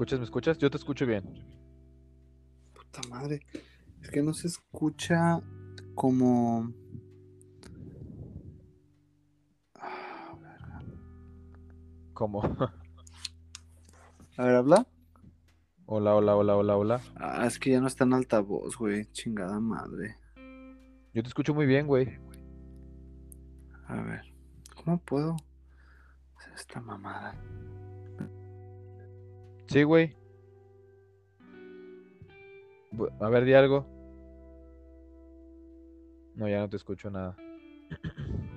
escuchas? 0.00 0.18
¿Me 0.18 0.24
escuchas? 0.24 0.56
Yo 0.56 0.70
te 0.70 0.78
escucho 0.78 1.04
bien. 1.04 1.22
Puta 2.72 3.06
madre. 3.10 3.40
Es 4.00 4.08
que 4.08 4.22
no 4.22 4.32
se 4.32 4.46
escucha 4.46 5.42
como. 5.94 6.72
¿Cómo? 12.14 12.42
A 14.38 14.44
ver, 14.44 14.54
habla. 14.54 14.86
hola, 15.84 16.14
hola, 16.14 16.34
hola, 16.34 16.56
hola, 16.56 16.76
hola. 16.78 17.00
Ah, 17.16 17.44
es 17.46 17.58
que 17.58 17.72
ya 17.72 17.80
no 17.82 17.86
está 17.86 18.04
en 18.04 18.14
altavoz, 18.14 18.78
güey. 18.78 19.04
Chingada 19.12 19.60
madre. 19.60 20.16
Yo 21.12 21.22
te 21.22 21.28
escucho 21.28 21.52
muy 21.52 21.66
bien, 21.66 21.86
güey. 21.86 22.18
A 23.86 24.00
ver. 24.00 24.22
¿Cómo 24.82 24.96
puedo 24.96 25.36
hacer 26.38 26.54
esta 26.54 26.80
mamada? 26.80 27.34
Sí, 29.70 29.84
güey. 29.84 30.16
A 33.20 33.28
ver, 33.28 33.44
di 33.44 33.54
algo. 33.54 33.86
No, 36.34 36.48
ya 36.48 36.58
no 36.58 36.68
te 36.68 36.76
escucho 36.76 37.10
nada. 37.10 37.36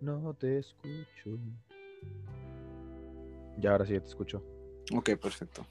No 0.00 0.32
te 0.32 0.58
escucho. 0.58 1.38
Ya, 3.58 3.72
ahora 3.72 3.84
sí 3.84 3.92
ya 3.92 4.00
te 4.00 4.06
escucho. 4.06 4.42
Ok, 4.94 5.10
perfecto. 5.20 5.66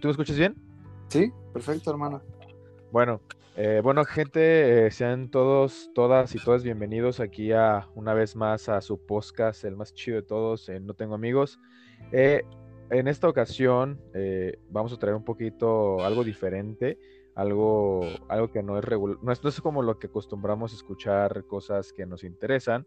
¿Tú 0.00 0.08
me 0.08 0.10
escuchas 0.10 0.36
bien? 0.36 0.56
Sí, 1.08 1.30
perfecto, 1.52 1.92
hermano. 1.92 2.20
Bueno, 2.90 3.20
eh, 3.60 3.80
bueno, 3.82 4.04
gente, 4.04 4.86
eh, 4.86 4.90
sean 4.92 5.32
todos, 5.32 5.90
todas 5.92 6.32
y 6.32 6.38
todos 6.38 6.62
bienvenidos 6.62 7.18
aquí 7.18 7.50
a 7.50 7.88
una 7.96 8.14
vez 8.14 8.36
más 8.36 8.68
a 8.68 8.80
su 8.80 9.04
podcast, 9.04 9.64
el 9.64 9.74
más 9.74 9.92
chido 9.94 10.14
de 10.18 10.22
todos, 10.22 10.70
No 10.82 10.94
Tengo 10.94 11.16
Amigos. 11.16 11.58
Eh, 12.12 12.44
en 12.90 13.08
esta 13.08 13.28
ocasión 13.28 14.00
eh, 14.14 14.60
vamos 14.70 14.92
a 14.92 14.96
traer 14.96 15.16
un 15.16 15.24
poquito 15.24 16.04
algo 16.04 16.22
diferente, 16.22 17.00
algo, 17.34 18.02
algo 18.28 18.52
que 18.52 18.62
no 18.62 18.78
es 18.78 18.84
regular, 18.84 19.18
no 19.22 19.32
no 19.42 19.48
es 19.48 19.60
como 19.60 19.82
lo 19.82 19.98
que 19.98 20.06
acostumbramos 20.06 20.72
escuchar 20.72 21.44
cosas 21.48 21.92
que 21.92 22.06
nos 22.06 22.22
interesan 22.22 22.86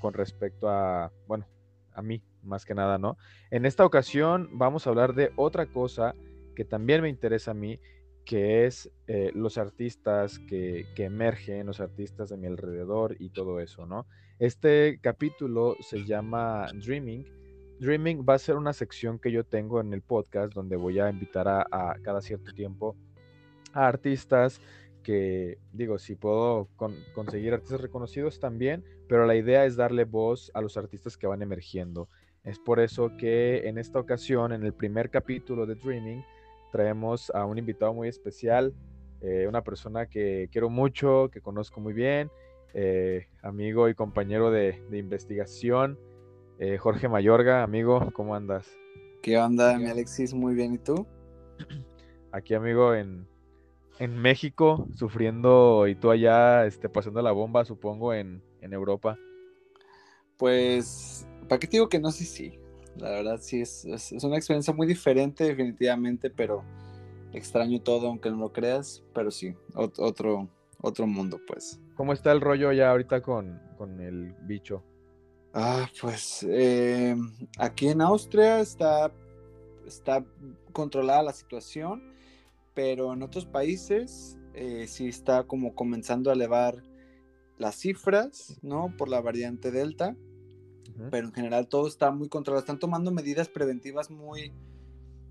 con 0.00 0.14
respecto 0.14 0.70
a, 0.70 1.12
bueno, 1.26 1.46
a 1.92 2.00
mí, 2.00 2.22
más 2.42 2.64
que 2.64 2.74
nada, 2.74 2.96
¿no? 2.96 3.18
En 3.50 3.66
esta 3.66 3.84
ocasión 3.84 4.48
vamos 4.52 4.86
a 4.86 4.90
hablar 4.90 5.12
de 5.12 5.30
otra 5.36 5.66
cosa 5.66 6.14
que 6.56 6.64
también 6.64 7.02
me 7.02 7.10
interesa 7.10 7.50
a 7.50 7.54
mí, 7.54 7.78
que 8.24 8.64
es 8.66 8.90
eh, 9.06 9.30
los 9.34 9.58
artistas 9.58 10.38
que, 10.38 10.86
que 10.94 11.04
emergen, 11.04 11.66
los 11.66 11.80
artistas 11.80 12.30
de 12.30 12.36
mi 12.36 12.46
alrededor 12.46 13.16
y 13.18 13.30
todo 13.30 13.60
eso, 13.60 13.86
¿no? 13.86 14.06
Este 14.38 14.98
capítulo 15.00 15.76
se 15.80 16.04
llama 16.04 16.66
Dreaming. 16.74 17.24
Dreaming 17.80 18.24
va 18.28 18.34
a 18.34 18.38
ser 18.38 18.56
una 18.56 18.72
sección 18.72 19.18
que 19.18 19.30
yo 19.30 19.44
tengo 19.44 19.80
en 19.80 19.92
el 19.92 20.00
podcast 20.02 20.54
donde 20.54 20.76
voy 20.76 20.98
a 21.00 21.10
invitar 21.10 21.48
a, 21.48 21.66
a 21.70 21.96
cada 22.02 22.20
cierto 22.20 22.52
tiempo 22.52 22.96
a 23.72 23.86
artistas 23.86 24.60
que, 25.02 25.58
digo, 25.72 25.98
si 25.98 26.14
puedo 26.14 26.68
con- 26.76 26.96
conseguir 27.14 27.52
artistas 27.52 27.80
reconocidos 27.80 28.40
también, 28.40 28.84
pero 29.06 29.26
la 29.26 29.36
idea 29.36 29.66
es 29.66 29.76
darle 29.76 30.04
voz 30.04 30.50
a 30.54 30.62
los 30.62 30.76
artistas 30.76 31.16
que 31.16 31.26
van 31.26 31.42
emergiendo. 31.42 32.08
Es 32.42 32.58
por 32.58 32.80
eso 32.80 33.16
que 33.18 33.68
en 33.68 33.76
esta 33.78 33.98
ocasión, 33.98 34.52
en 34.52 34.62
el 34.64 34.72
primer 34.72 35.10
capítulo 35.10 35.66
de 35.66 35.74
Dreaming, 35.74 36.24
traemos 36.74 37.30
a 37.30 37.44
un 37.44 37.56
invitado 37.56 37.94
muy 37.94 38.08
especial, 38.08 38.74
eh, 39.20 39.46
una 39.48 39.62
persona 39.62 40.06
que 40.06 40.48
quiero 40.50 40.70
mucho, 40.70 41.30
que 41.32 41.40
conozco 41.40 41.80
muy 41.80 41.92
bien, 41.92 42.32
eh, 42.72 43.28
amigo 43.42 43.88
y 43.88 43.94
compañero 43.94 44.50
de, 44.50 44.82
de 44.90 44.98
investigación, 44.98 46.00
eh, 46.58 46.76
Jorge 46.76 47.08
Mayorga, 47.08 47.62
amigo, 47.62 48.10
¿cómo 48.12 48.34
andas? 48.34 48.68
¿Qué 49.22 49.38
onda, 49.38 49.78
mi 49.78 49.86
Alexis? 49.86 50.34
Muy 50.34 50.56
bien, 50.56 50.74
¿y 50.74 50.78
tú? 50.78 51.06
Aquí, 52.32 52.54
amigo, 52.54 52.92
en, 52.92 53.28
en 54.00 54.16
México, 54.16 54.88
sufriendo 54.94 55.86
y 55.86 55.94
tú 55.94 56.10
allá 56.10 56.66
este, 56.66 56.88
pasando 56.88 57.22
la 57.22 57.30
bomba, 57.30 57.64
supongo, 57.64 58.12
en, 58.14 58.42
en 58.62 58.72
Europa. 58.72 59.16
Pues, 60.36 61.24
¿para 61.48 61.60
qué 61.60 61.68
te 61.68 61.76
digo 61.76 61.88
que 61.88 62.00
no? 62.00 62.10
Sí, 62.10 62.24
sí. 62.24 62.58
La 62.96 63.10
verdad, 63.10 63.38
sí, 63.40 63.60
es, 63.60 63.84
es, 63.84 64.12
es 64.12 64.24
una 64.24 64.36
experiencia 64.36 64.72
muy 64.72 64.86
diferente, 64.86 65.44
definitivamente, 65.44 66.30
pero 66.30 66.64
extraño 67.32 67.80
todo, 67.82 68.06
aunque 68.08 68.30
no 68.30 68.36
lo 68.36 68.52
creas, 68.52 69.02
pero 69.12 69.30
sí, 69.30 69.54
ot- 69.74 69.98
otro, 69.98 70.48
otro 70.80 71.06
mundo, 71.06 71.40
pues. 71.46 71.80
¿Cómo 71.96 72.12
está 72.12 72.30
el 72.32 72.40
rollo 72.40 72.72
ya 72.72 72.90
ahorita 72.90 73.20
con, 73.22 73.60
con 73.76 74.00
el 74.00 74.34
bicho? 74.42 74.84
Ah, 75.52 75.88
pues, 76.00 76.44
eh, 76.48 77.16
aquí 77.58 77.88
en 77.88 78.00
Austria 78.00 78.60
está, 78.60 79.12
está 79.86 80.24
controlada 80.72 81.22
la 81.22 81.32
situación, 81.32 82.14
pero 82.74 83.12
en 83.12 83.22
otros 83.22 83.46
países 83.46 84.36
eh, 84.54 84.86
sí 84.88 85.08
está 85.08 85.44
como 85.44 85.74
comenzando 85.74 86.30
a 86.30 86.34
elevar 86.34 86.82
las 87.58 87.76
cifras, 87.76 88.58
¿no? 88.62 88.92
Por 88.96 89.08
la 89.08 89.20
variante 89.20 89.70
Delta. 89.70 90.16
Pero 91.10 91.26
en 91.26 91.32
general 91.32 91.68
todo 91.68 91.88
está 91.88 92.10
muy 92.10 92.28
controlado. 92.28 92.60
Están 92.60 92.78
tomando 92.78 93.10
medidas 93.10 93.48
preventivas 93.48 94.10
muy, 94.10 94.52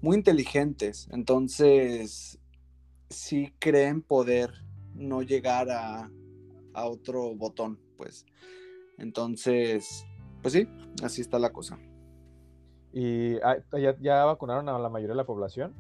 muy 0.02 0.18
inteligentes. 0.18 1.08
Entonces, 1.12 2.40
sí 3.10 3.54
creen 3.60 4.02
poder 4.02 4.52
no 4.94 5.22
llegar 5.22 5.70
a, 5.70 6.12
a 6.74 6.86
otro 6.86 7.36
botón, 7.36 7.80
pues. 7.98 8.26
Entonces, 8.98 10.06
pues 10.42 10.54
sí, 10.54 10.68
así 11.02 11.22
está 11.22 11.40
la 11.40 11.52
cosa. 11.52 11.80
¿Y 12.92 13.36
ah, 13.38 13.58
ya, 13.72 13.98
ya 14.00 14.26
vacunaron 14.26 14.70
a 14.70 14.78
la 14.78 14.90
mayoría 14.90 15.14
de 15.14 15.18
la 15.18 15.26
población? 15.26 15.74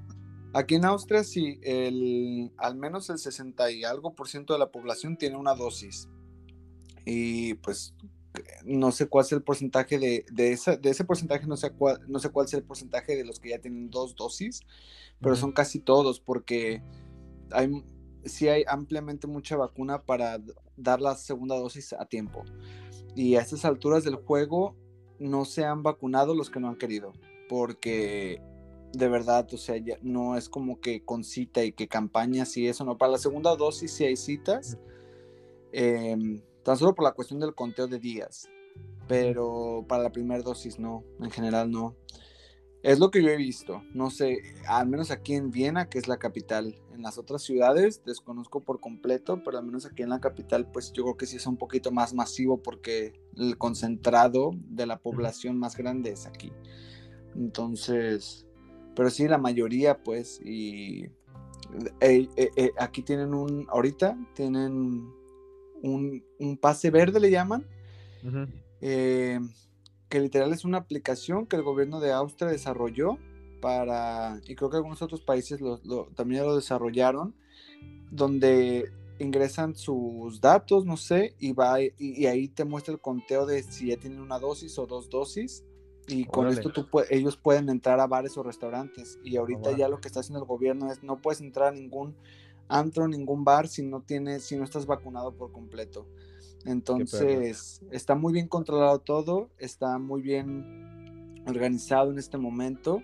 Aquí 0.54 0.76
en 0.76 0.86
Austria, 0.86 1.24
sí, 1.24 1.60
el, 1.64 2.52
al 2.58 2.76
menos 2.76 3.10
el 3.10 3.18
60 3.18 3.72
y 3.72 3.84
algo 3.84 4.14
por 4.14 4.28
ciento 4.28 4.54
de 4.54 4.60
la 4.60 4.72
población 4.72 5.18
tiene 5.18 5.36
una 5.36 5.56
dosis. 5.56 6.10
Y 7.06 7.56
pues 7.56 7.96
no 8.66 8.92
sé 8.92 9.08
cuál 9.08 9.26
es 9.26 9.32
el 9.32 9.44
porcentaje 9.44 10.00
de, 10.00 10.26
de, 10.32 10.52
esa, 10.52 10.78
de 10.78 10.90
ese 10.90 11.04
porcentaje, 11.04 11.48
no 11.48 11.58
sé, 11.58 11.72
cuál, 11.72 12.00
no 12.08 12.20
sé 12.20 12.30
cuál 12.30 12.46
es 12.46 12.54
el 12.54 12.64
porcentaje 12.64 13.16
de 13.16 13.26
los 13.26 13.40
que 13.40 13.50
ya 13.50 13.60
tienen 13.60 13.90
dos 13.90 14.16
dosis, 14.16 14.62
pero 15.22 15.36
son 15.36 15.52
casi 15.52 15.80
todos 15.80 16.20
porque 16.20 16.82
hay, 17.52 17.70
sí 18.26 18.48
hay 18.48 18.64
ampliamente 18.68 19.28
mucha 19.28 19.56
vacuna 19.56 20.04
para 20.04 20.42
dar 20.76 21.02
la 21.02 21.16
segunda 21.16 21.56
dosis 21.56 21.94
a 21.94 22.06
tiempo. 22.06 22.44
Y 23.16 23.36
a 23.36 23.42
estas 23.42 23.66
alturas 23.66 24.04
del 24.04 24.16
juego 24.16 24.76
no 25.20 25.46
se 25.46 25.64
han 25.64 25.84
vacunado 25.84 26.34
los 26.34 26.50
que 26.50 26.60
no 26.60 26.70
han 26.70 26.78
querido, 26.78 27.14
porque 27.48 28.42
de 28.94 29.08
verdad, 29.08 29.48
o 29.54 29.58
sea, 29.58 29.78
ya 29.78 29.98
no 30.02 30.38
es 30.38 30.50
como 30.50 30.80
que 30.80 31.04
con 31.04 31.24
cita 31.24 31.64
y 31.64 31.72
que 31.72 31.88
campañas 31.88 32.56
y 32.58 32.68
eso, 32.68 32.86
no. 32.86 32.98
Para 32.98 33.14
la 33.14 33.18
segunda 33.18 33.56
dosis 33.56 33.92
sí 33.92 34.06
hay 34.06 34.16
citas, 34.16 34.78
tan 36.64 36.78
solo 36.78 36.96
por 36.96 37.04
la 37.04 37.14
cuestión 37.14 37.40
del 37.40 37.56
conteo 37.56 37.88
de 37.88 38.00
días, 38.00 38.48
pero 39.08 39.86
para 39.88 40.04
la 40.04 40.12
primera 40.12 40.42
dosis 40.42 40.80
no, 40.80 41.04
en 41.20 41.32
general 41.32 41.72
no. 41.72 41.96
Es 42.82 43.00
lo 43.00 43.12
que 43.12 43.24
yo 43.24 43.30
he 43.30 43.38
visto, 43.38 43.82
no 43.94 44.10
sé, 44.10 44.42
al 44.68 44.88
menos 44.88 45.10
aquí 45.10 45.36
en 45.36 45.52
Viena, 45.52 45.88
que 45.88 46.00
es 46.00 46.10
la 46.10 46.18
capital, 46.18 46.76
en 46.92 47.02
las 47.02 47.18
otras 47.18 47.42
ciudades 47.42 48.04
desconozco 48.06 48.60
por 48.60 48.82
completo, 48.82 49.42
pero 49.44 49.58
al 49.58 49.66
menos 49.66 49.86
aquí 49.86 50.04
en 50.04 50.10
la 50.10 50.20
capital, 50.20 50.70
pues 50.70 50.92
yo 50.92 51.04
creo 51.04 51.16
que 51.16 51.26
sí 51.26 51.38
es 51.38 51.48
un 51.48 51.56
poquito 51.56 51.92
más 51.92 52.14
masivo 52.14 52.62
porque 52.62 53.14
el 53.38 53.58
concentrado 53.58 54.52
de 54.68 54.86
la 54.86 55.00
población 55.00 55.58
más 55.58 55.78
grande 55.78 56.12
es 56.12 56.26
aquí. 56.26 56.52
Entonces, 57.36 58.46
pero 58.96 59.10
sí, 59.10 59.28
la 59.30 59.38
mayoría, 59.38 60.04
pues, 60.04 60.42
y 60.44 61.06
eh, 62.02 62.28
eh, 62.36 62.50
eh, 62.56 62.72
aquí 62.78 63.02
tienen 63.02 63.34
un, 63.34 63.66
ahorita 63.70 64.18
tienen 64.36 65.10
un, 65.84 66.24
un 66.40 66.58
pase 66.58 66.90
verde, 66.90 67.20
le 67.20 67.30
llaman, 67.30 67.66
eh, 68.82 69.40
que 70.10 70.20
literal 70.20 70.52
es 70.54 70.66
una 70.66 70.78
aplicación 70.80 71.46
que 71.46 71.56
el 71.56 71.62
gobierno 71.64 72.00
de 72.00 72.12
Austria 72.12 72.50
desarrolló 72.50 73.18
para, 73.62 74.42
y 74.48 74.56
creo 74.56 74.70
que 74.70 74.78
algunos 74.78 75.02
otros 75.02 75.22
países 75.22 75.62
lo- 75.62 75.80
lo- 75.84 76.08
también 76.16 76.44
lo 76.44 76.56
desarrollaron, 76.56 77.36
donde 78.12 78.92
ingresan 79.20 79.76
sus 79.76 80.42
datos, 80.42 80.86
no 80.86 80.98
sé, 80.98 81.36
y, 81.40 81.54
va, 81.54 81.82
y, 81.82 81.92
y 81.98 82.26
ahí 82.26 82.48
te 82.48 82.66
muestra 82.66 82.94
el 82.94 83.00
conteo 83.00 83.46
de 83.46 83.64
si 83.64 83.88
ya 83.88 83.98
tienen 83.98 84.20
una 84.20 84.40
dosis 84.40 84.78
o 84.80 84.86
dos 84.86 85.10
dosis. 85.10 85.64
Y 86.06 86.26
con 86.26 86.48
Órale. 86.48 86.60
esto 86.60 86.74
tú 86.74 86.86
ellos 87.10 87.38
pueden 87.38 87.70
entrar 87.70 88.02
a 88.02 88.08
bares 88.08 88.36
o 88.38 88.44
restaurantes. 88.44 89.18
Y 89.24 89.38
ahorita 89.38 89.62
Órale. 89.70 89.78
ya 89.78 89.88
lo 89.88 90.02
que 90.02 90.10
está 90.10 90.20
haciendo 90.20 90.40
el 90.42 90.46
gobierno 90.46 90.92
es 90.92 91.02
no 91.02 91.22
puedes 91.22 91.40
entrar 91.40 91.70
a 91.70 91.72
ningún 91.72 92.18
antro, 92.74 93.08
ningún 93.08 93.44
bar 93.44 93.68
si 93.68 93.84
no 93.84 94.02
tienes, 94.02 94.44
si 94.44 94.56
no 94.56 94.64
estás 94.64 94.86
vacunado 94.86 95.36
por 95.36 95.52
completo. 95.52 96.08
Entonces, 96.66 97.82
está 97.92 98.16
muy 98.16 98.34
bien 98.34 98.48
controlado 98.48 99.00
todo, 99.00 99.50
está 99.58 99.98
muy 100.00 100.22
bien 100.22 101.44
organizado 101.46 102.12
en 102.12 102.20
este 102.20 102.38
momento 102.38 103.02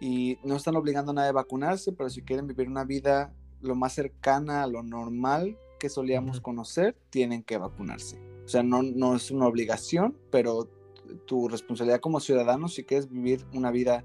y 0.00 0.38
no 0.42 0.56
están 0.56 0.76
obligando 0.76 1.12
a 1.12 1.14
nadie 1.14 1.28
a 1.28 1.32
vacunarse, 1.32 1.92
pero 1.92 2.08
si 2.10 2.22
quieren 2.22 2.46
vivir 2.46 2.68
una 2.68 2.84
vida 2.84 3.34
lo 3.60 3.74
más 3.74 3.92
cercana 3.92 4.62
a 4.62 4.66
lo 4.66 4.82
normal 4.82 5.58
que 5.78 5.88
solíamos 5.88 6.40
conocer, 6.40 6.96
tienen 7.10 7.42
que 7.42 7.58
vacunarse. 7.58 8.18
O 8.44 8.48
sea, 8.48 8.62
no, 8.62 8.82
no 8.82 9.14
es 9.14 9.30
una 9.30 9.46
obligación, 9.46 10.16
pero 10.30 10.68
tu 11.26 11.48
responsabilidad 11.48 12.00
como 12.00 12.20
ciudadano, 12.20 12.68
si 12.68 12.84
quieres 12.84 13.08
vivir 13.08 13.44
una 13.52 13.70
vida 13.70 14.04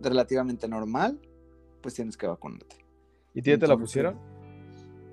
relativamente 0.00 0.68
normal, 0.68 1.20
pues 1.80 1.94
tienes 1.94 2.16
que 2.16 2.26
vacunarte. 2.26 2.83
¿Y 3.34 3.42
te 3.42 3.66
la 3.66 3.76
pusieron? 3.76 4.18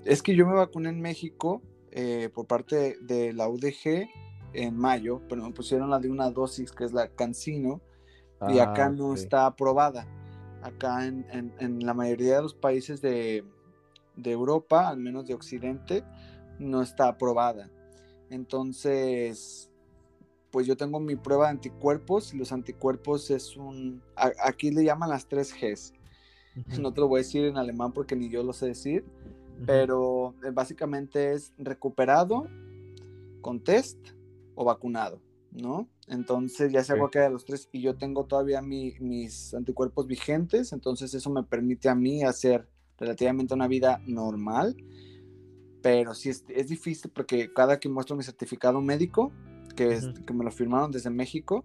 Es 0.04 0.22
que 0.22 0.34
yo 0.34 0.46
me 0.46 0.54
vacuné 0.54 0.88
en 0.88 1.00
México 1.00 1.60
eh, 1.90 2.30
por 2.32 2.46
parte 2.46 2.96
de 3.00 3.32
la 3.32 3.48
UDG 3.48 4.08
en 4.54 4.76
mayo, 4.76 5.20
pero 5.28 5.42
me 5.42 5.52
pusieron 5.52 5.90
la 5.90 5.98
de 5.98 6.08
una 6.08 6.30
dosis 6.30 6.72
que 6.72 6.84
es 6.84 6.92
la 6.92 7.08
Cancino 7.08 7.80
y 8.48 8.58
ah, 8.58 8.70
acá 8.70 8.88
no 8.88 9.14
está 9.14 9.46
aprobada. 9.46 10.06
Acá 10.62 11.06
en, 11.06 11.80
la 11.84 11.94
mayoría 11.94 12.36
de 12.36 12.42
los 12.42 12.54
países 12.54 13.00
de, 13.00 13.44
de 14.16 14.30
Europa, 14.30 14.88
al 14.88 14.98
menos 14.98 15.26
de 15.26 15.34
Occidente, 15.34 16.04
no 16.58 16.82
está 16.82 17.08
aprobada. 17.08 17.68
Entonces, 18.30 19.70
pues 20.50 20.66
yo 20.66 20.76
tengo 20.76 21.00
mi 21.00 21.16
prueba 21.16 21.46
de 21.46 21.52
anticuerpos 21.52 22.32
y 22.32 22.38
los 22.38 22.52
anticuerpos 22.52 23.30
es 23.30 23.56
un, 23.56 24.02
aquí 24.16 24.70
le 24.70 24.84
llaman 24.84 25.10
las 25.10 25.26
tres 25.26 25.52
Gs. 25.52 25.92
No 26.80 26.92
te 26.92 27.00
lo 27.00 27.08
voy 27.08 27.18
a 27.18 27.22
decir 27.22 27.44
en 27.44 27.56
alemán 27.56 27.92
porque 27.92 28.16
ni 28.16 28.28
yo 28.28 28.42
lo 28.42 28.52
sé 28.52 28.66
decir, 28.66 29.04
pero 29.66 30.34
eh, 30.44 30.50
básicamente 30.52 31.32
es 31.32 31.52
recuperado 31.58 32.46
con 33.40 33.62
test 33.62 33.98
o 34.54 34.64
vacunado, 34.64 35.20
¿no? 35.50 35.88
Entonces 36.08 36.72
ya 36.72 36.84
sea 36.84 36.98
cualquiera 36.98 37.26
de 37.26 37.32
los 37.32 37.44
tres 37.44 37.68
y 37.72 37.80
yo 37.80 37.96
tengo 37.96 38.24
todavía 38.24 38.60
mis 38.60 39.54
anticuerpos 39.54 40.06
vigentes, 40.06 40.72
entonces 40.72 41.14
eso 41.14 41.30
me 41.30 41.42
permite 41.42 41.88
a 41.88 41.94
mí 41.94 42.22
hacer 42.22 42.68
relativamente 42.98 43.54
una 43.54 43.68
vida 43.68 44.00
normal, 44.06 44.76
pero 45.80 46.14
sí 46.14 46.28
es, 46.28 46.44
es 46.48 46.68
difícil 46.68 47.10
porque 47.10 47.52
cada 47.52 47.80
que 47.80 47.88
muestro 47.88 48.16
mi 48.16 48.22
certificado 48.22 48.80
médico, 48.80 49.32
que, 49.74 49.98
que 50.26 50.34
me 50.34 50.44
lo 50.44 50.50
firmaron 50.50 50.90
desde 50.90 51.10
México, 51.10 51.64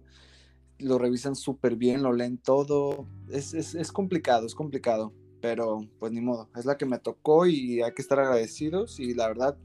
lo 0.78 0.98
revisan 0.98 1.36
súper 1.36 1.76
bien, 1.76 2.02
lo 2.02 2.12
leen 2.12 2.38
todo. 2.38 3.06
Es, 3.28 3.54
es, 3.54 3.74
es, 3.74 3.92
complicado, 3.92 4.46
es 4.46 4.54
complicado, 4.54 5.12
pero 5.40 5.86
pues 5.98 6.12
ni 6.12 6.20
modo, 6.20 6.48
es 6.56 6.64
la 6.64 6.76
que 6.76 6.86
me 6.86 6.98
tocó 6.98 7.46
y 7.46 7.82
hay 7.82 7.92
que 7.92 8.02
estar 8.02 8.18
agradecidos 8.18 9.00
y 9.00 9.14
la 9.14 9.28
verdad 9.28 9.56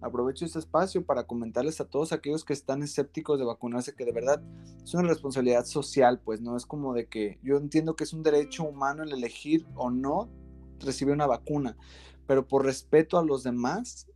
aprovecho 0.00 0.44
este 0.44 0.58
espacio 0.58 1.04
para 1.04 1.24
comentarles 1.24 1.80
a 1.80 1.84
todos 1.88 2.12
aquellos 2.12 2.44
que 2.44 2.52
están 2.52 2.82
escépticos 2.82 3.38
de 3.38 3.44
vacunarse 3.44 3.94
que 3.94 4.04
de 4.04 4.12
verdad 4.12 4.42
es 4.82 4.92
una 4.94 5.08
responsabilidad 5.08 5.64
social, 5.64 6.20
pues 6.20 6.40
no 6.40 6.56
es 6.56 6.66
como 6.66 6.92
de 6.92 7.06
que 7.06 7.38
yo 7.42 7.56
entiendo 7.56 7.94
que 7.94 8.04
es 8.04 8.12
un 8.12 8.24
derecho 8.24 8.64
humano 8.64 9.04
el 9.04 9.12
elegir 9.12 9.64
o 9.76 9.90
no 9.90 10.28
recibir 10.80 11.14
una 11.14 11.28
vacuna, 11.28 11.76
pero 12.26 12.48
por 12.48 12.64
respeto 12.64 13.16
a 13.16 13.24
los 13.24 13.44
demás 13.44 14.08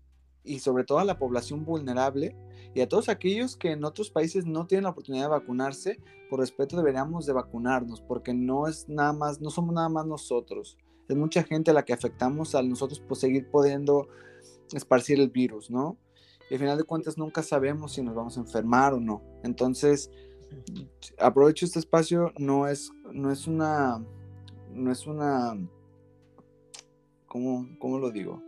y 0.42 0.58
sobre 0.58 0.84
todo 0.84 0.98
a 0.98 1.04
la 1.04 1.18
población 1.18 1.64
vulnerable 1.64 2.36
y 2.76 2.82
a 2.82 2.88
todos 2.90 3.08
aquellos 3.08 3.56
que 3.56 3.70
en 3.70 3.84
otros 3.84 4.10
países 4.10 4.44
no 4.44 4.66
tienen 4.66 4.84
la 4.84 4.90
oportunidad 4.90 5.24
de 5.24 5.30
vacunarse, 5.30 5.98
por 6.28 6.40
respeto 6.40 6.76
deberíamos 6.76 7.24
de 7.24 7.32
vacunarnos, 7.32 8.02
porque 8.02 8.34
no 8.34 8.68
es 8.68 8.86
nada 8.86 9.14
más, 9.14 9.40
no 9.40 9.48
somos 9.48 9.74
nada 9.74 9.88
más 9.88 10.04
nosotros, 10.04 10.76
es 11.08 11.16
mucha 11.16 11.42
gente 11.42 11.70
a 11.70 11.74
la 11.74 11.86
que 11.86 11.94
afectamos 11.94 12.54
a 12.54 12.62
nosotros 12.62 13.00
por 13.00 13.16
seguir 13.16 13.48
pudiendo 13.50 14.08
esparcir 14.74 15.18
el 15.20 15.30
virus, 15.30 15.70
¿no? 15.70 15.96
Y 16.50 16.54
al 16.54 16.60
final 16.60 16.76
de 16.76 16.84
cuentas 16.84 17.16
nunca 17.16 17.42
sabemos 17.42 17.94
si 17.94 18.02
nos 18.02 18.14
vamos 18.14 18.36
a 18.36 18.40
enfermar 18.40 18.92
o 18.92 19.00
no. 19.00 19.22
Entonces, 19.42 20.10
aprovecho 21.18 21.64
este 21.64 21.78
espacio, 21.78 22.34
no 22.36 22.66
es, 22.66 22.92
no 23.10 23.32
es 23.32 23.46
una, 23.46 24.04
no 24.74 24.92
es 24.92 25.06
una, 25.06 25.54
¿cómo, 27.26 27.66
cómo 27.78 27.98
lo 27.98 28.10
digo? 28.10 28.42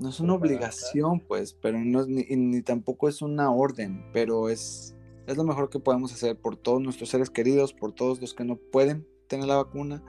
No 0.00 0.08
es 0.08 0.18
una 0.18 0.34
obligación, 0.34 1.20
pues, 1.20 1.52
pero 1.52 1.78
no 1.78 2.06
ni, 2.06 2.62
tampoco 2.62 3.08
es 3.08 3.20
una 3.20 3.52
orden, 3.52 4.04
pero 4.12 4.48
es, 4.48 4.96
es 5.26 5.36
lo 5.36 5.44
mejor 5.44 5.68
que 5.68 5.78
podemos 5.78 6.12
hacer 6.12 6.36
por 6.36 6.56
todos 6.56 6.80
nuestros 6.80 7.10
seres 7.10 7.28
queridos, 7.28 7.74
por 7.74 7.92
todos 7.92 8.20
los 8.20 8.32
que 8.32 8.44
no 8.44 8.56
pueden 8.56 9.06
tener 9.28 9.46
la 9.46 9.56
vacuna. 9.56 10.02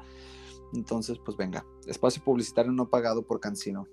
Entonces, 0.73 1.19
pues 1.23 1.35
venga, 1.35 1.65
espacio 1.87 2.23
publicitario 2.23 2.71
no 2.71 2.89
pagado 2.89 3.27
por 3.27 3.41
Cancino. 3.41 3.85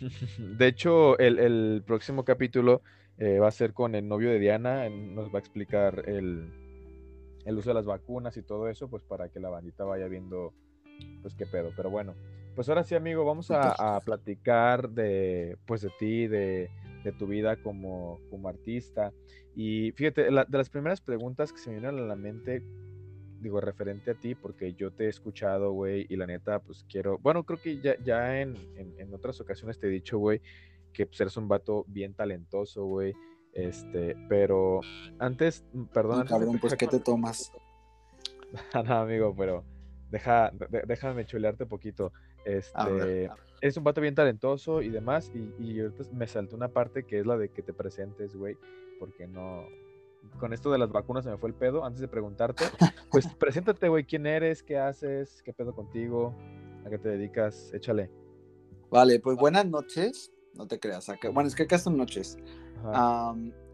De 0.38 0.68
hecho, 0.68 1.18
el, 1.18 1.82
próximo 1.84 2.24
capítulo 2.24 2.82
eh, 3.18 3.40
va 3.40 3.48
a 3.48 3.52
ser 3.52 3.72
con 3.72 3.96
el 3.96 4.06
novio 4.06 4.30
de 4.30 4.38
Diana, 4.38 4.88
nos 4.88 5.28
va 5.34 5.38
a 5.38 5.40
explicar 5.40 6.08
el, 6.08 6.52
el 7.44 7.58
uso 7.58 7.70
de 7.70 7.74
las 7.74 7.84
vacunas 7.84 8.36
y 8.36 8.42
todo 8.42 8.68
eso, 8.68 8.88
pues 8.88 9.02
para 9.02 9.28
que 9.28 9.40
la 9.40 9.50
bandita 9.50 9.82
vaya 9.82 10.06
viendo, 10.06 10.54
pues 11.20 11.34
qué 11.34 11.46
pedo. 11.46 11.72
Pero 11.76 11.90
bueno, 11.90 12.14
pues 12.54 12.68
ahora 12.68 12.84
sí, 12.84 12.94
amigo, 12.94 13.24
vamos 13.24 13.50
a, 13.50 14.00
platicar 14.04 14.90
de, 14.90 15.56
pues 15.66 15.82
de 15.82 15.90
ti, 15.98 16.26
de, 16.26 16.68
tu 17.18 17.26
vida 17.26 17.56
como, 17.56 18.20
como, 18.30 18.48
artista. 18.48 19.12
Y 19.54 19.92
fíjate, 19.92 20.24
de 20.24 20.30
las 20.30 20.70
primeras 20.70 21.00
preguntas 21.00 21.52
que 21.52 21.58
se 21.58 21.70
me 21.70 21.80
vienen 21.80 21.98
a 21.98 22.06
la 22.06 22.16
mente, 22.16 22.62
digo, 23.40 23.60
referente 23.60 24.10
a 24.10 24.14
ti, 24.14 24.34
porque 24.34 24.74
yo 24.74 24.92
te 24.92 25.06
he 25.06 25.08
escuchado, 25.08 25.72
güey, 25.72 26.06
y 26.08 26.16
la 26.16 26.26
neta, 26.26 26.60
pues 26.60 26.84
quiero, 26.88 27.18
bueno, 27.18 27.44
creo 27.44 27.60
que 27.60 27.80
ya, 27.80 27.96
ya 28.04 28.40
en, 28.40 28.56
otras 29.12 29.40
ocasiones 29.40 29.78
te 29.78 29.86
he 29.86 29.90
dicho, 29.90 30.18
güey, 30.18 30.40
que 30.92 31.06
pues, 31.06 31.20
eres 31.20 31.36
un 31.36 31.48
vato 31.48 31.84
bien 31.88 32.14
talentoso, 32.14 32.84
güey. 32.84 33.14
Este, 33.52 34.16
pero 34.28 34.80
antes, 35.18 35.64
perdón. 35.92 36.26
cabrón, 36.26 36.58
pues, 36.60 36.76
¿qué 36.76 36.86
te 36.86 37.00
tomas? 37.00 37.52
no, 38.84 38.94
amigo, 38.94 39.34
pero 39.36 39.64
deja, 40.10 40.52
déjame 40.86 41.24
chulearte 41.24 41.66
poquito. 41.66 42.12
Este, 42.44 43.30
es 43.60 43.76
un 43.76 43.84
vato 43.84 44.00
bien 44.00 44.14
talentoso 44.14 44.82
y 44.82 44.88
demás. 44.88 45.30
Y, 45.34 45.62
y 45.62 45.80
ahorita 45.80 46.04
me 46.12 46.26
saltó 46.26 46.56
una 46.56 46.68
parte 46.68 47.04
que 47.04 47.20
es 47.20 47.26
la 47.26 47.36
de 47.36 47.50
que 47.50 47.62
te 47.62 47.72
presentes, 47.72 48.36
güey. 48.36 48.56
Porque 48.98 49.26
no. 49.26 49.64
Con 50.38 50.52
esto 50.52 50.70
de 50.70 50.78
las 50.78 50.92
vacunas 50.92 51.24
se 51.24 51.30
me 51.30 51.38
fue 51.38 51.48
el 51.48 51.54
pedo. 51.54 51.84
Antes 51.84 52.00
de 52.00 52.08
preguntarte, 52.08 52.64
pues 53.10 53.26
preséntate, 53.34 53.88
güey. 53.88 54.04
¿Quién 54.04 54.26
eres? 54.26 54.62
¿Qué 54.62 54.78
haces? 54.78 55.42
¿Qué 55.42 55.52
pedo 55.52 55.74
contigo? 55.74 56.34
¿A 56.84 56.90
qué 56.90 56.98
te 56.98 57.08
dedicas? 57.08 57.72
Échale. 57.72 58.10
Vale, 58.90 59.20
pues 59.20 59.36
buenas 59.36 59.66
noches. 59.66 60.32
No 60.54 60.66
te 60.66 60.80
creas. 60.80 61.08
Acá, 61.08 61.30
bueno, 61.30 61.48
es 61.48 61.54
que 61.54 61.64
acá 61.64 61.78
son 61.78 61.96
noches. 61.96 62.38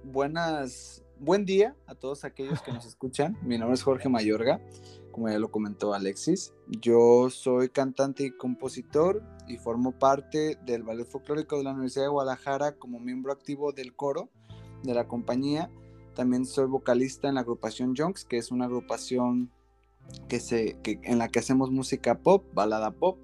buenas. 0.05 1.03
Buen 1.19 1.47
día 1.47 1.75
a 1.87 1.95
todos 1.95 2.25
aquellos 2.25 2.61
que 2.61 2.73
nos 2.73 2.85
escuchan. 2.85 3.39
Mi 3.41 3.57
nombre 3.57 3.75
es 3.75 3.83
Jorge 3.83 4.11
Mayorga 4.11 4.61
como 5.17 5.31
ya 5.31 5.39
lo 5.39 5.51
comentó 5.51 5.95
Alexis. 5.95 6.53
Yo 6.69 7.31
soy 7.31 7.71
cantante 7.71 8.27
y 8.27 8.31
compositor 8.33 9.23
y 9.49 9.57
formo 9.57 9.93
parte 9.93 10.59
del 10.67 10.83
Ballet 10.83 11.07
Folclórico 11.07 11.57
de 11.57 11.65
la 11.65 11.71
Universidad 11.71 12.05
de 12.05 12.11
Guadalajara 12.11 12.73
como 12.73 13.01
miembro 13.01 13.33
activo 13.33 13.73
del 13.73 13.97
coro 13.97 14.29
de 14.83 14.93
la 14.93 15.09
compañía. 15.09 15.71
También 16.15 16.45
soy 16.45 16.67
vocalista 16.67 17.31
en 17.31 17.37
la 17.37 17.41
agrupación 17.41 17.97
Junks, 17.97 18.27
que 18.27 18.37
es 18.37 18.51
una 18.51 18.67
agrupación 18.67 19.51
que 20.29 20.39
se, 20.39 20.79
en 20.85 21.17
la 21.17 21.29
que 21.29 21.39
hacemos 21.39 21.71
música 21.71 22.19
pop, 22.19 22.45
balada 22.53 22.91
pop. 22.91 23.19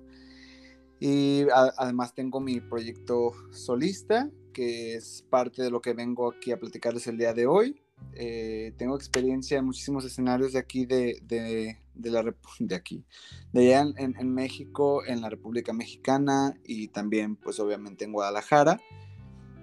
Y 0.98 1.44
además 1.76 2.14
tengo 2.14 2.40
mi 2.40 2.60
proyecto 2.60 3.32
solista, 3.50 4.30
que 4.54 4.94
es 4.94 5.26
parte 5.28 5.60
de 5.60 5.70
lo 5.70 5.82
que 5.82 5.92
vengo 5.92 6.32
aquí 6.32 6.52
a 6.52 6.58
platicarles 6.58 7.06
el 7.06 7.18
día 7.18 7.34
de 7.34 7.46
hoy. 7.46 7.82
Eh, 8.14 8.72
tengo 8.78 8.96
experiencia 8.96 9.58
en 9.58 9.66
muchísimos 9.66 10.06
escenarios 10.06 10.52
de 10.52 10.58
aquí, 10.58 10.86
de, 10.86 11.18
de, 11.22 11.81
de 11.94 12.10
la 12.10 12.22
de 12.58 12.74
aquí, 12.74 13.04
de 13.52 13.74
allá 13.74 13.92
en, 13.96 14.34
México, 14.34 15.04
en 15.04 15.20
la 15.20 15.30
República 15.30 15.72
Mexicana 15.72 16.54
y 16.64 16.88
también, 16.88 17.36
pues 17.36 17.60
obviamente 17.60 18.04
en 18.04 18.12
Guadalajara. 18.12 18.80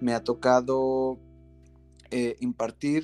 Me 0.02 0.14
ha 0.14 0.24
tocado 0.24 1.20
eh, 2.12 2.38
impartir 2.40 3.04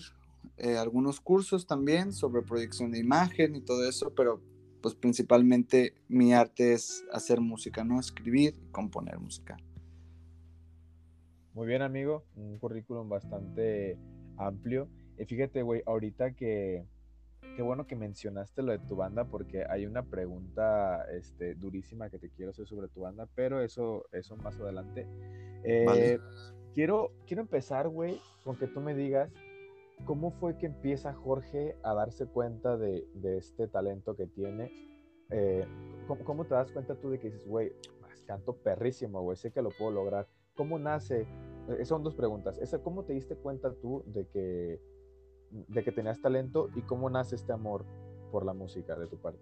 eh, 0.57 0.77
algunos 0.77 1.19
cursos 1.19 1.67
también 1.67 2.13
sobre 2.13 2.41
proyección 2.41 2.91
de 2.91 2.99
imagen 2.99 3.55
y 3.55 3.61
todo 3.61 3.87
eso, 3.87 4.13
pero 4.15 4.41
pues 4.81 4.95
principalmente 4.95 5.95
mi 6.07 6.33
arte 6.33 6.73
es 6.73 7.03
hacer 7.11 7.41
música, 7.41 7.83
¿no? 7.83 7.99
Escribir 7.99 8.55
y 8.63 8.71
componer 8.71 9.19
música. 9.19 9.57
Muy 11.55 11.67
bien, 11.67 11.81
amigo. 11.81 12.23
Un 12.35 12.59
currículum 12.59 13.09
bastante 13.09 13.97
amplio. 14.37 14.87
Y 15.17 15.25
fíjate, 15.25 15.61
güey, 15.63 15.81
ahorita 15.85 16.35
que 16.35 16.85
qué 17.55 17.61
bueno 17.61 17.87
que 17.87 17.95
mencionaste 17.95 18.61
lo 18.61 18.71
de 18.71 18.79
tu 18.79 18.95
banda 18.95 19.25
porque 19.25 19.65
hay 19.69 19.85
una 19.85 20.03
pregunta 20.03 21.05
este, 21.11 21.55
durísima 21.55 22.09
que 22.09 22.19
te 22.19 22.29
quiero 22.29 22.51
hacer 22.51 22.67
sobre 22.67 22.87
tu 22.87 23.01
banda, 23.01 23.27
pero 23.35 23.61
eso, 23.61 24.05
eso 24.11 24.35
más 24.37 24.59
adelante. 24.59 25.07
Eh, 25.63 26.19
quiero, 26.73 27.11
quiero 27.25 27.41
empezar, 27.41 27.87
güey, 27.89 28.19
con 28.43 28.57
que 28.57 28.67
tú 28.67 28.81
me 28.81 28.93
digas 28.93 29.31
cómo 30.03 30.31
fue 30.31 30.57
que 30.57 30.65
empieza 30.65 31.13
Jorge 31.13 31.77
a 31.83 31.93
darse 31.93 32.25
cuenta 32.25 32.77
de, 32.77 33.07
de 33.13 33.37
este 33.37 33.67
talento 33.67 34.15
que 34.15 34.27
tiene. 34.27 34.71
Eh, 35.29 35.65
¿cómo, 36.25 36.45
te 36.45 36.53
das 36.53 36.71
cuenta 36.71 36.95
tú 36.95 37.09
de 37.09 37.19
que 37.19 37.31
dices, 37.31 37.47
güey, 37.47 37.71
canto 38.27 38.57
perrísimo, 38.57 39.21
güey, 39.21 39.37
sé 39.37 39.51
que 39.51 39.61
lo 39.61 39.69
puedo 39.69 39.91
lograr? 39.91 40.27
¿Cómo 40.55 40.77
nace? 40.79 41.25
Esas 41.67 41.87
son 41.87 42.03
dos 42.03 42.15
preguntas. 42.15 42.57
Esa, 42.59 42.79
¿Cómo 42.79 43.03
te 43.03 43.13
diste 43.13 43.35
cuenta 43.35 43.73
tú 43.73 44.03
de 44.07 44.27
que 44.27 44.79
de 45.67 45.83
que 45.83 45.91
tenías 45.91 46.21
talento 46.21 46.69
y 46.75 46.81
cómo 46.81 47.09
nace 47.09 47.35
este 47.35 47.53
amor 47.53 47.85
por 48.31 48.45
la 48.45 48.53
música 48.53 48.95
de 48.95 49.07
tu 49.07 49.17
parte? 49.17 49.41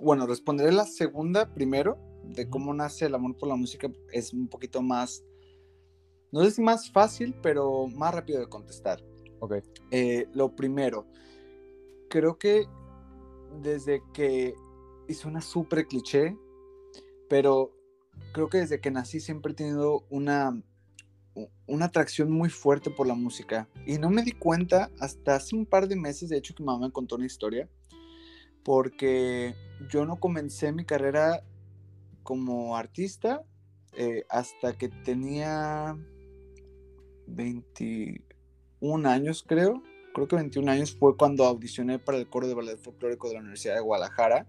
bueno, 0.00 0.26
responderé 0.26 0.72
la 0.72 0.84
segunda 0.84 1.52
primero, 1.52 1.98
de 2.24 2.48
cómo 2.48 2.74
nace 2.74 3.06
el 3.06 3.14
amor 3.14 3.36
por 3.36 3.48
la 3.48 3.56
música, 3.56 3.90
es 4.12 4.32
un 4.32 4.48
poquito 4.48 4.82
más, 4.82 5.24
no 6.32 6.42
sé 6.44 6.50
si 6.50 6.62
más 6.62 6.90
fácil, 6.90 7.34
pero 7.42 7.86
más 7.88 8.14
rápido 8.14 8.40
de 8.40 8.48
contestar. 8.48 9.02
Ok. 9.40 9.56
Eh, 9.90 10.28
lo 10.32 10.54
primero, 10.54 11.06
creo 12.08 12.38
que 12.38 12.66
desde 13.62 14.02
que, 14.12 14.54
y 15.08 15.14
suena 15.14 15.40
súper 15.40 15.86
cliché, 15.86 16.36
pero 17.28 17.72
creo 18.32 18.48
que 18.48 18.58
desde 18.58 18.80
que 18.80 18.90
nací 18.90 19.20
siempre 19.20 19.52
he 19.52 19.54
tenido 19.54 20.06
una, 20.10 20.62
una 21.66 21.86
atracción 21.86 22.30
muy 22.30 22.48
fuerte 22.48 22.90
por 22.90 23.06
la 23.06 23.14
música. 23.14 23.68
Y 23.86 23.98
no 23.98 24.10
me 24.10 24.22
di 24.22 24.32
cuenta 24.32 24.90
hasta 25.00 25.36
hace 25.36 25.54
un 25.56 25.66
par 25.66 25.88
de 25.88 25.96
meses, 25.96 26.28
de 26.28 26.38
hecho, 26.38 26.54
que 26.54 26.62
mi 26.62 26.66
mamá 26.66 26.86
me 26.86 26.92
contó 26.92 27.16
una 27.16 27.26
historia, 27.26 27.68
porque 28.64 29.54
yo 29.90 30.06
no 30.06 30.16
comencé 30.16 30.72
mi 30.72 30.84
carrera 30.84 31.42
como 32.22 32.76
artista 32.76 33.42
eh, 33.92 34.24
hasta 34.28 34.76
que 34.76 34.88
tenía 34.88 35.96
21 37.26 39.08
años, 39.08 39.44
creo. 39.46 39.82
Creo 40.14 40.28
que 40.28 40.36
21 40.36 40.70
años 40.70 40.96
fue 40.96 41.16
cuando 41.16 41.44
audicioné 41.44 41.98
para 41.98 42.18
el 42.18 42.28
coro 42.28 42.46
de 42.48 42.54
ballet 42.54 42.78
folclórico 42.78 43.28
de 43.28 43.34
la 43.34 43.40
Universidad 43.40 43.74
de 43.74 43.80
Guadalajara. 43.80 44.46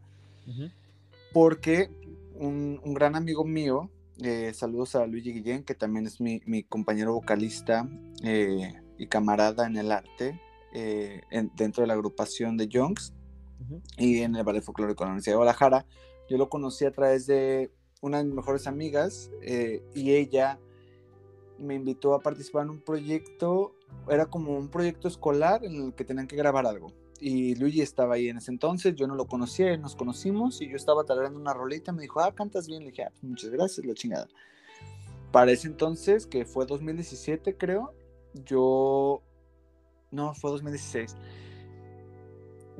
Porque 1.33 1.89
un, 2.35 2.93
gran 2.93 3.15
amigo 3.15 3.43
mío, 3.43 3.89
eh, 4.23 4.51
saludos 4.53 4.95
a 4.95 5.05
Luigi 5.05 5.31
Guillén, 5.31 5.63
que 5.63 5.75
también 5.75 6.07
es 6.07 6.19
mi, 6.19 6.63
compañero 6.63 7.13
vocalista 7.13 7.87
eh, 8.23 8.73
y 8.97 9.07
camarada 9.07 9.67
en 9.67 9.77
el 9.77 9.91
arte, 9.91 10.41
eh, 10.73 11.21
dentro 11.55 11.81
de 11.81 11.87
la 11.87 11.93
agrupación 11.93 12.57
de 12.57 12.67
Youngs 12.67 13.13
y 13.97 14.21
en 14.21 14.35
el 14.35 14.43
Ballet 14.43 14.63
Folclórico 14.63 15.03
de 15.03 15.07
la 15.07 15.11
Universidad 15.11 15.33
de 15.33 15.37
Guadalajara. 15.37 15.85
Yo 16.29 16.37
lo 16.37 16.49
conocí 16.49 16.85
a 16.85 16.91
través 16.91 17.27
de 17.27 17.71
una 18.01 18.17
de 18.17 18.25
mis 18.25 18.33
mejores 18.33 18.67
amigas 18.67 19.31
y 19.93 20.11
ella 20.11 20.59
me 21.59 21.75
invitó 21.75 22.13
a 22.13 22.19
participar 22.19 22.63
en 22.63 22.71
un 22.71 22.81
proyecto, 22.81 23.75
era 24.09 24.25
como 24.25 24.57
un 24.57 24.69
proyecto 24.69 25.07
escolar 25.07 25.63
en 25.63 25.75
el 25.75 25.93
que 25.93 26.05
tenían 26.05 26.27
que 26.27 26.35
grabar 26.35 26.65
algo 26.65 26.91
y 27.19 27.55
Luigi 27.55 27.81
estaba 27.81 28.15
ahí 28.15 28.29
en 28.29 28.37
ese 28.37 28.51
entonces, 28.51 28.95
yo 28.95 29.07
no 29.07 29.15
lo 29.15 29.25
conocía, 29.25 29.75
nos 29.77 29.95
conocimos 29.95 30.61
y 30.61 30.69
yo 30.69 30.75
estaba 30.75 31.03
tarareando 31.03 31.39
una 31.39 31.53
rolita, 31.53 31.91
me 31.91 32.01
dijo, 32.01 32.19
ah, 32.19 32.33
cantas 32.33 32.67
bien, 32.67 32.83
le 32.83 32.91
dije, 32.91 33.03
ah, 33.03 33.09
pues, 33.11 33.23
muchas 33.23 33.49
gracias, 33.49 33.85
la 33.85 33.93
chingada. 33.93 34.27
Para 35.31 35.51
ese 35.51 35.67
entonces, 35.67 36.25
que 36.25 36.45
fue 36.45 36.65
2017 36.65 37.57
creo, 37.57 37.93
yo, 38.45 39.21
no, 40.11 40.33
fue 40.33 40.51
2016, 40.51 41.15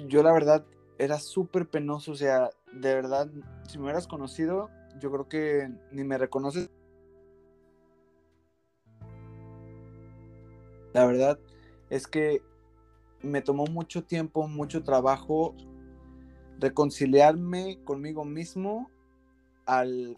yo 0.08 0.24
la 0.24 0.32
verdad 0.32 0.66
era 0.98 1.20
súper 1.20 1.68
penoso, 1.68 2.12
o 2.12 2.16
sea, 2.16 2.50
de 2.74 2.96
verdad, 2.96 3.30
si 3.68 3.78
me 3.78 3.86
hubieras 3.86 4.08
conocido, 4.08 4.70
yo 5.00 5.12
creo 5.12 5.28
que 5.28 5.72
ni 5.92 6.04
me 6.04 6.18
reconoces. 6.18 6.70
La 10.94 11.06
verdad 11.06 11.40
es 11.90 12.08
que 12.08 12.42
me 13.22 13.42
tomó 13.42 13.66
mucho 13.66 14.04
tiempo, 14.04 14.48
mucho 14.48 14.84
trabajo 14.84 15.56
reconciliarme 16.60 17.80
conmigo 17.84 18.26
mismo 18.26 18.90
al 19.66 20.16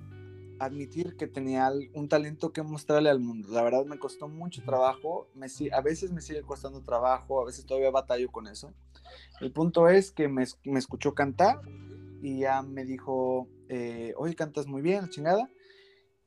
admitir 0.59 1.15
que 1.15 1.27
tenía 1.27 1.71
un 1.93 2.09
talento 2.09 2.51
que 2.51 2.61
mostrarle 2.61 3.09
al 3.09 3.19
mundo. 3.19 3.47
La 3.51 3.63
verdad 3.63 3.85
me 3.85 3.97
costó 3.97 4.27
mucho 4.27 4.61
trabajo, 4.63 5.27
me, 5.33 5.47
a 5.71 5.81
veces 5.81 6.11
me 6.11 6.21
sigue 6.21 6.41
costando 6.41 6.81
trabajo, 6.81 7.41
a 7.41 7.45
veces 7.45 7.65
todavía 7.65 7.91
batallo 7.91 8.29
con 8.31 8.47
eso. 8.47 8.73
El 9.39 9.51
punto 9.51 9.87
es 9.87 10.11
que 10.11 10.27
me, 10.27 10.43
escuchó 10.43 11.13
cantar 11.13 11.61
y 12.21 12.39
ya 12.39 12.61
me 12.61 12.83
dijo, 12.85 13.47
eh, 13.69 14.13
oye, 14.17 14.35
cantas 14.35 14.67
muy 14.67 14.81
bien, 14.81 15.09
chingada. 15.09 15.49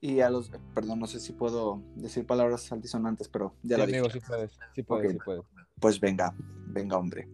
Y 0.00 0.21
a 0.21 0.31
los, 0.31 0.50
perdón, 0.75 0.99
no 0.99 1.07
sé 1.07 1.21
si 1.21 1.33
puedo 1.33 1.81
decir 1.95 2.26
palabras 2.26 2.73
altisonantes, 2.73 3.29
pero 3.29 3.55
ya 3.62 3.76
sí, 3.76 3.83
amigo, 3.83 4.11
sí 4.11 4.19
puedes, 4.19 4.59
sí 4.75 4.83
puedes, 4.83 5.12
sí 5.12 5.19
puedes. 5.25 5.45
Pues 5.83 5.99
venga, 5.99 6.33
venga, 6.69 6.97
hombre. 6.97 7.29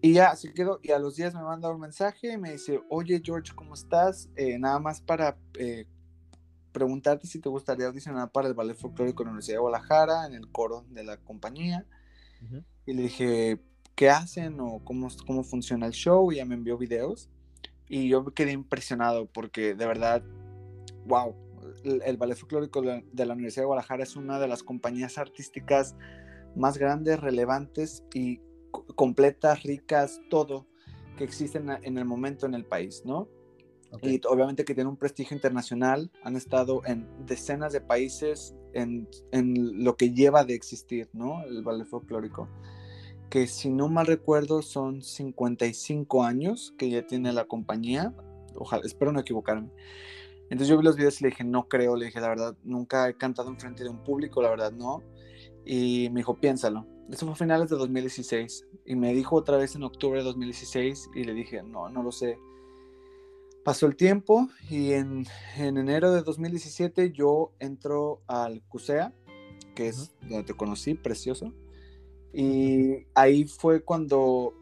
Y 0.00 0.12
ya 0.12 0.36
se 0.36 0.54
quedó, 0.54 0.78
y 0.80 0.92
a 0.92 0.98
los 1.00 1.16
días 1.16 1.34
me 1.34 1.42
manda 1.42 1.68
un 1.70 1.80
mensaje 1.80 2.32
y 2.32 2.38
me 2.38 2.52
dice, 2.52 2.80
oye 2.88 3.20
George, 3.22 3.52
¿cómo 3.52 3.74
estás? 3.74 4.30
Eh, 4.36 4.60
nada 4.60 4.78
más 4.78 5.00
para 5.00 5.36
eh, 5.58 5.86
preguntarte 6.70 7.26
si 7.26 7.40
te 7.40 7.48
gustaría 7.48 7.88
audicionar 7.88 8.30
para 8.30 8.46
el 8.46 8.54
Ballet 8.54 8.76
Folclórico 8.76 9.24
de 9.24 9.26
la 9.26 9.30
Universidad 9.32 9.56
de 9.56 9.60
Guadalajara, 9.60 10.26
en 10.26 10.34
el 10.34 10.52
coro 10.52 10.84
de 10.90 11.02
la 11.02 11.16
compañía. 11.16 11.84
Y 12.86 12.92
le 12.92 13.02
dije, 13.02 13.60
¿qué 13.96 14.08
hacen 14.08 14.60
o 14.60 14.80
cómo, 14.84 15.08
cómo 15.26 15.42
funciona 15.42 15.86
el 15.86 15.92
show? 15.92 16.30
Y 16.30 16.36
ya 16.36 16.44
me 16.44 16.54
envió 16.54 16.78
videos. 16.78 17.28
Y 17.88 18.08
yo 18.08 18.22
me 18.22 18.32
quedé 18.32 18.52
impresionado 18.52 19.26
porque 19.26 19.74
de 19.74 19.86
verdad, 19.86 20.22
wow, 21.06 21.34
el, 21.82 22.16
Ballet 22.16 22.36
Folclórico 22.36 22.82
de 22.82 23.26
la 23.26 23.34
Universidad 23.34 23.62
de 23.62 23.66
Guadalajara 23.66 24.04
es 24.04 24.14
una 24.14 24.38
de 24.38 24.46
las 24.46 24.62
compañías 24.62 25.18
artísticas 25.18 25.96
más 26.56 26.78
grandes, 26.78 27.20
relevantes 27.20 28.04
y 28.14 28.40
completas, 28.96 29.62
ricas, 29.62 30.20
todo 30.30 30.66
que 31.16 31.24
existen 31.24 31.68
en 31.70 31.98
el 31.98 32.04
momento 32.04 32.46
en 32.46 32.54
el 32.54 32.64
país, 32.64 33.02
¿no? 33.04 33.28
Y 34.00 34.20
obviamente 34.26 34.64
que 34.64 34.74
tiene 34.74 34.88
un 34.88 34.96
prestigio 34.96 35.36
internacional, 35.36 36.10
han 36.24 36.34
estado 36.34 36.80
en 36.86 37.06
decenas 37.26 37.74
de 37.74 37.82
países 37.82 38.54
en, 38.72 39.06
en, 39.32 39.84
lo 39.84 39.96
que 39.96 40.12
lleva 40.12 40.44
de 40.44 40.54
existir, 40.54 41.10
¿no? 41.12 41.44
El 41.44 41.62
ballet 41.62 41.84
folclórico, 41.84 42.48
que 43.28 43.46
si 43.46 43.68
no 43.68 43.88
mal 43.88 44.06
recuerdo 44.06 44.62
son 44.62 45.02
55 45.02 46.24
años 46.24 46.74
que 46.78 46.88
ya 46.88 47.06
tiene 47.06 47.34
la 47.34 47.44
compañía, 47.44 48.14
ojalá, 48.56 48.82
espero 48.86 49.12
no 49.12 49.20
equivocarme. 49.20 49.68
Entonces 50.44 50.68
yo 50.68 50.78
vi 50.78 50.84
los 50.84 50.96
videos 50.96 51.20
y 51.20 51.24
le 51.24 51.30
dije, 51.30 51.44
no 51.44 51.68
creo, 51.68 51.96
le 51.96 52.06
dije, 52.06 52.20
la 52.20 52.28
verdad, 52.28 52.56
nunca 52.62 53.08
he 53.08 53.14
cantado 53.14 53.48
en 53.48 53.58
frente 53.58 53.84
de 53.84 53.90
un 53.90 54.02
público, 54.02 54.42
la 54.42 54.50
verdad, 54.50 54.72
no. 54.72 55.02
Y 55.64 56.08
me 56.10 56.20
dijo, 56.20 56.38
piénsalo. 56.38 56.86
Eso 57.10 57.26
fue 57.26 57.32
a 57.32 57.36
finales 57.36 57.68
de 57.68 57.76
2016. 57.76 58.66
Y 58.86 58.96
me 58.96 59.12
dijo 59.14 59.36
otra 59.36 59.56
vez 59.56 59.74
en 59.74 59.82
octubre 59.82 60.18
de 60.18 60.24
2016 60.24 61.10
y 61.14 61.24
le 61.24 61.34
dije, 61.34 61.62
no, 61.62 61.88
no 61.88 62.02
lo 62.02 62.12
sé. 62.12 62.38
Pasó 63.64 63.86
el 63.86 63.96
tiempo 63.96 64.48
y 64.68 64.92
en, 64.92 65.26
en 65.56 65.76
enero 65.76 66.12
de 66.12 66.22
2017 66.22 67.12
yo 67.12 67.52
entro 67.60 68.22
al 68.26 68.62
CUSEA, 68.68 69.14
que 69.76 69.88
es 69.88 70.12
donde 70.22 70.42
te 70.44 70.54
conocí, 70.54 70.94
precioso. 70.94 71.52
Y 72.32 73.06
ahí 73.14 73.44
fue 73.44 73.84
cuando 73.84 74.54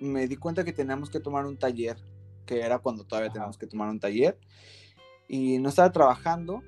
me 0.00 0.26
di 0.26 0.36
cuenta 0.36 0.64
que 0.64 0.72
teníamos 0.72 1.08
que 1.08 1.20
tomar 1.20 1.46
un 1.46 1.56
taller, 1.56 1.96
que 2.46 2.60
era 2.60 2.78
cuando 2.78 3.04
todavía 3.04 3.30
teníamos 3.30 3.56
que 3.56 3.66
tomar 3.66 3.88
un 3.88 4.00
taller. 4.00 4.38
Y 5.28 5.58
no 5.58 5.68
estaba 5.68 5.92
trabajando. 5.92 6.62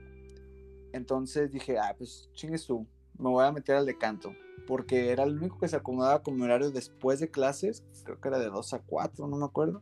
Entonces 0.92 1.50
dije, 1.50 1.78
ah, 1.78 1.94
pues 1.98 2.30
chingues 2.34 2.64
tú, 2.66 2.86
me 3.18 3.28
voy 3.28 3.44
a 3.44 3.52
meter 3.52 3.76
al 3.76 3.86
de 3.86 3.96
canto, 3.96 4.34
porque 4.66 5.10
era 5.10 5.24
el 5.24 5.36
único 5.36 5.58
que 5.58 5.68
se 5.68 5.76
acomodaba 5.76 6.22
con 6.22 6.36
mi 6.36 6.42
horario 6.42 6.70
después 6.70 7.20
de 7.20 7.30
clases, 7.30 7.84
creo 8.04 8.20
que 8.20 8.28
era 8.28 8.38
de 8.38 8.50
2 8.50 8.74
a 8.74 8.78
4, 8.80 9.26
no 9.26 9.36
me 9.36 9.44
acuerdo. 9.44 9.80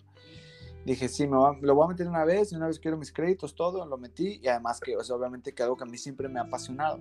Dije, 0.84 1.08
sí, 1.08 1.26
me 1.26 1.37
lo 1.60 1.75
voy 1.75 1.84
a 1.84 1.88
meter 1.88 2.08
una 2.08 2.25
vez, 2.25 2.52
y 2.52 2.56
una 2.56 2.66
vez 2.66 2.80
quiero 2.80 2.96
mis 2.96 3.12
créditos, 3.12 3.54
todo, 3.54 3.84
lo 3.84 3.99
metí, 3.99 4.40
y 4.42 4.49
además 4.49 4.80
que, 4.80 4.96
obviamente 4.96 5.52
que 5.52 5.62
algo 5.62 5.76
que 5.76 5.84
a 5.84 5.87
mí 5.87 5.99
siempre 5.99 6.28
me 6.28 6.40
ha 6.40 6.44
apasionado. 6.44 7.00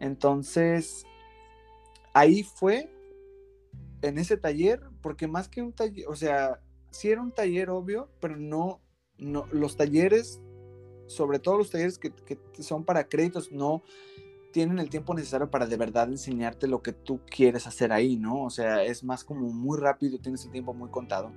Entonces, 0.00 1.04
ahí 2.12 2.42
fue, 2.42 2.90
en 4.02 4.18
ese 4.18 4.36
taller, 4.36 4.82
porque 5.00 5.28
más 5.28 5.48
que 5.48 5.62
un 5.62 5.72
taller, 5.72 6.06
o 6.08 6.16
sea, 6.16 6.60
sí 6.90 7.10
era 7.10 7.22
un 7.22 7.32
taller 7.32 7.70
obvio, 7.70 8.10
pero 8.20 8.36
no, 8.36 8.80
no 9.18 9.46
los 9.52 9.76
talleres, 9.76 10.40
sobre 11.06 11.38
todo 11.38 11.58
los 11.58 11.70
talleres 11.70 11.98
que 11.98 12.12
son 12.60 12.84
para 12.84 13.08
créditos, 13.08 13.52
no 13.52 13.82
tienen 14.54 14.78
el 14.78 14.88
tiempo 14.88 15.14
necesario 15.14 15.50
para 15.50 15.66
de 15.66 15.76
verdad 15.76 16.08
enseñarte 16.08 16.68
lo 16.68 16.80
que 16.80 16.92
tú 16.92 17.20
quieres 17.26 17.66
hacer 17.66 17.90
ahí, 17.90 18.16
¿no? 18.16 18.44
O 18.44 18.50
sea, 18.50 18.84
es 18.84 19.02
más 19.02 19.24
como 19.24 19.48
muy 19.52 19.80
rápido, 19.80 20.20
tienes 20.20 20.44
el 20.44 20.52
tiempo 20.52 20.72
muy 20.72 20.90
contado. 20.90 21.32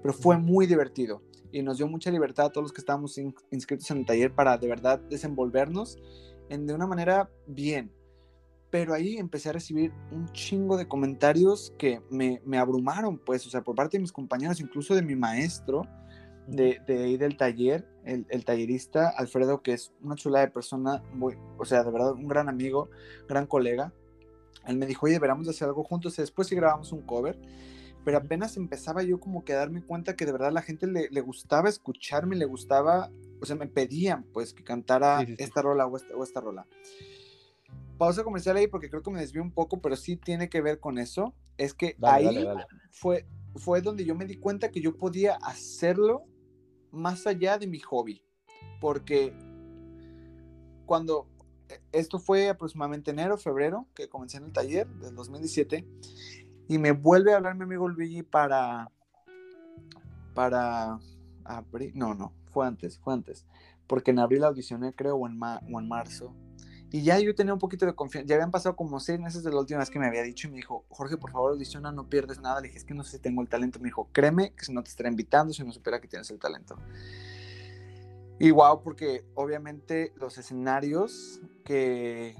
Pero 0.00 0.14
fue 0.14 0.38
muy 0.38 0.66
divertido 0.66 1.20
y 1.52 1.62
nos 1.62 1.76
dio 1.76 1.86
mucha 1.86 2.10
libertad 2.10 2.46
a 2.46 2.50
todos 2.50 2.64
los 2.64 2.72
que 2.72 2.80
estábamos 2.80 3.18
inscritos 3.50 3.90
en 3.90 3.98
el 3.98 4.06
taller 4.06 4.34
para 4.34 4.56
de 4.56 4.68
verdad 4.68 4.98
desenvolvernos 5.00 5.98
en, 6.48 6.66
de 6.66 6.72
una 6.72 6.86
manera 6.86 7.28
bien. 7.46 7.92
Pero 8.70 8.94
ahí 8.94 9.18
empecé 9.18 9.50
a 9.50 9.52
recibir 9.52 9.92
un 10.10 10.32
chingo 10.32 10.78
de 10.78 10.88
comentarios 10.88 11.74
que 11.76 12.00
me, 12.08 12.40
me 12.46 12.56
abrumaron, 12.56 13.18
pues, 13.18 13.46
o 13.46 13.50
sea, 13.50 13.60
por 13.60 13.76
parte 13.76 13.98
de 13.98 14.00
mis 14.00 14.12
compañeros, 14.12 14.60
incluso 14.60 14.94
de 14.94 15.02
mi 15.02 15.14
maestro, 15.14 15.82
de, 16.46 16.80
de 16.86 17.04
ahí 17.04 17.16
del 17.16 17.36
taller, 17.36 17.86
el, 18.04 18.26
el, 18.28 18.44
tallerista 18.44 19.08
Alfredo, 19.08 19.62
que 19.62 19.72
es 19.72 19.92
una 20.00 20.16
chula 20.16 20.40
de 20.40 20.48
persona, 20.48 21.02
muy, 21.12 21.36
o 21.58 21.64
sea, 21.64 21.84
de 21.84 21.90
verdad, 21.90 22.12
un 22.12 22.28
gran 22.28 22.48
amigo, 22.48 22.90
gran 23.28 23.46
colega. 23.46 23.92
Él 24.66 24.76
me 24.76 24.86
dijo, 24.86 25.06
oye, 25.06 25.14
deberíamos 25.14 25.48
hacer 25.48 25.68
algo 25.68 25.84
juntos. 25.84 26.18
Y 26.18 26.22
después 26.22 26.48
sí 26.48 26.54
grabamos 26.54 26.92
un 26.92 27.02
cover. 27.02 27.38
Pero 28.04 28.18
apenas 28.18 28.56
empezaba 28.56 29.02
yo 29.02 29.20
como 29.20 29.44
que 29.44 29.52
a 29.52 29.56
darme 29.56 29.82
cuenta 29.82 30.16
que 30.16 30.26
de 30.26 30.32
verdad 30.32 30.52
la 30.52 30.62
gente 30.62 30.88
le, 30.88 31.08
le 31.10 31.20
gustaba 31.20 31.68
escucharme, 31.68 32.34
le 32.34 32.46
gustaba, 32.46 33.10
o 33.40 33.46
sea, 33.46 33.54
me 33.54 33.68
pedían 33.68 34.24
pues 34.32 34.52
que 34.52 34.64
cantara 34.64 35.22
esta 35.38 35.62
rola 35.62 35.86
o 35.86 35.96
esta, 35.96 36.16
o 36.16 36.24
esta 36.24 36.40
rola. 36.40 36.66
Pausa 37.98 38.24
comercial 38.24 38.56
ahí 38.56 38.66
porque 38.66 38.90
creo 38.90 39.02
que 39.02 39.12
me 39.12 39.20
desvió 39.20 39.40
un 39.40 39.52
poco, 39.52 39.80
pero 39.80 39.94
sí 39.94 40.16
tiene 40.16 40.48
que 40.48 40.60
ver 40.60 40.80
con 40.80 40.98
eso. 40.98 41.32
Es 41.58 41.74
que 41.74 41.96
ahí 42.02 42.44
fue 42.90 43.24
fue 43.56 43.82
donde 43.82 44.04
yo 44.04 44.14
me 44.14 44.24
di 44.24 44.36
cuenta 44.36 44.70
que 44.70 44.80
yo 44.80 44.96
podía 44.96 45.36
hacerlo 45.36 46.24
más 46.92 47.26
allá 47.26 47.58
de 47.58 47.66
mi 47.66 47.78
hobby. 47.80 48.22
Porque 48.80 49.34
cuando 50.86 51.26
e, 51.68 51.80
esto 51.92 52.18
fue 52.18 52.48
aproximadamente 52.48 53.10
enero, 53.10 53.36
febrero, 53.38 53.86
que 53.94 54.08
comencé 54.08 54.36
en 54.36 54.44
el 54.44 54.52
taller 54.52 54.86
del 54.88 55.14
2017, 55.14 55.86
y 56.68 56.78
me 56.78 56.92
vuelve 56.92 57.32
a 57.32 57.36
hablar 57.36 57.56
mi 57.56 57.64
amigo 57.64 57.88
Luigi 57.88 58.22
para, 58.22 58.90
para 60.34 60.98
abril, 61.44 61.92
no, 61.94 62.14
no, 62.14 62.32
fue 62.50 62.66
antes, 62.66 62.98
fue 62.98 63.14
antes, 63.14 63.46
porque 63.86 64.10
en 64.12 64.20
abril 64.20 64.44
audicioné 64.44 64.94
creo, 64.94 65.16
o 65.16 65.26
en, 65.26 65.40
o 65.42 65.80
en 65.80 65.88
marzo, 65.88 66.34
y 66.92 67.02
ya 67.02 67.18
yo 67.18 67.34
tenía 67.34 67.54
un 67.54 67.58
poquito 67.58 67.86
de 67.86 67.94
confianza. 67.94 68.28
Ya 68.28 68.34
habían 68.34 68.50
pasado 68.50 68.76
como 68.76 69.00
seis 69.00 69.18
meses 69.18 69.42
de 69.42 69.50
la 69.50 69.60
última 69.60 69.78
vez 69.78 69.88
que 69.88 69.98
me 69.98 70.06
había 70.06 70.22
dicho 70.22 70.46
y 70.46 70.50
me 70.50 70.58
dijo, 70.58 70.84
Jorge, 70.90 71.16
por 71.16 71.32
favor, 71.32 71.52
audiciona, 71.52 71.90
no 71.90 72.06
pierdes 72.06 72.38
nada. 72.38 72.60
Le 72.60 72.68
dije, 72.68 72.78
es 72.78 72.84
que 72.84 72.92
no 72.92 73.02
sé 73.02 73.12
si 73.12 73.18
tengo 73.18 73.40
el 73.40 73.48
talento. 73.48 73.78
Me 73.78 73.86
dijo, 73.86 74.10
créeme 74.12 74.52
que 74.52 74.66
si 74.66 74.74
no 74.74 74.82
te 74.82 74.90
estaré 74.90 75.08
invitando, 75.08 75.54
si 75.54 75.64
no 75.64 75.72
supera 75.72 76.02
que 76.02 76.06
tienes 76.06 76.30
el 76.30 76.38
talento. 76.38 76.76
Y 78.38 78.50
wow, 78.50 78.82
porque 78.82 79.24
obviamente 79.34 80.12
los 80.16 80.36
escenarios 80.36 81.40
que, 81.64 82.36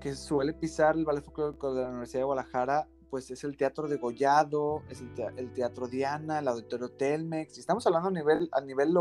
que 0.00 0.16
suele 0.16 0.54
pisar 0.54 0.96
el 0.96 1.04
Ballet 1.04 1.22
Folclórico 1.22 1.72
de 1.72 1.82
la 1.82 1.90
Universidad 1.90 2.22
de 2.22 2.24
Guadalajara, 2.24 2.88
pues 3.10 3.30
es 3.30 3.44
el 3.44 3.56
Teatro 3.56 3.86
de 3.86 3.96
Gollado, 3.96 4.82
es 4.88 5.02
el, 5.36 5.52
Teatro 5.52 5.86
Diana, 5.86 6.40
el 6.40 6.48
Auditorio 6.48 6.90
Telmex. 6.90 7.58
Y 7.58 7.60
estamos 7.60 7.86
hablando 7.86 8.08
a 8.08 8.12
nivel, 8.12 8.48
a 8.50 8.60
nivel 8.60 8.92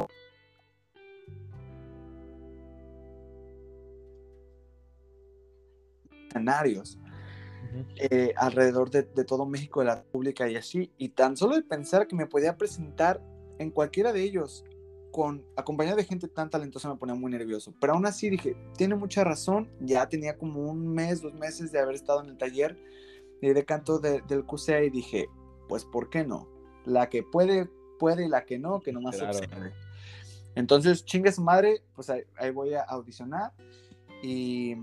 escenarios 6.33 6.97
eh, 7.95 8.33
alrededor 8.37 8.89
de, 8.89 9.03
todo 9.23 9.45
México, 9.45 9.79
de 9.79 9.87
la 9.87 9.95
República 9.95 10.49
y 10.49 10.55
así. 10.55 10.91
Y 10.97 11.09
tan 11.09 11.37
solo 11.37 11.55
de 11.55 11.63
pensar 11.63 12.07
que 12.07 12.15
me 12.15 12.25
podía 12.25 12.57
presentar 12.57 13.21
en 13.59 13.71
cualquiera 13.71 14.13
de 14.13 14.23
ellos, 14.23 14.65
con 15.11 15.45
acompañado 15.55 15.97
de 15.97 16.03
gente 16.03 16.27
tan 16.27 16.49
talentosa, 16.49 16.89
me 16.89 16.97
ponía 16.97 17.15
muy 17.15 17.31
nervioso. 17.31 17.73
Pero 17.79 17.93
aún 17.93 18.05
así 18.05 18.29
dije, 18.29 18.55
tiene 18.77 18.95
mucha 18.95 19.23
razón. 19.23 19.69
Ya 19.79 20.07
tenía 20.07 20.37
como 20.37 20.61
un 20.61 20.87
mes, 20.87 21.21
dos 21.21 21.33
meses 21.33 21.71
de 21.71 21.79
haber 21.79 21.95
estado 21.95 22.23
en 22.23 22.29
el 22.29 22.37
taller 22.37 22.77
de 23.41 23.65
canto 23.65 23.99
del 23.99 24.45
QCA 24.45 24.83
y 24.83 24.89
dije, 24.89 25.27
pues, 25.67 25.83
¿por 25.83 26.09
qué 26.09 26.23
no? 26.23 26.47
La 26.85 27.09
que 27.09 27.23
puede, 27.23 27.69
puede 27.99 28.25
y 28.25 28.29
la 28.29 28.45
que 28.45 28.57
no, 28.57 28.79
que 28.79 28.93
no 28.93 29.01
más 29.01 29.19
Entonces, 30.55 31.03
chingue 31.03 31.31
su 31.31 31.41
madre, 31.41 31.83
pues 31.95 32.09
ahí 32.09 32.51
voy 32.51 32.73
a 32.73 32.83
audicionar 32.83 33.51
y 34.21 34.77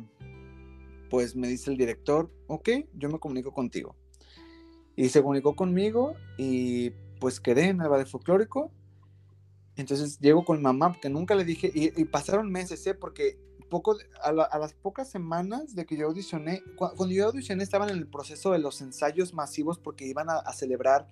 pues 1.11 1.37
me 1.37 1.49
dice 1.49 1.71
el 1.71 1.77
director, 1.77 2.33
ok, 2.47 2.69
yo 2.95 3.11
me 3.11 3.19
comunico 3.19 3.53
contigo. 3.53 3.97
Y 4.97 5.09
se 5.09 5.21
comunicó 5.21 5.55
conmigo 5.57 6.15
y 6.39 6.91
pues 7.19 7.41
quedé 7.41 7.69
en 7.69 7.81
el 7.81 7.89
ballet 7.89 8.07
folclórico. 8.07 8.71
Entonces 9.77 10.19
llego 10.21 10.45
con 10.45 10.63
mamá, 10.63 10.93
porque 10.93 11.11
nunca 11.11 11.35
le 11.35 11.45
dije, 11.45 11.71
y, 11.75 12.05
pasaron 12.05 12.51
meses, 12.51 12.87
¿eh? 12.87 12.95
porque 12.95 13.39
poco, 13.69 13.97
a, 14.23 14.33
las 14.33 14.75
pocas 14.75 15.11
semanas 15.11 15.75
de 15.75 15.87
que 15.87 15.97
yo 15.97 16.07
audicioné, 16.07 16.63
cuando, 16.77 17.09
yo 17.09 17.27
audicioné 17.27 17.63
estaban 17.63 17.91
en 17.91 17.97
el 17.97 18.07
proceso 18.07 18.53
de 18.53 18.59
los 18.59 18.81
ensayos 18.81 19.35
masivos 19.35 19.79
porque 19.79 20.07
iban 20.07 20.29
a, 20.31 20.39
a 20.39 20.53
celebrar 20.53 21.09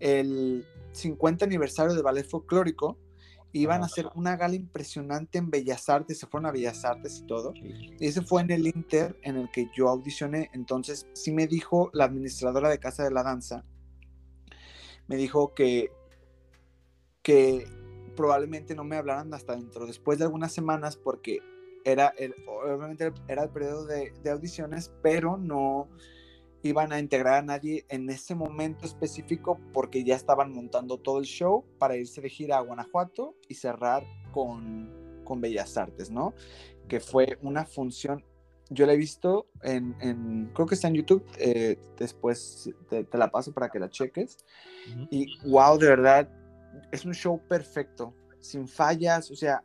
el 0.00 0.66
50 0.92 1.44
aniversario 1.44 1.94
del 1.94 2.02
ballet 2.02 2.28
folclórico 2.28 2.98
iban 3.54 3.82
a 3.82 3.86
hacer 3.86 4.08
una 4.14 4.36
gala 4.36 4.56
impresionante 4.56 5.38
en 5.38 5.48
Bellas 5.48 5.88
Artes, 5.88 6.18
se 6.18 6.26
fueron 6.26 6.46
a 6.46 6.52
Bellas 6.52 6.84
Artes 6.84 7.20
y 7.20 7.26
todo. 7.26 7.54
Y 7.54 8.06
ese 8.06 8.22
fue 8.22 8.42
en 8.42 8.50
el 8.50 8.66
Inter 8.66 9.16
en 9.22 9.36
el 9.36 9.50
que 9.50 9.68
yo 9.76 9.88
audicioné. 9.88 10.50
Entonces, 10.52 11.06
sí 11.12 11.32
me 11.32 11.46
dijo 11.46 11.88
la 11.92 12.04
administradora 12.04 12.68
de 12.68 12.80
Casa 12.80 13.04
de 13.04 13.12
la 13.12 13.22
Danza, 13.22 13.64
me 15.06 15.16
dijo 15.16 15.54
que, 15.54 15.92
que 17.22 17.66
probablemente 18.16 18.74
no 18.74 18.84
me 18.84 18.96
hablaran 18.96 19.32
hasta 19.32 19.54
dentro, 19.54 19.86
después 19.86 20.18
de 20.18 20.24
algunas 20.24 20.52
semanas, 20.52 20.96
porque 20.96 21.38
era 21.84 22.08
el, 22.16 22.34
obviamente 22.48 23.12
era 23.28 23.44
el 23.44 23.50
periodo 23.50 23.86
de, 23.86 24.12
de 24.22 24.30
audiciones, 24.30 24.90
pero 25.02 25.36
no 25.36 25.88
iban 26.64 26.92
a 26.92 26.98
integrar 26.98 27.34
a 27.34 27.42
nadie 27.42 27.84
en 27.90 28.08
ese 28.08 28.34
momento 28.34 28.86
específico 28.86 29.60
porque 29.72 30.02
ya 30.02 30.16
estaban 30.16 30.50
montando 30.50 30.96
todo 30.96 31.18
el 31.18 31.26
show 31.26 31.64
para 31.78 31.96
irse 31.96 32.22
de 32.22 32.30
gira 32.30 32.56
a 32.56 32.60
Guanajuato 32.62 33.36
y 33.48 33.54
cerrar 33.54 34.02
con, 34.32 34.90
con 35.24 35.42
Bellas 35.42 35.76
Artes, 35.76 36.10
¿no? 36.10 36.32
Que 36.88 37.00
fue 37.00 37.38
una 37.42 37.66
función, 37.66 38.24
yo 38.70 38.86
la 38.86 38.94
he 38.94 38.96
visto 38.96 39.46
en, 39.62 40.50
creo 40.54 40.66
que 40.66 40.74
está 40.74 40.88
en 40.88 40.94
YouTube, 40.94 41.22
eh, 41.38 41.78
después 41.98 42.70
te, 42.88 43.06
la 43.12 43.30
paso 43.30 43.52
para 43.52 43.68
que 43.68 43.78
la 43.78 43.90
cheques. 43.90 44.38
Y 45.10 45.38
wow, 45.46 45.76
de 45.76 45.86
verdad, 45.86 46.30
es 46.90 47.04
un 47.04 47.12
show 47.12 47.40
perfecto, 47.46 48.14
sin 48.40 48.66
fallas, 48.66 49.30
o 49.30 49.36
sea, 49.36 49.62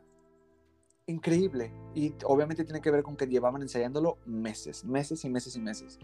increíble. 1.06 1.72
Y 1.94 2.14
obviamente 2.24 2.62
tiene 2.64 2.82
que 2.82 2.90
ver 2.90 3.02
con 3.02 3.16
que 3.16 3.26
llevaban 3.26 3.62
ensayándolo 3.62 4.18
meses, 4.26 4.84
meses 4.84 5.24
y 5.24 5.30
meses 5.30 5.56
y 5.56 5.60
meses. 5.60 5.98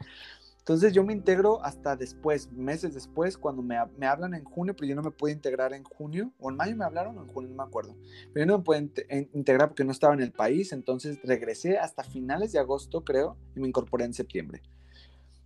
Entonces 0.67 0.93
yo 0.93 1.05
me 1.05 1.13
integro 1.13 1.65
hasta 1.65 1.95
después, 1.95 2.51
meses 2.51 2.93
después, 2.93 3.39
cuando 3.39 3.63
me, 3.63 3.77
me, 3.99 4.07
hablan 4.07 4.35
en 4.35 4.43
junio, 4.43 4.75
pero 4.75 4.89
yo 4.89 4.97
no 4.97 5.03
me 5.03 5.13
puedo 5.13 5.33
integrar 5.33 5.73
en 5.73 5.85
junio, 5.85 6.33
o 6.41 6.51
en 6.51 6.57
mayo 6.57 6.75
me 6.75 6.85
hablaron, 6.85 7.17
o 7.17 7.23
en 7.23 7.29
junio, 7.29 7.51
no 7.51 7.55
me 7.55 7.63
acuerdo. 7.63 7.95
Pero 8.33 8.45
yo 8.45 8.47
no 8.51 8.59
me 8.59 8.65
puedo 8.65 8.81
integrar 8.81 9.69
porque 9.69 9.85
no 9.85 9.93
estaba 9.93 10.15
en 10.15 10.23
el 10.23 10.33
país, 10.33 10.73
entonces 10.73 11.21
regresé 11.23 11.79
hasta 11.79 12.03
finales 12.03 12.51
de 12.51 12.59
agosto, 12.59 13.05
creo, 13.05 13.37
y 13.55 13.61
me 13.61 13.69
incorporé 13.69 14.07
en 14.07 14.13
septiembre. 14.13 14.61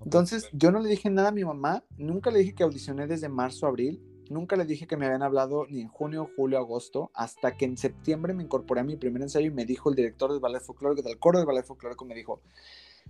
Entonces 0.03 0.49
yo 0.55 0.73
no 0.73 0.81
le 0.81 0.89
dije 0.89 1.11
nada 1.11 1.29
a 1.29 1.33
mi 1.33 1.45
mamá, 1.45 1.85
nunca 1.99 2.31
le 2.31 2.39
dije 2.39 2.55
que 2.55 2.63
audicioné 2.63 3.07
desde 3.07 3.29
marzo, 3.29 3.67
abril, 3.67 4.03
nunca 4.31 4.57
le 4.57 4.65
dije 4.65 4.87
que 4.87 4.97
me 4.97 5.05
habían 5.05 5.23
hablado 5.23 5.67
ni 5.67 5.83
en 5.83 5.89
junio, 5.89 6.31
julio, 6.35 6.57
agosto, 6.57 7.11
hasta 7.13 7.59
que 7.59 7.67
en 7.67 7.77
septiembre 7.77 8.33
me 8.33 8.43
incorporé 8.43 8.81
a 8.81 8.85
mi 8.85 8.97
primer 8.97 9.21
ensayo 9.21 9.49
y 9.49 9.51
me 9.51 9.67
dijo 9.67 9.91
el 9.91 9.97
director 9.97 10.31
del 10.31 10.41
ballet 10.41 10.63
folclórico, 10.63 11.07
del 11.07 11.19
coro 11.19 11.41
del 11.41 11.47
ballet 11.47 11.67
folclórico, 11.67 12.07
me 12.07 12.15
dijo, 12.15 12.41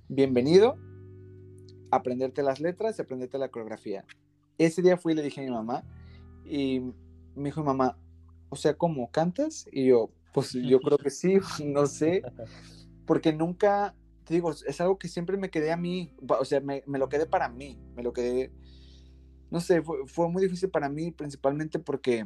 bienvenido, 0.08 0.76
aprenderte 1.90 2.42
las 2.42 2.60
letras 2.60 2.98
y 2.98 3.02
aprenderte 3.02 3.38
la 3.38 3.48
coreografía. 3.48 4.04
Ese 4.58 4.82
día 4.82 4.96
fui 4.96 5.12
y 5.12 5.16
le 5.16 5.22
dije 5.22 5.40
a 5.40 5.44
mi 5.44 5.50
mamá 5.50 5.84
y 6.44 6.80
me 7.34 7.48
dijo 7.48 7.60
mi 7.60 7.66
mamá, 7.66 7.96
o 8.48 8.56
sea, 8.56 8.74
¿cómo 8.74 9.10
cantas? 9.10 9.66
Y 9.72 9.86
yo, 9.86 10.10
pues 10.32 10.52
yo 10.52 10.80
creo 10.80 10.98
que 10.98 11.10
sí, 11.10 11.38
no 11.64 11.86
sé, 11.86 12.22
porque 13.06 13.32
nunca, 13.32 13.94
te 14.24 14.34
digo, 14.34 14.50
es 14.50 14.80
algo 14.80 14.98
que 14.98 15.08
siempre 15.08 15.36
me 15.36 15.50
quedé 15.50 15.72
a 15.72 15.76
mí, 15.76 16.12
o 16.28 16.44
sea, 16.44 16.60
me, 16.60 16.82
me 16.86 16.98
lo 16.98 17.08
quedé 17.08 17.26
para 17.26 17.48
mí, 17.48 17.78
me 17.94 18.02
lo 18.02 18.12
quedé, 18.12 18.52
no 19.50 19.60
sé, 19.60 19.82
fue, 19.82 20.28
muy 20.28 20.42
difícil 20.42 20.70
para 20.70 20.88
mí, 20.88 21.10
principalmente 21.10 21.78
porque 21.78 22.24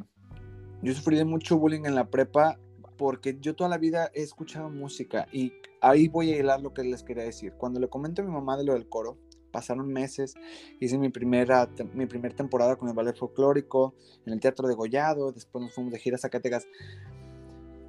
yo 0.81 0.93
sufrí 0.93 1.17
de 1.17 1.25
mucho 1.25 1.57
bullying 1.57 1.85
en 1.85 1.95
la 1.95 2.09
prepa, 2.09 2.59
porque 2.97 3.37
yo 3.41 3.55
toda 3.55 3.69
la 3.69 3.77
vida 3.77 4.11
he 4.13 4.21
escuchado 4.21 4.69
música 4.69 5.27
y 5.31 5.51
ahí 5.81 6.07
voy 6.07 6.31
a 6.31 6.37
hilar 6.39 6.61
lo 6.61 6.73
que 6.73 6.83
les 6.83 7.03
quería 7.03 7.23
decir. 7.23 7.53
Cuando 7.57 7.79
le 7.79 7.89
comento 7.89 8.21
a 8.21 8.25
mi 8.25 8.31
mamá 8.31 8.57
de 8.57 8.63
lo 8.63 8.73
del 8.73 8.87
coro, 8.87 9.17
pasaron 9.55 9.87
meses, 9.87 10.35
hice 10.81 10.97
mi 10.97 11.07
primera, 11.07 11.69
mi 11.93 12.05
primera 12.07 12.35
temporada 12.35 12.75
con 12.75 12.89
el 12.89 12.93
ballet 12.93 13.15
folclórico 13.15 13.95
en 14.25 14.33
el 14.33 14.41
Teatro 14.41 14.67
de 14.67 14.75
Gollado, 14.75 15.31
después 15.31 15.63
nos 15.63 15.73
fuimos 15.73 15.93
de 15.93 15.99
gira 15.99 16.17
a 16.17 16.19
Zacatecas. 16.19 16.67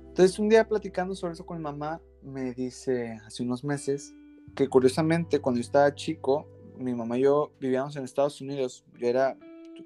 Entonces 0.06 0.38
un 0.38 0.48
día 0.48 0.68
platicando 0.68 1.16
sobre 1.16 1.34
eso 1.34 1.44
con 1.44 1.56
mi 1.56 1.62
mamá, 1.64 2.00
me 2.22 2.54
dice 2.54 3.18
hace 3.26 3.42
unos 3.42 3.64
meses 3.64 4.14
que 4.54 4.68
curiosamente 4.68 5.40
cuando 5.40 5.58
yo 5.58 5.62
estaba 5.62 5.92
chico, 5.92 6.46
mi 6.78 6.94
mamá 6.94 7.18
y 7.18 7.22
yo 7.22 7.50
vivíamos 7.58 7.96
en 7.96 8.04
Estados 8.04 8.40
Unidos, 8.40 8.84
yo 8.96 9.08
era, 9.08 9.36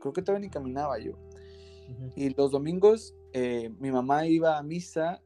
creo 0.00 0.12
que 0.12 0.20
todavía 0.20 0.46
ni 0.46 0.50
caminaba 0.50 0.98
yo. 0.98 1.12
Y 2.14 2.28
los 2.34 2.50
domingos 2.50 3.14
eh, 3.32 3.72
mi 3.80 3.90
mamá 3.90 4.26
iba 4.26 4.58
a 4.58 4.62
misa 4.62 5.22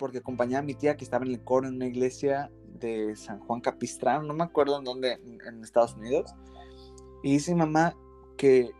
porque 0.00 0.18
acompañaba 0.18 0.58
a 0.58 0.66
mi 0.66 0.74
tía 0.74 0.96
que 0.96 1.04
estaba 1.04 1.24
en 1.24 1.30
el 1.30 1.44
coro 1.44 1.68
en 1.68 1.76
una 1.76 1.86
iglesia 1.86 2.50
de 2.82 3.16
San 3.16 3.40
Juan 3.40 3.60
Capistrán, 3.60 4.26
no 4.26 4.34
me 4.34 4.44
acuerdo 4.44 4.78
en 4.78 4.84
dónde, 4.84 5.12
en 5.14 5.64
Estados 5.64 5.94
Unidos. 5.94 6.34
Y 7.22 7.32
dice 7.32 7.54
mamá 7.54 7.96
que 8.36 8.72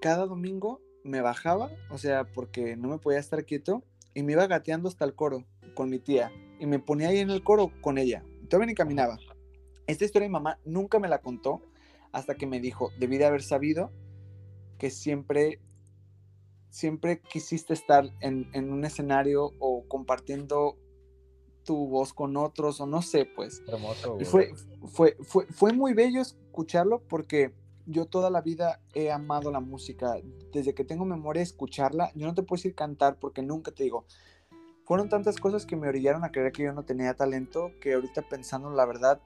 cada 0.00 0.26
domingo 0.26 0.80
me 1.04 1.20
bajaba, 1.20 1.70
o 1.90 1.98
sea, 1.98 2.24
porque 2.24 2.76
no 2.76 2.88
me 2.88 2.98
podía 2.98 3.18
estar 3.18 3.44
quieto, 3.44 3.82
y 4.14 4.22
me 4.22 4.32
iba 4.32 4.46
gateando 4.46 4.88
hasta 4.88 5.04
el 5.04 5.14
coro 5.14 5.44
con 5.74 5.90
mi 5.90 5.98
tía, 5.98 6.32
y 6.58 6.66
me 6.66 6.78
ponía 6.78 7.08
ahí 7.08 7.18
en 7.18 7.30
el 7.30 7.44
coro 7.44 7.70
con 7.80 7.98
ella. 7.98 8.24
Todavía 8.48 8.68
ni 8.68 8.74
caminaba. 8.74 9.18
Esta 9.86 10.04
historia 10.04 10.28
mi 10.28 10.32
mamá 10.32 10.58
nunca 10.64 10.98
me 10.98 11.08
la 11.08 11.20
contó 11.20 11.60
hasta 12.12 12.34
que 12.34 12.46
me 12.46 12.60
dijo, 12.60 12.90
debí 12.98 13.18
de 13.18 13.26
haber 13.26 13.42
sabido 13.42 13.92
que 14.78 14.90
siempre, 14.90 15.60
siempre 16.70 17.20
quisiste 17.20 17.74
estar 17.74 18.10
en, 18.20 18.48
en 18.52 18.72
un 18.72 18.84
escenario 18.84 19.52
o 19.58 19.86
compartiendo 19.88 20.78
tu 21.66 21.86
voz 21.88 22.14
con 22.14 22.36
otros, 22.38 22.80
o 22.80 22.86
no 22.86 23.02
sé, 23.02 23.26
pues. 23.26 23.62
fue, 24.24 24.54
fue, 24.86 25.16
fue, 25.20 25.46
fue 25.46 25.72
muy 25.74 25.92
bello 25.92 26.22
escucharlo 26.22 27.02
porque 27.06 27.52
yo 27.86 28.06
toda 28.06 28.30
la 28.30 28.40
vida 28.40 28.80
he 28.94 29.10
amado 29.10 29.50
la 29.50 29.60
música. 29.60 30.16
Desde 30.52 30.74
que 30.74 30.84
tengo 30.84 31.04
memoria, 31.04 31.42
escucharla. 31.42 32.10
Yo 32.14 32.26
no 32.26 32.34
te 32.34 32.42
puedo 32.42 32.58
decir 32.58 32.74
cantar 32.74 33.18
porque 33.18 33.42
nunca 33.42 33.70
te 33.72 33.84
digo. 33.84 34.06
Fueron 34.84 35.08
tantas 35.08 35.36
cosas 35.36 35.66
que 35.66 35.76
me 35.76 35.88
orillaron 35.88 36.24
a 36.24 36.30
creer 36.30 36.52
que 36.52 36.62
yo 36.62 36.72
no 36.72 36.84
tenía 36.84 37.14
talento 37.14 37.72
que 37.80 37.94
ahorita 37.94 38.22
pensando, 38.22 38.70
la 38.70 38.86
verdad, 38.86 39.20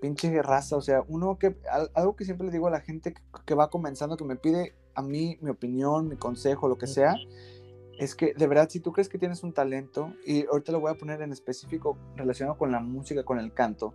pinche 0.00 0.42
raza. 0.42 0.76
O 0.76 0.80
sea, 0.80 1.04
uno 1.08 1.38
que, 1.38 1.56
algo 1.94 2.16
que 2.16 2.24
siempre 2.24 2.46
le 2.46 2.52
digo 2.52 2.66
a 2.66 2.70
la 2.70 2.80
gente 2.80 3.12
que, 3.12 3.22
que 3.44 3.54
va 3.54 3.70
comenzando, 3.70 4.16
que 4.16 4.24
me 4.24 4.36
pide 4.36 4.74
a 4.94 5.02
mí, 5.02 5.38
mi 5.40 5.50
opinión, 5.50 6.08
mi 6.08 6.16
consejo, 6.16 6.68
lo 6.68 6.78
que 6.78 6.86
sea, 6.86 7.16
es 8.00 8.14
que 8.14 8.32
de 8.32 8.46
verdad, 8.46 8.68
si 8.70 8.80
tú 8.80 8.92
crees 8.92 9.10
que 9.10 9.18
tienes 9.18 9.42
un 9.42 9.52
talento, 9.52 10.14
y 10.24 10.46
ahorita 10.46 10.72
lo 10.72 10.80
voy 10.80 10.90
a 10.90 10.94
poner 10.94 11.20
en 11.20 11.32
específico 11.32 11.98
relacionado 12.16 12.56
con 12.56 12.72
la 12.72 12.80
música, 12.80 13.24
con 13.24 13.38
el 13.38 13.52
canto, 13.52 13.92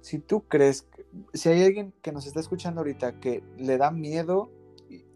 si 0.00 0.20
tú 0.20 0.46
crees, 0.46 0.86
si 1.34 1.48
hay 1.48 1.64
alguien 1.64 1.92
que 2.00 2.12
nos 2.12 2.26
está 2.26 2.38
escuchando 2.38 2.80
ahorita 2.80 3.18
que 3.18 3.42
le 3.56 3.76
da 3.76 3.90
miedo, 3.90 4.52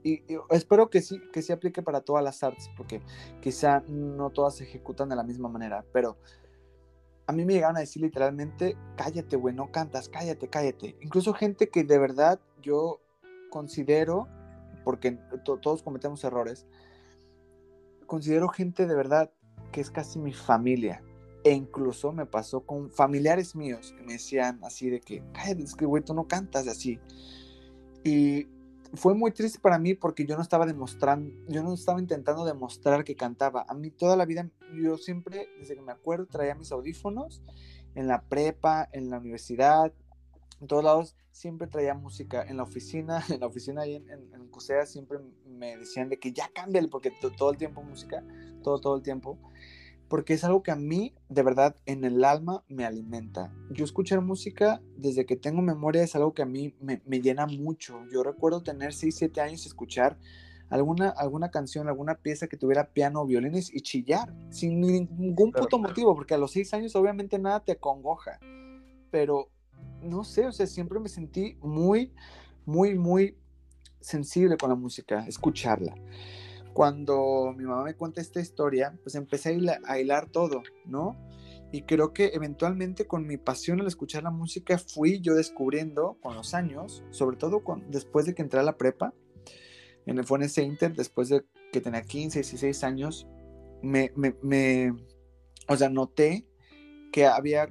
y, 0.03 0.25
espero 0.51 0.91
que 0.91 1.01
sí, 1.01 1.21
que 1.33 1.43
sí 1.43 1.53
aplique 1.53 1.81
para 1.81 2.01
todas 2.01 2.25
las 2.25 2.43
artes, 2.43 2.69
porque 2.77 3.01
quizá 3.41 3.85
no 3.87 4.31
todas 4.31 4.57
se 4.57 4.65
ejecutan 4.65 5.09
de 5.09 5.15
la 5.15 5.23
misma 5.23 5.49
manera, 5.49 5.85
pero 5.93 6.17
a 7.29 7.33
mí 7.33 7.45
me 7.45 7.53
llegaron 7.53 7.77
a 7.77 7.81
decir 7.81 8.03
literalmente, 8.03 8.77
cállate, 8.97 9.37
güey, 9.37 9.55
no 9.55 9.71
cantas, 9.71 10.09
cállate, 10.09 10.49
cállate. 10.49 10.97
Incluso 11.01 11.33
gente 11.35 11.69
que 11.69 11.85
de 11.85 11.99
verdad 12.01 12.41
yo 12.61 13.01
considero, 13.49 14.27
porque 14.85 15.13
todos 15.45 15.85
cometemos 15.85 16.25
errores, 16.25 16.67
considero 18.13 18.51
gente 18.51 18.87
de 18.87 18.95
verdad 18.95 19.31
que 19.73 19.81
es 19.81 19.91
casi 19.91 20.19
mi 20.19 20.35
familia. 20.35 21.03
E 21.45 21.53
incluso 21.53 22.13
me 22.13 22.27
pasó 22.27 22.61
con 22.67 22.91
familiares 22.91 23.57
míos 23.57 23.95
que 23.97 24.03
me 24.03 24.13
decían 24.13 24.63
así 24.65 24.91
de 24.91 25.01
que, 25.01 25.25
cállate, 25.33 25.63
es 25.63 25.75
que 25.75 25.87
güey, 25.87 26.05
tú 26.05 26.13
no 26.13 26.29
cantas 26.29 26.69
así. 26.69 27.01
Y 28.05 28.49
fue 28.93 29.15
muy 29.15 29.31
triste 29.31 29.59
para 29.61 29.79
mí 29.79 29.95
porque 29.95 30.27
yo 30.27 30.37
no 30.37 30.43
estaba 30.43 30.67
demostrando, 30.67 31.33
yo 31.49 31.63
no 31.63 31.73
estaba 31.73 32.01
intentando 32.01 32.45
demostrar 32.45 33.03
que 33.03 33.17
cantaba. 33.17 33.65
A 33.67 33.73
mí 33.73 33.91
toda 33.91 34.15
la 34.15 34.27
vida, 34.27 34.47
yo 34.79 34.99
siempre, 34.99 35.49
desde 35.59 35.75
que 35.75 35.81
me 35.81 35.93
acuerdo, 35.93 36.27
traía 36.27 36.55
mis 36.55 36.71
audífonos 36.71 37.43
en 37.95 38.09
la 38.09 38.21
prepa, 38.29 38.91
en 38.93 39.09
la 39.09 39.21
universidad, 39.21 39.91
en 40.63 40.67
todos 40.67 40.83
lados, 40.83 41.17
siempre 41.31 41.67
traía 41.67 41.93
música. 41.93 42.43
En 42.43 42.57
la 42.57 42.63
oficina, 42.63 43.23
en 43.29 43.41
la 43.41 43.47
oficina 43.47 43.83
ahí 43.83 43.97
en, 43.97 44.09
en, 44.09 44.33
en 44.33 44.49
Cusea, 44.49 44.87
siempre 44.87 45.19
me 45.47 45.77
decían 45.77 46.09
de 46.09 46.19
que 46.19 46.33
ya 46.33 46.49
cámbiale 46.55 46.89
porque 46.89 47.13
todo 47.37 47.51
el 47.51 47.59
tiempo 47.59 47.83
música, 47.83 48.25
todo, 48.63 48.81
todo 48.81 48.97
el 48.97 49.03
tiempo 49.03 49.39
porque 50.13 50.35
es 50.35 50.45
algo 50.45 50.63
que 50.63 50.71
a 50.71 50.77
mí, 50.77 51.15
de 51.31 51.43
verdad, 51.43 51.75
en 51.87 52.05
el 52.05 52.23
alma 52.23 52.63
me 52.69 52.85
alimenta. 52.85 53.51
Yo 53.71 53.83
escuchar 53.83 54.21
música 54.21 54.83
desde 54.95 55.25
que 55.25 55.39
tengo 55.39 55.63
memoria 55.63 56.03
es 56.03 56.15
algo 56.15 56.35
que 56.35 56.43
a 56.43 56.45
mí 56.45 56.75
me, 56.81 57.01
llena 57.23 57.47
mucho. 57.47 57.99
Yo 58.13 58.23
recuerdo 58.23 58.63
tener 58.63 58.93
6, 58.93 59.17
7 59.17 59.41
años 59.41 59.65
y 59.65 59.69
escuchar 59.69 60.19
alguna, 60.69 61.09
alguna 61.09 61.51
canción, 61.51 61.89
alguna 61.89 62.17
pieza 62.17 62.47
que 62.47 62.59
tuviera 62.59 62.93
piano 62.93 63.23
o 63.23 63.27
violines 63.27 63.75
y 63.75 63.81
chillar, 63.81 64.31
sin 64.51 64.83
ningún 64.83 65.51
puto 65.51 65.79
motivo, 65.79 66.15
porque 66.15 66.35
a 66.35 66.39
los 66.39 66.53
6 66.53 66.75
años 66.75 66.95
obviamente 66.95 67.39
nada 67.39 67.61
te 67.61 67.73
acongoja. 67.73 68.39
Pero, 69.11 69.49
no 70.03 70.25
sé, 70.25 70.47
o 70.47 70.53
sea, 70.53 70.67
siempre 70.67 70.99
me 71.01 71.09
sentí 71.09 71.57
muy, 71.61 72.13
muy, 72.65 72.95
muy 72.95 73.37
sensible 74.01 74.57
con 74.57 74.71
la 74.71 74.77
música, 74.77 75.25
escucharla 75.27 75.95
cuando 76.73 77.55
mi 77.57 77.65
mamá 77.65 77.85
me 77.85 77.95
cuenta 77.95 78.21
esta 78.21 78.41
historia, 78.41 78.99
pues 79.03 79.15
empecé 79.15 79.59
a 79.85 79.99
hilar, 79.99 80.31
todo, 80.31 80.63
¿no? 80.87 81.17
Y 81.71 81.83
creo 81.83 82.13
que 82.13 82.33
eventualmente 82.35 83.07
con 83.07 83.27
mi 83.27 83.37
pasión 83.37 83.81
al 83.81 83.87
escuchar 83.87 84.23
la 84.23 84.31
música 84.31 84.79
fui 84.79 85.21
yo 85.21 85.35
descubriendo 85.35 86.19
con 86.21 86.35
los 86.35 86.55
años, 86.55 87.03
sobre 87.11 87.37
todo 87.37 87.63
después 87.89 88.27
de 88.27 88.35
que 88.35 88.43
entré 88.43 88.61
a 88.61 88.65
la 88.65 88.77
prepa, 88.77 89.15
en 90.05 90.19
el 90.19 90.25
Fone 90.25 90.49
Inter, 90.57 90.95
después 90.95 91.29
de 91.29 91.45
que 91.73 91.81
tenía 91.81 92.03
15, 92.03 92.41
16 92.41 92.85
años, 92.85 93.27
me, 93.83 94.13
me, 94.17 94.93
o 95.69 95.77
sea, 95.77 95.89
noté 95.89 96.47
que 97.13 97.27
había 97.27 97.69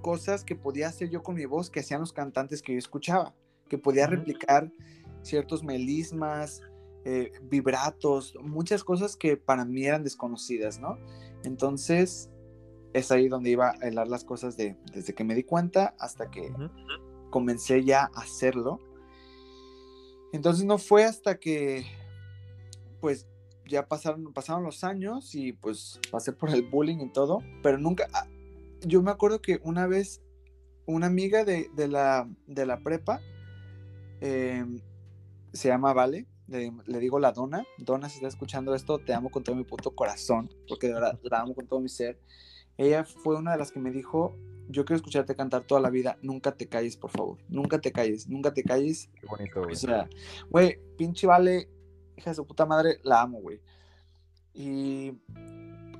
cosas 0.00 0.44
que 0.44 0.56
podía 0.56 0.88
hacer 0.88 1.10
yo 1.10 1.22
con 1.22 1.34
mi 1.34 1.46
voz 1.46 1.70
que 1.70 1.80
hacían 1.80 2.00
los 2.00 2.12
cantantes 2.12 2.62
que 2.62 2.72
yo 2.72 2.78
escuchaba, 2.78 3.34
que 3.68 3.78
podía 3.78 4.06
replicar 4.06 4.70
ciertos 5.22 5.62
melismas, 5.62 6.62
eh, 7.04 7.32
vibratos, 7.42 8.36
muchas 8.42 8.84
cosas 8.84 9.16
que 9.16 9.36
para 9.36 9.64
mí 9.64 9.84
eran 9.84 10.04
desconocidas, 10.04 10.78
¿no? 10.78 10.98
Entonces, 11.44 12.30
es 12.92 13.10
ahí 13.10 13.28
donde 13.28 13.50
iba 13.50 13.68
a 13.68 13.86
hablar 13.86 14.08
las 14.08 14.24
cosas 14.24 14.56
de, 14.56 14.76
desde 14.92 15.14
que 15.14 15.24
me 15.24 15.34
di 15.34 15.44
cuenta 15.44 15.94
hasta 15.98 16.30
que 16.30 16.52
comencé 17.30 17.84
ya 17.84 18.10
a 18.14 18.22
hacerlo. 18.22 18.80
Entonces 20.32 20.64
no 20.64 20.78
fue 20.78 21.04
hasta 21.04 21.38
que, 21.38 21.86
pues, 23.00 23.26
ya 23.68 23.86
pasaron, 23.86 24.32
pasaron 24.32 24.62
los 24.64 24.82
años 24.82 25.34
y 25.34 25.52
pues 25.52 26.00
pasé 26.10 26.32
por 26.32 26.50
el 26.50 26.62
bullying 26.62 26.98
y 26.98 27.12
todo, 27.12 27.42
pero 27.62 27.78
nunca, 27.78 28.08
yo 28.82 29.02
me 29.02 29.10
acuerdo 29.10 29.40
que 29.40 29.60
una 29.62 29.86
vez 29.86 30.22
una 30.86 31.06
amiga 31.06 31.44
de, 31.44 31.68
la, 31.88 32.28
de 32.46 32.66
la 32.66 32.80
prepa, 32.80 33.20
em, 34.20 34.80
se 35.52 35.68
llama 35.68 35.92
Vale, 35.92 36.26
le, 36.46 36.98
digo 36.98 37.18
la 37.18 37.32
Dona, 37.32 37.66
Dona, 37.76 38.08
si 38.08 38.16
está 38.16 38.28
escuchando 38.28 38.74
esto, 38.74 38.98
te 38.98 39.12
amo 39.12 39.30
con 39.30 39.44
todo 39.44 39.54
mi 39.54 39.64
puto 39.64 39.94
corazón, 39.94 40.50
porque 40.66 40.86
de 40.86 40.94
verdad 40.94 41.18
la 41.22 41.40
amo 41.40 41.54
con 41.54 41.66
todo 41.66 41.80
mi 41.80 41.90
ser. 41.90 42.18
Ella 42.78 43.04
fue 43.04 43.36
una 43.36 43.52
de 43.52 43.58
las 43.58 43.70
que 43.70 43.80
me 43.80 43.90
dijo, 43.90 44.34
yo 44.68 44.86
quiero 44.86 44.96
escucharte 44.96 45.34
cantar 45.34 45.64
toda 45.64 45.80
la 45.80 45.90
vida, 45.90 46.16
nunca 46.22 46.52
te 46.52 46.68
calles, 46.68 46.96
por 46.96 47.10
favor, 47.10 47.38
nunca 47.48 47.80
te 47.80 47.92
calles, 47.92 48.28
nunca 48.28 48.54
te 48.54 48.62
calles. 48.62 49.10
Qué 49.20 49.26
bonito, 49.26 49.60
güey. 49.60 49.72
O 49.74 49.76
sea, 49.76 50.08
güey, 50.48 50.78
pinche 50.96 51.26
vale, 51.26 51.68
hija 52.16 52.30
de 52.30 52.36
su 52.36 52.46
puta 52.46 52.64
madre, 52.64 52.98
la 53.02 53.20
amo, 53.20 53.40
güey. 53.40 53.60
Y 54.54 55.12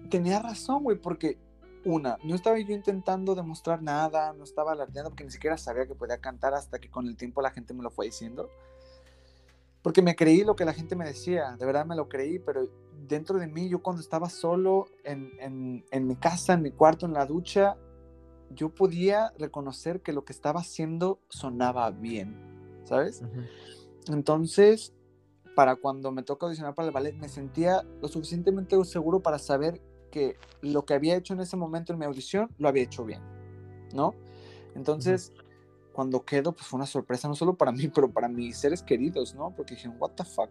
tenía 0.08 0.40
razón, 0.40 0.82
güey, 0.82 0.98
porque 0.98 1.38
una, 1.84 2.18
no 2.22 2.34
estaba 2.34 2.58
yo 2.58 2.74
intentando 2.74 3.34
demostrar 3.34 3.82
nada, 3.82 4.32
no 4.32 4.44
estaba 4.44 4.72
alardeando 4.72 5.10
porque 5.10 5.24
ni 5.24 5.30
siquiera 5.30 5.56
sabía 5.56 5.86
que 5.86 5.94
podía 5.94 6.18
cantar 6.18 6.54
hasta 6.54 6.78
que 6.78 6.90
con 6.90 7.06
el 7.06 7.16
tiempo 7.16 7.42
la 7.42 7.50
gente 7.50 7.74
me 7.74 7.82
lo 7.82 7.90
fue 7.90 8.06
diciendo 8.06 8.48
porque 9.82 10.02
me 10.02 10.16
creí 10.16 10.44
lo 10.44 10.56
que 10.56 10.64
la 10.64 10.72
gente 10.72 10.96
me 10.96 11.06
decía, 11.06 11.56
de 11.56 11.64
verdad 11.64 11.86
me 11.86 11.96
lo 11.96 12.08
creí, 12.08 12.38
pero 12.38 12.68
dentro 13.06 13.38
de 13.38 13.46
mí, 13.46 13.68
yo 13.68 13.80
cuando 13.82 14.02
estaba 14.02 14.28
solo 14.28 14.86
en, 15.04 15.82
mi 16.06 16.16
casa, 16.16 16.54
en 16.54 16.62
mi 16.62 16.72
cuarto, 16.72 17.06
en 17.06 17.12
la 17.12 17.26
ducha, 17.26 17.76
yo 18.50 18.70
podía 18.70 19.32
reconocer 19.38 20.00
que 20.02 20.12
lo 20.12 20.24
que 20.24 20.32
estaba 20.32 20.60
haciendo 20.60 21.20
sonaba 21.28 21.90
bien, 21.90 22.36
¿sabes? 22.84 23.22
Entonces, 24.08 24.92
para 25.54 25.76
cuando 25.76 26.12
me 26.12 26.22
toca 26.22 26.46
audicionar 26.46 26.74
para 26.74 26.88
el 26.88 26.94
ballet, 26.94 27.14
me 27.14 27.28
sentía 27.28 27.84
lo 28.02 28.08
suficientemente 28.08 28.76
seguro 28.84 29.20
para 29.20 29.38
saber 29.38 29.80
que 30.10 30.36
lo 30.62 30.84
que 30.84 30.94
había 30.94 31.16
hecho 31.16 31.34
en 31.34 31.40
ese 31.40 31.56
momento 31.56 31.92
en 31.92 31.98
mi 31.98 32.04
audición 32.04 32.50
lo 32.58 32.68
había 32.68 32.82
hecho 32.84 33.04
bien, 33.04 33.20
¿no? 33.94 34.14
Entonces, 34.74 35.32
cuando 35.92 36.24
quedo, 36.24 36.52
pues 36.52 36.66
fue 36.66 36.78
una 36.78 36.86
sorpresa, 36.86 37.26
no 37.26 37.34
solo 37.34 37.54
para 37.54 37.72
mí, 37.72 37.88
pero 37.88 38.10
para 38.10 38.28
mis 38.28 38.56
seres 38.56 38.82
queridos, 38.82 39.34
¿no? 39.34 39.52
Porque 39.56 39.74
dije, 39.74 39.88
what 39.88 40.12
the 40.12 40.24
fuck. 40.24 40.50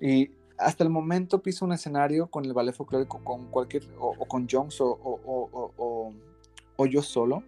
Y 0.00 0.30
hasta 0.56 0.84
el 0.84 0.90
momento 0.90 1.42
piso 1.42 1.64
un 1.64 1.72
escenario 1.72 2.28
con 2.28 2.44
el 2.44 2.52
ballet 2.52 2.74
folclórico, 2.74 3.22
con 3.24 3.50
cualquier, 3.50 3.82
o, 3.98 4.14
con 4.26 4.46
Jones 4.48 4.80
o, 4.80 4.96
o, 5.02 6.12
o, 6.76 6.86
yo 6.86 7.02
solo. 7.02 7.42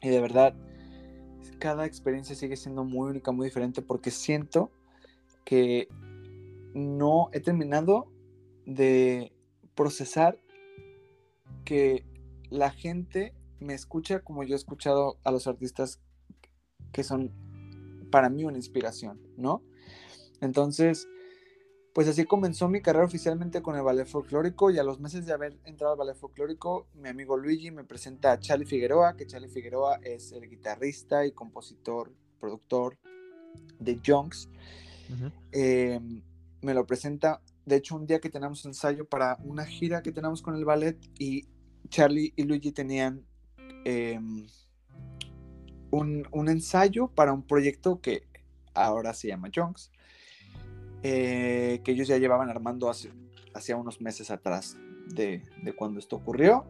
Y 0.00 0.08
de 0.08 0.20
verdad, 0.20 0.54
cada 1.58 1.84
experiencia 1.84 2.36
sigue 2.36 2.56
siendo 2.56 2.84
muy 2.84 3.10
única, 3.10 3.32
muy 3.32 3.46
diferente, 3.46 3.82
porque 3.82 4.12
siento 4.12 4.70
que 5.44 5.88
no 6.74 7.28
he 7.32 7.40
terminado 7.40 8.06
de 8.66 9.32
procesar 9.74 10.38
que 11.68 12.02
la 12.48 12.70
gente 12.70 13.34
me 13.60 13.74
escucha 13.74 14.20
como 14.20 14.42
yo 14.42 14.54
he 14.54 14.56
escuchado 14.56 15.18
a 15.22 15.30
los 15.30 15.46
artistas 15.46 16.00
que 16.92 17.04
son 17.04 17.30
para 18.10 18.30
mí 18.30 18.44
una 18.44 18.56
inspiración, 18.56 19.20
¿no? 19.36 19.62
Entonces, 20.40 21.06
pues 21.92 22.08
así 22.08 22.24
comenzó 22.24 22.70
mi 22.70 22.80
carrera 22.80 23.04
oficialmente 23.04 23.60
con 23.60 23.76
el 23.76 23.82
ballet 23.82 24.06
folclórico 24.06 24.70
y 24.70 24.78
a 24.78 24.82
los 24.82 24.98
meses 24.98 25.26
de 25.26 25.34
haber 25.34 25.58
entrado 25.66 25.92
al 25.92 25.98
ballet 25.98 26.16
folclórico, 26.16 26.88
mi 26.94 27.10
amigo 27.10 27.36
Luigi 27.36 27.70
me 27.70 27.84
presenta 27.84 28.32
a 28.32 28.40
Charlie 28.40 28.64
Figueroa, 28.64 29.14
que 29.14 29.26
Charlie 29.26 29.50
Figueroa 29.50 30.00
es 30.02 30.32
el 30.32 30.48
guitarrista 30.48 31.26
y 31.26 31.32
compositor, 31.32 32.10
productor 32.40 32.96
de 33.78 34.00
Junks. 34.02 34.48
Em, 35.52 36.22
me 36.62 36.72
lo 36.72 36.86
presenta, 36.86 37.42
de 37.66 37.76
hecho, 37.76 37.94
un 37.94 38.06
día 38.06 38.20
que 38.20 38.30
tenemos 38.30 38.64
ensayo 38.64 39.06
para 39.06 39.36
una 39.44 39.66
gira 39.66 40.02
que 40.02 40.12
tenemos 40.12 40.40
con 40.40 40.54
el 40.54 40.64
ballet 40.64 40.98
y 41.18 41.46
Charlie 41.88 42.32
y 42.36 42.44
Luigi 42.44 42.72
tenían... 42.72 43.24
Em, 43.84 44.46
un, 45.90 46.48
ensayo 46.48 47.08
para 47.08 47.32
un 47.32 47.42
proyecto 47.42 48.00
que 48.00 48.26
ahora 48.74 49.14
se 49.14 49.28
llama 49.28 49.50
Junks, 49.54 49.90
eh, 51.02 51.80
que 51.84 51.92
ellos 51.92 52.08
ya 52.08 52.18
llevaban 52.18 52.50
armando 52.50 52.90
hace, 52.90 53.10
unos 53.74 54.00
meses 54.00 54.30
atrás 54.30 54.76
de, 55.14 55.42
cuando 55.76 55.98
esto 55.98 56.16
ocurrió. 56.16 56.66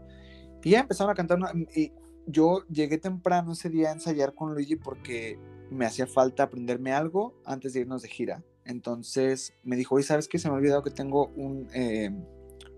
Y 0.62 0.70
ya 0.70 0.80
empezaron 0.80 1.12
a 1.12 1.14
cantar. 1.14 1.38
y 1.74 1.92
yo 2.26 2.64
llegué 2.68 2.98
temprano 2.98 3.52
ese 3.52 3.70
día 3.70 3.88
a 3.88 3.92
ensayar 3.92 4.34
con 4.34 4.52
Luigi 4.52 4.76
porque 4.76 5.38
me 5.70 5.86
hacía 5.86 6.06
falta 6.06 6.44
aprenderme 6.44 6.92
algo 6.92 7.34
antes 7.44 7.72
de 7.72 7.80
irnos 7.80 8.02
de 8.02 8.08
gira. 8.08 8.44
Entonces 8.64 9.54
me 9.62 9.76
dijo, 9.76 9.94
oye, 9.94 10.04
¿sabes 10.04 10.28
qué? 10.28 10.38
Se 10.38 10.48
me 10.48 10.54
ha 10.54 10.58
olvidado 10.58 10.82
que 10.82 10.90
tengo 10.90 11.28
un, 11.28 11.68
eh, 11.72 12.10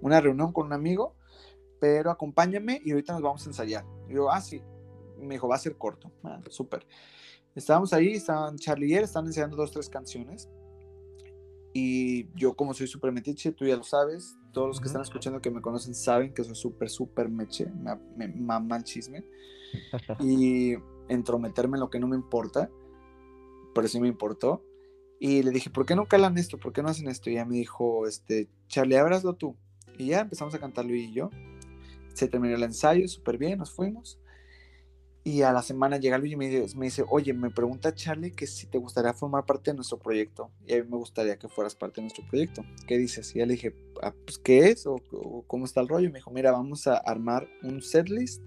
una 0.01 0.21
reunión 0.21 0.53
con 0.53 0.67
un 0.67 0.73
amigo, 0.73 1.17
pero 1.81 2.11
acompáñame 2.11 2.81
y 2.85 2.93
ahorita 2.93 3.15
nos 3.15 3.23
vamos 3.23 3.47
a 3.47 3.51
ensayar. 3.51 3.85
Y 4.09 4.15
yo, 4.15 4.31
ah, 4.31 4.41
sí 4.41 4.63
me 5.27 5.35
dijo, 5.35 5.49
va 5.49 5.57
a 5.57 5.59
ser 5.59 5.77
corto. 5.77 6.11
Ah, 6.23 6.41
súper. 6.49 6.87
Estábamos 7.55 7.93
ahí, 7.93 8.13
estaban 8.13 8.57
Charlie 8.57 8.89
y 8.89 8.95
él, 8.95 9.05
estaban 9.05 9.27
enseñando 9.27 9.57
dos, 9.57 9.71
tres 9.73 9.89
canciones. 9.89 10.49
Y 11.73 12.29
yo 12.35 12.55
como 12.55 12.75
soy 12.75 12.87
súper 12.87 13.13
metiche, 13.13 13.53
tú 13.53 13.65
ya 13.65 13.77
lo 13.77 13.85
sabes, 13.85 14.37
todos 14.53 14.67
los 14.67 14.81
que 14.81 14.89
están 14.89 15.03
escuchando 15.03 15.41
que 15.41 15.51
me 15.51 15.61
conocen 15.61 15.95
saben 15.95 16.35
que 16.35 16.43
soy 16.43 16.57
súper, 16.57 16.91
súper 16.91 17.29
meche, 17.29 17.67
me, 17.67 17.95
me 18.17 18.29
mama 18.29 18.77
el 18.77 18.85
chisme. 18.85 19.25
y 20.21 20.75
entrometerme 21.09 21.77
en 21.77 21.81
lo 21.81 21.91
que 21.91 22.01
no 22.01 22.09
me 22.09 22.17
importa, 22.17 22.71
pero 23.75 23.87
sí 23.87 24.01
me 24.01 24.09
importó. 24.09 24.65
Y 25.21 25.43
le 25.43 25.51
dije, 25.51 25.71
¿por 25.71 25.85
qué 25.87 25.95
no 25.95 26.07
calan 26.07 26.39
esto? 26.39 26.59
¿Por 26.59 26.73
qué 26.73 26.83
no 26.83 26.89
hacen 26.89 27.09
esto? 27.09 27.29
Y 27.29 27.35
ella 27.35 27.45
me 27.45 27.57
dijo, 27.57 28.07
este, 28.07 28.49
Charlie, 28.69 28.97
ábraslo 28.97 29.35
tú. 29.35 29.55
Y 29.99 30.07
ya 30.07 30.21
empezamos 30.21 30.55
a 30.55 30.59
cantar 30.59 30.87
Luis 30.87 31.11
y 31.11 31.13
yo. 31.13 31.31
Se 32.15 32.29
terminó 32.29 32.55
el 32.55 32.63
ensayo, 32.63 33.07
súper 33.09 33.39
bien, 33.39 33.59
nos 33.59 33.71
fuimos. 33.71 34.21
Y 35.23 35.43
a 35.43 35.53
la 35.53 35.63
semana 35.63 35.99
llega 35.99 36.17
Luis 36.17 36.33
y 36.33 36.37
me 36.37 36.87
dice, 36.87 37.05
oye, 37.09 37.35
me 37.35 37.51
pregunta 37.51 37.95
Charlie 37.95 38.33
que 38.33 38.47
si 38.47 38.67
te 38.67 38.79
gustaría 38.79 39.13
formar 39.13 39.45
parte 39.45 39.71
de 39.71 39.77
nuestro 39.77 39.99
proyecto. 39.99 40.51
Y 40.67 40.73
a 40.73 40.83
mí 40.83 40.89
me 40.91 40.97
gustaría 40.97 41.39
que 41.39 41.47
fueras 41.47 41.75
parte 41.75 41.97
de 41.97 42.03
nuestro 42.05 42.27
proyecto. 42.27 42.65
¿Qué 42.87 42.97
dices? 42.97 43.35
Y 43.37 43.41
ya 43.41 43.47
le 43.47 43.53
dije, 43.53 43.75
ah, 44.03 44.15
pues, 44.25 44.39
¿qué 44.39 44.71
es? 44.71 44.87
¿O, 44.87 44.97
cómo 45.47 45.67
está 45.67 45.83
el 45.83 45.89
rollo? 45.89 46.09
Me 46.11 46.21
dijo, 46.21 46.31
mira, 46.31 46.53
vamos 46.53 46.87
a 46.87 46.97
armar 46.97 47.47
un 47.63 47.83
setlist 47.83 48.47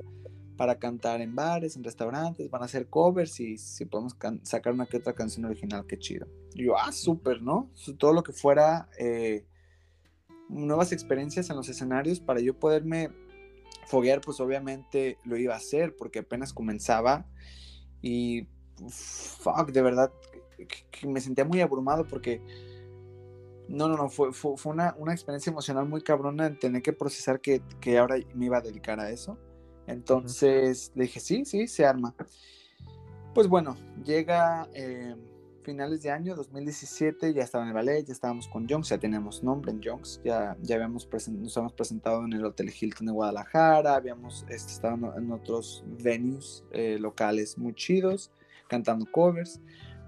para 0.58 0.80
cantar 0.80 1.22
en 1.22 1.36
bares, 1.36 1.76
en 1.76 1.84
restaurantes, 1.84 2.50
van 2.50 2.62
a 2.64 2.66
hacer 2.66 2.88
covers 2.88 3.40
y 3.40 3.58
si 3.58 3.86
podemos 3.86 4.16
sacar 4.44 4.74
una 4.74 4.86
que 4.86 4.98
otra 4.98 5.14
canción 5.14 5.46
original, 5.46 5.86
qué 5.88 5.98
chido. 5.98 6.28
Y 6.54 6.66
yo, 6.66 6.78
ah, 6.78 6.92
súper, 6.92 7.42
¿no? 7.42 7.70
Todo 7.98 8.14
lo 8.14 8.24
que 8.24 8.34
fuera 8.34 8.90
eh, 8.98 9.46
nuevas 10.50 10.92
experiencias 10.92 11.50
en 11.50 11.56
los 11.56 11.70
escenarios 11.70 12.20
para 12.20 12.40
yo 12.40 12.58
poderme 12.58 13.10
foguear, 13.88 14.22
pues 14.22 14.40
obviamente 14.40 15.18
lo 15.24 15.38
iba 15.38 15.54
a 15.54 15.58
hacer 15.58 15.96
porque 15.96 16.20
apenas 16.20 16.54
comenzaba 16.54 17.26
y 18.02 18.48
fuck, 18.90 19.72
de 19.72 19.82
verdad 19.82 20.12
que, 20.58 21.08
me 21.08 21.22
sentía 21.22 21.46
muy 21.46 21.62
abrumado 21.62 22.06
porque 22.06 22.42
no, 23.68 23.88
no, 23.88 23.98
no, 23.98 24.10
fue, 24.10 24.34
fue, 24.34 24.58
una, 24.66 24.96
una, 24.98 25.14
experiencia 25.14 25.50
emocional 25.50 25.88
muy 25.88 26.02
cabrona 26.02 26.48
en 26.48 26.60
tener 26.60 26.82
que 26.82 26.94
procesar 26.94 27.40
que, 27.40 27.62
que, 27.80 27.98
ahora 27.98 28.18
me 28.36 28.46
iba 28.46 28.58
a 28.58 28.62
dedicar 28.62 29.00
a 29.00 29.10
eso. 29.10 29.38
Entonces 29.88 30.92
le 30.96 31.04
dije, 31.04 31.20
sí, 31.20 31.46
sí, 31.46 31.68
se 31.68 31.86
arma. 31.86 32.14
Pues 33.34 33.48
bueno, 33.48 33.76
llega 34.04 34.70
eh, 34.74 35.16
finales 35.64 36.02
de 36.02 36.12
año 36.12 36.36
2017, 36.36 37.34
ya 37.34 37.44
estaba 37.44 37.64
en 37.64 37.70
el 37.70 37.74
ballet, 37.74 38.06
ya 38.06 38.14
estábamos 38.14 38.48
con 38.48 38.68
Jonks, 38.68 38.90
ya 38.90 38.98
teníamos 38.98 39.44
nombre 39.44 39.72
en 39.72 39.82
Jonks, 39.82 40.22
ya, 40.24 40.56
ya 40.62 40.76
habíamos 40.76 41.08
nos 41.12 41.58
habíamos 41.58 41.74
presentado 41.74 42.24
en 42.26 42.34
el 42.34 42.46
Hotel 42.46 42.70
Hilton 42.70 43.08
de 43.08 43.14
Guadalajara, 43.14 43.96
habíamos 43.96 44.46
este, 44.50 44.72
estado 44.72 45.18
en 45.18 45.32
otros 45.32 45.84
venues 45.88 46.64
eh, 46.72 46.98
locales 47.00 47.58
muy 47.58 47.74
chidos, 47.74 48.32
cantando 48.68 49.06
covers, 49.12 49.60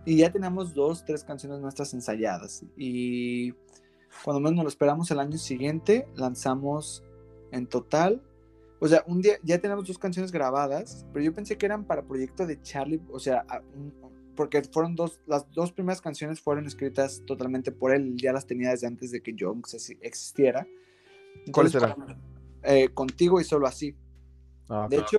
y 0.05 0.17
ya 0.17 0.31
teníamos 0.31 0.73
dos, 0.73 1.03
tres 1.03 1.23
canciones 1.23 1.59
nuestras 1.59 1.93
ensayadas. 1.93 2.63
Y 2.77 3.53
cuando 4.23 4.39
menos 4.39 4.55
nos 4.55 4.63
lo 4.65 4.69
esperamos 4.69 5.09
el 5.09 5.19
año 5.19 5.37
siguiente, 5.37 6.07
lanzamos 6.15 7.03
en 7.51 7.65
total 7.67 8.21
o 8.79 8.87
sea, 8.87 9.03
un 9.07 9.21
día 9.21 9.37
ya 9.41 9.59
tenemos 9.59 9.87
dos 9.87 9.97
canciones 9.97 10.31
grabadas, 10.31 11.05
pero 11.13 11.23
yo 11.23 11.33
pensé 11.33 11.57
que 11.57 11.65
eran 11.65 11.85
para 11.85 12.03
proyecto 12.03 12.45
de 12.45 12.61
Charlie, 12.61 13.01
o 13.11 13.19
sea, 13.19 13.45
porque 14.35 14.61
fueron 14.63 14.95
dos, 14.95 15.19
las 15.25 15.49
dos 15.51 15.71
primeras 15.71 16.01
canciones 16.01 16.39
fueron 16.39 16.65
escritas 16.65 17.23
totalmente 17.25 17.71
por 17.71 17.93
él, 17.93 18.15
ya 18.17 18.33
las 18.33 18.45
tenía 18.45 18.69
desde 18.69 18.87
antes 18.87 19.11
de 19.11 19.21
que 19.21 19.35
Jones 19.37 19.73
existiera. 20.01 20.67
¿Cuáles 21.51 21.75
eran? 21.75 21.95
Eh, 22.63 22.89
contigo 22.89 23.39
y 23.39 23.43
solo 23.43 23.67
así. 23.67 23.95
Ah, 24.69 24.87
de 24.89 24.97
hecho, 24.97 25.17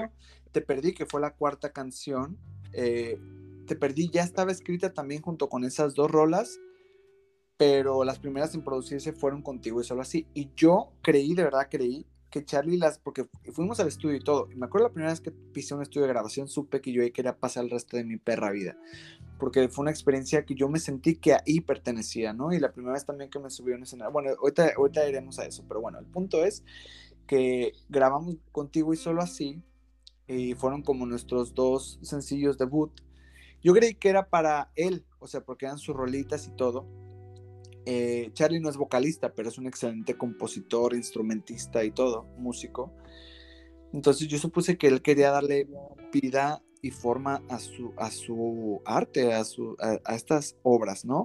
Te 0.52 0.60
Perdí, 0.60 0.92
que 0.92 1.06
fue 1.06 1.20
la 1.20 1.34
cuarta 1.34 1.72
canción, 1.72 2.38
eh, 2.72 3.18
Te 3.66 3.76
Perdí 3.76 4.10
ya 4.10 4.22
estaba 4.22 4.52
escrita 4.52 4.92
también 4.92 5.22
junto 5.22 5.48
con 5.48 5.64
esas 5.64 5.94
dos 5.94 6.10
rolas, 6.10 6.58
pero 7.56 8.04
las 8.04 8.18
primeras 8.18 8.54
en 8.54 8.62
producirse 8.62 9.12
fueron 9.12 9.42
contigo 9.42 9.80
y 9.80 9.84
solo 9.84 10.02
así. 10.02 10.26
Y 10.34 10.50
yo 10.56 10.92
creí, 11.02 11.34
de 11.34 11.44
verdad 11.44 11.68
creí, 11.70 12.06
que 12.30 12.44
Charlie 12.44 12.76
las, 12.76 12.98
porque 12.98 13.26
fuimos 13.52 13.80
al 13.80 13.88
estudio 13.88 14.16
y 14.16 14.20
todo, 14.20 14.48
y 14.50 14.56
me 14.56 14.66
acuerdo 14.66 14.88
la 14.88 14.92
primera 14.92 15.12
vez 15.12 15.20
que 15.20 15.30
pisé 15.30 15.74
un 15.74 15.82
estudio 15.82 16.06
de 16.06 16.12
grabación, 16.12 16.48
supe 16.48 16.80
que 16.80 16.92
yo 16.92 17.02
ahí 17.02 17.10
quería 17.10 17.36
pasar 17.36 17.64
el 17.64 17.70
resto 17.70 17.96
de 17.96 18.04
mi 18.04 18.16
perra 18.16 18.50
vida, 18.50 18.76
porque 19.38 19.68
fue 19.68 19.82
una 19.82 19.90
experiencia 19.90 20.44
que 20.44 20.54
yo 20.54 20.68
me 20.68 20.78
sentí 20.78 21.16
que 21.16 21.34
ahí 21.34 21.60
pertenecía, 21.60 22.32
¿no? 22.32 22.52
Y 22.52 22.58
la 22.58 22.72
primera 22.72 22.94
vez 22.94 23.06
también 23.06 23.30
que 23.30 23.38
me 23.38 23.50
subió 23.50 23.74
en 23.74 23.84
escenario, 23.84 24.12
bueno, 24.12 24.30
ahorita, 24.40 24.72
ahorita 24.76 25.08
iremos 25.08 25.38
a 25.38 25.46
eso, 25.46 25.64
pero 25.68 25.80
bueno, 25.80 25.98
el 25.98 26.06
punto 26.06 26.44
es 26.44 26.64
que 27.26 27.72
grabamos 27.88 28.36
contigo 28.52 28.92
y 28.92 28.96
solo 28.96 29.22
así, 29.22 29.62
y 30.28 30.54
fueron 30.54 30.82
como 30.82 31.06
nuestros 31.06 31.54
dos 31.54 31.98
sencillos 32.02 32.58
debut. 32.58 32.90
Yo 33.62 33.72
creí 33.72 33.94
que 33.94 34.08
era 34.08 34.28
para 34.28 34.70
él, 34.74 35.04
o 35.18 35.26
sea, 35.28 35.40
porque 35.40 35.66
eran 35.66 35.78
sus 35.78 35.94
rolitas 35.94 36.46
y 36.46 36.50
todo, 36.50 36.86
eh, 37.86 38.30
Charlie 38.32 38.58
no 38.58 38.68
es 38.68 38.76
vocalista, 38.76 39.32
pero 39.32 39.48
es 39.48 39.58
un 39.58 39.66
excelente 39.66 40.18
compositor, 40.18 40.92
instrumentista 40.94 41.84
y 41.84 41.92
todo, 41.92 42.24
músico. 42.36 42.92
Entonces 43.92 44.26
yo 44.26 44.38
supuse 44.38 44.76
que 44.76 44.88
él 44.88 45.02
quería 45.02 45.30
darle 45.30 45.68
vida 46.12 46.62
y 46.82 46.90
forma 46.90 47.42
a 47.48 47.60
su, 47.60 47.92
a 47.96 48.10
su 48.10 48.82
arte, 48.84 49.32
a, 49.32 49.44
su, 49.44 49.76
a, 49.78 50.14
estas 50.14 50.56
obras, 50.64 51.04
¿no? 51.04 51.24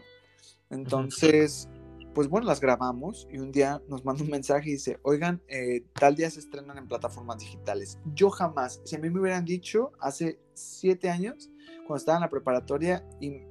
Entonces, 0.69 1.67
pues 2.13 2.27
bueno, 2.27 2.45
las 2.45 2.61
grabamos 2.61 3.27
y 3.31 3.39
un 3.39 3.51
día 3.51 3.81
nos 3.89 4.05
manda 4.05 4.23
un 4.23 4.29
mensaje 4.29 4.69
y 4.69 4.73
dice, 4.73 4.99
oigan, 5.01 5.41
eh, 5.47 5.83
tal 5.93 6.15
día 6.15 6.29
se 6.29 6.39
estrenan 6.39 6.77
en 6.77 6.87
plataformas 6.87 7.39
digitales. 7.39 7.97
Yo 8.13 8.29
jamás, 8.29 8.81
si 8.85 8.95
a 8.95 8.99
mí 8.99 9.09
me 9.09 9.19
hubieran 9.19 9.45
dicho 9.45 9.93
hace 9.99 10.39
siete 10.53 11.09
años, 11.09 11.49
cuando 11.87 11.97
estaba 11.97 12.19
en 12.19 12.21
la 12.21 12.29
preparatoria 12.29 13.03
y 13.19 13.41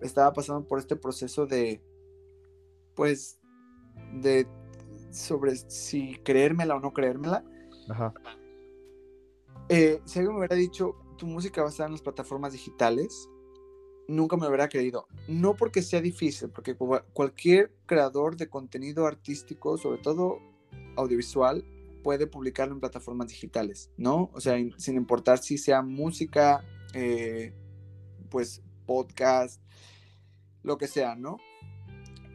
estaba 0.00 0.32
pasando 0.32 0.66
por 0.66 0.78
este 0.78 0.96
proceso 0.96 1.46
de 1.46 1.82
pues, 3.00 3.40
de 4.12 4.46
sobre 5.10 5.56
si 5.56 6.16
creérmela 6.16 6.76
o 6.76 6.80
no 6.80 6.92
creérmela. 6.92 7.42
Ajá. 7.88 8.12
Eh, 9.70 10.02
si 10.04 10.18
alguien 10.18 10.34
me 10.34 10.40
hubiera 10.40 10.56
dicho, 10.56 10.96
tu 11.16 11.26
música 11.26 11.62
va 11.62 11.68
a 11.68 11.70
estar 11.70 11.86
en 11.86 11.92
las 11.92 12.02
plataformas 12.02 12.52
digitales, 12.52 13.26
nunca 14.06 14.36
me 14.36 14.46
hubiera 14.46 14.68
creído. 14.68 15.06
No 15.28 15.56
porque 15.56 15.80
sea 15.80 16.02
difícil, 16.02 16.50
porque 16.50 16.76
cualquier 17.14 17.72
creador 17.86 18.36
de 18.36 18.50
contenido 18.50 19.06
artístico, 19.06 19.78
sobre 19.78 20.02
todo 20.02 20.38
audiovisual, 20.96 21.64
puede 22.04 22.26
publicarlo 22.26 22.74
en 22.74 22.80
plataformas 22.80 23.28
digitales, 23.28 23.90
¿no? 23.96 24.28
O 24.34 24.42
sea, 24.42 24.58
sin 24.76 24.96
importar 24.96 25.38
si 25.38 25.56
sea 25.56 25.80
música, 25.80 26.62
eh, 26.92 27.54
pues 28.28 28.62
podcast, 28.84 29.58
lo 30.62 30.76
que 30.76 30.86
sea, 30.86 31.14
¿no? 31.14 31.38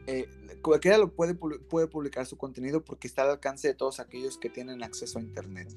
Eh, 0.06 0.28
cualquiera 0.62 0.98
lo 0.98 1.12
puede, 1.12 1.34
puede 1.34 1.86
publicar 1.88 2.26
su 2.26 2.36
contenido 2.36 2.84
porque 2.84 3.08
está 3.08 3.22
al 3.22 3.30
alcance 3.30 3.68
de 3.68 3.74
todos 3.74 4.00
aquellos 4.00 4.38
que 4.38 4.50
tienen 4.50 4.82
acceso 4.82 5.18
a 5.18 5.22
Internet. 5.22 5.68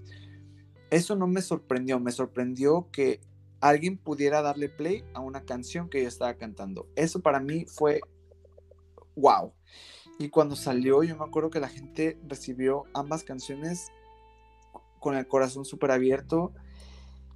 Eso 0.90 1.16
no 1.16 1.28
me 1.28 1.42
sorprendió, 1.42 2.00
me 2.00 2.12
sorprendió 2.12 2.90
que 2.92 3.22
alguien 3.62 3.98
pudiera 3.98 4.42
darle 4.42 4.70
play 4.70 5.04
a 5.14 5.20
una 5.20 5.42
canción 5.42 5.90
que 5.90 6.02
yo 6.02 6.08
estaba 6.08 6.34
cantando. 6.36 6.88
Eso 6.96 7.22
para 7.22 7.40
mí 7.40 7.66
fue 7.66 8.02
wow. 9.16 9.54
Y 10.18 10.30
cuando 10.30 10.56
salió, 10.56 11.04
yo 11.04 11.18
me 11.18 11.24
acuerdo 11.24 11.50
que 11.50 11.60
la 11.60 11.70
gente 11.70 12.18
recibió 12.28 12.86
ambas 12.94 13.24
canciones 13.24 13.92
con 15.00 15.16
el 15.16 15.28
corazón 15.28 15.66
súper 15.66 15.92
abierto 15.92 16.52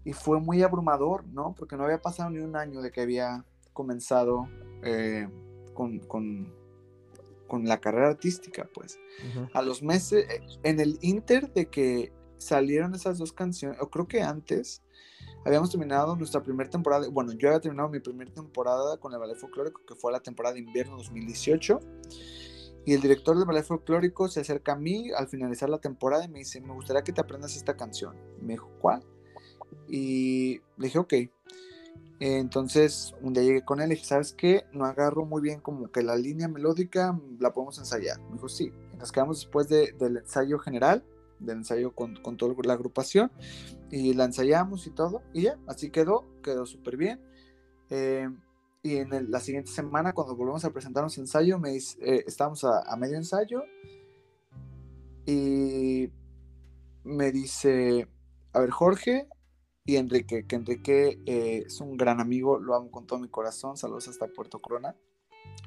y 0.04 0.14
fue 0.14 0.40
muy 0.42 0.62
abrumador, 0.64 1.26
¿no? 1.28 1.56
Porque 1.58 1.78
no 1.78 1.84
había 1.84 2.02
pasado 2.02 2.30
ni 2.30 2.40
un 2.40 2.56
año 2.56 2.82
de 2.82 2.92
que 2.92 3.02
había 3.02 3.46
comenzado 3.72 4.50
eh, 4.84 5.30
con, 5.74 6.00
con 6.00 6.54
la 7.62 7.80
carrera 7.80 8.10
artística, 8.10 8.68
pues. 8.74 9.00
A 9.54 9.62
los 9.62 9.84
meses, 9.84 10.26
eh, 10.30 10.42
en 10.64 10.80
el 10.80 10.98
inter 11.02 11.52
de 11.54 11.68
que 11.68 12.12
salieron 12.38 12.96
esas 12.96 13.18
dos 13.18 13.32
canciones, 13.32 13.78
o 13.80 13.90
creo 13.90 14.08
que 14.08 14.22
antes, 14.22 14.82
habíamos 15.46 15.70
terminado 15.70 16.16
nuestra 16.16 16.42
primera 16.42 16.70
temporada, 16.70 17.08
bueno, 17.10 17.34
yo 17.34 17.50
había 17.50 17.60
terminado 17.60 17.90
mi 17.90 18.00
primera 18.00 18.32
temporada 18.32 18.98
con 18.98 19.14
el 19.14 19.20
ballet 19.20 19.38
folclórico, 19.38 19.82
que 19.86 19.96
fue 19.96 20.12
la 20.12 20.20
temporada 20.20 20.54
de 20.54 20.62
invierno 20.62 20.98
2018, 20.98 21.80
y 22.86 22.94
el 22.94 23.02
director 23.02 23.38
del 23.38 23.46
ballet 23.46 23.64
folclórico 23.64 24.28
se 24.28 24.42
acerca 24.42 24.74
a 24.74 24.76
mí 24.76 25.12
al 25.16 25.28
finalizar 25.28 25.70
la 25.70 25.80
temporada 25.80 26.26
y 26.26 26.28
me 26.28 26.40
dice, 26.40 26.60
me 26.60 26.74
gustaría 26.74 27.04
que 27.04 27.14
te 27.14 27.22
aprendas 27.22 27.56
esta 27.56 27.78
canción. 27.78 28.16
Me 28.42 28.54
dijo, 28.54 28.70
¿cuál? 28.82 29.04
Y 29.88 30.60
le 30.78 30.88
dije, 30.88 31.00
ok. 31.00 31.14
Entonces, 32.20 33.14
un 33.22 33.34
día 33.34 33.44
llegué 33.44 33.66
con 33.66 33.82
él 33.82 33.92
y 33.92 33.96
dije, 33.96 34.06
¿sabes 34.06 34.34
qué? 34.34 34.66
No 34.72 34.86
agarro 34.86 35.26
muy 35.26 35.42
bien 35.42 35.60
como 35.60 35.92
que 35.92 36.04
la 36.04 36.16
línea 36.16 36.48
melódica, 36.48 37.20
la 37.40 37.52
podemos 37.52 37.78
ensayar. 37.80 38.20
Me 38.22 38.34
dijo, 38.34 38.48
sí. 38.48 38.72
Nos 38.98 39.12
quedamos 39.12 39.42
después 39.42 39.68
del 39.68 40.18
ensayo 40.18 40.60
general, 40.60 41.04
del 41.40 41.58
ensayo 41.58 41.94
con, 41.94 42.16
con 42.22 42.38
toda 42.38 42.54
la 42.64 42.74
agrupación, 42.74 43.32
y 43.92 44.14
la 44.14 44.26
ensayamos 44.26 44.88
y 44.88 44.92
todo, 44.92 45.22
y 45.34 45.44
ya, 45.44 45.60
así 45.68 45.90
quedó, 45.90 46.26
quedó 46.42 46.66
súper 46.66 46.96
bien. 46.96 47.20
Eh, 47.90 48.30
y 48.82 48.98
en 48.98 49.32
la 49.32 49.40
siguiente 49.40 49.72
semana, 49.72 50.14
cuando 50.14 50.36
volvemos 50.36 50.64
a 50.64 50.72
presentarnos 50.72 51.18
ensayo, 51.18 51.60
me 51.60 51.72
dice, 51.72 51.98
eh, 52.02 52.24
estábamos 52.26 52.64
a 52.64 52.96
medio 52.96 53.18
ensayo, 53.18 53.64
y 55.26 56.10
me 57.04 57.32
dice, 57.32 58.08
a 58.52 58.60
ver, 58.60 58.72
Jorge, 58.72 59.28
y 59.86 59.98
Enrique, 59.98 60.46
que 60.46 60.56
Enrique 60.56 61.20
eh, 61.26 61.64
es 61.68 61.82
un 61.82 61.98
gran 61.98 62.22
amigo, 62.22 62.58
lo 62.58 62.76
amo 62.76 62.90
con 62.90 63.06
todo 63.06 63.20
mi 63.20 63.28
corazón, 63.28 63.76
saludos 63.76 64.08
hasta 64.08 64.28
Puerto 64.28 64.62
Corona. 64.62 64.96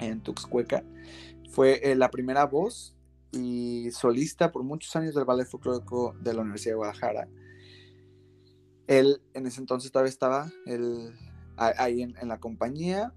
en 0.00 0.22
Tuxcueca. 0.22 0.84
Fue 1.50 1.80
eh, 1.82 1.94
la 1.94 2.10
primera 2.10 2.46
voz 2.46 2.96
y 3.32 3.90
solista 3.90 4.52
por 4.52 4.62
muchos 4.62 4.96
años 4.96 5.14
del 5.14 5.24
ballet 5.24 5.46
folclórico 5.46 6.14
de 6.20 6.32
la 6.32 6.40
Universidad 6.40 6.72
de 6.72 6.76
Guadalajara. 6.76 7.28
Él 8.86 9.20
en 9.34 9.46
ese 9.46 9.60
entonces 9.60 9.92
todavía 9.92 10.10
estaba 10.10 10.50
ahí 11.56 12.02
en, 12.02 12.28
la 12.28 12.38
compañía. 12.38 13.12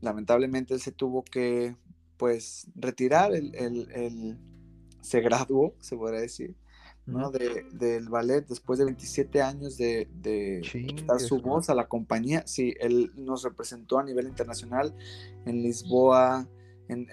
Lamentablemente 0.00 0.74
él 0.74 0.80
se 0.80 0.92
tuvo 0.92 1.24
que 1.24 1.76
pues 2.18 2.66
retirar, 2.74 3.32
él, 3.34 4.38
se 5.00 5.20
graduó, 5.20 5.74
se 5.80 5.96
podría 5.96 6.20
decir, 6.20 6.54
¿no? 7.06 7.30
De, 7.30 7.66
del 7.72 8.08
ballet 8.08 8.46
después 8.46 8.78
de 8.78 8.84
27 8.84 9.42
años 9.42 9.76
de, 9.76 10.08
de 10.14 10.62
dar 11.06 11.20
su 11.20 11.40
voz 11.40 11.68
a 11.68 11.74
la 11.74 11.88
compañía. 11.88 12.44
Sí, 12.46 12.74
él 12.78 13.12
nos 13.16 13.42
representó 13.42 13.98
a 13.98 14.04
nivel 14.04 14.26
internacional 14.28 14.94
en 15.44 15.62
Lisboa, 15.62 16.48
en, 16.88 17.08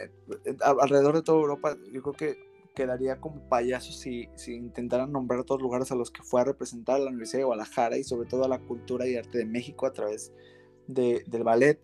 alrededor 0.62 1.15
de 1.15 1.23
toda 1.23 1.39
Europa. 1.39 1.78
Yo 1.91 2.02
creo 2.04 2.13
que 2.13 2.49
quedaría 2.75 3.19
como 3.19 3.49
payaso 3.49 3.91
si, 3.91 4.30
si 4.36 4.54
intentaran 4.54 5.12
nombrar 5.12 5.43
todos 5.43 5.60
los 5.60 5.65
lugares 5.65 5.91
a 5.91 5.95
los 5.95 6.12
que 6.12 6.23
fue 6.23 6.41
a 6.41 6.45
representar 6.45 6.95
a 6.95 6.99
la 6.99 7.10
Universidad 7.10 7.39
de 7.39 7.45
Guadalajara 7.45 7.97
y 7.97 8.04
sobre 8.04 8.30
todo 8.30 8.45
a 8.45 8.47
la 8.47 8.60
cultura 8.60 9.08
y 9.08 9.15
arte 9.15 9.39
de 9.39 9.45
México 9.45 9.86
a 9.86 9.93
través 9.93 10.32
de, 10.88 11.23
del 11.28 11.43
ballet. 11.43 11.80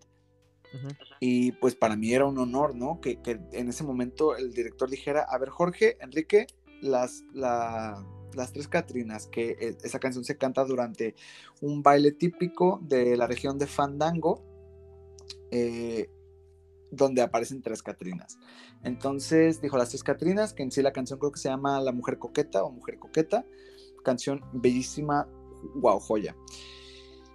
Y 1.20 1.52
pues 1.52 1.74
para 1.74 1.96
mí 1.96 2.12
era 2.12 2.26
un 2.26 2.36
honor, 2.38 2.74
¿no? 2.74 3.00
Que, 3.00 3.20
que, 3.22 3.40
en 3.52 3.68
ese 3.68 3.82
momento 3.82 4.36
el 4.36 4.52
director 4.52 4.90
dijera, 4.90 5.22
a 5.22 5.38
ver 5.38 5.48
Jorge, 5.48 5.96
Enrique, 6.00 6.46
las, 6.82 7.24
las 7.32 8.52
tres 8.52 8.68
Catrinas, 8.68 9.26
que 9.26 9.56
e, 9.60 9.76
esa 9.82 9.98
canción 9.98 10.24
se 10.24 10.36
canta 10.36 10.64
durante 10.64 11.14
un 11.60 11.82
baile 11.82 12.12
típico 12.12 12.80
de 12.82 13.16
la 13.16 13.26
región 13.26 13.58
de 13.58 13.66
Fandango, 13.66 14.42
eh, 15.50 16.10
donde 16.90 17.22
aparecen 17.22 17.62
tres 17.62 17.82
Catrinas. 17.82 18.38
Entonces 18.82 19.60
dijo 19.60 19.76
las 19.76 19.90
tres 19.90 20.02
Catrinas, 20.02 20.52
que 20.52 20.62
en 20.62 20.70
sí 20.70 20.82
la 20.82 20.92
canción 20.92 21.18
creo 21.18 21.32
que 21.32 21.40
se 21.40 21.48
llama 21.48 21.80
La 21.80 21.92
Mujer 21.92 22.18
Coqueta 22.18 22.62
o 22.64 22.70
Mujer 22.70 22.98
Coqueta, 22.98 23.44
canción 24.04 24.40
bellísima, 24.52 25.28
wow, 25.74 25.98
joya. 25.98 26.36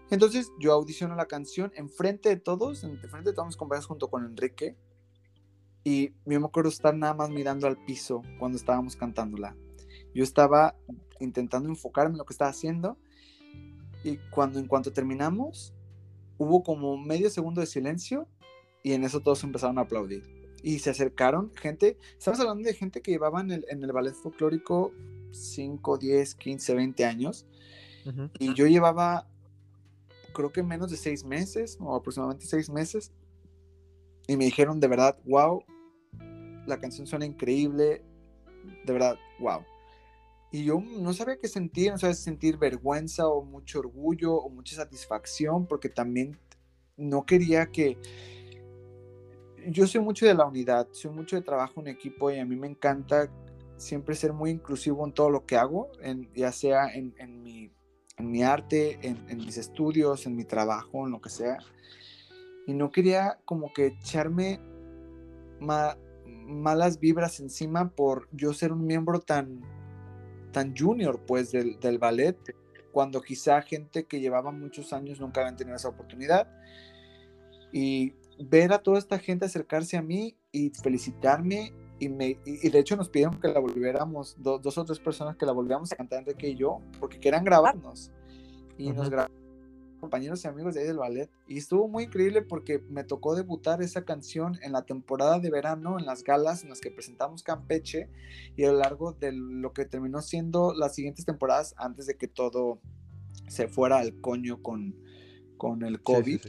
Entonces 0.09 0.51
yo 0.59 0.73
audiciono 0.73 1.15
la 1.15 1.25
canción 1.25 1.71
enfrente 1.75 2.29
de 2.29 2.35
todos, 2.35 2.83
enfrente 2.83 3.29
de 3.29 3.33
todos 3.33 3.47
mis 3.47 3.57
compañeros 3.57 3.87
junto 3.87 4.09
con 4.09 4.25
Enrique, 4.25 4.75
y 5.83 6.09
yo 6.25 6.39
me 6.39 6.45
acuerdo 6.45 6.69
estar 6.69 6.95
nada 6.95 7.13
más 7.13 7.29
mirando 7.29 7.67
al 7.67 7.77
piso 7.77 8.21
cuando 8.39 8.57
estábamos 8.57 8.95
cantándola. 8.95 9.55
Yo 10.13 10.23
estaba 10.23 10.75
intentando 11.19 11.69
enfocarme 11.69 12.13
en 12.13 12.17
lo 12.17 12.25
que 12.25 12.33
estaba 12.33 12.51
haciendo 12.51 12.97
y 14.03 14.17
cuando 14.29 14.59
en 14.59 14.67
cuanto 14.67 14.91
terminamos 14.91 15.73
hubo 16.37 16.63
como 16.63 16.97
medio 16.97 17.29
segundo 17.29 17.61
de 17.61 17.67
silencio 17.67 18.27
y 18.83 18.93
en 18.93 19.03
eso 19.03 19.19
todos 19.19 19.43
empezaron 19.43 19.77
a 19.77 19.81
aplaudir. 19.81 20.23
Y 20.63 20.79
se 20.79 20.91
acercaron 20.91 21.51
gente, 21.55 21.97
estamos 22.17 22.39
hablando 22.39 22.63
de 22.63 22.73
gente 22.73 23.01
que 23.01 23.11
llevaba 23.11 23.41
en 23.41 23.51
el, 23.51 23.65
en 23.69 23.83
el 23.83 23.91
ballet 23.91 24.13
folclórico 24.13 24.91
5, 25.31 25.97
10, 25.97 26.35
15, 26.35 26.75
20 26.75 27.05
años. 27.05 27.45
Y 28.39 28.53
yo 28.53 28.65
llevaba, 28.65 29.27
creo 30.33 30.51
que 30.51 30.63
menos 30.63 30.89
de 30.89 30.97
6 30.97 31.23
meses, 31.25 31.77
o 31.79 31.95
aproximadamente 31.95 32.45
6 32.45 32.69
meses. 32.69 33.11
Y 34.31 34.37
me 34.37 34.45
dijeron 34.45 34.79
de 34.79 34.87
verdad, 34.87 35.17
wow, 35.25 35.61
la 36.65 36.79
canción 36.79 37.05
suena 37.05 37.25
increíble, 37.25 38.01
de 38.85 38.93
verdad, 38.93 39.17
wow. 39.41 39.59
Y 40.53 40.63
yo 40.63 40.79
no 40.79 41.11
sabía 41.11 41.37
qué 41.37 41.49
sentir, 41.49 41.91
no 41.91 41.97
sabía 41.97 42.13
sentir 42.13 42.57
vergüenza 42.57 43.27
o 43.27 43.43
mucho 43.43 43.79
orgullo 43.79 44.35
o 44.35 44.49
mucha 44.49 44.77
satisfacción, 44.77 45.67
porque 45.67 45.89
también 45.89 46.39
no 46.95 47.25
quería 47.25 47.65
que... 47.65 47.97
Yo 49.67 49.85
soy 49.85 49.99
mucho 49.99 50.25
de 50.25 50.33
la 50.33 50.45
unidad, 50.45 50.87
soy 50.91 51.11
mucho 51.11 51.35
de 51.35 51.41
trabajo 51.41 51.81
en 51.81 51.87
equipo 51.87 52.31
y 52.31 52.39
a 52.39 52.45
mí 52.45 52.55
me 52.55 52.67
encanta 52.67 53.29
siempre 53.75 54.15
ser 54.15 54.31
muy 54.31 54.51
inclusivo 54.51 55.05
en 55.05 55.11
todo 55.11 55.29
lo 55.29 55.45
que 55.45 55.57
hago, 55.57 55.91
en, 56.01 56.31
ya 56.33 56.53
sea 56.53 56.87
en, 56.93 57.13
en, 57.17 57.43
mi, 57.43 57.69
en 58.15 58.31
mi, 58.31 58.43
arte, 58.43 58.97
en, 59.01 59.37
mis 59.39 59.57
estudios, 59.57 60.25
en 60.25 60.37
mi 60.37 60.45
trabajo, 60.45 61.05
en 61.05 61.11
lo 61.11 61.19
que 61.19 61.29
sea. 61.29 61.57
Y 62.71 62.73
no 62.73 62.89
quería 62.89 63.37
como 63.43 63.73
que 63.73 63.87
echarme 63.87 64.61
malas 65.59 67.01
vibras 67.01 67.41
encima 67.41 67.89
por 67.89 68.29
yo 68.31 68.53
ser 68.53 68.71
un 68.71 68.85
miembro 68.85 69.19
tan 69.19 69.59
tan 70.53 70.73
junior 70.73 71.19
pues 71.27 71.51
del, 71.51 71.81
del 71.81 71.99
ballet, 71.99 72.37
cuando 72.93 73.21
quizá 73.21 73.61
gente 73.61 74.05
que 74.05 74.21
llevaba 74.21 74.53
muchos 74.53 74.93
años 74.93 75.19
nunca 75.19 75.41
habían 75.41 75.57
tenido 75.57 75.75
esa 75.75 75.89
oportunidad. 75.89 76.47
Y 77.73 78.13
ver 78.39 78.71
a 78.71 78.79
toda 78.79 78.99
esta 78.99 79.19
gente 79.19 79.45
acercarse 79.45 79.97
a 79.97 80.01
mí 80.01 80.37
y 80.53 80.69
felicitarme 80.69 81.73
y, 81.99 82.07
me, 82.07 82.39
y, 82.45 82.69
de 82.69 82.79
hecho 82.79 82.95
nos 82.95 83.09
pidieron 83.09 83.37
que 83.41 83.49
la 83.49 83.59
volviéramos, 83.59 84.37
dos 84.39 84.77
o 84.77 84.85
tres 84.85 84.99
personas 84.99 85.35
que 85.35 85.45
la 85.45 85.51
volviéramos 85.51 85.91
a 85.91 85.97
cantar 85.97 86.19
Enrique 86.19 86.47
y 86.47 86.55
yo, 86.55 86.79
porque 87.01 87.19
querían 87.19 87.43
grabarnos. 87.43 88.13
Y 88.77 88.93
nos 88.93 89.09
grabamos 89.09 89.40
compañeros 90.01 90.43
y 90.43 90.47
amigos 90.47 90.73
de 90.73 90.81
ahí 90.81 90.87
del 90.87 90.97
ballet. 90.97 91.29
Y 91.47 91.59
estuvo 91.59 91.87
muy 91.87 92.05
increíble 92.05 92.41
porque 92.41 92.79
me 92.89 93.05
tocó 93.05 93.35
debutar 93.35 93.81
esa 93.81 94.03
canción 94.03 94.59
en 94.61 94.73
la 94.73 94.85
temporada 94.85 95.39
de 95.39 95.49
verano, 95.49 95.97
en 95.97 96.05
las 96.05 96.23
galas 96.23 96.63
en 96.63 96.69
las 96.69 96.81
que 96.81 96.91
presentamos 96.91 97.43
Campeche 97.43 98.09
y 98.57 98.65
a 98.65 98.71
lo 98.71 98.79
largo 98.79 99.13
de 99.13 99.31
lo 99.31 99.71
que 99.71 99.85
terminó 99.85 100.21
siendo 100.21 100.73
las 100.73 100.95
siguientes 100.95 101.23
temporadas 101.25 101.73
antes 101.77 102.07
de 102.07 102.17
que 102.17 102.27
todo 102.27 102.81
se 103.47 103.67
fuera 103.67 103.99
al 103.99 104.19
coño 104.19 104.61
con, 104.61 104.95
con 105.55 105.83
el 105.83 106.01
COVID. 106.01 106.41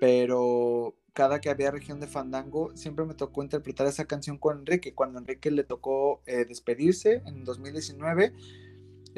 Pero 0.00 0.94
cada 1.12 1.40
que 1.40 1.48
había 1.48 1.70
región 1.70 1.98
de 1.98 2.06
Fandango, 2.06 2.76
siempre 2.76 3.06
me 3.06 3.14
tocó 3.14 3.42
interpretar 3.42 3.86
esa 3.86 4.04
canción 4.04 4.36
con 4.36 4.58
Enrique. 4.58 4.94
Cuando 4.94 5.18
Enrique 5.18 5.50
le 5.50 5.64
tocó 5.64 6.20
eh, 6.26 6.44
despedirse 6.44 7.22
en 7.24 7.42
2019, 7.44 8.34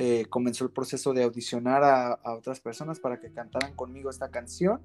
eh, 0.00 0.26
comenzó 0.30 0.62
el 0.62 0.70
proceso 0.70 1.12
de 1.12 1.24
audicionar 1.24 1.82
a, 1.82 2.20
otras 2.32 2.60
personas 2.60 3.00
para 3.00 3.18
que 3.18 3.32
cantaran 3.32 3.74
conmigo 3.74 4.10
esta 4.10 4.30
canción. 4.30 4.80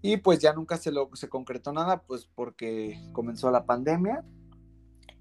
Y 0.00 0.18
pues 0.18 0.38
ya 0.38 0.52
nunca 0.52 0.76
se, 0.76 0.92
lo, 0.92 1.10
se 1.14 1.28
concretó 1.28 1.72
nada, 1.72 2.02
pues 2.02 2.28
porque 2.36 2.96
comenzó 3.12 3.50
la 3.50 3.66
pandemia. 3.66 4.24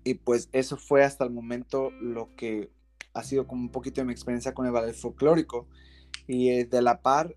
Y 0.03 0.13
pues 0.13 0.49
eso 0.51 0.77
fue 0.77 1.03
hasta 1.03 1.23
el 1.23 1.31
momento 1.31 1.89
lo 1.99 2.29
que 2.35 2.69
ha 3.15 3.23
sido 3.23 3.47
como 3.47 3.63
un 3.63 3.71
poquito 3.71 4.01
de 4.01 4.05
mi 4.05 4.13
experiencia 4.13 4.53
con 4.53 4.67
el 4.67 4.71
ballet 4.71 4.93
folclórico. 4.93 5.67
Y 6.27 6.51
eh, 6.51 6.65
de 6.65 6.83
la 6.83 7.01
par, 7.01 7.35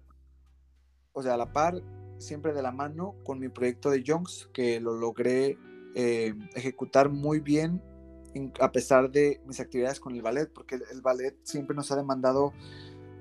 o 1.14 1.22
sea, 1.22 1.32
a 1.32 1.38
la 1.38 1.50
par, 1.50 1.80
siempre 2.18 2.52
de 2.52 2.60
la 2.60 2.72
mano 2.72 3.14
con 3.24 3.38
mi 3.38 3.48
proyecto 3.48 3.88
de 3.88 4.02
Youngs, 4.02 4.50
que 4.52 4.80
lo 4.80 4.92
logré 4.92 5.56
eh, 5.94 6.34
ejecutar 6.54 7.08
muy 7.08 7.40
bien 7.40 7.80
a 8.60 8.72
pesar 8.72 9.10
de 9.10 9.40
mis 9.46 9.60
actividades 9.60 10.00
con 10.00 10.14
el 10.14 10.22
ballet, 10.22 10.52
porque 10.52 10.76
el, 10.76 11.00
ballet 11.00 11.36
siempre 11.42 11.76
nos 11.76 11.90
ha 11.92 11.96
demandado 11.96 12.52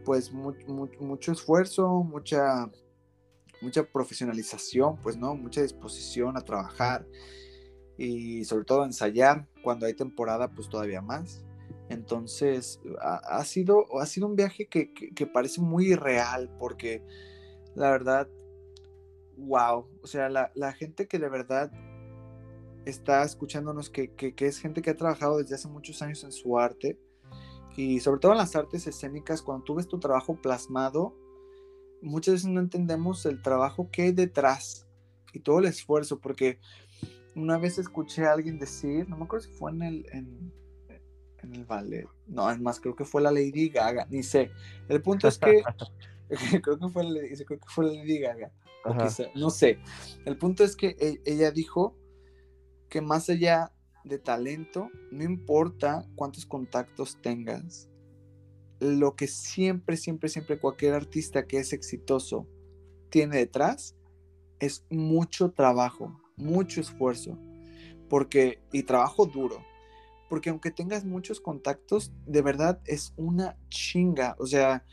pues 0.04 0.32
mucho 0.32 1.32
esfuerzo, 1.32 2.04
mucha, 2.04 2.70
mucha 3.62 3.84
profesionalización, 3.84 4.98
pues 4.98 5.18
no, 5.18 5.36
mucha 5.36 5.62
disposición 5.62 6.38
a 6.38 6.42
trabajar 6.42 7.08
y 7.98 8.46
sobre 8.46 8.66
todo 8.66 8.84
a 8.84 8.86
ensayar 8.86 9.48
cuando 9.64 9.86
hay 9.86 9.94
temporada, 9.94 10.52
pues 10.52 10.70
todavía 10.70 11.02
más. 11.02 11.44
Entonces, 11.90 12.80
ha, 13.00 13.44
sido, 13.46 13.86
ha 14.00 14.06
sido 14.06 14.28
un 14.28 14.36
viaje 14.36 14.68
que, 14.68 14.92
que, 14.94 15.28
parece 15.28 15.62
muy 15.62 15.92
irreal 15.92 16.50
porque 16.60 17.04
la 17.76 17.92
verdad, 17.92 18.28
wow, 19.38 19.88
o 20.02 20.08
sea, 20.08 20.30
la, 20.30 20.52
la 20.56 20.74
gente 20.74 21.08
que 21.08 21.20
de 21.20 21.30
verdad 21.30 21.72
está 22.86 23.24
escuchándonos, 23.24 23.90
que, 23.90 24.14
es 24.38 24.60
gente 24.60 24.82
que 24.82 24.92
ha 24.92 24.96
trabajado 24.96 25.38
desde 25.38 25.56
hace 25.56 25.68
muchos 25.68 26.02
años 26.02 26.24
en 26.24 26.32
su 26.32 26.58
arte 26.58 27.00
y 27.76 28.00
sobre 28.00 28.20
todo 28.20 28.32
en 28.32 28.38
las 28.38 28.56
artes 28.56 28.88
escénicas, 28.88 29.42
cuando 29.42 29.64
tú 29.64 29.76
ves 29.76 29.88
tu 29.88 30.00
trabajo 30.00 30.36
plasmado, 30.42 31.16
muchas 32.02 32.36
veces 32.36 32.48
no 32.48 32.62
entendemos 32.62 33.26
el 33.26 33.42
trabajo 33.42 33.90
que 33.92 34.04
hay 34.04 34.12
detrás 34.12 34.88
y 35.34 35.40
todo 35.40 35.60
el 35.60 35.66
esfuerzo, 35.66 36.20
porque 36.20 36.60
una 37.36 37.58
vez 37.58 37.78
escuché 37.78 38.26
a 38.26 38.34
alguien 38.34 38.60
decir, 38.60 39.10
no 39.10 39.18
me 39.18 39.26
acuerdo 39.26 39.48
si 39.48 39.52
fue 39.52 39.72
en 39.72 39.82
el, 39.82 40.06
en, 40.14 40.54
el 41.54 41.66
ballet, 41.66 42.08
no, 42.28 42.50
es 42.50 42.60
más, 42.60 42.80
creo 42.80 42.96
que 42.96 43.06
fue 43.06 43.22
la 43.22 43.32
Lady 43.32 43.70
Gaga, 43.70 44.08
ni 44.10 44.24
sé. 44.24 44.50
El 44.90 45.02
punto 45.02 45.28
es 45.28 45.38
que, 45.38 45.62
creo, 46.64 46.80
que 46.80 46.90
fue, 46.90 47.04
creo 47.46 47.60
que 47.60 47.68
fue 47.68 47.86
la 47.86 47.92
Lady 47.92 48.20
Gaga, 48.20 48.52
no 49.36 49.50
sé. 49.50 49.80
El 50.26 50.38
punto 50.38 50.64
es 50.64 50.76
que 50.76 50.96
e, 51.00 51.22
ella 51.26 51.52
dijo 51.52 51.96
que 52.90 53.02
más 53.02 53.30
allá 53.30 53.72
de 54.04 54.20
talento, 54.20 54.90
no 55.12 55.24
importa 55.24 56.06
cuántos 56.16 56.46
contactos 56.46 57.20
tengas, 57.22 57.90
lo 58.80 59.16
que 59.16 59.28
siempre, 59.28 59.98
siempre, 59.98 60.30
siempre 60.30 60.60
cualquier 60.60 60.94
artista 60.94 61.48
que 61.48 61.58
es 61.58 61.74
exitoso 61.74 62.48
tiene 63.10 63.38
detrás 63.38 63.96
es 64.60 64.86
mucho 64.90 65.52
trabajo, 65.52 66.20
mucho 66.36 66.82
esfuerzo, 66.82 67.38
porque 68.10 68.60
y 68.72 68.84
trabajo 68.84 69.26
duro, 69.26 69.64
porque 70.30 70.50
aunque 70.50 70.72
tengas 70.72 71.06
muchos 71.06 71.40
contactos, 71.40 72.12
de 72.26 72.42
verdad 72.42 72.80
es 72.86 73.14
una 73.18 73.58
chinga, 73.70 74.36
o 74.40 74.46
sea, 74.46 74.86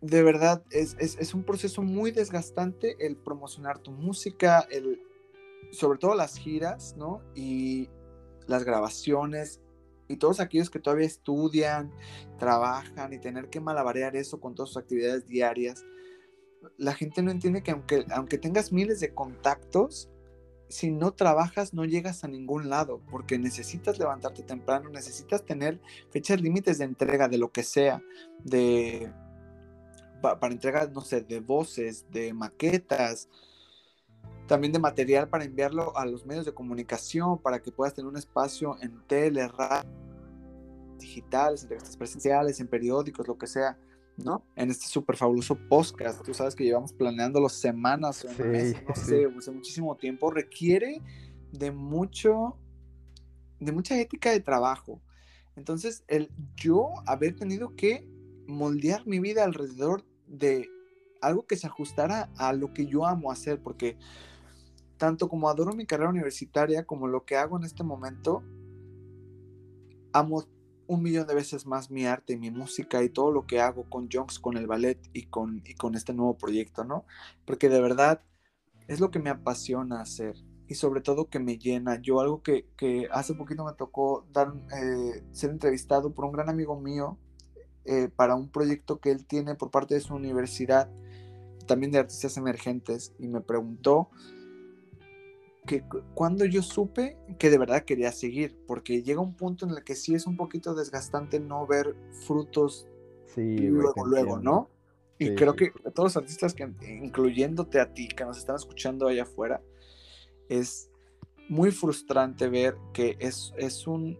de 0.00 0.22
verdad 0.22 0.62
es, 0.70 0.96
es, 0.98 1.34
un 1.34 1.42
proceso 1.42 1.82
muy 1.82 2.12
desgastante 2.12 2.96
el 3.04 3.16
promocionar 3.16 3.78
tu 3.78 3.90
música, 3.90 4.60
el, 4.70 5.00
sobre 5.72 5.98
todo 5.98 6.14
las 6.14 6.36
giras, 6.36 6.94
¿no? 6.96 7.22
Y 7.34 7.90
las 8.46 8.64
grabaciones 8.64 9.60
y 10.08 10.16
todos 10.16 10.40
aquellos 10.40 10.70
que 10.70 10.78
todavía 10.78 11.06
estudian, 11.06 11.92
trabajan 12.38 13.12
y 13.12 13.18
tener 13.18 13.48
que 13.48 13.60
malabarear 13.60 14.16
eso 14.16 14.40
con 14.40 14.54
todas 14.54 14.70
sus 14.70 14.78
actividades 14.78 15.26
diarias. 15.26 15.84
La 16.76 16.94
gente 16.94 17.22
no 17.22 17.30
entiende 17.30 17.62
que 17.62 17.72
aunque, 17.72 18.04
aunque 18.10 18.38
tengas 18.38 18.72
miles 18.72 19.00
de 19.00 19.12
contactos, 19.14 20.08
si 20.68 20.90
no 20.90 21.12
trabajas 21.12 21.74
no 21.74 21.84
llegas 21.84 22.24
a 22.24 22.28
ningún 22.28 22.68
lado, 22.68 23.00
porque 23.10 23.38
necesitas 23.38 23.98
levantarte 23.98 24.42
temprano, 24.42 24.90
necesitas 24.90 25.44
tener 25.44 25.80
fechas 26.10 26.40
límites 26.40 26.78
de 26.78 26.84
entrega 26.84 27.28
de 27.28 27.38
lo 27.38 27.50
que 27.52 27.62
sea, 27.62 28.02
de 28.44 29.12
para 30.20 30.52
entrega, 30.52 30.86
no 30.92 31.02
sé, 31.02 31.20
de 31.20 31.40
voces, 31.40 32.06
de 32.10 32.32
maquetas, 32.32 33.28
también 34.46 34.72
de 34.72 34.78
material 34.78 35.28
para 35.28 35.44
enviarlo 35.44 35.96
a 35.96 36.06
los 36.06 36.24
medios 36.24 36.46
de 36.46 36.54
comunicación, 36.54 37.38
para 37.38 37.60
que 37.60 37.72
puedas 37.72 37.94
tener 37.94 38.08
un 38.08 38.16
espacio 38.16 38.76
en 38.80 39.00
tele, 39.06 39.46
radio, 39.48 39.88
digitales, 40.98 41.62
entrevistas 41.62 41.96
presenciales, 41.96 42.60
en 42.60 42.68
periódicos, 42.68 43.26
lo 43.26 43.36
que 43.36 43.46
sea, 43.46 43.78
¿no? 44.16 44.44
En 44.54 44.70
este 44.70 44.86
súper 44.86 45.16
fabuloso 45.16 45.56
podcast, 45.68 46.22
tú 46.24 46.32
sabes 46.32 46.54
que 46.54 46.64
llevamos 46.64 46.92
planeándolo 46.92 47.48
semanas 47.48 48.24
o 48.38 48.44
meses, 48.44 48.82
no 49.34 49.42
sé, 49.42 49.52
muchísimo 49.52 49.96
tiempo, 49.96 50.30
requiere 50.30 51.02
de 51.52 51.70
mucho, 51.70 52.56
de 53.60 53.72
mucha 53.72 53.98
ética 53.98 54.30
de 54.30 54.40
trabajo. 54.40 55.00
Entonces, 55.56 56.04
el 56.08 56.30
yo 56.54 56.88
haber 57.06 57.34
tenido 57.34 57.74
que 57.76 58.06
moldear 58.46 59.06
mi 59.06 59.18
vida 59.20 59.44
alrededor 59.44 60.04
de 60.26 60.68
algo 61.22 61.46
que 61.46 61.56
se 61.56 61.66
ajustara 61.66 62.30
a 62.36 62.52
lo 62.52 62.72
que 62.72 62.86
yo 62.86 63.06
amo 63.06 63.32
hacer, 63.32 63.60
porque 63.60 63.96
tanto 64.96 65.28
como 65.28 65.48
adoro 65.48 65.74
mi 65.74 65.86
carrera 65.86 66.10
universitaria 66.10 66.86
como 66.86 67.08
lo 67.08 67.24
que 67.24 67.36
hago 67.36 67.56
en 67.56 67.64
este 67.64 67.84
momento, 67.84 68.42
amo 70.12 70.44
un 70.88 71.02
millón 71.02 71.26
de 71.26 71.34
veces 71.34 71.66
más 71.66 71.90
mi 71.90 72.06
arte, 72.06 72.36
mi 72.36 72.50
música 72.50 73.02
y 73.02 73.08
todo 73.08 73.32
lo 73.32 73.46
que 73.46 73.60
hago 73.60 73.88
con 73.90 74.08
Jonks, 74.08 74.38
con 74.38 74.56
el 74.56 74.66
ballet 74.66 74.98
y 75.12 75.26
con, 75.26 75.62
y 75.64 75.74
con 75.74 75.94
este 75.94 76.14
nuevo 76.14 76.38
proyecto, 76.38 76.84
¿no? 76.84 77.04
Porque 77.44 77.68
de 77.68 77.80
verdad 77.80 78.22
es 78.86 79.00
lo 79.00 79.10
que 79.10 79.18
me 79.18 79.30
apasiona 79.30 80.00
hacer 80.00 80.36
y 80.68 80.74
sobre 80.74 81.00
todo 81.00 81.28
que 81.28 81.38
me 81.38 81.58
llena. 81.58 82.00
Yo 82.00 82.20
algo 82.20 82.42
que, 82.42 82.68
que 82.76 83.08
hace 83.10 83.34
poquito 83.34 83.64
me 83.64 83.72
tocó 83.74 84.26
dar, 84.32 84.54
eh, 84.72 85.24
ser 85.32 85.50
entrevistado 85.50 86.14
por 86.14 86.24
un 86.24 86.32
gran 86.32 86.48
amigo 86.48 86.80
mío 86.80 87.18
eh, 87.84 88.08
para 88.14 88.34
un 88.34 88.48
proyecto 88.50 89.00
que 89.00 89.10
él 89.10 89.26
tiene 89.26 89.54
por 89.54 89.70
parte 89.70 89.94
de 89.94 90.00
su 90.00 90.14
universidad, 90.14 90.90
también 91.66 91.92
de 91.92 91.98
artistas 91.98 92.36
emergentes, 92.36 93.12
y 93.18 93.28
me 93.28 93.40
preguntó 93.40 94.10
que 95.66 95.84
cuando 96.14 96.44
yo 96.44 96.62
supe 96.62 97.18
que 97.38 97.50
de 97.50 97.58
verdad 97.58 97.84
quería 97.84 98.12
seguir, 98.12 98.56
porque 98.66 99.02
llega 99.02 99.20
un 99.20 99.34
punto 99.34 99.66
en 99.66 99.72
el 99.72 99.84
que 99.84 99.94
sí 99.94 100.14
es 100.14 100.26
un 100.26 100.36
poquito 100.36 100.74
desgastante 100.74 101.40
no 101.40 101.66
ver 101.66 101.94
frutos 102.26 102.88
luego, 103.36 104.06
luego, 104.06 104.38
¿no? 104.38 104.70
Y 105.18 105.34
creo 105.34 105.56
que 105.56 105.72
todos 105.94 106.14
los 106.14 106.16
artistas, 106.16 106.54
que, 106.54 106.70
incluyéndote 107.02 107.80
a 107.80 107.92
ti, 107.92 108.08
que 108.08 108.24
nos 108.24 108.38
están 108.38 108.56
escuchando 108.56 109.08
allá 109.08 109.22
afuera, 109.22 109.62
es 110.48 110.90
muy 111.48 111.70
frustrante 111.70 112.48
ver 112.48 112.76
que 112.92 113.16
es, 113.18 113.52
es, 113.56 113.86
un, 113.86 114.18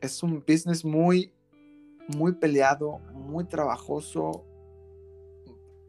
es 0.00 0.22
un 0.22 0.44
business 0.46 0.84
muy, 0.84 1.32
muy 2.08 2.32
peleado, 2.32 2.98
muy 3.14 3.44
trabajoso, 3.44 4.44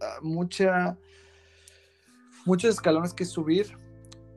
ah, 0.01 0.19
mucha, 0.21 0.97
muchos 2.45 2.75
escalones 2.75 3.13
que 3.13 3.25
subir 3.25 3.77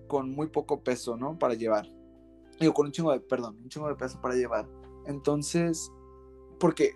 con 0.06 0.30
muy 0.30 0.48
poco 0.48 0.82
peso, 0.82 1.16
¿no? 1.16 1.38
Para 1.38 1.54
llevar. 1.54 1.90
Digo, 2.60 2.72
con 2.74 2.86
un 2.86 2.92
chingo 2.92 3.12
de, 3.12 3.20
perdón, 3.20 3.58
un 3.62 3.68
chingo 3.68 3.88
de 3.88 3.96
peso 3.96 4.20
para 4.20 4.34
llevar. 4.34 4.68
Entonces, 5.06 5.92
porque, 6.58 6.94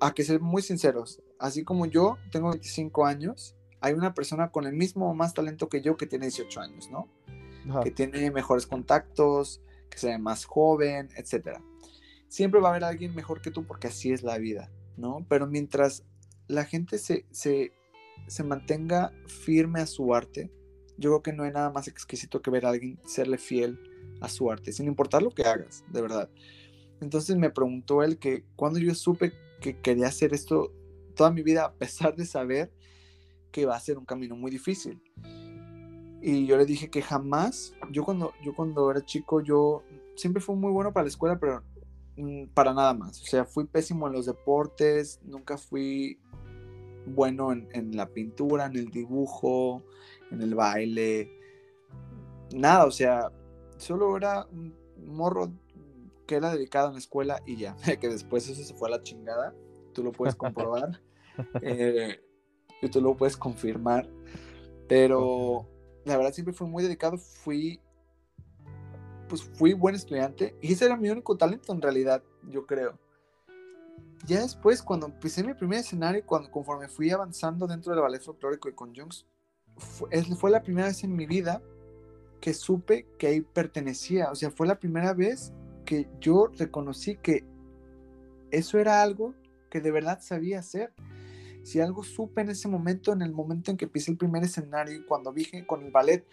a 0.00 0.12
que 0.12 0.24
ser 0.24 0.40
muy 0.40 0.62
sinceros, 0.62 1.22
así 1.38 1.64
como 1.64 1.86
yo 1.86 2.18
tengo 2.30 2.50
25 2.50 3.06
años, 3.06 3.56
hay 3.80 3.94
una 3.94 4.14
persona 4.14 4.50
con 4.50 4.66
el 4.66 4.74
mismo 4.74 5.10
o 5.10 5.14
más 5.14 5.34
talento 5.34 5.68
que 5.68 5.82
yo 5.82 5.96
que 5.96 6.06
tiene 6.06 6.26
18 6.26 6.60
años, 6.60 6.90
¿no? 6.90 7.08
Que 7.82 7.90
tiene 7.90 8.30
mejores 8.30 8.66
contactos, 8.66 9.62
que 9.90 9.98
se 9.98 10.08
ve 10.08 10.18
más 10.18 10.44
joven, 10.44 11.08
etcétera. 11.16 11.62
Siempre 12.28 12.60
va 12.60 12.68
a 12.68 12.70
haber 12.72 12.84
alguien 12.84 13.14
mejor 13.14 13.40
que 13.40 13.50
tú 13.50 13.64
porque 13.66 13.88
así 13.88 14.12
es 14.12 14.22
la 14.22 14.38
vida, 14.38 14.70
¿no? 14.96 15.24
Pero 15.28 15.46
mientras 15.46 16.04
la 16.46 16.64
gente 16.64 16.98
se, 16.98 17.26
se, 17.30 17.72
se 18.26 18.44
mantenga 18.44 19.12
firme 19.26 19.80
a 19.80 19.86
su 19.86 20.14
arte, 20.14 20.50
yo 20.96 21.10
creo 21.10 21.22
que 21.22 21.32
no 21.32 21.44
hay 21.44 21.52
nada 21.52 21.70
más 21.70 21.88
exquisito 21.88 22.40
que 22.42 22.50
ver 22.50 22.66
a 22.66 22.70
alguien 22.70 22.98
serle 23.06 23.38
fiel 23.38 23.78
a 24.20 24.28
su 24.28 24.50
arte, 24.50 24.72
sin 24.72 24.86
importar 24.86 25.22
lo 25.22 25.30
que 25.30 25.42
hagas, 25.42 25.84
de 25.90 26.02
verdad. 26.02 26.30
Entonces 27.00 27.36
me 27.36 27.50
preguntó 27.50 28.02
él 28.02 28.18
que 28.18 28.44
cuando 28.56 28.78
yo 28.78 28.94
supe 28.94 29.32
que 29.60 29.80
quería 29.80 30.06
hacer 30.06 30.32
esto 30.34 30.72
toda 31.14 31.30
mi 31.30 31.42
vida, 31.42 31.64
a 31.64 31.72
pesar 31.72 32.14
de 32.14 32.26
saber 32.26 32.72
que 33.50 33.62
iba 33.62 33.74
a 33.74 33.80
ser 33.80 33.98
un 33.98 34.04
camino 34.04 34.36
muy 34.36 34.50
difícil. 34.50 35.00
Y 36.20 36.46
yo 36.46 36.56
le 36.56 36.64
dije 36.64 36.90
que 36.90 37.02
jamás, 37.02 37.74
yo 37.90 38.04
cuando, 38.04 38.32
yo 38.42 38.54
cuando 38.54 38.90
era 38.90 39.04
chico, 39.04 39.42
yo 39.42 39.82
siempre 40.16 40.42
fui 40.42 40.56
muy 40.56 40.72
bueno 40.72 40.92
para 40.92 41.04
la 41.04 41.08
escuela, 41.08 41.38
pero 41.38 41.62
mm, 42.16 42.46
para 42.54 42.72
nada 42.72 42.94
más. 42.94 43.20
O 43.20 43.26
sea, 43.26 43.44
fui 43.44 43.64
pésimo 43.64 44.06
en 44.06 44.14
los 44.14 44.26
deportes, 44.26 45.20
nunca 45.22 45.58
fui 45.58 46.18
bueno 47.06 47.52
en, 47.52 47.68
en 47.72 47.94
la 47.94 48.08
pintura, 48.08 48.66
en 48.66 48.76
el 48.76 48.86
dibujo, 48.90 49.82
en 50.30 50.42
el 50.42 50.54
baile, 50.54 51.30
nada, 52.52 52.86
o 52.86 52.90
sea, 52.90 53.30
solo 53.76 54.16
era 54.16 54.46
un 54.46 54.74
morro 55.06 55.52
que 56.26 56.36
era 56.36 56.52
dedicado 56.52 56.88
en 56.88 56.94
la 56.94 56.98
escuela 56.98 57.42
y 57.46 57.56
ya, 57.56 57.76
que 58.00 58.08
después 58.08 58.48
eso 58.48 58.62
se 58.62 58.74
fue 58.74 58.88
a 58.88 58.92
la 58.92 59.02
chingada, 59.02 59.54
tú 59.92 60.02
lo 60.02 60.12
puedes 60.12 60.34
comprobar, 60.34 61.00
eh, 61.62 62.20
y 62.82 62.88
tú 62.88 63.00
lo 63.00 63.16
puedes 63.16 63.36
confirmar, 63.36 64.08
pero 64.88 65.68
la 66.04 66.16
verdad 66.16 66.32
siempre 66.32 66.54
fui 66.54 66.68
muy 66.68 66.82
dedicado, 66.82 67.16
fui, 67.16 67.80
pues 69.28 69.42
fui 69.42 69.72
buen 69.72 69.94
estudiante. 69.94 70.56
Y 70.60 70.72
ese 70.72 70.84
era 70.84 70.96
mi 70.96 71.08
único 71.08 71.36
talento 71.36 71.72
en 71.72 71.80
realidad, 71.80 72.22
yo 72.50 72.66
creo. 72.66 72.98
Ya 74.26 74.40
después, 74.40 74.82
cuando 74.82 75.06
empecé 75.06 75.44
mi 75.44 75.54
primer 75.54 75.80
escenario, 75.80 76.24
cuando 76.24 76.50
conforme 76.50 76.88
fui 76.88 77.10
avanzando 77.10 77.66
dentro 77.66 77.92
del 77.92 78.02
ballet 78.02 78.22
folclórico 78.22 78.68
y 78.68 78.72
con 78.72 78.94
Jungs, 78.94 79.26
fue, 79.76 80.50
la 80.50 80.62
primera 80.62 80.88
vez 80.88 81.04
en 81.04 81.14
mi 81.14 81.26
vida 81.26 81.62
que 82.40 82.54
supe 82.54 83.06
que 83.18 83.26
ahí 83.26 83.40
pertenecía. 83.40 84.30
O 84.30 84.34
sea, 84.34 84.50
fue 84.50 84.66
la 84.66 84.78
primera 84.78 85.14
vez 85.14 85.52
que 85.84 86.08
yo 86.20 86.48
reconocí 86.58 87.16
que 87.16 87.44
eso 88.50 88.78
era 88.78 89.02
algo 89.02 89.34
que 89.70 89.80
de 89.80 89.90
verdad 89.90 90.20
sabía 90.20 90.58
hacer. 90.58 90.92
Si 91.62 91.80
algo 91.80 92.04
supe 92.04 92.42
en 92.42 92.50
ese 92.50 92.68
momento, 92.68 93.12
en 93.12 93.22
el 93.22 93.32
momento 93.32 93.70
en 93.70 93.76
que 93.76 93.88
pisé 93.88 94.10
el 94.10 94.18
primer 94.18 94.44
escenario, 94.44 95.04
cuando 95.06 95.32
vi 95.32 95.46
con 95.66 95.82
el 95.82 95.90
ballet, 95.90 96.26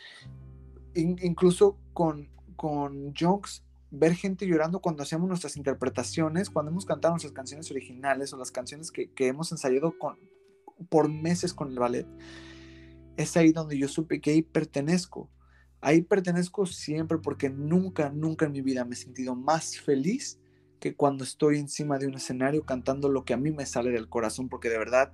incluso 0.94 1.78
con, 1.94 2.30
con 2.58 3.14
Jokes, 3.16 3.64
ver 3.92 4.14
gente 4.14 4.46
llorando 4.46 4.82
cuando 4.82 5.04
hacíamos 5.04 5.30
nuestras 5.30 5.56
interpretaciones, 5.56 6.50
cuando 6.50 6.72
hemos 6.72 6.86
cantado 6.86 7.14
nuestras 7.14 7.34
canciones 7.34 7.72
originales 7.72 8.34
o 8.34 8.38
las 8.38 8.52
canciones 8.52 8.92
que, 8.92 9.10
que 9.12 9.28
hemos 9.28 9.52
ensayado 9.52 9.98
con, 9.98 10.18
por 10.90 11.10
meses 11.10 11.54
con 11.54 11.70
el 11.70 11.80
ballet 11.80 12.06
es 13.18 13.38
ahí 13.38 13.52
donde 13.52 13.78
yo 13.78 13.88
supe 13.88 14.22
que 14.22 14.32
ahí 14.32 14.42
pertenezco. 14.42 15.30
Ahí 15.82 16.02
pertenezco 16.02 16.66
siempre 16.66 17.18
porque 17.18 17.50
nunca, 17.50 18.10
nunca 18.10 18.46
en 18.46 18.52
mi 18.52 18.62
vida 18.62 18.86
me 18.86 18.94
he 18.94 18.98
sentido 18.98 19.36
más 19.36 19.80
feliz 19.80 20.40
que 20.80 20.96
cuando 20.96 21.24
estoy 21.24 21.58
encima 21.58 21.98
de 21.98 22.08
un 22.08 22.16
escenario 22.16 22.66
cantando 22.66 23.10
lo 23.10 23.24
que 23.24 23.34
a 23.34 23.38
mí 23.38 23.52
me 23.52 23.66
sale 23.66 23.92
del 23.92 24.10
corazón, 24.10 24.50
porque 24.50 24.70
de 24.70 24.80
verdad, 24.80 25.14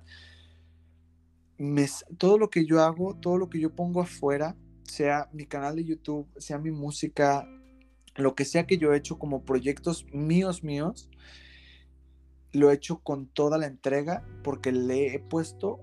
todo 2.16 2.38
lo 2.38 2.50
que 2.50 2.64
yo 2.64 2.82
hago, 2.82 3.14
todo 3.16 3.36
lo 3.36 3.50
que 3.50 3.60
yo 3.60 3.74
pongo 3.74 4.00
afuera, 4.00 4.56
sea 4.84 5.28
mi 5.32 5.46
canal 5.46 5.76
de 5.76 5.84
YouTube, 5.84 6.26
sea 6.38 6.58
mi 6.58 6.70
música, 6.70 7.46
lo 8.16 8.34
que 8.34 8.44
sea 8.44 8.66
que 8.66 8.78
yo 8.78 8.92
he 8.92 8.96
hecho 8.96 9.18
como 9.18 9.44
proyectos 9.44 10.06
míos, 10.12 10.64
míos, 10.64 11.10
lo 12.52 12.70
he 12.70 12.74
hecho 12.74 13.00
con 13.00 13.26
toda 13.26 13.58
la 13.58 13.66
entrega 13.66 14.24
porque 14.42 14.72
le 14.72 15.14
he 15.14 15.18
puesto 15.18 15.80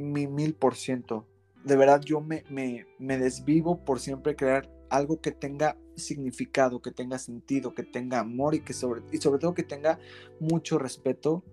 mi 0.00 0.26
mil 0.26 0.54
por 0.54 0.74
ciento. 0.74 1.26
De 1.64 1.76
verdad, 1.76 2.00
yo 2.00 2.20
me, 2.20 2.44
me, 2.48 3.18
desvivo 3.18 3.84
por 3.84 4.00
siempre 4.00 4.34
crear 4.34 4.70
algo 4.88 5.20
que 5.20 5.30
tenga 5.30 5.76
significado, 5.94 6.80
que 6.80 6.90
tenga 6.90 7.18
sentido, 7.18 7.74
que 7.74 7.82
tenga 7.82 8.20
amor 8.20 8.54
y 8.54 8.60
que 8.60 8.72
sobre, 8.72 9.02
y 9.12 9.18
sobre 9.18 9.38
todo 9.38 9.54
que 9.54 9.62
tenga 9.62 9.98
mucho 10.40 10.78
respeto 10.78 11.44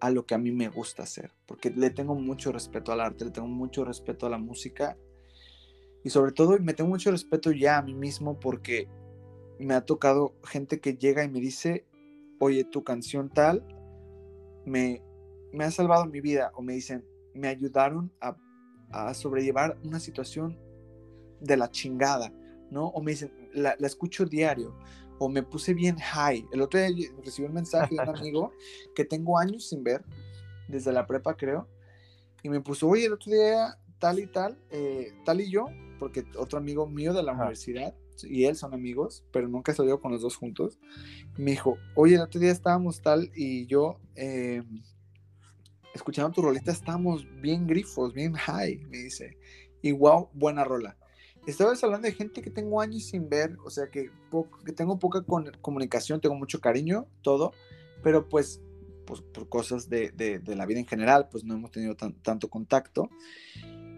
a 0.00 0.10
lo 0.10 0.26
que 0.26 0.34
a 0.34 0.38
mí 0.38 0.50
me 0.50 0.68
gusta 0.68 1.04
hacer, 1.04 1.30
porque 1.46 1.70
le 1.70 1.90
tengo 1.90 2.14
mucho 2.14 2.50
respeto 2.50 2.92
al 2.92 3.00
arte, 3.00 3.26
le 3.26 3.30
tengo 3.30 3.46
mucho 3.46 3.84
respeto 3.84 4.26
a 4.26 4.30
la 4.30 4.38
música 4.38 4.96
y 6.02 6.10
sobre 6.10 6.32
todo 6.32 6.58
me 6.58 6.74
tengo 6.74 6.90
mucho 6.90 7.12
respeto 7.12 7.52
ya 7.52 7.78
a 7.78 7.82
mí 7.82 7.94
mismo 7.94 8.40
porque 8.40 8.88
me 9.60 9.74
ha 9.74 9.82
tocado 9.82 10.34
gente 10.44 10.80
que 10.80 10.94
llega 10.94 11.22
y 11.22 11.28
me 11.28 11.38
dice, 11.38 11.86
oye, 12.40 12.64
tu 12.64 12.82
canción 12.82 13.28
tal 13.28 13.64
me, 14.64 15.02
me 15.52 15.64
ha 15.64 15.70
salvado 15.70 16.06
mi 16.06 16.20
vida 16.20 16.50
o 16.54 16.62
me 16.62 16.74
dicen, 16.74 17.04
me 17.34 17.48
ayudaron 17.48 18.12
a, 18.20 18.36
a 18.90 19.14
sobrellevar 19.14 19.78
una 19.84 20.00
situación 20.00 20.58
de 21.40 21.56
la 21.56 21.70
chingada, 21.70 22.32
¿no? 22.70 22.86
O 22.88 23.02
me 23.02 23.12
dicen, 23.12 23.32
la, 23.52 23.74
la, 23.78 23.86
escucho 23.86 24.24
diario, 24.24 24.76
o 25.18 25.28
me 25.28 25.42
puse 25.42 25.74
bien 25.74 25.96
high. 25.98 26.46
El 26.52 26.62
otro 26.62 26.80
día 26.80 27.10
recibí 27.24 27.46
un 27.46 27.54
mensaje 27.54 27.94
de 27.94 28.02
un 28.02 28.08
amigo 28.16 28.52
que 28.94 29.04
tengo 29.04 29.38
años 29.38 29.68
sin 29.68 29.82
ver, 29.82 30.04
desde 30.68 30.92
la 30.92 31.06
prepa 31.06 31.36
creo, 31.36 31.68
y 32.42 32.48
me 32.48 32.60
puso, 32.60 32.88
oye, 32.88 33.06
el 33.06 33.12
otro 33.12 33.32
día 33.32 33.78
tal 33.98 34.18
y 34.18 34.26
tal, 34.26 34.58
eh, 34.70 35.12
tal 35.24 35.40
y 35.40 35.50
yo, 35.50 35.66
porque 35.98 36.24
otro 36.36 36.58
amigo 36.58 36.88
mío 36.88 37.12
de 37.12 37.22
la 37.22 37.32
universidad 37.32 37.94
y 38.24 38.44
él 38.44 38.56
son 38.56 38.74
amigos, 38.74 39.24
pero 39.32 39.48
nunca 39.48 39.72
he 39.72 39.74
salido 39.74 40.00
con 40.00 40.12
los 40.12 40.22
dos 40.22 40.36
juntos. 40.36 40.78
Me 41.36 41.52
dijo, 41.52 41.78
oye, 41.94 42.16
el 42.16 42.20
otro 42.20 42.40
día 42.40 42.50
estábamos 42.50 43.00
tal 43.00 43.30
y 43.34 43.66
yo 43.66 44.00
eh, 44.14 44.62
escuchando 45.94 46.30
tu 46.30 46.42
rolita, 46.42 46.72
estábamos 46.72 47.26
bien 47.40 47.66
grifos, 47.66 48.12
bien 48.12 48.34
high, 48.34 48.78
me 48.88 48.98
dice. 48.98 49.36
Y 49.82 49.92
wow, 49.92 50.28
buena 50.32 50.64
rola. 50.64 50.96
Estabas 51.46 51.82
hablando 51.82 52.06
de 52.06 52.14
gente 52.14 52.40
que 52.40 52.50
tengo 52.50 52.80
años 52.80 53.04
sin 53.04 53.28
ver, 53.28 53.56
o 53.64 53.70
sea 53.70 53.88
que, 53.90 54.10
que 54.64 54.72
tengo 54.72 54.98
poca 54.98 55.24
comunicación, 55.60 56.20
tengo 56.20 56.36
mucho 56.36 56.60
cariño, 56.60 57.08
todo, 57.20 57.52
pero 58.02 58.28
pues, 58.28 58.62
pues 59.04 59.20
por 59.20 59.48
cosas 59.48 59.88
de, 59.88 60.10
de, 60.12 60.38
de, 60.38 60.54
la 60.54 60.66
vida 60.66 60.78
en 60.78 60.86
general, 60.86 61.28
pues 61.28 61.42
no 61.42 61.54
hemos 61.54 61.72
tenido 61.72 61.96
tanto 61.96 62.48
contacto. 62.48 63.10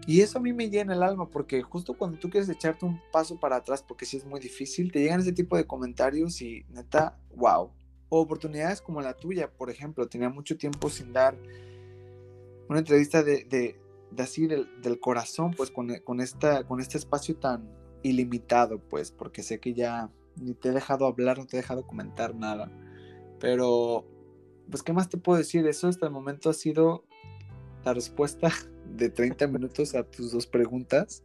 Y 0.07 0.21
eso 0.21 0.39
a 0.39 0.41
mí 0.41 0.53
me 0.53 0.69
llena 0.69 0.93
el 0.93 1.03
alma 1.03 1.29
porque 1.29 1.61
justo 1.61 1.95
cuando 1.95 2.17
tú 2.17 2.29
quieres 2.29 2.49
echarte 2.49 2.85
un 2.85 2.99
paso 3.11 3.39
para 3.39 3.57
atrás, 3.57 3.83
porque 3.83 4.05
sí 4.05 4.17
es 4.17 4.25
muy 4.25 4.39
difícil, 4.39 4.91
te 4.91 4.99
llegan 4.99 5.19
ese 5.19 5.31
tipo 5.31 5.55
de 5.55 5.65
comentarios 5.65 6.41
y 6.41 6.65
neta, 6.69 7.19
wow. 7.35 7.71
O 8.09 8.21
oportunidades 8.21 8.81
como 8.81 9.01
la 9.01 9.13
tuya, 9.15 9.51
por 9.51 9.69
ejemplo, 9.69 10.07
tenía 10.07 10.29
mucho 10.29 10.57
tiempo 10.57 10.89
sin 10.89 11.11
dar 11.11 11.35
una 12.69 12.79
entrevista 12.79 13.23
de, 13.23 13.43
de, 13.45 13.79
de 14.11 14.23
así 14.23 14.47
del, 14.47 14.81
del, 14.81 14.99
corazón, 14.99 15.51
pues 15.51 15.71
con, 15.71 15.93
con, 16.03 16.21
esta, 16.21 16.65
con 16.65 16.79
este 16.79 16.97
espacio 16.97 17.35
tan 17.37 17.69
ilimitado, 18.03 18.79
pues, 18.79 19.11
porque 19.11 19.43
sé 19.43 19.59
que 19.59 19.73
ya 19.73 20.09
ni 20.35 20.53
te 20.53 20.69
he 20.69 20.71
dejado 20.71 21.05
hablar, 21.05 21.37
no 21.37 21.45
te 21.45 21.57
he 21.57 21.61
dejado 21.61 21.85
comentar 21.87 22.35
nada. 22.35 22.71
Pero, 23.39 24.05
pues, 24.69 24.83
¿qué 24.83 24.93
más 24.93 25.09
te 25.09 25.17
puedo 25.17 25.37
decir? 25.37 25.65
Eso 25.67 25.87
hasta 25.87 26.05
el 26.05 26.11
momento 26.11 26.49
ha 26.49 26.53
sido 26.53 27.03
la 27.83 27.93
respuesta 27.93 28.49
de 28.95 29.09
30 29.09 29.47
minutos 29.47 29.95
a 29.95 30.03
tus 30.03 30.31
dos 30.31 30.47
preguntas. 30.47 31.23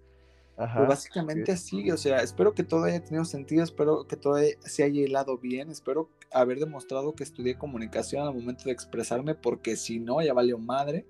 Ajá, 0.56 0.76
pues 0.76 0.88
básicamente 0.90 1.52
así, 1.52 1.90
o 1.90 1.96
sea, 1.96 2.18
espero 2.18 2.52
que 2.52 2.62
todo 2.62 2.84
haya 2.84 3.02
tenido 3.02 3.24
sentido, 3.24 3.64
espero 3.64 4.06
que 4.06 4.16
todo 4.16 4.36
se 4.58 4.82
haya 4.82 5.00
hilado 5.00 5.38
bien, 5.38 5.70
espero 5.70 6.10
haber 6.30 6.58
demostrado 6.58 7.14
que 7.14 7.22
estudié 7.22 7.56
comunicación 7.56 8.26
al 8.26 8.34
momento 8.34 8.64
de 8.64 8.72
expresarme, 8.72 9.34
porque 9.34 9.76
si 9.76 10.00
no, 10.00 10.20
ya 10.20 10.34
valió 10.34 10.58
madre. 10.58 11.06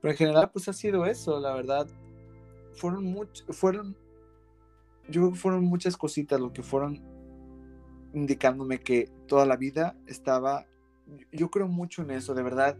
Pero 0.00 0.12
en 0.12 0.18
general, 0.18 0.50
pues 0.52 0.68
ha 0.68 0.72
sido 0.72 1.06
eso, 1.06 1.40
la 1.40 1.54
verdad. 1.54 1.88
Fueron 2.74 3.04
muchos, 3.04 3.44
fueron, 3.56 3.96
yo 5.08 5.32
fueron 5.32 5.64
muchas 5.64 5.96
cositas 5.96 6.40
lo 6.40 6.52
que 6.52 6.62
fueron 6.62 7.02
indicándome 8.12 8.80
que 8.80 9.10
toda 9.26 9.46
la 9.46 9.56
vida 9.56 9.96
estaba, 10.06 10.66
yo 11.32 11.50
creo 11.50 11.68
mucho 11.68 12.02
en 12.02 12.10
eso, 12.10 12.34
de 12.34 12.42
verdad 12.42 12.76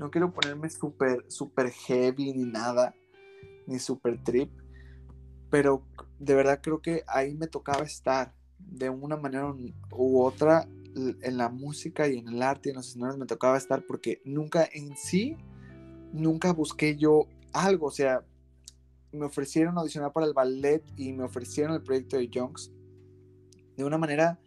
no 0.00 0.10
quiero 0.10 0.32
ponerme 0.32 0.70
súper, 0.70 1.26
súper 1.28 1.70
heavy 1.70 2.32
ni 2.32 2.44
nada, 2.44 2.94
ni 3.66 3.78
súper 3.78 4.22
trip, 4.24 4.50
pero 5.50 5.84
de 6.18 6.34
verdad 6.34 6.60
creo 6.62 6.80
que 6.80 7.04
ahí 7.06 7.34
me 7.34 7.46
tocaba 7.46 7.82
estar 7.82 8.32
de 8.58 8.88
una 8.88 9.18
manera 9.18 9.54
u 9.92 10.22
otra 10.22 10.66
en 10.94 11.36
la 11.36 11.50
música 11.50 12.08
y 12.08 12.18
en 12.18 12.28
el 12.28 12.42
arte 12.42 12.68
y 12.68 12.70
en 12.70 12.76
los 12.76 12.88
escenarios 12.88 13.18
me 13.18 13.26
tocaba 13.26 13.58
estar 13.58 13.84
porque 13.86 14.22
nunca 14.24 14.66
en 14.72 14.96
sí, 14.96 15.36
nunca 16.12 16.52
busqué 16.52 16.96
yo 16.96 17.26
algo, 17.52 17.86
o 17.86 17.90
sea, 17.90 18.24
me 19.12 19.26
ofrecieron 19.26 19.76
audicionar 19.76 20.12
para 20.12 20.26
el 20.26 20.34
ballet 20.34 20.82
y 20.96 21.12
me 21.12 21.24
ofrecieron 21.24 21.74
el 21.74 21.82
proyecto 21.82 22.16
de 22.16 22.30
Junks 22.32 22.70
de 23.76 23.84
una 23.84 23.98
manera 23.98 24.38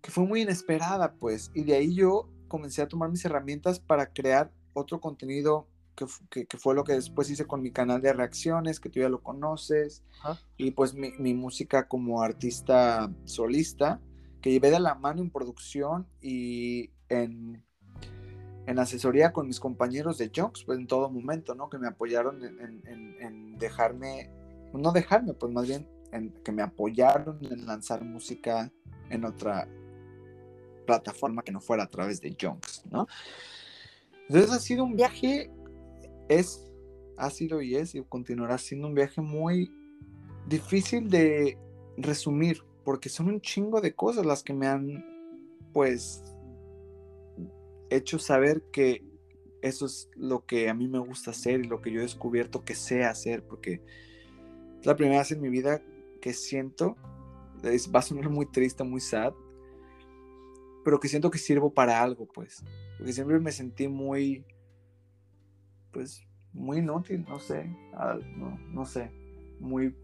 que 0.00 0.10
fue 0.10 0.24
muy 0.24 0.42
inesperada, 0.42 1.14
pues, 1.14 1.50
y 1.54 1.64
de 1.64 1.74
ahí 1.74 1.94
yo 1.94 2.28
comencé 2.48 2.82
a 2.82 2.88
tomar 2.88 3.10
mis 3.10 3.24
herramientas 3.24 3.80
para 3.80 4.12
crear 4.12 4.52
otro 4.72 5.00
contenido 5.00 5.68
que, 5.96 6.06
que, 6.46 6.58
fue 6.58 6.74
lo 6.74 6.84
que 6.84 6.92
después 6.92 7.30
hice 7.30 7.46
con 7.46 7.62
mi 7.62 7.72
canal 7.72 8.02
de 8.02 8.12
reacciones, 8.12 8.78
que 8.78 8.90
tú 8.90 9.00
ya 9.00 9.08
lo 9.08 9.22
conoces, 9.22 10.04
y 10.56 10.72
pues 10.72 10.94
mi, 10.94 11.10
mi, 11.18 11.34
música 11.34 11.88
como 11.88 12.22
artista 12.22 13.10
solista, 13.24 14.00
que 14.40 14.52
llevé 14.52 14.70
de 14.70 14.78
la 14.78 14.94
mano 14.94 15.22
en 15.22 15.30
producción 15.30 16.06
y 16.20 16.90
en, 17.08 17.65
en 18.66 18.78
asesoría 18.78 19.32
con 19.32 19.46
mis 19.46 19.60
compañeros 19.60 20.18
de 20.18 20.30
Junks, 20.34 20.64
pues 20.64 20.78
en 20.78 20.86
todo 20.86 21.08
momento, 21.08 21.54
¿no? 21.54 21.70
Que 21.70 21.78
me 21.78 21.86
apoyaron 21.86 22.42
en, 22.44 23.58
dejarme, 23.58 24.30
no 24.72 24.92
dejarme, 24.92 25.34
pues 25.34 25.52
más 25.52 25.66
bien 25.66 25.88
en, 26.12 26.30
que 26.44 26.52
me 26.52 26.62
apoyaron 26.62 27.38
en 27.44 27.66
lanzar 27.66 28.04
música 28.04 28.70
en 29.08 29.24
otra 29.24 29.68
plataforma 30.84 31.42
que 31.42 31.52
no 31.52 31.60
fuera 31.60 31.84
a 31.84 31.88
través 31.88 32.20
de 32.20 32.36
Junks, 32.40 32.84
¿no? 32.90 33.06
Entonces 34.28 34.50
ha 34.50 34.58
sido 34.58 34.84
un 34.84 34.96
viaje, 34.96 35.50
es, 36.28 36.72
ha 37.16 37.30
sido 37.30 37.62
y 37.62 37.76
es, 37.76 37.94
y 37.94 38.02
continuará 38.02 38.58
siendo 38.58 38.88
un 38.88 38.94
viaje 38.94 39.20
muy 39.20 39.70
difícil 40.48 41.08
de 41.08 41.56
resumir, 41.96 42.62
porque 42.84 43.08
son 43.08 43.28
un 43.28 43.40
chingo 43.40 43.80
de 43.80 43.94
cosas 43.94 44.26
las 44.26 44.42
que 44.42 44.52
me 44.52 44.66
han, 44.66 45.04
pues, 45.72 46.35
hecho 47.90 48.18
saber 48.18 48.62
que 48.72 49.04
eso 49.62 49.86
es 49.86 50.10
lo 50.14 50.44
que 50.46 50.68
a 50.68 50.74
mí 50.74 50.88
me 50.88 50.98
gusta 50.98 51.30
hacer 51.30 51.60
y 51.60 51.68
lo 51.68 51.80
que 51.80 51.90
yo 51.90 52.00
he 52.00 52.02
descubierto 52.02 52.64
que 52.64 52.74
sé 52.74 53.04
hacer, 53.04 53.44
porque 53.44 53.82
es 54.78 54.86
la 54.86 54.96
primera 54.96 55.20
vez 55.20 55.32
en 55.32 55.40
mi 55.40 55.48
vida 55.48 55.82
que 56.20 56.32
siento, 56.32 56.96
va 57.64 57.98
a 57.98 58.02
sonar 58.02 58.30
muy 58.30 58.46
triste, 58.46 58.84
muy 58.84 59.00
sad, 59.00 59.32
pero 60.84 61.00
que 61.00 61.08
siento 61.08 61.30
que 61.30 61.38
sirvo 61.38 61.72
para 61.72 62.00
algo, 62.00 62.26
pues. 62.26 62.64
Porque 62.96 63.12
siempre 63.12 63.40
me 63.40 63.50
sentí 63.52 63.88
muy, 63.88 64.44
pues, 65.92 66.22
muy 66.52 66.78
inútil, 66.78 67.24
no 67.28 67.38
sé, 67.38 67.64
no, 68.36 68.58
no 68.68 68.84
sé, 68.86 69.10
muy, 69.58 69.94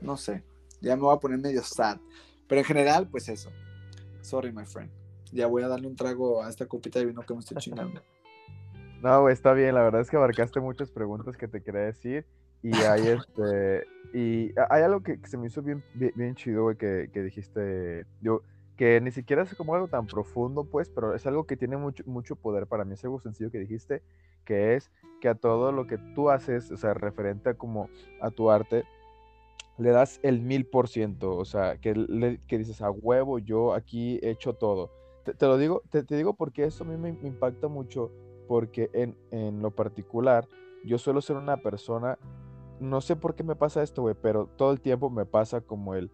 no 0.00 0.16
sé. 0.16 0.42
Ya 0.80 0.96
me 0.96 1.02
voy 1.02 1.14
a 1.14 1.20
poner 1.20 1.38
medio 1.38 1.62
sad. 1.62 1.98
Pero 2.46 2.60
en 2.60 2.64
general, 2.66 3.08
pues 3.08 3.28
eso. 3.28 3.50
Sorry, 4.20 4.52
my 4.52 4.64
friend. 4.64 4.90
Ya 5.34 5.48
voy 5.48 5.64
a 5.64 5.68
darle 5.68 5.88
un 5.88 5.96
trago 5.96 6.42
a 6.42 6.48
esta 6.48 6.66
copita 6.66 7.00
de 7.00 7.06
vino 7.06 7.20
que 7.22 7.34
me 7.34 7.40
estoy 7.40 7.58
chingando. 7.58 8.00
No, 9.02 9.28
está 9.28 9.52
bien. 9.52 9.74
La 9.74 9.82
verdad 9.82 10.00
es 10.00 10.08
que 10.08 10.16
abarcaste 10.16 10.60
muchas 10.60 10.90
preguntas 10.90 11.36
que 11.36 11.46
te 11.46 11.62
quería 11.62 11.82
decir. 11.82 12.24
Y 12.62 12.74
hay 12.74 13.08
este. 13.08 13.86
Y 14.14 14.54
hay 14.70 14.82
algo 14.82 15.02
que, 15.02 15.18
se 15.24 15.36
me 15.36 15.48
hizo 15.48 15.60
bien, 15.60 15.84
bien, 15.92 16.34
chido, 16.34 16.62
güey, 16.62 16.76
que, 16.76 17.10
que 17.12 17.22
dijiste. 17.22 18.06
Yo, 18.22 18.40
que 18.78 19.02
ni 19.02 19.10
siquiera 19.10 19.42
es 19.42 19.54
como 19.56 19.74
algo 19.74 19.88
tan 19.88 20.06
profundo, 20.06 20.64
pues, 20.64 20.88
pero 20.88 21.14
es 21.14 21.26
algo 21.26 21.44
que 21.44 21.58
tiene 21.58 21.76
mucho, 21.76 22.02
mucho 22.06 22.34
poder 22.34 22.66
para 22.66 22.86
mí. 22.86 22.94
Es 22.94 23.04
algo 23.04 23.20
sencillo 23.20 23.50
que 23.50 23.58
dijiste, 23.58 24.00
que 24.46 24.74
es 24.74 24.90
que 25.20 25.28
a 25.28 25.34
todo 25.34 25.70
lo 25.70 25.86
que 25.86 25.98
tú 26.14 26.30
haces, 26.30 26.70
o 26.70 26.78
sea, 26.78 26.94
referente 26.94 27.50
a 27.50 27.54
como 27.54 27.90
a 28.22 28.30
tu 28.30 28.50
arte, 28.50 28.84
le 29.78 29.90
das 29.90 30.18
el 30.22 30.40
mil 30.40 30.66
por 30.66 30.88
ciento, 30.88 31.36
o 31.36 31.44
sea, 31.44 31.76
que, 31.78 31.94
le, 31.94 32.38
que 32.46 32.58
dices, 32.58 32.80
a 32.80 32.90
huevo, 32.90 33.38
yo 33.38 33.74
aquí 33.74 34.18
he 34.22 34.30
hecho 34.30 34.54
todo. 34.54 34.90
Te, 35.24 35.46
lo 35.46 35.56
digo, 35.58 35.82
te, 35.90 36.02
te, 36.02 36.16
digo 36.16 36.34
porque 36.34 36.64
eso 36.64 36.84
a 36.84 36.86
mí 36.86 36.96
me, 36.96 37.10
impacta 37.26 37.68
mucho, 37.68 38.12
porque 38.46 38.90
en, 38.92 39.16
en, 39.30 39.62
lo 39.62 39.70
particular, 39.70 40.46
yo 40.84 40.98
suelo 40.98 41.20
ser 41.20 41.36
una 41.36 41.56
persona, 41.56 42.18
no 42.80 43.00
sé 43.00 43.16
por 43.16 43.34
qué 43.34 43.42
me 43.42 43.56
pasa 43.56 43.82
esto, 43.82 44.02
güey, 44.02 44.14
pero 44.20 44.48
todo 44.56 44.72
el 44.72 44.80
tiempo 44.80 45.08
me 45.08 45.24
pasa 45.24 45.60
como 45.60 45.94
el 45.94 46.10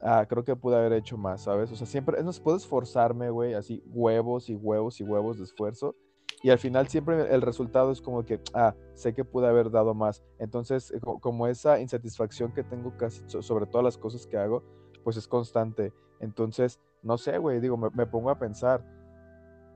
ah, 0.00 0.26
creo 0.28 0.44
que 0.44 0.56
pude 0.56 0.76
haber 0.76 0.92
hecho 0.92 1.16
más, 1.16 1.42
¿sabes? 1.42 1.70
O 1.72 1.76
sea, 1.76 1.86
siempre, 1.86 2.22
no 2.22 2.30
puedo 2.42 2.56
esforzarme, 2.56 3.30
güey, 3.30 3.54
así 3.54 3.82
huevos 3.86 4.48
y 4.50 4.54
huevos 4.54 5.00
y 5.00 5.04
huevos 5.04 5.38
de 5.38 5.44
esfuerzo. 5.44 5.94
Y 6.42 6.50
al 6.50 6.58
final 6.58 6.88
siempre 6.88 7.34
el 7.34 7.40
resultado 7.40 7.90
es 7.90 8.02
como 8.02 8.24
que, 8.24 8.38
ah, 8.52 8.74
sé 8.92 9.14
que 9.14 9.24
pude 9.24 9.46
haber 9.46 9.70
dado 9.70 9.94
más. 9.94 10.22
Entonces, 10.38 10.90
eh, 10.90 11.00
como 11.20 11.46
esa 11.46 11.80
insatisfacción 11.80 12.52
que 12.52 12.62
tengo 12.62 12.94
casi 12.98 13.22
sobre 13.26 13.66
todas 13.66 13.84
las 13.84 13.96
cosas 13.96 14.26
que 14.26 14.36
hago, 14.36 14.62
pues 15.02 15.16
es 15.16 15.26
constante. 15.26 15.92
Entonces, 16.20 16.80
no 17.04 17.18
sé, 17.18 17.38
güey, 17.38 17.60
digo, 17.60 17.76
me, 17.76 18.06
pongo 18.06 18.30
a 18.30 18.38
pensar, 18.38 18.82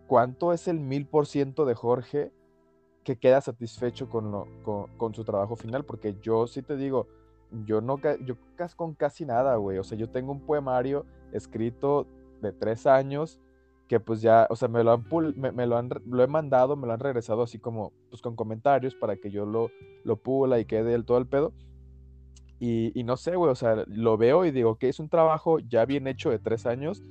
¿cuánto 0.07 0.53
es 0.53 0.67
el 0.67 0.81
mil 0.81 1.07
por 1.07 1.27
ciento 1.27 1.65
de 1.65 1.75
Jorge 1.75 2.33
que 3.05 3.17
queda 3.17 3.41
satisfecho 3.41 4.09
con, 4.09 4.33
lo, 4.33 4.47
con, 4.65 4.87
con 4.97 5.15
su 5.15 5.25
trabajo 5.25 5.55
final? 5.55 5.85
Porque 5.85 6.17
yo 6.21 6.47
sí 6.47 6.63
te 6.63 6.77
digo, 6.77 7.07
yo 7.65 7.81
no, 7.81 7.99
yo 8.25 8.37
con 8.77 8.95
casi 8.95 9.25
nada, 9.25 9.57
güey. 9.57 9.79
O 9.79 9.85
sea, 9.85 9.97
yo 9.97 10.09
tengo 10.11 10.33
un 10.33 10.41
poemario 10.41 11.05
escrito 11.33 12.07
de 12.41 12.53
tres 12.53 12.87
años 12.87 13.41
que 13.89 14.01
pues 14.01 14.21
ya, 14.21 14.47
o 14.51 14.57
sea, 14.57 14.69
me 14.69 14.85
lo 14.85 14.93
han, 14.93 15.05
me, 15.55 15.67
lo 15.67 15.79
han, 15.79 15.89
lo 16.07 16.23
he 16.23 16.27
mandado, 16.27 16.77
me 16.77 16.87
lo 16.87 16.93
han 16.93 17.01
regresado 17.01 17.43
así 17.43 17.59
como, 17.59 17.93
pues 18.11 18.21
con 18.21 18.37
comentarios 18.37 18.95
para 18.95 19.17
que 19.17 19.31
yo 19.31 19.47
lo, 19.47 19.71
lo 20.05 20.17
pula 20.17 20.59
y 20.59 20.67
quede 20.67 20.95
el, 20.95 21.07
todo 21.07 21.17
el 21.17 21.27
pedo. 21.27 21.55
Y, 22.61 22.99
y 22.99 23.05
no 23.05 23.17
sé, 23.17 23.37
güey, 23.37 23.51
o 23.51 23.55
sea, 23.55 23.85
lo 23.87 24.19
veo 24.19 24.45
y 24.45 24.51
digo 24.51 24.77
que 24.77 24.89
es 24.89 25.01
un 25.01 25.09
trabajo 25.09 25.59
ya 25.59 25.87
bien 25.87 26.07
hecho 26.07 26.29
de 26.29 26.39
tres 26.39 26.67
años 26.67 27.03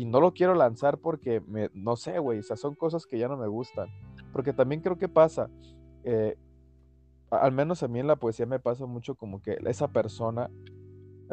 y 0.00 0.06
no 0.06 0.18
lo 0.18 0.32
quiero 0.32 0.54
lanzar 0.54 0.96
porque, 0.96 1.42
me, 1.42 1.68
no 1.74 1.94
sé, 1.94 2.18
güey, 2.18 2.38
o 2.38 2.42
sea, 2.42 2.56
son 2.56 2.74
cosas 2.74 3.04
que 3.04 3.18
ya 3.18 3.28
no 3.28 3.36
me 3.36 3.48
gustan. 3.48 3.90
porque 4.32 4.54
también 4.54 4.80
creo 4.80 4.96
que 4.96 5.08
pasa, 5.08 5.50
eh, 6.04 6.38
al 7.30 7.52
menos 7.52 7.82
a 7.82 7.88
mí 7.88 7.98
en 7.98 8.06
la 8.06 8.16
poesía 8.16 8.46
me 8.46 8.58
pasa 8.58 8.86
mucho 8.86 9.14
como 9.14 9.42
que 9.42 9.58
esa 9.66 9.88
persona, 9.88 10.50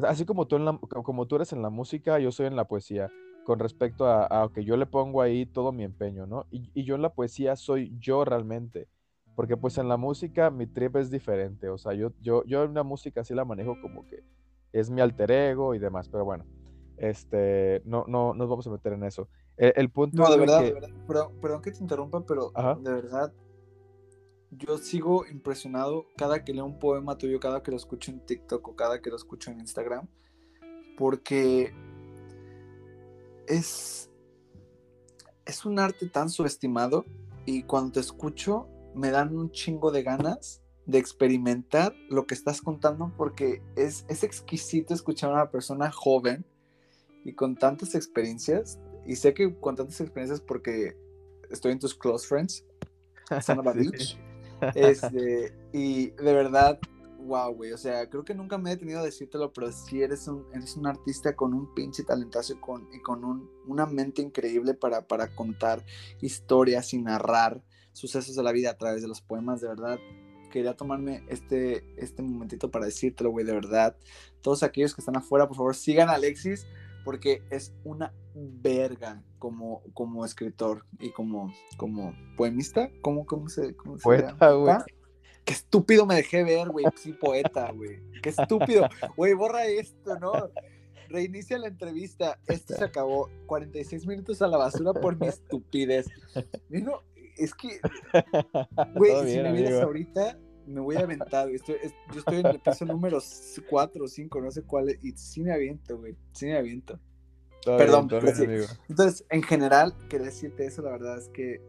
así 0.03 0.25
como 0.25 0.47
tú, 0.47 0.57
en 0.57 0.65
la, 0.65 0.77
como 0.77 1.27
tú 1.27 1.37
eres 1.37 1.53
en 1.53 1.61
la 1.61 1.69
música, 1.69 2.19
yo 2.19 2.29
soy 2.33 2.47
en 2.47 2.57
la 2.57 2.65
poesía, 2.65 3.09
con 3.45 3.59
respecto 3.59 4.05
a, 4.05 4.51
que 4.53 4.65
yo 4.65 4.75
le 4.75 4.85
pongo 4.85 5.21
ahí 5.21 5.45
todo 5.45 5.71
mi 5.71 5.85
empeño, 5.85 6.27
¿no? 6.27 6.45
Y, 6.51 6.69
y, 6.73 6.83
yo 6.83 6.95
en 6.95 7.01
la 7.01 7.13
poesía 7.13 7.55
soy 7.55 7.95
yo 7.97 8.25
realmente, 8.25 8.89
porque 9.37 9.55
pues 9.55 9.77
en 9.77 9.87
la 9.87 9.95
música 9.95 10.51
mi 10.51 10.67
trip 10.67 10.97
es 10.97 11.09
diferente, 11.09 11.69
o 11.69 11.77
sea, 11.77 11.93
yo, 11.93 12.11
yo, 12.19 12.43
yo 12.43 12.65
en 12.65 12.73
la 12.73 12.83
música 12.83 13.23
sí 13.23 13.33
la 13.33 13.45
manejo 13.45 13.79
como 13.81 14.05
que 14.05 14.25
es 14.73 14.89
mi 14.89 14.99
alter 14.99 15.31
ego 15.31 15.73
y 15.73 15.79
demás, 15.79 16.09
pero 16.09 16.25
bueno, 16.25 16.43
este, 16.97 17.81
no, 17.85 18.05
no, 18.07 18.33
nos 18.33 18.49
vamos 18.49 18.67
a 18.67 18.71
meter 18.71 18.93
en 18.93 19.03
eso. 19.03 19.29
El, 19.55 19.89
punto 19.89 20.21
no, 20.21 20.29
de 20.29 20.37
verdad, 20.37 20.61
de 20.61 20.73
verdad, 20.73 20.91
perdón 21.41 21.61
que 21.61 21.71
te 21.71 21.79
interrumpa, 21.79 22.23
pero 22.25 22.51
de 22.79 22.91
verdad, 22.91 23.33
yo 24.51 24.77
sigo 24.77 25.25
impresionado 25.25 26.05
cada 26.15 26.43
que 26.43 26.53
leo 26.53 26.65
un 26.65 26.77
poema 26.77 27.17
tuyo, 27.17 27.39
cada 27.39 27.63
que 27.63 27.71
lo 27.71 27.77
escucho 27.77 28.11
en 28.11 28.19
TikTok 28.19 28.67
o 28.67 28.75
cada 28.75 29.01
que 29.01 29.09
lo 29.09 29.15
escucho 29.15 29.49
en 29.49 29.59
Instagram, 29.59 30.07
porque 30.95 31.73
es, 33.47 34.11
es 35.45 35.65
un 35.65 35.79
arte 35.79 36.07
tan 36.07 36.29
subestimado 36.29 37.05
y 37.45 37.63
cuando 37.63 37.93
te 37.93 37.99
escucho 38.01 38.67
me 38.93 39.09
dan 39.09 39.35
un 39.35 39.51
chingo 39.51 39.91
de 39.91 40.03
ganas 40.03 40.61
de 40.85 40.99
experimentar 40.99 41.93
lo 42.09 42.25
que 42.27 42.33
estás 42.33 42.61
contando 42.61 43.11
porque 43.17 43.61
es, 43.75 44.05
es 44.07 44.23
exquisito 44.23 44.93
escuchar 44.93 45.31
a 45.31 45.33
una 45.33 45.51
persona 45.51 45.91
joven 45.91 46.45
y 47.27 47.33
con 47.33 47.57
tantas 47.57 47.93
experiencias, 47.93 48.79
y 49.05 49.17
sé 49.17 49.33
que 49.33 49.53
con 49.59 49.75
tantas 49.75 49.99
experiencias 49.99 50.39
porque 50.39 50.97
estoy 51.51 51.73
en 51.73 51.79
tus 51.79 51.93
close 51.93 52.25
friends, 52.25 52.65
Son 53.45 53.61
este, 54.75 55.53
y 55.73 56.11
de 56.11 56.33
verdad, 56.33 56.79
wow, 57.19 57.53
güey, 57.53 57.73
o 57.73 57.77
sea, 57.77 58.09
creo 58.09 58.23
que 58.23 58.33
nunca 58.33 58.57
me 58.57 58.69
he 58.69 58.75
detenido 58.75 59.01
a 59.01 59.03
decírtelo, 59.03 59.51
pero 59.51 59.73
si 59.73 60.01
eres 60.01 60.25
un, 60.29 60.45
eres 60.53 60.77
un 60.77 60.87
artista 60.87 61.35
con 61.35 61.53
un 61.53 61.73
pinche 61.75 62.03
talentazo 62.03 62.53
y 62.53 62.59
con, 62.61 62.87
y 62.93 63.01
con 63.01 63.25
un, 63.25 63.51
una 63.67 63.85
mente 63.85 64.21
increíble 64.21 64.73
para, 64.73 65.05
para 65.05 65.27
contar 65.35 65.83
historias 66.21 66.93
y 66.93 67.01
narrar 67.01 67.61
sucesos 67.91 68.37
de 68.37 68.43
la 68.43 68.53
vida 68.53 68.69
a 68.69 68.77
través 68.77 69.01
de 69.01 69.09
los 69.09 69.19
poemas, 69.19 69.59
de 69.59 69.67
verdad, 69.67 69.99
quería 70.49 70.77
tomarme 70.77 71.25
este, 71.27 71.83
este 71.97 72.21
momentito 72.21 72.71
para 72.71 72.85
decírtelo, 72.85 73.31
güey, 73.31 73.45
de 73.45 73.51
verdad. 73.51 73.97
Todos 74.41 74.63
aquellos 74.63 74.95
que 74.95 75.01
están 75.01 75.17
afuera, 75.17 75.45
por 75.45 75.57
favor, 75.57 75.75
sigan 75.75 76.07
a 76.07 76.13
Alexis 76.13 76.65
porque 77.07 77.41
es 77.51 77.73
una 77.85 78.13
verga 78.35 79.23
como, 79.39 79.81
como 79.93 80.25
escritor 80.25 80.85
y 80.99 81.11
como, 81.11 81.53
como 81.77 82.13
poemista. 82.35 82.91
¿Cómo, 83.01 83.25
cómo 83.25 83.47
se, 83.47 83.77
cómo 83.77 83.95
Poeta, 83.95 84.51
güey. 84.51 84.75
Qué 85.45 85.53
estúpido 85.53 86.05
me 86.05 86.15
dejé 86.15 86.43
ver, 86.43 86.67
güey. 86.67 86.85
Sí, 86.97 87.13
poeta, 87.13 87.71
güey. 87.71 88.01
Qué 88.21 88.27
estúpido. 88.27 88.89
Güey, 89.15 89.35
borra 89.35 89.63
esto, 89.67 90.19
¿no? 90.19 90.33
Reinicia 91.07 91.57
la 91.57 91.69
entrevista. 91.69 92.41
Esto 92.45 92.75
se 92.75 92.83
acabó. 92.83 93.29
46 93.45 94.05
minutos 94.05 94.41
a 94.41 94.47
la 94.49 94.57
basura 94.57 94.91
por 94.91 95.17
mi 95.17 95.27
estupidez. 95.27 96.07
No, 96.69 97.03
es 97.37 97.53
que, 97.53 97.79
güey, 98.95 99.31
si 99.31 99.39
me 99.39 99.53
miras 99.53 99.81
ahorita, 99.81 100.37
me 100.67 100.81
voy 100.81 100.95
a 100.97 101.01
aventar. 101.01 101.49
Estoy, 101.49 101.75
yo 102.13 102.19
estoy 102.19 102.39
en 102.39 102.47
el 102.47 102.59
piso 102.59 102.85
número 102.85 103.19
4 103.69 104.03
o 104.03 104.07
5, 104.07 104.41
no 104.41 104.51
sé 104.51 104.63
cuál, 104.63 104.97
y 105.01 105.11
sí 105.13 105.41
me 105.41 105.53
aviento, 105.53 105.97
güey. 105.97 106.15
Sí 106.33 106.45
me 106.45 106.57
aviento. 106.57 106.99
Perdón, 107.65 108.07
Entonces, 108.87 109.25
en 109.29 109.43
general, 109.43 109.93
quería 110.09 110.27
decirte 110.27 110.65
eso, 110.65 110.81
la 110.81 110.91
verdad 110.91 111.17
es 111.17 111.27
que, 111.29 111.61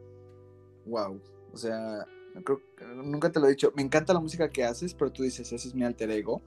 wow. 0.87 1.21
O 1.53 1.57
sea, 1.57 2.07
creo, 2.45 2.61
nunca 3.03 3.33
te 3.33 3.41
lo 3.41 3.47
he 3.47 3.51
dicho. 3.51 3.73
Me 3.75 3.83
encanta 3.83 4.13
la 4.13 4.21
música 4.21 4.49
que 4.49 4.65
haces, 4.65 4.95
pero 4.95 5.11
tú 5.11 5.23
dices, 5.23 5.53
ese 5.53 5.69
es 5.69 5.75
mi 5.75 5.85
alter 5.85 6.11
ego. 6.11 6.43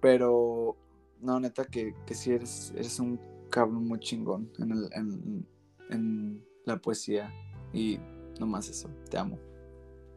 Pero, 0.00 0.76
no, 1.20 1.38
neta, 1.38 1.64
que, 1.64 1.94
que 2.06 2.14
sí 2.14 2.32
eres, 2.32 2.72
eres 2.74 2.98
un 2.98 3.20
cabrón 3.50 3.86
muy 3.86 4.00
chingón 4.00 4.50
en, 4.58 4.72
el, 4.72 4.88
en, 4.92 5.46
en 5.90 6.44
la 6.64 6.78
poesía. 6.78 7.32
Y 7.72 8.00
nomás 8.40 8.68
eso, 8.68 8.88
te 9.10 9.18
amo. 9.18 9.38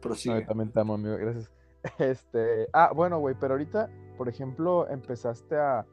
Prosigue. 0.02 0.42
también 0.42 0.70
te 0.70 0.80
amo, 0.80 0.94
amigo, 0.94 1.16
gracias. 1.16 1.50
Este, 1.98 2.68
ah, 2.72 2.92
bueno, 2.94 3.18
güey, 3.18 3.34
pero 3.40 3.54
ahorita, 3.54 3.90
por 4.16 4.28
ejemplo, 4.28 4.88
empezaste 4.88 5.56
a, 5.56 5.84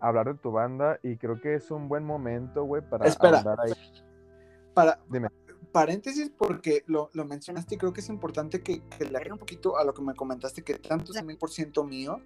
hablar 0.00 0.26
de 0.26 0.34
tu 0.34 0.52
banda 0.52 0.98
y 1.02 1.16
creo 1.16 1.40
que 1.40 1.54
es 1.54 1.70
un 1.70 1.88
buen 1.88 2.04
momento, 2.04 2.64
güey, 2.64 2.82
para 2.88 3.06
Espera, 3.06 3.42
ahí. 3.58 3.72
Para, 4.74 5.00
Dime. 5.08 5.28
Paréntesis, 5.72 6.30
porque 6.30 6.84
lo, 6.86 7.10
lo, 7.12 7.24
mencionaste 7.24 7.74
y 7.74 7.78
creo 7.78 7.92
que 7.92 8.00
es 8.00 8.08
importante 8.08 8.62
que, 8.62 8.80
que 8.80 9.04
le 9.04 9.16
agregue 9.16 9.32
un 9.32 9.38
poquito 9.38 9.76
a 9.76 9.84
lo 9.84 9.92
que 9.92 10.02
me 10.02 10.14
comentaste, 10.14 10.62
que 10.62 10.74
tanto 10.74 11.12
es 11.12 11.24
mil 11.24 11.36
por 11.36 11.50
ciento 11.50 11.84
mío. 11.84 12.20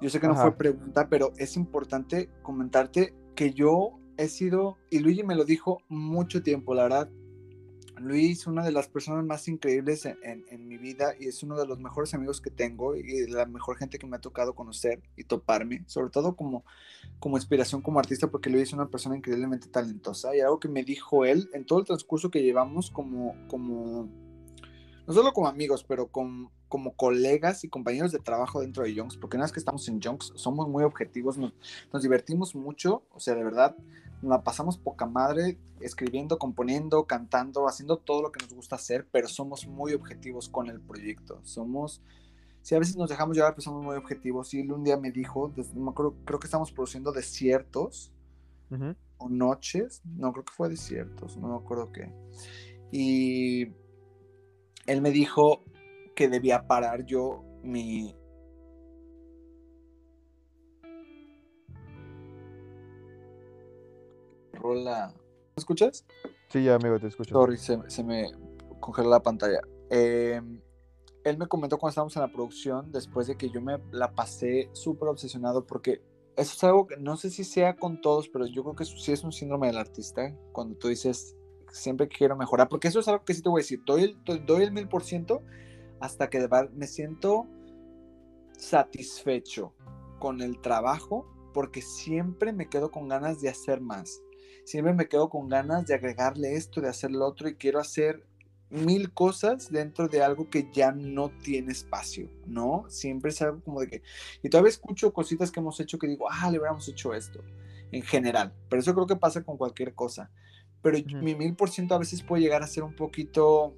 Yo 0.00 0.10
sé 0.10 0.20
que 0.20 0.28
no 0.28 0.36
fue 0.36 0.52
pregunta, 0.52 1.08
pero 1.08 1.32
es 1.36 1.56
importante 1.56 2.30
comentarte 2.42 3.14
que 3.34 3.52
yo 3.52 3.98
he 4.16 4.28
sido, 4.28 4.76
y 4.90 4.98
Luigi 5.00 5.22
me 5.22 5.34
lo 5.34 5.44
dijo 5.44 5.82
mucho 5.88 6.42
tiempo, 6.42 6.74
la 6.74 6.84
verdad, 6.84 7.08
Luis, 7.98 8.46
una 8.46 8.64
de 8.64 8.72
las 8.72 8.88
personas 8.88 9.24
más 9.24 9.48
increíbles 9.48 10.06
en, 10.06 10.68
mi 10.68 10.76
vida 10.76 11.14
y 11.18 11.26
es 11.26 11.42
uno 11.42 11.58
de 11.58 11.66
los 11.66 11.78
mejores 11.78 12.14
amigos 12.14 12.40
que 12.40 12.50
tengo 12.50 12.96
y 12.96 13.26
la 13.26 13.46
mejor 13.46 13.76
gente 13.76 13.98
que 13.98 14.06
me 14.06 14.16
ha 14.16 14.20
tocado 14.20 14.54
conocer 14.54 15.02
y 15.16 15.24
toparme, 15.24 15.84
sobre 15.86 16.10
todo 16.10 16.36
como, 16.36 16.64
inspiración 17.24 17.82
como 17.82 17.98
artista, 17.98 18.28
porque 18.28 18.50
Luis 18.50 18.64
es 18.64 18.72
una 18.72 18.88
persona 18.88 19.16
increíblemente 19.16 19.68
talentosa 19.68 20.34
y 20.36 20.40
algo 20.40 20.60
que 20.60 20.68
me 20.68 20.82
dijo 20.82 21.24
él 21.24 21.48
en 21.52 21.64
todo 21.64 21.80
el 21.80 21.86
transcurso 21.86 22.30
que 22.30 22.42
llevamos 22.42 22.90
como, 22.90 23.34
como 23.48 24.08
no 25.08 25.14
solo 25.14 25.32
como 25.32 25.48
amigos, 25.48 25.84
pero 25.88 26.08
como 26.08 26.92
colegas 26.94 27.64
y 27.64 27.68
compañeros 27.68 28.12
de 28.12 28.18
trabajo 28.18 28.60
dentro 28.60 28.84
de 28.84 28.94
Junks, 28.94 29.16
porque 29.16 29.38
una 29.38 29.46
vez 29.46 29.52
que 29.52 29.58
estamos 29.58 29.88
en 29.88 30.02
Junks 30.02 30.32
somos 30.36 30.68
muy 30.68 30.84
objetivos, 30.84 31.38
nos, 31.38 32.02
divertimos 32.02 32.54
mucho, 32.54 33.04
o 33.14 33.18
sea, 33.18 33.34
de 33.34 33.42
verdad, 33.42 33.74
la 34.22 34.42
pasamos 34.42 34.78
poca 34.78 35.06
madre 35.06 35.58
escribiendo, 35.80 36.38
componiendo, 36.38 37.04
cantando, 37.06 37.68
haciendo 37.68 37.98
todo 37.98 38.22
lo 38.22 38.32
que 38.32 38.42
nos 38.42 38.52
gusta 38.52 38.76
hacer, 38.76 39.06
pero 39.10 39.28
somos 39.28 39.66
muy 39.66 39.92
objetivos 39.94 40.48
con 40.48 40.68
el 40.68 40.80
proyecto. 40.80 41.40
Somos, 41.44 42.02
si 42.62 42.74
a 42.74 42.78
veces 42.78 42.96
nos 42.96 43.08
dejamos 43.08 43.36
llevar, 43.36 43.52
pero 43.52 43.62
somos 43.62 43.84
muy 43.84 43.96
objetivos. 43.96 44.52
Y 44.54 44.60
él 44.60 44.72
un 44.72 44.84
día 44.84 44.96
me 44.96 45.10
dijo, 45.12 45.52
creo 46.24 46.40
que 46.40 46.46
estamos 46.46 46.72
produciendo 46.72 47.12
desiertos 47.12 48.12
o 49.18 49.28
noches, 49.28 50.02
no 50.04 50.32
creo 50.32 50.44
que 50.44 50.52
fue 50.52 50.68
desiertos, 50.68 51.36
no 51.36 51.48
me 51.48 51.56
acuerdo 51.56 51.92
qué. 51.92 52.12
Y 52.90 53.68
él 54.86 55.00
me 55.00 55.10
dijo 55.10 55.64
que 56.16 56.28
debía 56.28 56.66
parar 56.66 57.04
yo 57.04 57.44
mi, 57.62 58.17
rola. 64.58 65.14
¿Me 65.14 65.60
escuchas? 65.60 66.04
Sí, 66.50 66.64
ya, 66.64 66.74
amigo, 66.74 66.98
te 66.98 67.08
escucho. 67.08 67.34
Sorry, 67.34 67.56
se, 67.58 68.04
me 68.04 68.30
congeló 68.80 69.10
la 69.10 69.20
pantalla. 69.20 69.60
Em, 69.90 70.60
él 71.24 71.38
me 71.38 71.46
comentó 71.46 71.78
cuando 71.78 71.90
estábamos 71.90 72.16
en 72.16 72.22
la 72.22 72.32
producción, 72.32 72.90
después 72.92 73.26
de 73.26 73.36
que 73.36 73.50
yo 73.50 73.60
me 73.60 73.78
la 73.90 74.12
pasé 74.12 74.70
súper 74.72 75.08
obsesionado, 75.08 75.66
porque 75.66 76.02
eso 76.36 76.54
es 76.54 76.64
algo 76.64 76.86
que 76.86 76.96
no 76.96 77.16
sé 77.16 77.30
si 77.30 77.44
sea 77.44 77.76
con 77.76 78.00
todos, 78.00 78.28
pero 78.28 78.46
yo 78.46 78.62
creo 78.62 78.76
que 78.76 78.84
sí 78.84 79.12
es 79.12 79.24
un 79.24 79.32
síndrome 79.32 79.66
del 79.66 79.78
artista, 79.78 80.34
cuando 80.52 80.76
tú 80.76 80.88
dices, 80.88 81.36
siempre 81.70 82.08
quiero 82.08 82.36
mejorar, 82.36 82.68
porque 82.68 82.88
eso 82.88 83.00
es 83.00 83.08
algo 83.08 83.24
que 83.24 83.34
sí 83.34 83.42
te 83.42 83.48
voy 83.48 83.60
a 83.60 83.62
decir, 83.62 83.82
doy 83.84 84.16
el, 84.24 84.46
doy 84.46 84.62
el 84.62 84.72
mil 84.72 84.88
por 84.88 85.02
ciento 85.02 85.42
hasta 86.00 86.30
que 86.30 86.38
de 86.38 86.46
verdad 86.46 86.70
me 86.70 86.86
siento 86.86 87.46
satisfecho 88.56 89.74
con 90.18 90.40
el 90.40 90.60
trabajo, 90.60 91.26
porque 91.52 91.82
siempre 91.82 92.52
me 92.52 92.68
quedo 92.68 92.90
con 92.90 93.08
ganas 93.08 93.40
de 93.40 93.48
hacer 93.48 93.80
más 93.80 94.22
siempre 94.68 94.92
me 94.92 95.08
quedo 95.08 95.30
con 95.30 95.48
ganas 95.48 95.86
de 95.86 95.94
agregarle 95.94 96.54
esto, 96.54 96.82
de 96.82 96.88
hacer 96.88 97.10
lo 97.10 97.24
otro 97.26 97.48
y 97.48 97.54
quiero 97.54 97.80
hacer 97.80 98.26
mil 98.68 99.14
cosas 99.14 99.72
dentro 99.72 100.08
de 100.08 100.22
algo 100.22 100.50
que 100.50 100.68
ya 100.70 100.92
no 100.92 101.30
tiene 101.42 101.72
espacio, 101.72 102.28
¿no? 102.46 102.84
Siempre 102.88 103.30
es 103.30 103.40
algo 103.40 103.62
como 103.62 103.80
de 103.80 103.88
que... 103.88 104.02
Y 104.42 104.50
todavía 104.50 104.68
escucho 104.68 105.14
cositas 105.14 105.50
que 105.50 105.60
hemos 105.60 105.80
hecho 105.80 105.98
que 105.98 106.06
digo, 106.06 106.26
ah, 106.30 106.50
le 106.50 106.58
hubiéramos 106.58 106.86
hecho 106.86 107.14
esto, 107.14 107.42
en 107.92 108.02
general. 108.02 108.52
Pero 108.68 108.80
eso 108.80 108.94
creo 108.94 109.06
que 109.06 109.16
pasa 109.16 109.42
con 109.42 109.56
cualquier 109.56 109.94
cosa. 109.94 110.30
Pero 110.82 110.98
mi 111.22 111.34
mil 111.34 111.56
por 111.56 111.70
ciento 111.70 111.94
a 111.94 111.98
veces 111.98 112.22
puede 112.22 112.42
llegar 112.42 112.62
a 112.62 112.66
ser 112.66 112.82
un 112.82 112.94
poquito, 112.94 113.74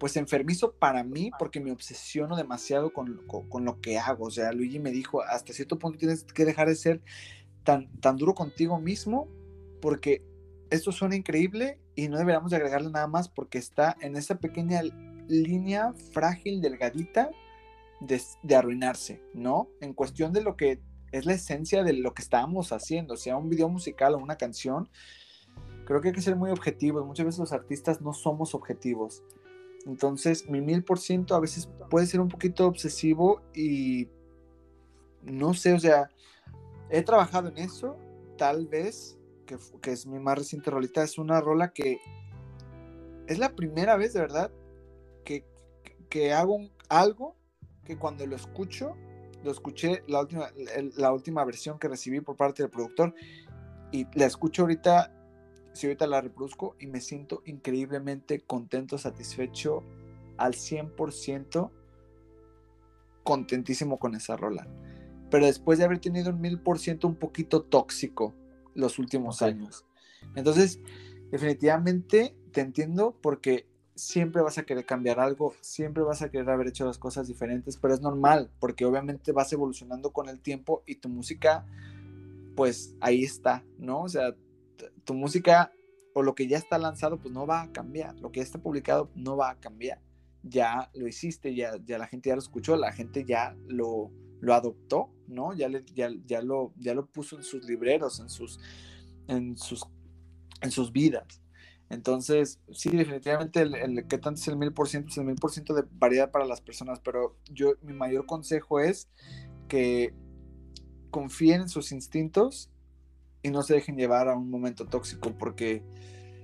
pues, 0.00 0.16
enfermizo 0.16 0.72
para 0.72 1.04
mí 1.04 1.30
porque 1.38 1.60
me 1.60 1.72
obsesiono 1.72 2.36
demasiado 2.36 2.90
con, 2.94 3.20
con 3.26 3.64
lo 3.66 3.82
que 3.82 3.98
hago. 3.98 4.24
O 4.24 4.30
sea, 4.30 4.50
Luigi 4.52 4.78
me 4.78 4.92
dijo, 4.92 5.20
hasta 5.20 5.52
cierto 5.52 5.78
punto 5.78 5.98
tienes 5.98 6.24
que 6.24 6.46
dejar 6.46 6.68
de 6.68 6.74
ser 6.76 7.02
tan, 7.64 7.90
tan 8.00 8.16
duro 8.16 8.34
contigo 8.34 8.80
mismo 8.80 9.28
porque 9.86 10.20
esto 10.68 10.90
suena 10.90 11.14
increíble 11.14 11.78
y 11.94 12.08
no 12.08 12.18
deberíamos 12.18 12.52
agregarle 12.52 12.90
nada 12.90 13.06
más 13.06 13.28
porque 13.28 13.58
está 13.58 13.96
en 14.00 14.16
esa 14.16 14.40
pequeña 14.40 14.82
línea 15.28 15.94
frágil, 16.10 16.60
delgadita, 16.60 17.30
de, 18.00 18.56
arruinarse, 18.56 19.22
¿no? 19.32 19.68
En 19.80 19.94
cuestión 19.94 20.32
de 20.32 20.42
lo 20.42 20.56
que 20.56 20.80
es 21.12 21.24
la 21.24 21.34
esencia 21.34 21.84
de 21.84 21.92
lo 21.92 22.14
que 22.14 22.22
estábamos 22.22 22.72
haciendo, 22.72 23.16
sea 23.16 23.36
un 23.36 23.48
video 23.48 23.68
musical 23.68 24.14
o 24.14 24.18
una 24.18 24.34
canción, 24.34 24.88
creo 25.84 26.00
que 26.00 26.08
hay 26.08 26.14
que 26.14 26.20
ser 26.20 26.34
muy 26.34 26.50
objetivos. 26.50 27.06
Muchas 27.06 27.26
veces 27.26 27.38
los 27.38 27.52
artistas 27.52 28.00
no 28.00 28.12
somos 28.12 28.56
objetivos. 28.56 29.22
Entonces, 29.86 30.50
mi 30.50 30.60
mil 30.60 30.82
por 30.82 30.98
ciento 30.98 31.36
a 31.36 31.38
veces 31.38 31.68
puede 31.90 32.06
ser 32.06 32.18
un 32.18 32.28
poquito 32.28 32.66
obsesivo 32.66 33.40
y 33.54 34.08
no 35.22 35.54
sé, 35.54 35.74
o 35.74 35.78
sea, 35.78 36.10
he 36.90 37.02
trabajado 37.02 37.50
en 37.50 37.58
eso, 37.58 37.96
tal 38.36 38.66
vez, 38.66 39.16
que, 39.46 39.92
es 39.92 40.06
mi 40.06 40.18
más 40.18 40.38
reciente 40.38 40.70
rolita, 40.70 41.02
es 41.02 41.18
una 41.18 41.40
rola 41.40 41.72
que 41.72 41.98
es 43.26 43.38
la 43.38 43.54
primera 43.54 43.96
vez 43.96 44.12
de 44.12 44.20
verdad 44.20 44.50
que, 45.24 45.44
que 46.10 46.32
hago 46.32 46.58
algo 46.88 47.36
que 47.84 47.96
cuando 47.96 48.26
lo 48.26 48.36
escucho, 48.36 48.96
lo 49.42 49.50
escuché 49.50 50.02
la 50.08 50.20
última, 50.20 50.50
la 50.96 51.12
última 51.12 51.44
versión 51.44 51.78
que 51.78 51.88
recibí 51.88 52.20
por 52.20 52.36
parte 52.36 52.62
del 52.62 52.70
productor 52.70 53.14
y 53.92 54.06
la 54.14 54.26
escucho 54.26 54.62
ahorita 54.62 55.12
si 55.76 55.86
ahorita 55.86 56.06
la 56.06 56.22
reproduzco 56.22 56.74
y 56.80 56.86
me 56.86 57.00
siento 57.00 57.42
increíblemente 57.44 58.40
contento, 58.40 58.96
satisfecho 58.96 59.84
al 60.38 60.54
100%, 60.54 61.70
contentísimo 63.22 63.98
con 63.98 64.14
esa 64.14 64.36
rola. 64.36 64.66
Pero 65.30 65.44
después 65.44 65.78
de 65.78 65.84
haber 65.84 65.98
tenido 65.98 66.30
un 66.30 66.40
mil 66.40 66.58
por 66.60 66.78
ciento 66.78 67.06
un 67.06 67.16
poquito 67.16 67.62
tóxico 67.62 68.34
los 68.76 68.98
últimos 68.98 69.42
años. 69.42 69.84
Entonces, 70.34 70.80
definitivamente 71.30 72.36
te 72.52 72.60
entiendo 72.60 73.16
porque 73.20 73.66
siempre 73.94 74.42
vas 74.42 74.58
a 74.58 74.64
querer 74.64 74.84
cambiar 74.84 75.18
algo, 75.18 75.54
siempre 75.60 76.02
vas 76.02 76.22
a 76.22 76.30
querer 76.30 76.50
haber 76.50 76.68
hecho 76.68 76.84
las 76.84 76.98
cosas 76.98 77.26
diferentes, 77.26 77.78
pero 77.78 77.94
es 77.94 78.00
normal 78.00 78.50
porque 78.60 78.84
obviamente 78.84 79.32
vas 79.32 79.52
evolucionando 79.52 80.12
con 80.12 80.28
el 80.28 80.40
tiempo 80.40 80.82
y 80.86 80.96
tu 80.96 81.08
música, 81.08 81.66
pues 82.54 82.94
ahí 83.00 83.24
está, 83.24 83.64
¿no? 83.78 84.02
O 84.02 84.08
sea, 84.08 84.36
tu 85.04 85.14
música 85.14 85.72
o 86.12 86.22
lo 86.22 86.34
que 86.34 86.46
ya 86.46 86.56
está 86.56 86.78
lanzado, 86.78 87.18
pues 87.18 87.32
no 87.34 87.46
va 87.46 87.62
a 87.62 87.72
cambiar. 87.72 88.18
Lo 88.20 88.32
que 88.32 88.40
ya 88.40 88.44
está 88.44 88.58
publicado 88.58 89.10
no 89.14 89.36
va 89.36 89.50
a 89.50 89.60
cambiar. 89.60 90.00
Ya 90.42 90.90
lo 90.94 91.06
hiciste, 91.06 91.54
ya, 91.54 91.72
ya 91.84 91.98
la 91.98 92.06
gente 92.06 92.30
ya 92.30 92.36
lo 92.36 92.40
escuchó, 92.40 92.76
la 92.76 92.92
gente 92.92 93.24
ya 93.24 93.54
lo, 93.66 94.10
lo 94.40 94.54
adoptó, 94.54 95.10
¿no? 95.28 95.54
Ya, 95.54 95.68
le, 95.68 95.84
ya, 95.94 96.10
ya, 96.26 96.42
lo, 96.42 96.72
ya 96.76 96.94
lo 96.94 97.06
puso 97.06 97.36
en 97.36 97.42
sus 97.42 97.64
libreros, 97.64 98.20
en 98.20 98.28
sus, 98.28 98.60
en 99.28 99.56
sus, 99.56 99.86
en 100.60 100.70
sus 100.70 100.92
vidas. 100.92 101.42
Entonces, 101.88 102.60
sí, 102.72 102.90
definitivamente 102.90 103.60
el, 103.60 103.74
el 103.74 104.06
que 104.08 104.18
tanto 104.18 104.40
es 104.40 104.48
el 104.48 104.56
mil 104.56 104.72
por 104.72 104.88
ciento, 104.88 105.10
es 105.10 105.18
el 105.18 105.24
mil 105.24 105.36
por 105.36 105.52
ciento 105.52 105.72
de 105.72 105.84
variedad 105.92 106.30
para 106.30 106.44
las 106.44 106.60
personas, 106.60 107.00
pero 107.00 107.36
yo, 107.52 107.74
mi 107.82 107.92
mayor 107.92 108.26
consejo 108.26 108.80
es 108.80 109.08
que 109.68 110.12
confíen 111.10 111.62
en 111.62 111.68
sus 111.68 111.92
instintos 111.92 112.70
y 113.42 113.50
no 113.50 113.62
se 113.62 113.74
dejen 113.74 113.96
llevar 113.96 114.28
a 114.28 114.36
un 114.36 114.50
momento 114.50 114.86
tóxico 114.86 115.32
porque 115.38 115.82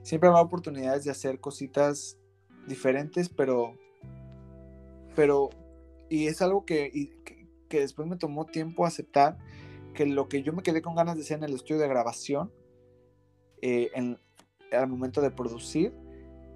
siempre 0.03 0.29
habrá 0.29 0.41
oportunidades 0.41 1.05
de 1.05 1.11
hacer 1.11 1.41
cositas 1.41 2.17
diferentes, 2.67 3.29
pero, 3.29 3.77
pero, 5.17 5.51
y 6.09 6.27
es 6.29 6.41
algo 6.43 6.65
que, 6.65 6.91
que, 7.25 7.42
después 7.81 8.09
me 8.09 8.17
tomó 8.17 8.47
tiempo 8.47 8.87
aceptar 8.87 9.39
que 9.95 10.07
lo 10.07 10.29
que 10.29 10.43
yo 10.43 10.53
me 10.53 10.63
quedé 10.63 10.83
con 10.83 10.95
ganas 10.95 11.17
de 11.17 11.23
hacer 11.23 11.39
en 11.39 11.45
el 11.45 11.55
estudio 11.55 11.81
de 11.81 11.89
grabación, 11.89 12.53
eh, 13.61 13.91
en, 13.95 14.19
al 14.73 14.89
momento 14.89 15.21
de 15.21 15.31
producir, 15.31 15.95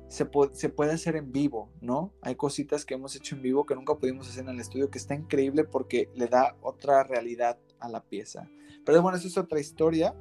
se, 0.09 0.29
se, 0.53 0.69
puede 0.69 0.93
hacer 0.93 1.17
en 1.17 1.33
vivo, 1.33 1.71
¿no? 1.81 2.13
Hay 2.23 2.37
cositas 2.37 2.85
que 2.85 2.95
hemos 2.95 3.17
hecho 3.17 3.35
en 3.35 3.43
vivo 3.43 3.67
que 3.67 3.75
nunca 3.75 3.97
pudimos 3.97 4.29
hacer 4.29 4.45
en 4.45 4.51
el 4.51 4.61
estudio, 4.61 4.91
que 4.91 4.99
está 4.99 5.15
increíble 5.15 5.65
porque 5.65 6.11
le 6.15 6.29
da 6.29 6.57
otra 6.63 7.03
realidad 7.03 7.59
a 7.81 7.89
la 7.89 8.03
pieza. 8.05 8.49
Pero 8.85 9.03
bueno, 9.03 9.19
eso 9.19 9.27
es 9.27 9.37
otra 9.37 9.59
historia. 9.61 10.15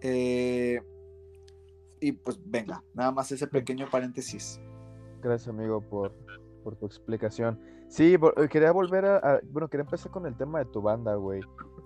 Eh, 0.00 0.80
y 2.00 2.12
pues 2.12 2.38
venga, 2.44 2.84
nada 2.94 3.12
más 3.12 3.30
ese 3.32 3.46
pequeño 3.46 3.88
paréntesis. 3.90 4.60
Gracias 5.22 5.48
amigo 5.48 5.80
por, 5.80 6.12
por 6.62 6.76
tu 6.76 6.86
explicación. 6.86 7.60
Sí, 7.88 8.14
eh, 8.14 8.48
quería 8.48 8.72
volver 8.72 9.04
a, 9.04 9.40
Bueno, 9.50 9.68
quería 9.68 9.84
empezar 9.84 10.10
con 10.10 10.26
el 10.26 10.36
tema 10.36 10.60
de 10.60 10.66
tu 10.66 10.82
banda, 10.82 11.14
güey. 11.14 11.40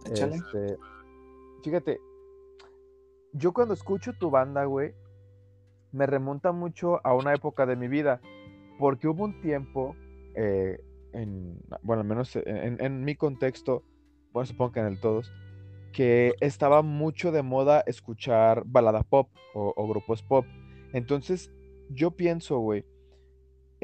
Este, 0.04 0.76
fíjate, 1.62 2.00
yo 3.32 3.52
cuando 3.52 3.74
escucho 3.74 4.12
tu 4.18 4.30
banda, 4.30 4.64
güey, 4.64 4.94
me 5.92 6.06
remonta 6.06 6.52
mucho 6.52 7.04
a 7.06 7.14
una 7.14 7.34
época 7.34 7.66
de 7.66 7.76
mi 7.76 7.88
vida, 7.88 8.20
porque 8.78 9.08
hubo 9.08 9.24
un 9.24 9.40
tiempo, 9.40 9.94
eh, 10.34 10.82
en, 11.12 11.60
bueno, 11.82 12.02
al 12.02 12.08
menos 12.08 12.34
en, 12.36 12.82
en, 12.82 13.04
mi 13.04 13.14
contexto, 13.14 13.84
bueno, 14.32 14.46
supongo 14.46 14.72
que 14.72 14.80
en 14.80 14.86
el 14.86 15.00
todos, 15.00 15.32
que 15.92 16.34
estaba 16.40 16.82
mucho 16.82 17.30
de 17.30 17.42
moda 17.42 17.82
escuchar 17.86 18.64
balada 18.66 19.02
pop 19.02 19.28
o, 19.54 19.86
grupos 19.86 20.22
pop. 20.22 20.46
Entonces, 20.92 21.52
yo 21.90 22.12
pienso, 22.12 22.58
güey, 22.58 22.84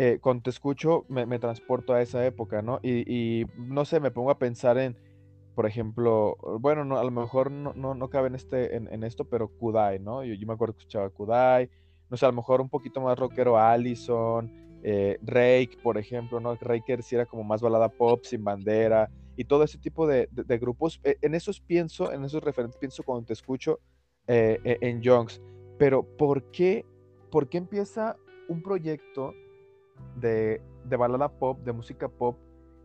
eh, 0.01 0.21
cuando 0.21 0.45
te 0.45 0.51
escucho, 0.51 1.05
me, 1.09 1.27
transporto 1.41 1.93
a 1.93 2.01
esa 2.01 2.25
época, 2.25 2.63
¿no? 2.63 2.79
Y, 2.85 3.47
no 3.57 3.85
sé, 3.85 3.99
me 3.99 4.13
pongo 4.13 4.31
a 4.31 4.39
pensar 4.39 4.79
en, 4.79 4.97
por 5.57 5.67
ejemplo, 5.67 6.37
bueno, 6.61 6.85
no, 6.85 6.99
a 6.99 7.03
lo 7.03 7.11
mejor 7.11 7.51
no, 7.51 7.75
no, 7.75 8.09
cabe 8.09 8.29
en, 8.29 8.37
este, 8.37 8.77
en, 8.77 9.03
esto, 9.03 9.25
pero 9.25 9.49
Kudai, 9.49 9.99
¿no? 9.99 10.23
Yo, 10.23 10.47
me 10.47 10.53
acuerdo 10.53 10.75
que 10.75 10.83
escuchaba 10.83 11.11
Kudai, 11.11 11.69
no 12.09 12.17
sé, 12.17 12.27
a 12.27 12.29
lo 12.29 12.37
mejor 12.37 12.61
un 12.61 12.69
poquito 12.69 13.01
más 13.01 13.19
rockero 13.19 13.59
Allison, 13.59 14.49
eh, 14.85 15.19
Rake, 15.21 15.79
por 15.83 15.99
ejemplo, 15.99 16.39
¿no? 16.39 16.55
Rake 16.55 17.03
sí 17.03 17.17
era 17.17 17.27
como 17.27 17.43
más 17.43 17.61
balada 17.61 17.89
pop, 17.89 18.23
sin 18.23 18.45
bandera, 18.45 19.11
y 19.35 19.47
todo 19.47 19.65
ese 19.65 19.79
tipo 19.79 20.07
de, 20.07 20.29
grupos. 20.61 21.01
Eh, 21.03 21.17
en 21.23 21.35
esos 21.35 21.61
pienso, 21.61 22.13
en 22.13 22.25
esos 22.25 22.41
referentes 22.41 22.79
pienso 22.79 23.03
cuando 23.03 23.27
te 23.27 23.33
escucho 23.33 23.81
eh, 24.29 24.61
eh, 24.63 24.79
en 24.81 25.03
Youngs. 25.03 25.43
Pero 25.77 26.05
¿por 26.05 26.53
qué, 26.53 26.87
¿por 27.33 27.49
qué 27.49 27.59
empieza 27.59 28.17
un 28.49 28.63
proyecto 28.63 29.35
de, 30.17 30.61
balada 30.85 31.29
pop, 31.29 31.59
de 31.61 31.73
música 31.73 32.09
pop, 32.09 32.37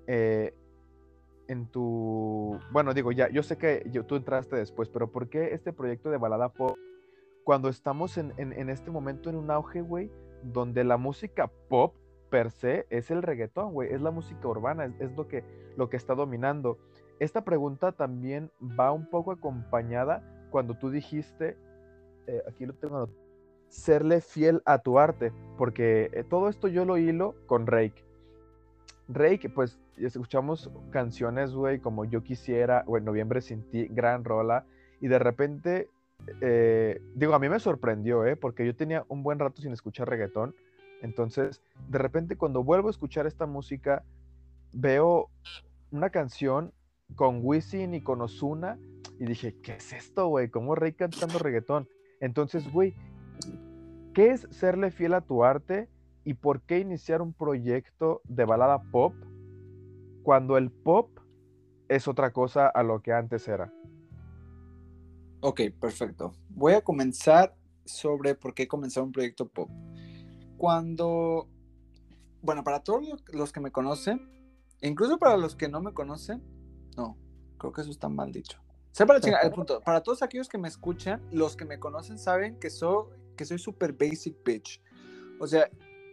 en 0.07 1.67
tu... 1.71 2.59
Bueno, 2.71 2.93
digo, 2.93 3.11
ya, 3.11 3.29
yo 3.29 3.43
sé 3.43 3.57
que 3.57 3.83
tú 4.07 4.15
entraste 4.15 4.55
después, 4.55 4.89
pero 4.89 5.11
¿por 5.11 5.29
qué 5.29 5.53
este 5.53 5.73
proyecto 5.73 6.09
de 6.09 6.17
balada 6.17 6.49
pop 6.49 6.77
cuando 7.43 7.69
estamos 7.69 8.17
en, 8.17 8.33
en 8.37 8.69
este 8.69 8.91
momento 8.91 9.29
en 9.29 9.35
un 9.35 9.51
auge, 9.51 9.81
güey, 9.81 10.09
donde 10.43 10.83
la 10.83 10.97
música 10.97 11.49
pop 11.69 11.95
per 12.29 12.49
se 12.49 12.87
es 12.89 13.11
el 13.11 13.21
reggaetón, 13.21 13.73
güey, 13.73 13.93
es 13.93 14.01
la 14.01 14.09
música 14.09 14.47
urbana, 14.47 14.91
es, 14.99 15.15
lo, 15.15 15.27
que, 15.27 15.43
lo 15.77 15.89
que 15.89 15.97
está 15.97 16.15
dominando. 16.15 16.79
Esta 17.19 17.43
pregunta 17.43 17.91
también 17.91 18.51
va 18.59 18.91
un 18.91 19.07
poco 19.07 19.31
acompañada 19.31 20.47
cuando 20.49 20.73
tú 20.73 20.89
dijiste, 20.89 21.55
eh, 22.25 22.41
aquí 22.47 22.65
lo 22.65 22.73
tengo, 22.73 23.07
serle 23.73 24.21
fiel 24.21 24.61
a 24.65 24.79
tu 24.79 24.99
arte, 24.99 25.33
porque 25.57 26.09
eh, 26.13 26.23
todo 26.23 26.47
esto 26.47 26.67
yo 26.67 26.85
lo 26.85 26.97
hilo 26.97 27.35
con 27.47 27.65
Rake. 27.65 28.05
Rake, 29.07 29.49
pues 29.49 29.79
escuchamos 29.97 30.69
canciones, 30.91 31.53
güey, 31.53 31.79
como 31.79 32.05
Yo 32.05 32.23
Quisiera, 32.23 32.83
o 32.87 32.97
En 32.97 33.05
Noviembre 33.05 33.41
Sin 33.41 33.63
Ti, 33.69 33.87
gran 33.89 34.23
rola, 34.23 34.65
y 35.01 35.07
de 35.07 35.19
repente, 35.19 35.89
eh, 36.41 37.01
digo, 37.15 37.33
a 37.33 37.39
mí 37.39 37.49
me 37.49 37.59
sorprendió, 37.59 38.25
¿eh? 38.25 38.35
Porque 38.35 38.65
yo 38.65 38.75
tenía 38.75 39.05
un 39.09 39.23
buen 39.23 39.39
rato 39.39 39.61
sin 39.61 39.73
escuchar 39.73 40.07
reggaetón, 40.07 40.55
entonces, 41.01 41.61
de 41.89 41.97
repente 41.97 42.37
cuando 42.37 42.63
vuelvo 42.63 42.87
a 42.87 42.91
escuchar 42.91 43.27
esta 43.27 43.45
música, 43.45 44.03
veo 44.71 45.29
una 45.91 46.11
canción 46.11 46.71
con 47.15 47.41
Wisin 47.43 47.93
y 47.93 48.01
con 48.01 48.21
Ozuna 48.21 48.77
y 49.19 49.25
dije, 49.25 49.55
¿qué 49.61 49.73
es 49.73 49.91
esto, 49.91 50.27
güey? 50.27 50.49
¿Cómo 50.49 50.75
Rey 50.75 50.93
cantando 50.93 51.39
reggaetón? 51.39 51.89
Entonces, 52.21 52.71
güey, 52.71 52.95
¿qué 54.13 54.31
es 54.31 54.47
serle 54.51 54.91
fiel 54.91 55.13
a 55.13 55.21
tu 55.21 55.43
arte 55.43 55.89
y 56.23 56.35
por 56.35 56.61
qué 56.61 56.79
iniciar 56.79 57.21
un 57.21 57.33
proyecto 57.33 58.21
de 58.25 58.45
balada 58.45 58.81
pop 58.91 59.13
cuando 60.23 60.57
el 60.57 60.71
pop 60.71 61.19
es 61.89 62.07
otra 62.07 62.31
cosa 62.31 62.67
a 62.67 62.83
lo 62.83 63.01
que 63.01 63.13
antes 63.13 63.47
era? 63.47 63.73
Ok, 65.41 65.61
perfecto. 65.79 66.33
Voy 66.49 66.73
a 66.73 66.81
comenzar 66.81 67.55
sobre 67.85 68.35
por 68.35 68.53
qué 68.53 68.67
comenzar 68.67 69.03
un 69.03 69.11
proyecto 69.11 69.47
pop 69.47 69.69
cuando, 70.63 71.49
bueno, 72.41 72.63
para 72.63 72.83
todos 72.83 73.05
los 73.33 73.51
que 73.51 73.59
me 73.59 73.73
conocen, 73.73 74.29
incluso 74.81 75.17
para 75.17 75.35
los 75.35 75.57
que 75.57 75.67
no 75.67 75.81
me 75.81 75.93
conocen, 75.93 76.41
no, 76.95 77.17
creo 77.57 77.73
que 77.73 77.81
eso 77.81 77.91
está 77.91 78.07
mal 78.07 78.31
dicho. 78.31 78.59
para, 79.05 79.19
el 79.19 79.51
punto, 79.51 79.81
para 79.81 80.01
todos 80.01 80.23
aquellos 80.23 80.47
que 80.47 80.57
me 80.57 80.69
escuchan, 80.69 81.21
los 81.33 81.57
que 81.57 81.65
me 81.65 81.79
conocen 81.79 82.17
saben 82.17 82.59
que 82.59 82.69
soy, 82.69 83.07
que 83.35 83.45
soy 83.45 83.59
super 83.59 83.93
basic 83.93 84.35
bitch. 84.43 84.81
O 85.39 85.47
sea, 85.47 85.69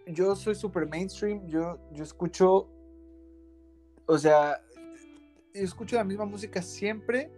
yo 0.07 0.35
soy 0.35 0.55
super 0.55 0.89
mainstream, 0.89 1.47
yo, 1.47 1.79
yo 1.93 2.03
escucho, 2.03 2.69
o 4.07 4.19
sea, 4.19 4.61
yo 5.55 5.63
escucho 5.63 5.97
la 5.97 6.05
misma 6.05 6.25
música 6.25 6.63
siempre 6.63 7.31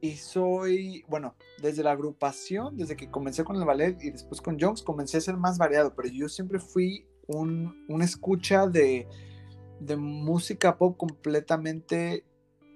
y 0.00 0.12
soy, 0.12 1.04
bueno, 1.08 1.34
desde 1.60 1.82
la 1.82 1.92
agrupación, 1.92 2.76
desde 2.76 2.96
que 2.96 3.10
comencé 3.10 3.44
con 3.44 3.56
el 3.56 3.64
ballet 3.64 3.96
y 4.02 4.10
después 4.10 4.40
con 4.40 4.58
Jones, 4.60 4.82
comencé 4.82 5.16
a 5.16 5.20
ser 5.20 5.36
más 5.36 5.58
variado, 5.58 5.94
pero 5.94 6.08
yo 6.08 6.28
siempre 6.28 6.58
fui 6.58 7.06
un, 7.26 7.84
una 7.88 8.04
escucha 8.04 8.66
de, 8.66 9.08
de 9.80 9.96
música 9.96 10.76
pop 10.76 10.96
completamente 10.96 12.24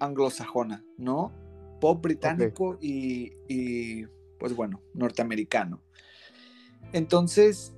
anglosajona, 0.01 0.85
¿no? 0.99 1.33
Pop 1.81 2.03
británico 2.03 2.77
y, 2.81 3.33
y, 3.49 4.07
pues 4.43 4.57
bueno, 4.57 4.81
norteamericano. 4.93 5.81
Entonces, 6.93 7.73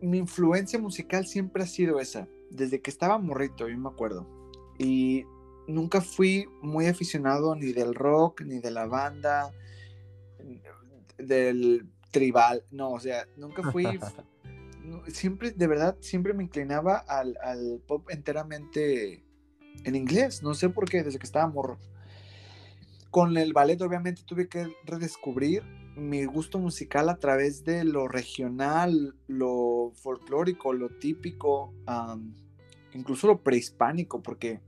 mi 0.00 0.16
influencia 0.16 0.78
musical 0.78 1.26
siempre 1.26 1.64
ha 1.64 1.66
sido 1.66 2.00
esa, 2.00 2.26
desde 2.48 2.80
que 2.80 2.88
estaba 2.88 3.18
morrito, 3.18 3.68
yo 3.68 3.76
me 3.76 3.90
acuerdo. 3.90 4.26
Y 4.78 5.26
nunca 5.66 6.00
fui 6.00 6.48
muy 6.62 6.86
aficionado 6.86 7.54
ni 7.54 7.74
del 7.74 7.94
rock, 7.94 8.40
ni 8.40 8.58
de 8.58 8.70
la 8.70 8.86
banda, 8.86 9.52
del 11.18 11.86
tribal, 12.10 12.64
no, 12.70 12.92
o 12.92 12.98
sea, 12.98 13.28
nunca 13.36 13.70
fui, 13.70 13.84
siempre, 15.08 15.50
de 15.50 15.66
verdad, 15.66 15.98
siempre 16.00 16.32
me 16.32 16.44
inclinaba 16.44 16.96
al, 17.06 17.36
al, 17.42 17.82
pop 17.86 18.08
enteramente 18.08 19.22
en 19.84 19.94
inglés, 19.94 20.42
no 20.42 20.54
sé 20.54 20.70
por 20.70 20.88
qué, 20.88 21.02
desde 21.02 21.18
que 21.18 21.26
estaba 21.26 21.46
morro. 21.48 21.78
Con 23.10 23.36
el 23.36 23.52
ballet 23.52 23.80
obviamente 23.80 24.22
tuve 24.24 24.48
que 24.48 24.68
redescubrir 24.84 25.62
mi 25.96 26.24
gusto 26.24 26.58
musical 26.58 27.08
a 27.08 27.16
través 27.16 27.64
de 27.64 27.84
lo 27.84 28.06
regional, 28.08 29.16
lo 29.26 29.92
folclórico, 29.94 30.72
lo 30.72 30.90
típico, 30.90 31.74
incluso 32.94 33.26
lo 33.26 33.42
prehispánico, 33.42 34.22
porque 34.22 34.60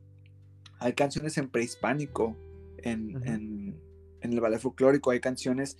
hay 0.78 0.94
canciones 0.94 1.38
en 1.38 1.48
prehispánico, 1.48 2.36
en, 2.78 3.26
en, 3.26 3.80
el 4.22 4.40
ballet 4.40 4.58
folclórico, 4.58 5.10
hay 5.10 5.20
canciones 5.20 5.78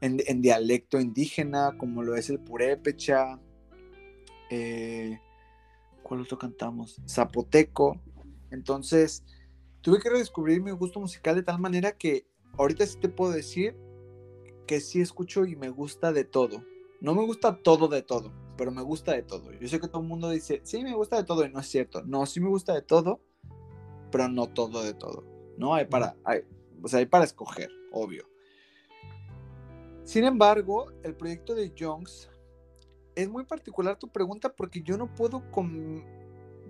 en, 0.00 0.40
dialecto 0.40 1.00
indígena, 1.00 1.76
como 1.78 2.02
lo 2.02 2.14
es 2.14 2.30
el 2.30 2.38
purépecha, 2.38 3.40
eh, 4.50 5.18
¿cuál 6.02 6.20
otro 6.20 6.38
cantamos? 6.38 7.00
Zapoteco. 7.08 8.00
Entonces, 8.50 9.24
tuve 9.82 9.98
que 9.98 10.08
redescubrir 10.08 10.62
mi 10.62 10.70
gusto 10.70 11.00
musical 11.00 11.34
de 11.34 11.42
tal 11.42 11.58
manera 11.58 11.92
que 11.92 12.26
ahorita 12.56 12.86
sí 12.86 12.98
te 12.98 13.08
puedo 13.08 13.32
decir 13.32 13.76
que 14.66 14.80
sí 14.80 15.00
escucho 15.00 15.44
y 15.44 15.56
me 15.56 15.68
gusta 15.68 16.12
de 16.12 16.24
todo. 16.24 16.64
No 17.00 17.14
me 17.14 17.26
gusta 17.26 17.58
todo 17.62 17.88
de 17.88 18.02
todo, 18.02 18.32
pero 18.56 18.70
me 18.70 18.82
gusta 18.82 19.12
de 19.12 19.22
todo. 19.22 19.52
Yo 19.52 19.68
sé 19.68 19.80
que 19.80 19.88
todo 19.88 20.02
el 20.02 20.08
mundo 20.08 20.30
dice, 20.30 20.60
sí, 20.62 20.82
me 20.84 20.94
gusta 20.94 21.16
de 21.16 21.24
todo 21.24 21.44
y 21.44 21.50
no 21.50 21.58
es 21.58 21.66
cierto. 21.66 22.02
No, 22.04 22.24
sí 22.26 22.40
me 22.40 22.48
gusta 22.48 22.72
de 22.72 22.82
todo, 22.82 23.20
pero 24.10 24.28
no 24.28 24.46
todo 24.46 24.84
de 24.84 24.94
todo. 24.94 25.24
No 25.58 25.74
hay 25.74 25.86
para, 25.86 26.16
hay, 26.24 26.42
o 26.80 26.88
sea, 26.88 27.00
hay 27.00 27.06
para 27.06 27.24
escoger, 27.24 27.70
obvio. 27.90 28.24
Sin 30.04 30.24
embargo, 30.24 30.92
el 31.02 31.14
proyecto 31.16 31.54
de 31.54 31.72
Jones 31.76 32.30
es 33.14 33.28
muy 33.28 33.44
particular 33.44 33.98
tu 33.98 34.08
pregunta 34.08 34.54
porque 34.54 34.82
yo 34.82 34.96
no 34.96 35.12
puedo 35.12 35.50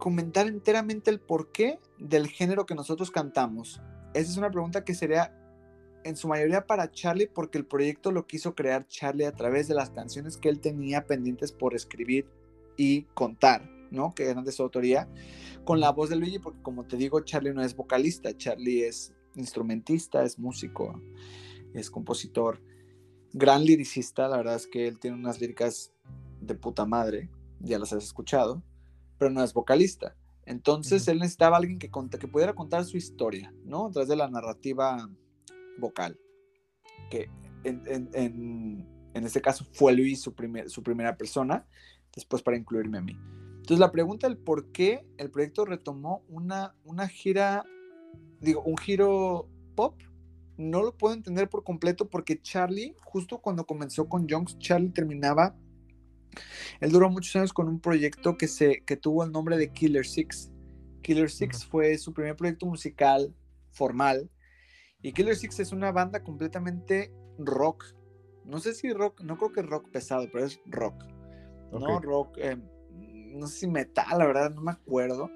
comentar 0.03 0.49
enteramente 0.49 1.13
el 1.13 1.21
porqué 1.21 1.79
del 1.97 2.27
género 2.27 2.67
que 2.67 2.75
nosotros 2.75 3.13
cantamos. 3.13 3.81
Esa 4.15 4.33
es 4.33 4.37
una 4.37 4.51
pregunta 4.51 4.83
que 4.85 4.97
sería 4.97 5.33
en 6.03 6.17
su 6.17 6.27
mayoría 6.27 6.67
para 6.67 6.91
Charlie 6.91 7.29
porque 7.33 7.57
el 7.57 7.67
proyecto 7.67 8.11
lo 8.11 8.27
quiso 8.27 8.57
crear 8.57 8.89
Charlie 8.89 9.27
a 9.27 9.33
través 9.37 9.69
de 9.69 9.77
las 9.77 9.91
canciones 9.91 10.39
que 10.39 10.49
él 10.49 10.59
tenía 10.59 11.07
pendientes 11.07 11.53
por 11.53 11.77
escribir 11.77 12.27
y 12.77 13.03
contar, 13.15 13.71
¿no? 13.93 14.13
Que 14.13 14.29
eran 14.29 14.45
de 14.45 14.51
su 14.51 14.65
autoría, 14.65 15.09
con 15.63 15.79
la 15.79 15.93
voz 15.93 16.11
de 16.11 16.17
Luigi, 16.17 16.41
porque 16.41 16.61
como 16.63 16.83
te 16.83 16.97
digo, 16.97 17.21
Charlie 17.21 17.55
no 17.55 17.63
es 17.63 17.77
vocalista, 17.77 18.37
Charlie 18.37 18.83
es 18.83 19.15
instrumentista, 19.37 20.25
es 20.25 20.37
músico, 20.37 21.01
es 21.75 21.93
compositor, 21.93 22.61
gran 23.33 23.65
liricista, 23.65 24.27
la 24.27 24.39
verdad 24.39 24.57
es 24.57 24.67
que 24.67 24.89
él 24.89 24.99
tiene 24.99 25.17
unas 25.17 25.41
líricas 25.41 25.93
de 26.41 26.57
puta 26.57 26.87
madre, 26.87 27.31
ya 27.61 27.79
las 27.79 27.93
has 27.93 28.03
escuchado, 28.03 28.65
pero 29.23 29.33
no 29.33 29.45
es 29.45 29.53
vocalista. 29.53 30.17
Entonces 30.47 31.07
él 31.07 31.21
necesitaba 31.21 31.55
a 31.55 31.61
alguien 31.61 31.79
que, 31.79 31.89
que 32.19 32.27
pudiera 32.27 32.57
contar 32.57 32.85
su 32.85 32.97
historia, 32.97 33.55
¿no? 33.65 33.87
A 33.87 33.91
través 33.93 34.09
de 34.09 34.17
la 34.17 34.29
narrativa 34.29 35.09
vocal, 35.79 36.19
que 37.09 37.31
en, 37.63 37.83
en, 38.15 39.25
este 39.25 39.41
caso 39.41 39.65
fue 39.71 39.93
Luis 39.93 40.21
su, 40.21 40.35
primer, 40.35 40.69
su 40.69 40.83
primera 40.83 41.17
persona, 41.17 41.69
después 42.13 42.43
para 42.43 42.57
incluirme 42.57 42.99
a 42.99 43.03
mí. 43.03 43.17
Entonces 43.59 43.79
la 43.79 43.93
pregunta 43.93 44.29
del 44.29 44.39
por 44.39 44.73
qué 44.73 45.07
el 45.19 45.31
proyecto 45.31 45.65
retomó 45.67 46.25
una, 46.29 46.75
una 46.83 47.07
gira, 47.07 47.65
digo, 48.41 48.63
un 48.63 48.77
giro 48.77 49.49
pop, 49.77 50.03
no 50.57 50.83
lo 50.83 50.99
puedo 50.99 51.15
entender 51.15 51.49
por 51.49 51.63
completo 51.63 52.11
porque 52.11 52.43
Charlie, 52.43 52.97
justo 53.05 53.39
cuando 53.39 53.67
comenzó 53.67 54.09
con 54.09 54.27
Jones, 54.29 54.59
Charlie 54.59 54.91
terminaba, 54.91 55.55
él 56.81 56.91
duró 56.91 57.11
muchos 57.11 57.35
años 57.37 57.53
con 57.53 57.69
un 57.69 57.81
proyecto 57.81 58.37
que, 58.37 58.49
se, 58.49 58.83
que 58.85 58.97
tuvo 58.97 59.25
el 59.25 59.33
nombre 59.33 59.57
de 59.57 59.73
Killer 59.73 60.07
Six. 60.07 60.51
Killer 61.03 61.31
Six 61.31 61.65
fue 61.65 61.97
su 61.99 62.13
primer 62.13 62.37
proyecto 62.37 62.67
musical 62.67 63.35
formal 63.71 64.31
y 65.03 65.13
Killer 65.13 65.37
Six 65.37 65.61
es 65.61 65.73
una 65.73 65.91
banda 65.91 66.23
completamente 66.23 67.13
rock. 67.39 67.85
No 68.45 68.61
sé 68.61 68.75
si 68.75 68.93
rock, 68.93 69.21
no 69.23 69.37
creo 69.37 69.53
que 69.53 69.63
rock 69.63 69.91
pesado, 69.91 70.29
pero 70.33 70.45
es 70.45 70.61
rock. 70.67 71.05
No 71.73 72.01
rock, 72.01 72.37
eh, 72.39 72.57
no 72.91 73.47
sé 73.47 73.61
si 73.61 73.67
metal, 73.67 74.19
la 74.19 74.27
verdad, 74.27 74.51
no 74.51 74.61
me 74.61 74.73
acuerdo. 74.73 75.31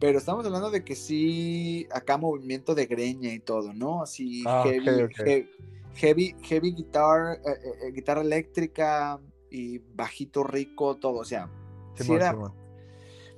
Pero 0.00 0.18
estamos 0.18 0.46
hablando 0.46 0.70
de 0.70 0.84
que 0.84 0.94
sí, 0.94 1.86
acá 1.92 2.16
movimiento 2.16 2.74
de 2.74 2.86
greña 2.86 3.32
y 3.32 3.40
todo, 3.40 3.72
¿no? 3.72 4.02
Así 4.02 4.44
ah, 4.46 4.62
heavy, 4.64 5.46
heavy, 5.94 6.36
heavy, 6.42 6.72
guitar, 6.72 7.40
eh, 7.44 7.86
eh, 7.86 7.92
guitarra 7.92 8.22
eléctrica 8.22 9.20
y 9.50 9.78
bajito 9.78 10.44
rico, 10.44 10.96
todo. 10.96 11.18
O 11.18 11.24
sea, 11.24 11.50
sí, 11.94 12.12
era, 12.12 12.36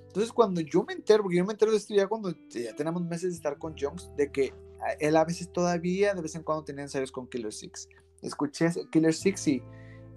Entonces, 0.06 0.32
cuando 0.32 0.61
yo 0.61 0.84
me 0.84 0.94
entero, 0.94 1.22
porque 1.22 1.38
yo 1.38 1.44
me 1.44 1.52
entero 1.52 1.70
de 1.70 1.78
esto 1.78 1.94
ya 1.94 2.06
cuando 2.06 2.34
ya 2.48 2.74
tenemos 2.74 3.02
meses 3.02 3.30
de 3.30 3.36
estar 3.36 3.58
con 3.58 3.74
Jones, 3.78 4.11
de 4.16 4.30
que 4.30 4.54
él 4.98 5.16
a 5.16 5.24
veces 5.24 5.52
todavía, 5.52 6.14
de 6.14 6.22
vez 6.22 6.34
en 6.34 6.42
cuando 6.42 6.64
tenía 6.64 6.82
ensayos 6.82 7.12
con 7.12 7.28
Killer 7.28 7.52
Six. 7.52 7.88
Escuché 8.22 8.70
Killer 8.90 9.14
Six 9.14 9.48
y 9.48 9.62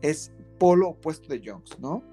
es 0.01 0.31
polo 0.59 0.89
opuesto 0.89 1.27
de 1.27 1.41
Jones, 1.43 1.77
¿no? 1.79 2.03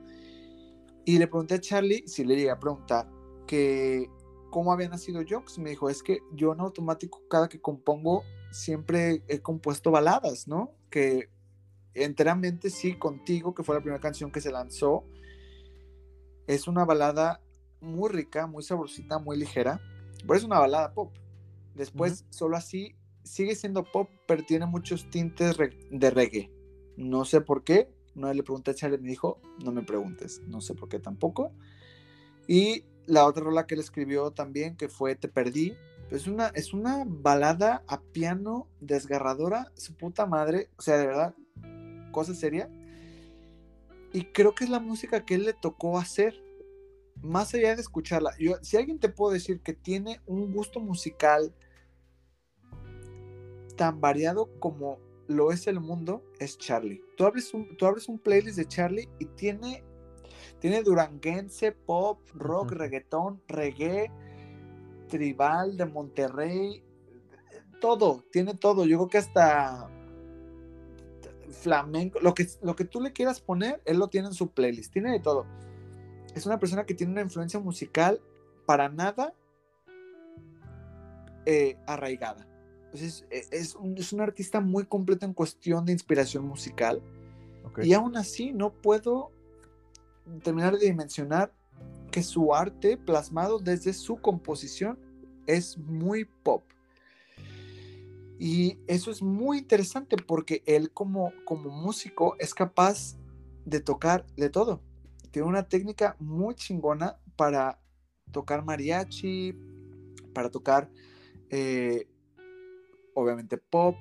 Y 1.05 1.19
le 1.19 1.27
pregunté 1.27 1.55
a 1.55 1.61
Charlie 1.61 2.05
si 2.07 2.25
le 2.25 2.37
llegué 2.37 2.51
a 2.51 2.59
preguntar 2.59 3.09
que 3.47 4.09
cómo 4.51 4.73
había 4.73 4.89
nacido 4.89 5.23
Jones. 5.29 5.59
Me 5.59 5.71
dijo, 5.71 5.89
es 5.89 6.03
que 6.03 6.19
yo 6.33 6.53
en 6.53 6.61
automático 6.61 7.23
cada 7.29 7.49
que 7.49 7.61
compongo 7.61 8.23
siempre 8.53 9.23
he 9.29 9.41
compuesto 9.41 9.91
baladas, 9.91 10.47
¿no? 10.47 10.73
Que 10.91 11.31
enteramente 11.95 12.71
sí, 12.71 12.95
contigo, 12.95 13.55
que 13.55 13.63
fue 13.63 13.75
la 13.75 13.81
primera 13.81 14.01
canción 14.01 14.31
que 14.31 14.41
se 14.41 14.51
lanzó. 14.51 15.05
Es 16.47 16.69
una 16.69 16.85
balada 16.85 17.41
muy 17.81 18.11
rica, 18.11 18.47
muy 18.47 18.63
sabrosita, 18.63 19.19
muy 19.19 19.39
ligera, 19.39 19.81
pero 20.23 20.35
es 20.35 20.45
una 20.45 20.59
balada 20.59 20.93
pop. 20.93 21.13
Después, 21.75 22.25
solo 22.31 22.57
así, 22.57 22.95
sigue 23.23 23.55
siendo 23.55 23.85
pop, 23.85 24.11
pero 24.27 24.45
tiene 24.45 24.67
muchos 24.67 25.09
tintes 25.11 25.57
de 25.57 26.11
reggae. 26.11 26.51
No 26.97 27.25
sé 27.25 27.41
por 27.41 27.65
qué. 27.65 27.89
No 28.15 28.33
le 28.33 28.43
pregunté 28.43 28.73
a 28.73 28.75
Charlie, 28.75 28.99
me 28.99 29.09
dijo, 29.09 29.41
no 29.65 29.73
me 29.73 29.83
preguntes. 29.83 30.43
No 30.47 30.61
sé 30.61 30.75
por 30.75 30.89
qué 30.89 30.99
tampoco. 30.99 31.53
Y 32.47 32.85
la 33.07 33.27
otra 33.27 33.45
rola 33.45 33.67
que 33.67 33.75
él 33.75 33.81
escribió 33.81 34.33
también, 34.33 34.77
que 34.77 34.89
fue 34.89 35.15
Te 35.15 35.29
Perdí, 35.29 35.75
es 36.11 36.27
una, 36.27 36.49
es 36.49 36.73
una 36.73 37.05
balada 37.07 37.85
a 37.87 38.01
piano 38.01 38.67
desgarradora, 38.81 39.71
su 39.77 39.95
puta 39.95 40.27
madre. 40.27 40.69
O 40.77 40.83
sea, 40.83 40.99
de 40.99 41.07
verdad, 41.07 41.35
cosa 42.11 42.35
seria. 42.35 42.71
Y 44.13 44.25
creo 44.27 44.55
que 44.55 44.65
es 44.65 44.71
la 44.71 44.81
música 44.81 45.25
que 45.25 45.35
él 45.35 45.45
le 45.45 45.53
tocó 45.53 45.99
hacer. 45.99 46.43
Más 47.23 47.53
allá 47.55 47.75
de 47.75 47.83
escucharla. 47.83 48.33
Yo, 48.39 48.57
si 48.63 48.77
alguien 48.77 48.99
te 48.99 49.11
puede 49.11 49.35
decir 49.35 49.61
que 49.61 49.75
tiene 49.75 50.21
un 50.27 50.53
gusto 50.53 50.81
musical 50.81 51.55
tan 53.77 54.01
variado 54.01 54.49
como 54.59 54.99
lo 55.27 55.53
es 55.53 55.67
el 55.67 55.81
mundo, 55.81 56.25
es 56.39 56.59
Charlie. 56.59 57.03
Tú 57.17 57.25
abres 57.25 57.55
un, 57.55 57.77
tú 57.77 57.87
abres 57.87 58.09
un 58.09 58.19
playlist 58.19 58.57
de 58.57 58.67
Charlie 58.67 59.09
y 59.19 59.27
tiene, 59.27 59.85
tiene 60.59 60.83
duranguense, 60.83 61.73
pop, 61.73 62.21
rock, 62.35 62.73
reggaetón, 62.73 63.43
reggae, 63.47 64.11
tribal 65.09 65.77
de 65.77 65.87
Monterrey, 65.87 66.83
todo, 67.81 68.25
tiene 68.33 68.55
todo. 68.55 68.85
Yo 68.87 68.99
creo 68.99 69.09
que 69.09 69.19
hasta 69.19 69.89
flamenco, 71.51 72.21
lo 72.21 72.35
que, 72.35 72.47
lo 72.63 72.77
que 72.77 72.85
tú 72.85 73.01
le 73.01 73.13
quieras 73.13 73.41
poner, 73.41 73.81
él 73.85 73.99
lo 73.99 74.09
tiene 74.09 74.29
en 74.29 74.35
su 74.35 74.51
playlist, 74.51 74.93
tiene 74.93 75.13
de 75.13 75.21
todo. 75.21 75.47
Es 76.35 76.47
una 76.47 76.59
persona 76.59 76.85
que 76.85 76.95
tiene 76.95 77.13
una 77.13 77.23
influencia 77.23 77.59
musical 77.61 78.21
para 78.67 78.89
nada 78.89 79.35
eh, 81.47 81.77
arraigada. 81.87 82.47
Pues, 82.91 83.25
e, 83.31 83.47
es, 83.51 83.75
un, 83.75 84.21
artista 84.21 84.61
muy 84.61 84.85
completo 84.85 85.27
en 85.27 85.35
cuestión 85.35 85.85
de 85.85 85.93
inspiración 85.93 86.45
musical. 86.45 87.03
Y 87.83 87.93
aún 87.93 88.17
así 88.17 88.53
no 88.53 88.73
puedo 88.73 89.31
terminar 90.43 90.77
de 90.77 90.87
dimensionar 90.87 91.53
que 92.11 92.23
su 92.23 92.55
arte 92.55 92.97
plasmado 92.97 93.59
desde 93.59 93.93
su 93.93 94.17
composición 94.17 94.99
es 95.47 95.79
muy 95.79 96.25
pop. 96.25 96.63
Y 98.43 98.79
eso 98.87 99.11
es 99.11 99.21
muy 99.21 99.59
interesante 99.59 100.17
porque 100.17 100.63
él 100.65 100.93
como, 100.93 101.31
como 101.45 101.69
músico 101.69 102.37
es 102.39 102.55
capaz 102.55 103.19
de 103.67 103.81
tocar 103.81 104.25
de 104.35 104.49
todo. 104.49 104.81
Tiene 105.31 105.47
una 105.47 105.69
técnica 105.69 106.17
muy 106.19 106.55
chingona 106.55 107.19
para 107.37 107.79
tocar 108.33 108.65
mariachi, 108.65 109.55
para 110.33 110.49
tocar 110.49 110.91
eh, 111.51 112.09
obviamente 113.13 113.59
pop, 113.59 113.97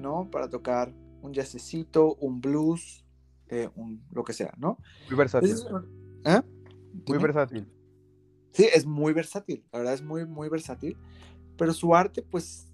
¿no? 0.00 0.30
Para 0.30 0.48
tocar 0.48 0.94
un 1.20 1.34
jazzcito, 1.34 2.14
un 2.14 2.40
blues, 2.40 3.04
eh, 3.48 3.68
un, 3.76 4.02
lo 4.10 4.24
que 4.24 4.32
sea, 4.32 4.54
¿no? 4.56 4.78
Muy 5.10 5.18
versátil. 5.18 5.54
¿eh? 6.24 6.40
Muy 7.06 7.18
versátil. 7.18 7.68
Sí, 8.52 8.66
es 8.74 8.86
muy 8.86 9.12
versátil, 9.12 9.66
la 9.70 9.80
verdad 9.80 9.92
es 9.92 10.02
muy, 10.02 10.24
muy 10.24 10.48
versátil, 10.48 10.96
pero 11.58 11.74
su 11.74 11.94
arte, 11.94 12.22
pues, 12.22 12.72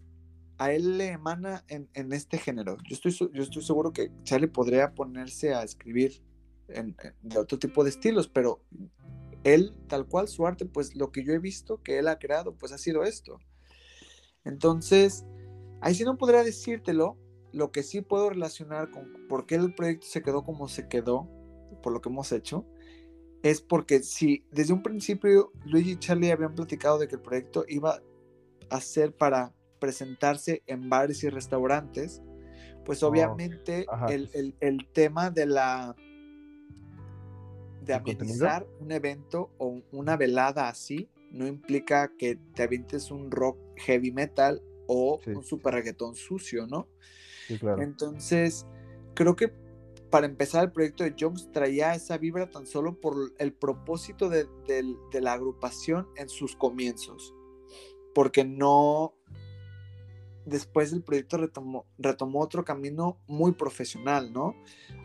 a 0.59 0.73
él 0.73 0.99
le 0.99 1.09
emana 1.09 1.65
en, 1.69 1.89
en 1.95 2.13
este 2.13 2.39
género. 2.39 2.77
Yo 2.89 2.95
estoy, 2.95 3.13
yo 3.33 3.43
estoy 3.43 3.63
seguro 3.63 3.93
que 3.93 4.11
Charlie 4.23 4.49
podría 4.49 4.95
ponerse 4.95 5.55
a 5.55 5.63
escribir 5.63 6.23
en, 6.69 6.97
de 7.23 7.39
otro 7.39 7.59
tipo 7.59 7.85
de 7.85 7.91
estilos, 7.91 8.29
pero 8.29 8.63
él, 9.45 9.75
tal 9.89 10.07
cual, 10.07 10.29
su 10.29 10.47
arte, 10.47 10.67
pues 10.67 10.95
lo 10.95 11.11
que 11.11 11.25
yo 11.25 11.33
he 11.33 11.39
visto 11.39 11.83
que 11.83 11.99
él 11.99 12.09
ha 12.09 12.19
creado, 12.19 12.55
pues 12.57 12.73
ha 12.73 12.79
sido 12.79 13.03
esto. 13.03 13.39
Entonces, 14.45 15.25
ahí 15.81 15.95
sí 15.95 16.05
no 16.05 16.17
podría 16.17 16.45
decírtelo, 16.45 17.19
lo 17.53 17.71
que 17.71 17.83
sí 17.83 18.01
puedo 18.01 18.31
relacionar 18.31 18.91
con 18.91 19.27
por 19.29 19.47
qué 19.47 19.57
el 19.57 19.75
proyecto 19.75 20.07
se 20.07 20.23
quedó 20.23 20.45
como 20.45 20.69
se 20.69 20.89
quedó, 20.89 21.29
por 21.83 21.93
lo 21.93 22.01
que 22.01 22.09
hemos 22.09 22.33
hecho, 22.33 22.67
es 23.43 23.61
porque 23.61 24.03
si 24.03 24.47
desde 24.53 24.73
un 24.73 24.83
principio 24.83 25.53
Luigi 25.65 25.93
y 25.93 25.99
Charlie 25.99 26.31
habían 26.31 26.55
platicado 26.55 26.99
de 26.99 27.09
que 27.09 27.17
el 27.17 27.23
proyecto 27.23 27.65
iba 27.69 28.01
a 28.71 28.81
ser 28.81 29.15
para 29.15 29.53
presentarse 29.83 30.63
en 30.69 30.89
bares 30.89 31.25
y 31.25 31.29
restaurantes, 31.29 32.23
pues 32.85 33.03
oh, 33.03 33.09
obviamente 33.09 33.85
el, 34.09 34.55
el, 34.61 34.87
tema 34.93 35.29
de 35.33 35.47
la 35.47 35.97
de 37.81 37.95
amenizar 37.95 38.65
un 38.79 38.93
evento 38.93 39.51
o 39.59 39.83
una 39.91 40.17
velada 40.17 40.69
así 40.69 41.11
no 41.33 41.49
implica 41.49 42.13
que 42.17 42.39
te 42.55 42.63
avientes 42.63 43.11
un 43.11 43.29
rock 43.33 43.59
heavy 43.75 44.13
metal 44.13 44.63
o 44.87 45.19
un 45.27 45.43
super 45.43 45.75
reggaetón 45.75 46.15
sucio, 46.15 46.69
¿no? 46.69 46.87
Sí, 47.49 47.59
claro. 47.59 47.83
Entonces, 47.83 48.65
creo 49.15 49.35
que 49.35 49.53
para 50.11 50.27
empezar 50.27 50.63
el 50.63 50.71
proyecto 50.71 51.03
de 51.03 51.17
Jones 51.19 51.51
traía 51.51 51.93
esa 51.97 52.19
vibra 52.19 52.49
tan 52.49 52.67
solo 52.67 53.01
por 53.01 53.33
el 53.39 53.53
propósito 53.53 54.29
de, 54.29 54.47
de 54.69 55.21
la 55.21 55.33
agrupación 55.33 56.07
en 56.15 56.29
sus 56.29 56.55
comienzos, 56.55 57.35
porque 58.15 58.45
no, 58.45 59.17
después 60.45 60.93
el 60.93 61.03
proyecto 61.03 61.37
retomó, 61.37 61.87
retomó 61.99 62.41
otro 62.41 62.65
camino 62.65 63.19
muy 63.27 63.53
profesional, 63.53 64.33
¿no? 64.33 64.55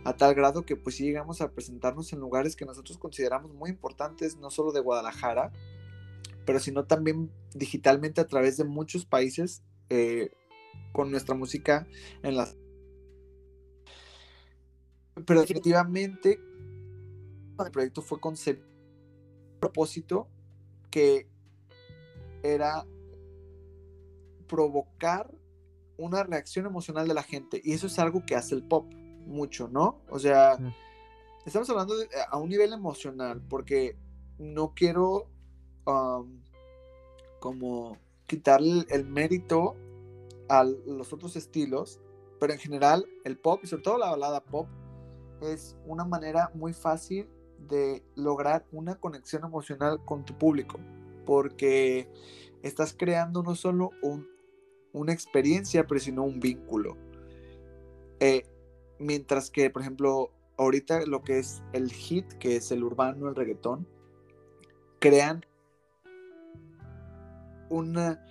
A 0.04 0.16
tal 0.16 0.34
grado 0.36 0.66
que 0.66 0.76
pues 0.76 0.96
sí 0.96 1.06
llegamos 1.06 1.42
a 1.42 1.52
presentarnos 1.52 2.12
en 2.14 2.20
lugares 2.20 2.56
que 2.56 2.66
nosotros 2.66 2.98
consideramos 2.98 3.54
muy 3.54 3.70
importantes, 3.70 4.38
no 4.38 4.50
solo 4.50 4.72
de 4.72 4.82
Guadalajara, 4.82 5.52
pero 6.46 6.60
sino 6.60 6.86
también 6.86 7.32
digitalmente 7.54 8.22
a 8.22 8.28
través 8.28 8.58
de 8.58 8.64
muchos 8.64 9.06
países 9.06 9.64
eh, 9.90 10.32
con 10.92 11.12
nuestra 11.12 11.36
música 11.36 11.88
en 12.24 12.38
las... 12.38 12.58
Pero 15.26 15.42
definitivamente 15.42 16.40
el 17.60 17.72
proyecto 17.72 18.02
fue 18.02 18.20
concebido 18.20 18.68
propósito 19.60 20.28
que 20.90 21.28
era 22.44 22.86
provocar 24.48 25.32
una 25.98 26.24
reacción 26.24 26.66
emocional 26.66 27.08
de 27.08 27.14
la 27.14 27.24
gente. 27.24 27.62
Y 27.64 27.74
eso 27.74 27.88
es 27.88 28.00
algo 28.00 28.26
que 28.26 28.36
hace 28.36 28.56
el 28.56 28.64
pop 28.64 28.92
mucho, 29.26 29.68
¿no? 29.68 30.02
O 30.10 30.20
sea, 30.20 30.58
estamos 31.46 31.70
hablando 31.70 31.96
a 32.30 32.38
un 32.38 32.50
nivel 32.50 32.74
emocional, 32.74 33.42
porque 33.50 33.98
no 34.38 34.74
quiero 34.74 35.28
como 37.40 37.98
quitarle 38.26 38.86
el, 38.90 39.06
mérito 39.06 39.76
a 40.50 40.64
los 40.64 41.14
otros 41.14 41.36
estilos, 41.36 42.00
pero 42.40 42.54
en 42.54 42.60
general 42.60 43.06
el 43.24 43.38
pop, 43.38 43.62
y 43.64 43.68
sobre 43.68 43.84
todo 43.84 43.98
la 43.98 44.12
balada 44.12 44.44
pop, 44.44 44.68
es 45.42 45.78
una 45.86 46.04
manera 46.04 46.52
muy 46.54 46.74
fácil 46.74 47.30
de 47.60 48.04
lograr 48.16 48.66
una 48.72 48.96
conexión 48.96 49.44
emocional 49.44 50.04
con 50.04 50.26
tu 50.26 50.38
público, 50.38 50.78
porque 51.26 52.10
estás 52.64 52.94
creando 52.98 53.44
no 53.44 53.56
solo 53.56 53.92
un, 54.02 54.28
una 54.98 55.14
experiencia, 55.14 55.88
pero 55.88 56.00
sino 56.00 56.24
un 56.24 56.40
vínculo. 56.40 56.98
Eh, 58.20 58.44
mientras 59.00 59.50
que, 59.50 59.70
por 59.70 59.82
ejemplo, 59.82 60.32
ahorita 60.58 61.06
lo 61.06 61.24
que 61.24 61.40
es 61.40 61.62
el 61.74 61.92
hit, 61.92 62.26
que 62.34 62.56
es 62.56 62.72
el 62.72 62.84
urbano, 62.84 63.30
el 63.30 63.36
reggaetón, 63.36 63.88
crean 65.00 65.46
una... 67.70 68.24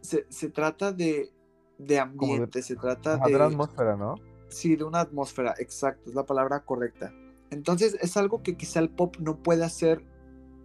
Se, 0.00 0.50
trata 0.50 0.92
de, 0.92 1.32
de 1.78 1.98
ambiente, 1.98 2.62
se 2.62 2.76
trata 2.76 3.16
de... 3.16 3.32
De 3.32 3.42
atmósfera, 3.42 3.96
¿no? 3.96 4.16
Sí, 4.48 4.76
de 4.76 4.84
una 4.84 5.00
atmósfera, 5.00 5.54
exacto, 5.58 6.10
es 6.10 6.14
la 6.14 6.26
palabra 6.26 6.60
correcta. 6.64 7.12
Entonces 7.50 7.96
es 8.00 8.16
algo 8.16 8.42
que 8.42 8.56
quizá 8.56 8.80
el 8.80 8.90
pop 8.90 9.16
no 9.18 9.42
puede 9.42 9.64
hacer 9.64 10.04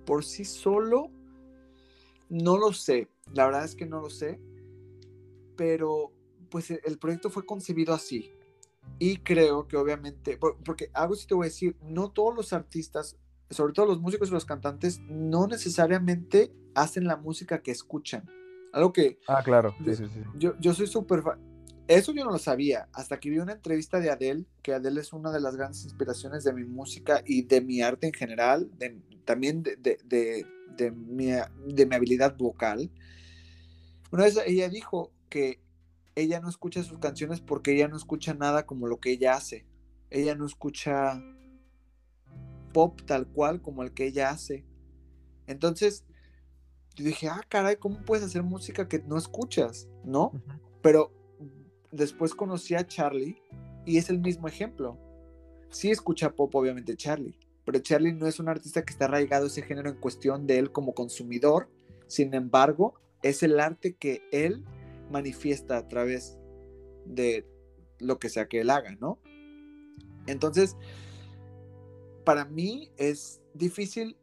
por 0.05 0.25
sí 0.25 0.43
solo. 0.43 1.09
No 2.29 2.57
lo 2.57 2.73
sé, 2.73 3.07
la 3.33 3.45
verdad 3.45 3.63
es 3.63 3.75
que 3.75 3.85
no 3.85 4.01
lo 4.01 4.09
sé 4.09 4.39
pero 5.59 6.13
pues 6.49 6.71
e, 6.71 6.79
el 6.85 6.97
proyecto 6.97 7.29
fue 7.29 7.45
concebido 7.45 7.93
así. 7.93 8.31
Y 8.97 9.17
creo 9.17 9.67
que 9.67 9.75
obviamente, 9.75 10.37
porque 10.37 10.89
algo 10.93 11.15
sí 11.15 11.27
te 11.27 11.35
voy 11.35 11.47
a 11.47 11.49
decir, 11.49 11.75
no 11.81 12.11
todos 12.11 12.33
los 12.33 12.53
artistas, 12.53 13.17
sobre 13.49 13.73
todo 13.73 13.85
los 13.85 13.99
músicos 13.99 14.29
y 14.29 14.31
los 14.31 14.45
cantantes, 14.45 15.01
no 15.01 15.47
necesariamente 15.47 16.53
hacen 16.75 17.05
la 17.05 17.17
música 17.17 17.61
que 17.61 17.71
escuchan. 17.71 18.25
Algo 18.71 18.93
que... 18.93 19.19
Ah, 19.27 19.43
claro. 19.43 19.75
Yo, 20.37 20.57
yo 20.61 20.73
soy 20.73 20.87
súper... 20.87 21.23
Eso 21.87 22.13
yo 22.13 22.23
no 22.23 22.31
lo 22.31 22.37
sabía, 22.37 22.87
hasta 22.93 23.19
que 23.19 23.29
vi 23.29 23.39
una 23.39 23.53
entrevista 23.53 23.99
de 23.99 24.11
Adele, 24.11 24.45
que 24.61 24.73
Adele 24.73 25.01
es 25.01 25.11
una 25.11 25.31
de 25.31 25.41
las 25.41 25.57
grandes 25.57 25.83
inspiraciones 25.83 26.45
de 26.45 26.53
mi 26.53 26.63
música 26.63 27.21
y 27.25 27.41
de 27.41 27.59
mi 27.59 27.81
arte 27.81 28.07
en 28.07 28.13
general, 28.13 28.71
también 29.25 29.61
de, 29.61 29.75
de, 29.75 29.97
de, 30.05 30.45
de, 30.77 30.91
mi, 30.91 31.31
de 31.65 31.85
mi 31.85 31.95
habilidad 31.95 32.37
vocal. 32.37 32.89
Una 34.11 34.23
vez 34.23 34.39
ella 34.45 34.69
dijo, 34.69 35.11
que 35.29 35.61
ella 36.15 36.39
no 36.39 36.49
escucha 36.49 36.83
sus 36.83 36.99
canciones 36.99 37.39
porque 37.39 37.73
ella 37.73 37.87
no 37.87 37.95
escucha 37.95 38.33
nada 38.33 38.65
como 38.65 38.87
lo 38.87 38.99
que 38.99 39.11
ella 39.11 39.35
hace. 39.35 39.65
Ella 40.09 40.35
no 40.35 40.45
escucha 40.45 41.21
pop 42.73 43.01
tal 43.05 43.27
cual 43.27 43.61
como 43.61 43.83
el 43.83 43.93
que 43.93 44.07
ella 44.07 44.29
hace. 44.29 44.65
Entonces, 45.47 46.05
yo 46.95 47.05
dije, 47.05 47.27
ah, 47.29 47.41
caray, 47.47 47.77
¿cómo 47.77 48.03
puedes 48.03 48.25
hacer 48.25 48.43
música 48.43 48.87
que 48.87 48.99
no 48.99 49.17
escuchas? 49.17 49.87
¿No? 50.03 50.31
Pero 50.81 51.13
después 51.91 52.35
conocí 52.35 52.75
a 52.75 52.85
Charlie 52.85 53.41
y 53.85 53.97
es 53.97 54.09
el 54.09 54.19
mismo 54.19 54.47
ejemplo. 54.47 54.97
Sí 55.69 55.89
escucha 55.91 56.31
pop, 56.31 56.53
obviamente, 56.55 56.95
Charlie, 56.95 57.39
pero 57.63 57.79
Charlie 57.79 58.13
no 58.13 58.27
es 58.27 58.39
un 58.39 58.49
artista 58.49 58.83
que 58.83 58.91
está 58.91 59.05
arraigado 59.05 59.45
a 59.45 59.47
ese 59.47 59.61
género 59.61 59.89
en 59.89 59.99
cuestión 59.99 60.47
de 60.47 60.59
él 60.59 60.71
como 60.71 60.93
consumidor. 60.93 61.69
Sin 62.07 62.33
embargo, 62.33 62.95
es 63.21 63.43
el 63.43 63.59
arte 63.59 63.95
que 63.95 64.27
él 64.31 64.65
manifiesta 65.09 65.77
a 65.77 65.87
través 65.87 66.37
de 67.05 67.47
lo 67.99 68.19
que 68.19 68.29
sea 68.29 68.47
que 68.47 68.61
él 68.61 68.69
haga, 68.69 68.95
¿no? 68.99 69.19
Entonces, 70.27 70.75
para 72.23 72.45
mí 72.45 72.91
es 72.97 73.41
difícil 73.53 74.17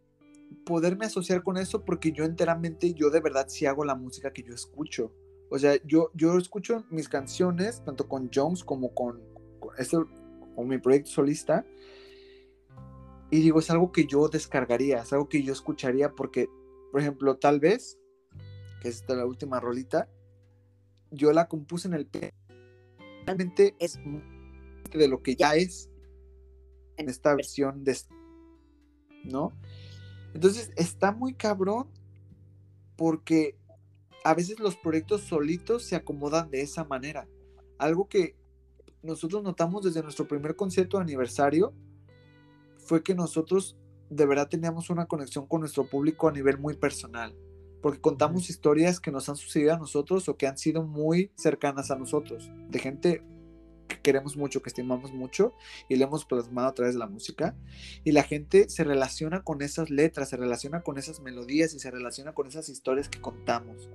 poderme 0.64 1.06
asociar 1.06 1.42
con 1.42 1.56
eso 1.56 1.84
porque 1.84 2.12
yo 2.12 2.24
enteramente, 2.24 2.94
yo 2.94 3.10
de 3.10 3.20
verdad 3.20 3.46
sí 3.48 3.66
hago 3.66 3.84
la 3.84 3.94
música 3.94 4.32
que 4.32 4.42
yo 4.42 4.54
escucho. 4.54 5.12
O 5.50 5.58
sea, 5.58 5.76
yo, 5.84 6.10
yo 6.14 6.36
escucho 6.38 6.84
mis 6.90 7.08
canciones, 7.08 7.82
tanto 7.84 8.08
con 8.08 8.30
Jones 8.32 8.64
como 8.64 8.94
con, 8.94 9.20
con, 9.60 9.74
con 10.54 10.68
mi 10.68 10.78
proyecto 10.78 11.10
solista, 11.10 11.64
y 13.30 13.40
digo, 13.40 13.58
es 13.58 13.70
algo 13.70 13.90
que 13.90 14.06
yo 14.06 14.28
descargaría, 14.28 15.02
es 15.02 15.12
algo 15.12 15.28
que 15.28 15.42
yo 15.42 15.52
escucharía 15.52 16.12
porque, 16.12 16.48
por 16.92 17.00
ejemplo, 17.00 17.36
tal 17.36 17.58
vez, 17.58 17.98
que 18.80 18.88
es 18.88 19.04
la 19.08 19.26
última 19.26 19.58
rolita, 19.58 20.08
yo 21.10 21.32
la 21.32 21.48
compuse 21.48 21.88
en 21.88 21.94
el 21.94 22.08
Realmente 23.24 23.74
es 23.78 23.98
de 24.92 25.08
lo 25.08 25.22
que 25.22 25.36
ya 25.36 25.54
es 25.54 25.90
en 26.96 27.08
esta 27.08 27.34
versión 27.34 27.84
de 27.84 27.96
¿no? 29.24 29.52
Entonces 30.32 30.70
está 30.76 31.12
muy 31.12 31.34
cabrón 31.34 31.88
porque 32.96 33.56
a 34.24 34.34
veces 34.34 34.60
los 34.60 34.76
proyectos 34.76 35.22
solitos 35.22 35.84
se 35.84 35.96
acomodan 35.96 36.50
de 36.50 36.60
esa 36.62 36.84
manera. 36.84 37.28
Algo 37.78 38.08
que 38.08 38.36
nosotros 39.02 39.42
notamos 39.42 39.84
desde 39.84 40.02
nuestro 40.02 40.26
primer 40.26 40.56
concierto 40.56 40.96
de 40.96 41.04
aniversario 41.04 41.74
fue 42.78 43.02
que 43.02 43.14
nosotros 43.14 43.76
de 44.08 44.26
verdad 44.26 44.48
teníamos 44.48 44.90
una 44.90 45.06
conexión 45.06 45.46
con 45.46 45.60
nuestro 45.60 45.88
público 45.88 46.28
a 46.28 46.32
nivel 46.32 46.58
muy 46.58 46.76
personal 46.76 47.34
porque 47.86 48.00
contamos 48.00 48.50
historias 48.50 48.98
que 48.98 49.12
nos 49.12 49.28
han 49.28 49.36
sucedido 49.36 49.72
a 49.72 49.78
nosotros 49.78 50.28
o 50.28 50.36
que 50.36 50.48
han 50.48 50.58
sido 50.58 50.82
muy 50.82 51.30
cercanas 51.36 51.92
a 51.92 51.96
nosotros, 51.96 52.50
de 52.68 52.80
gente 52.80 53.22
que 53.86 54.00
queremos 54.02 54.36
mucho, 54.36 54.60
que 54.60 54.70
estimamos 54.70 55.12
mucho 55.12 55.54
y 55.88 55.94
le 55.94 56.02
hemos 56.02 56.24
plasmado 56.24 56.66
a 56.66 56.74
través 56.74 56.94
de 56.94 56.98
la 56.98 57.06
música. 57.06 57.56
Y 58.02 58.10
la 58.10 58.24
gente 58.24 58.68
se 58.70 58.82
relaciona 58.82 59.44
con 59.44 59.62
esas 59.62 59.88
letras, 59.88 60.30
se 60.30 60.36
relaciona 60.36 60.82
con 60.82 60.98
esas 60.98 61.20
melodías 61.20 61.74
y 61.74 61.78
se 61.78 61.88
relaciona 61.92 62.34
con 62.34 62.48
esas 62.48 62.68
historias 62.68 63.08
que 63.08 63.20
contamos. 63.20 63.88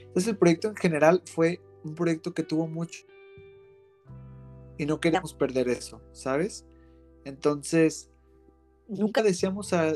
Entonces 0.00 0.28
el 0.28 0.38
proyecto 0.38 0.68
en 0.68 0.76
general 0.76 1.22
fue 1.26 1.60
un 1.84 1.94
proyecto 1.94 2.32
que 2.32 2.42
tuvo 2.42 2.66
mucho 2.66 3.00
y 4.78 4.86
no 4.86 4.98
queríamos 4.98 5.34
perder 5.34 5.68
eso, 5.68 6.00
¿sabes? 6.12 6.64
Entonces, 7.26 8.08
nunca 8.88 9.22
decíamos 9.22 9.74
a, 9.74 9.92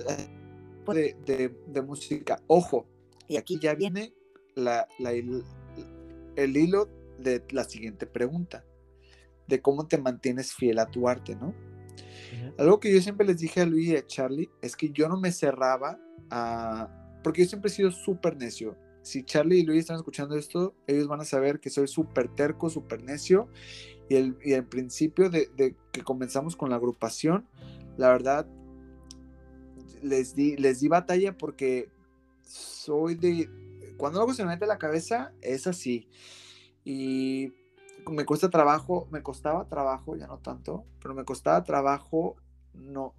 de, 0.92 1.54
de, 1.66 1.80
música, 1.80 2.42
ojo, 2.46 2.86
y 3.30 3.36
aquí 3.36 3.60
ya 3.60 3.76
viene 3.76 4.12
la, 4.56 4.88
el, 4.98 5.44
el 6.34 6.56
hilo 6.56 6.88
de 7.16 7.44
la 7.52 7.62
siguiente 7.62 8.04
pregunta, 8.04 8.64
de 9.46 9.62
cómo 9.62 9.86
te 9.86 9.98
mantienes 9.98 10.52
fiel 10.52 10.80
a 10.80 10.90
tu 10.90 11.08
arte, 11.08 11.36
¿no? 11.36 11.54
Algo 12.58 12.80
que 12.80 12.92
yo 12.92 13.00
siempre 13.00 13.24
les 13.24 13.38
dije 13.38 13.60
a 13.60 13.66
Luis 13.66 13.86
y 13.86 13.96
a 13.96 14.04
Charlie 14.04 14.50
es 14.60 14.74
que 14.74 14.90
yo 14.90 15.08
no 15.08 15.16
me 15.16 15.30
cerraba 15.30 15.96
a... 16.28 17.20
Porque 17.22 17.42
yo 17.42 17.48
siempre 17.48 17.70
he 17.70 17.74
sido 17.74 17.92
súper 17.92 18.36
necio. 18.36 18.76
Si 19.02 19.22
Charlie 19.22 19.60
y 19.60 19.62
Luis 19.62 19.80
están 19.80 19.98
escuchando 19.98 20.34
esto, 20.34 20.74
ellos 20.88 21.06
van 21.06 21.20
a 21.20 21.24
saber 21.24 21.60
que 21.60 21.70
soy 21.70 21.86
súper 21.86 22.34
terco, 22.34 22.68
súper 22.68 23.04
necio. 23.04 23.48
Y 24.08 24.16
el, 24.16 24.36
y 24.42 24.54
el 24.54 24.66
principio 24.66 25.30
de, 25.30 25.48
de, 25.56 25.76
que 25.92 26.02
comenzamos 26.02 26.56
con 26.56 26.70
la 26.70 26.76
agrupación, 26.76 27.46
la 27.96 28.08
verdad, 28.08 28.48
les 30.02 30.34
di, 30.34 30.56
les 30.56 30.80
di 30.80 30.88
batalla 30.88 31.38
porque 31.38 31.90
soy 32.50 33.14
de... 33.14 33.48
Cuando 33.96 34.20
algo 34.20 34.34
se 34.34 34.44
me 34.44 34.50
mete 34.50 34.64
a 34.64 34.68
la 34.68 34.78
cabeza, 34.78 35.32
es 35.42 35.66
así. 35.66 36.08
Y 36.84 37.52
me 38.10 38.24
cuesta 38.24 38.50
trabajo, 38.50 39.08
me 39.10 39.22
costaba 39.22 39.68
trabajo, 39.68 40.16
ya 40.16 40.26
no 40.26 40.38
tanto, 40.38 40.84
pero 41.00 41.14
me 41.14 41.24
costaba 41.24 41.62
trabajo 41.64 42.36
no 42.72 43.14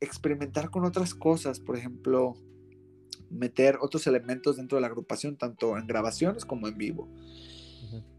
experimentar 0.00 0.70
con 0.70 0.84
otras 0.84 1.14
cosas, 1.14 1.60
por 1.60 1.76
ejemplo, 1.76 2.34
meter 3.30 3.78
otros 3.80 4.06
elementos 4.06 4.56
dentro 4.56 4.76
de 4.76 4.82
la 4.82 4.88
agrupación, 4.88 5.36
tanto 5.36 5.78
en 5.78 5.86
grabaciones 5.86 6.44
como 6.44 6.68
en 6.68 6.76
vivo. 6.76 7.08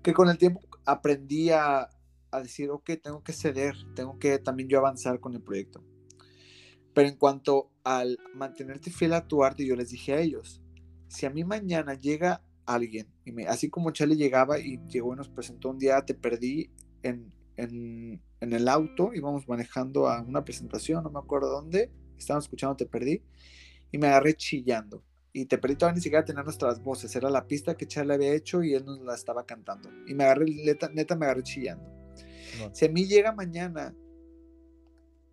Que 0.01 0.13
con 0.13 0.29
el 0.29 0.37
tiempo 0.37 0.61
aprendí 0.85 1.49
a, 1.51 1.89
a 2.31 2.41
decir, 2.41 2.69
ok, 2.69 2.91
tengo 3.01 3.23
que 3.23 3.33
ceder, 3.33 3.75
tengo 3.95 4.17
que 4.19 4.39
también 4.39 4.69
yo 4.69 4.79
avanzar 4.79 5.19
con 5.19 5.33
el 5.33 5.41
proyecto. 5.41 5.83
Pero 6.95 7.09
en 7.09 7.17
cuanto 7.17 7.69
al 7.83 8.17
mantenerte 8.33 8.89
fiel 8.89 9.13
a 9.13 9.27
tu 9.27 9.43
arte, 9.43 9.65
yo 9.65 9.75
les 9.75 9.89
dije 9.89 10.13
a 10.13 10.21
ellos, 10.21 10.61
si 11.09 11.25
a 11.25 11.29
mí 11.29 11.43
mañana 11.43 11.93
llega 11.93 12.41
alguien. 12.65 13.07
Y 13.25 13.33
me, 13.33 13.47
así 13.47 13.69
como 13.69 13.91
Charlie 13.91 14.15
llegaba 14.15 14.59
y 14.59 14.79
llegó 14.87 15.13
y 15.13 15.17
nos 15.17 15.29
presentó 15.29 15.69
un 15.69 15.77
día, 15.77 16.01
te 16.05 16.13
perdí 16.13 16.71
en, 17.03 17.31
en, 17.57 18.21
en, 18.39 18.53
el 18.53 18.67
auto, 18.67 19.13
íbamos 19.13 19.47
manejando 19.47 20.07
a 20.07 20.21
una 20.21 20.43
presentación, 20.43 21.03
no 21.03 21.11
me 21.11 21.19
acuerdo 21.19 21.49
dónde, 21.49 21.91
estábamos 22.17 22.45
escuchando 22.45 22.75
Te 22.77 22.85
perdí, 22.85 23.21
y 23.91 23.97
me 23.97 24.07
agarré 24.07 24.35
chillando. 24.35 25.03
Y 25.33 25.45
Te 25.45 25.57
perdí 25.57 25.75
todavía 25.75 25.97
ni 25.97 26.01
siquiera 26.01 26.23
tenía 26.23 26.43
nuestras 26.43 26.81
voces, 26.81 27.13
era 27.13 27.29
la 27.29 27.45
pista 27.45 27.75
que 27.75 27.87
Charlie 27.87 28.13
había 28.13 28.33
hecho 28.33 28.63
y 28.63 28.73
él 28.73 28.85
nos 28.85 29.01
la 29.01 29.15
estaba 29.15 29.45
cantando. 29.45 29.89
Y 30.07 30.13
me 30.13 30.23
agarré, 30.23 30.45
neta, 30.45 30.89
neta 30.89 31.15
me 31.17 31.25
agarré 31.25 31.43
chillando. 31.43 31.91
Si 32.71 32.85
a 32.85 32.89
mí 32.89 33.05
llega 33.05 33.33
mañana 33.33 33.93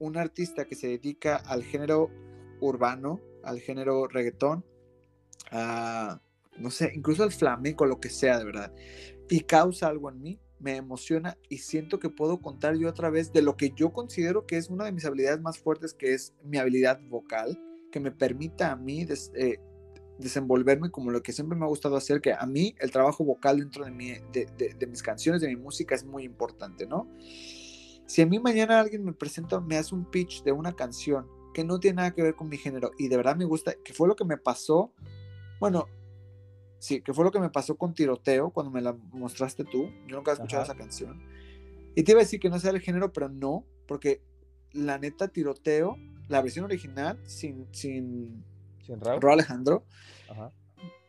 un 0.02 0.16
artista 0.16 0.64
que 0.64 0.74
se 0.74 0.88
dedica 0.88 1.36
al 1.36 1.62
género 1.62 2.10
urbano, 2.60 3.20
al 3.44 3.60
género 3.60 4.08
reggaetón, 4.08 4.64
a 5.52 6.20
no 6.58 6.70
sé, 6.70 6.92
incluso 6.94 7.22
el 7.24 7.30
flamenco, 7.30 7.86
lo 7.86 8.00
que 8.00 8.10
sea, 8.10 8.38
de 8.38 8.44
verdad, 8.44 8.74
y 9.30 9.40
causa 9.40 9.86
algo 9.86 10.10
en 10.10 10.20
mí, 10.20 10.40
me 10.58 10.76
emociona 10.76 11.38
y 11.48 11.58
siento 11.58 12.00
que 12.00 12.10
puedo 12.10 12.40
contar 12.40 12.76
yo 12.76 12.88
otra 12.88 13.10
vez 13.10 13.32
de 13.32 13.42
lo 13.42 13.56
que 13.56 13.70
yo 13.74 13.92
considero 13.92 14.44
que 14.44 14.56
es 14.56 14.70
una 14.70 14.84
de 14.84 14.92
mis 14.92 15.04
habilidades 15.04 15.40
más 15.40 15.58
fuertes, 15.58 15.94
que 15.94 16.14
es 16.14 16.34
mi 16.42 16.58
habilidad 16.58 17.00
vocal, 17.08 17.58
que 17.92 18.00
me 18.00 18.10
permita 18.10 18.72
a 18.72 18.76
mí 18.76 19.06
eh, 19.34 19.58
desenvolverme 20.18 20.90
como 20.90 21.12
lo 21.12 21.22
que 21.22 21.32
siempre 21.32 21.56
me 21.56 21.64
ha 21.64 21.68
gustado 21.68 21.96
hacer, 21.96 22.20
que 22.20 22.32
a 22.32 22.44
mí 22.46 22.74
el 22.80 22.90
trabajo 22.90 23.24
vocal 23.24 23.58
dentro 23.58 23.84
de, 23.84 23.92
mi, 23.92 24.12
de 24.32 24.86
mis 24.88 25.02
canciones, 25.02 25.40
de 25.40 25.48
mi 25.48 25.56
música 25.56 25.94
es 25.94 26.04
muy 26.04 26.24
importante, 26.24 26.86
¿no? 26.86 27.08
Si 28.12 28.20
a 28.20 28.26
mí 28.26 28.38
mañana 28.38 28.78
alguien 28.78 29.06
me 29.06 29.14
presenta, 29.14 29.58
me 29.58 29.78
hace 29.78 29.94
un 29.94 30.04
pitch 30.04 30.42
de 30.42 30.52
una 30.52 30.74
canción 30.74 31.26
que 31.54 31.64
no 31.64 31.80
tiene 31.80 31.96
nada 31.96 32.10
que 32.10 32.20
ver 32.20 32.34
con 32.34 32.50
mi 32.50 32.58
género 32.58 32.90
y 32.98 33.08
de 33.08 33.16
verdad 33.16 33.36
me 33.36 33.46
gusta, 33.46 33.72
que 33.82 33.94
fue 33.94 34.06
lo 34.06 34.16
que 34.16 34.26
me 34.26 34.36
pasó, 34.36 34.92
bueno, 35.58 35.86
Sí, 36.78 37.00
que 37.00 37.14
fue 37.14 37.24
lo 37.24 37.30
que 37.30 37.38
me 37.38 37.48
pasó 37.48 37.76
con 37.76 37.94
Tiroteo 37.94 38.50
cuando 38.50 38.72
me 38.72 38.80
la 38.80 38.92
mostraste 39.12 39.62
tú. 39.62 39.88
Yo 40.08 40.16
nunca 40.16 40.32
he 40.32 40.34
escuchado 40.34 40.64
esa 40.64 40.74
canción. 40.74 41.22
Y 41.94 42.02
te 42.02 42.10
iba 42.10 42.20
a 42.20 42.24
decir 42.24 42.40
que 42.40 42.50
no 42.50 42.58
sea 42.58 42.72
el 42.72 42.80
género, 42.80 43.12
pero 43.12 43.28
no, 43.28 43.64
porque 43.86 44.20
la 44.72 44.98
neta 44.98 45.28
Tiroteo, 45.28 45.96
la 46.26 46.42
versión 46.42 46.64
original, 46.64 47.20
sin, 47.24 47.68
sin, 47.72 48.44
¿Sin 48.84 49.00
Raúl? 49.00 49.24
Alejandro, 49.30 49.86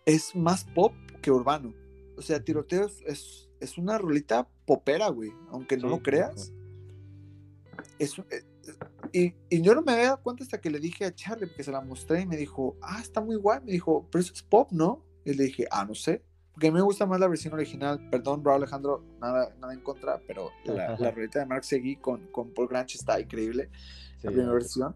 es 0.05 0.35
más 0.35 0.63
pop 0.63 0.93
que 1.23 1.31
urbano. 1.31 1.73
O 2.17 2.21
sea, 2.21 2.39
Tiroteo 2.39 2.85
es, 3.07 3.49
es, 3.59 3.77
una 3.79 3.97
rolita 3.97 4.47
popera, 4.67 5.09
güey, 5.09 5.31
aunque 5.49 5.75
no 5.75 5.89
lo 5.89 6.03
creas. 6.03 6.53
Es, 7.99 8.17
eh, 8.17 8.43
y, 9.11 9.35
y, 9.49 9.61
yo 9.61 9.75
no 9.75 9.81
me 9.81 9.93
había 9.93 10.05
dado 10.05 10.21
cuenta 10.23 10.43
hasta 10.43 10.59
que 10.59 10.69
le 10.69 10.79
dije 10.79 11.05
a 11.05 11.13
Charlie, 11.13 11.47
porque 11.47 11.63
se 11.63 11.71
la 11.71 11.81
mostré 11.81 12.21
y 12.21 12.25
me 12.25 12.37
dijo, 12.37 12.75
ah, 12.81 12.99
está 13.01 13.21
muy 13.21 13.35
guay. 13.35 13.59
Me 13.63 13.71
dijo, 13.71 14.07
pero 14.11 14.21
eso 14.21 14.33
es 14.33 14.43
pop, 14.43 14.71
¿no? 14.71 15.03
Y 15.25 15.33
le 15.33 15.45
dije, 15.45 15.67
ah, 15.71 15.85
no 15.85 15.95
sé. 15.95 16.23
Porque 16.53 16.67
a 16.67 16.71
mí 16.71 16.75
me 16.75 16.81
gusta 16.81 17.05
más 17.05 17.19
la 17.19 17.27
versión 17.27 17.53
original. 17.53 18.09
Perdón, 18.09 18.43
bro 18.43 18.53
Alejandro, 18.53 19.03
nada, 19.19 19.55
nada 19.59 19.73
en 19.73 19.81
contra, 19.81 20.21
pero 20.27 20.51
la, 20.65 20.97
la 20.97 21.11
rolita 21.11 21.39
de 21.39 21.45
Mark 21.45 21.63
Seguí 21.63 21.95
con, 21.95 22.27
con 22.27 22.53
Paul 22.53 22.67
Granch 22.67 22.95
está 22.95 23.19
increíble. 23.19 23.69
la 24.21 24.31
primera 24.31 24.53
versión. 24.53 24.95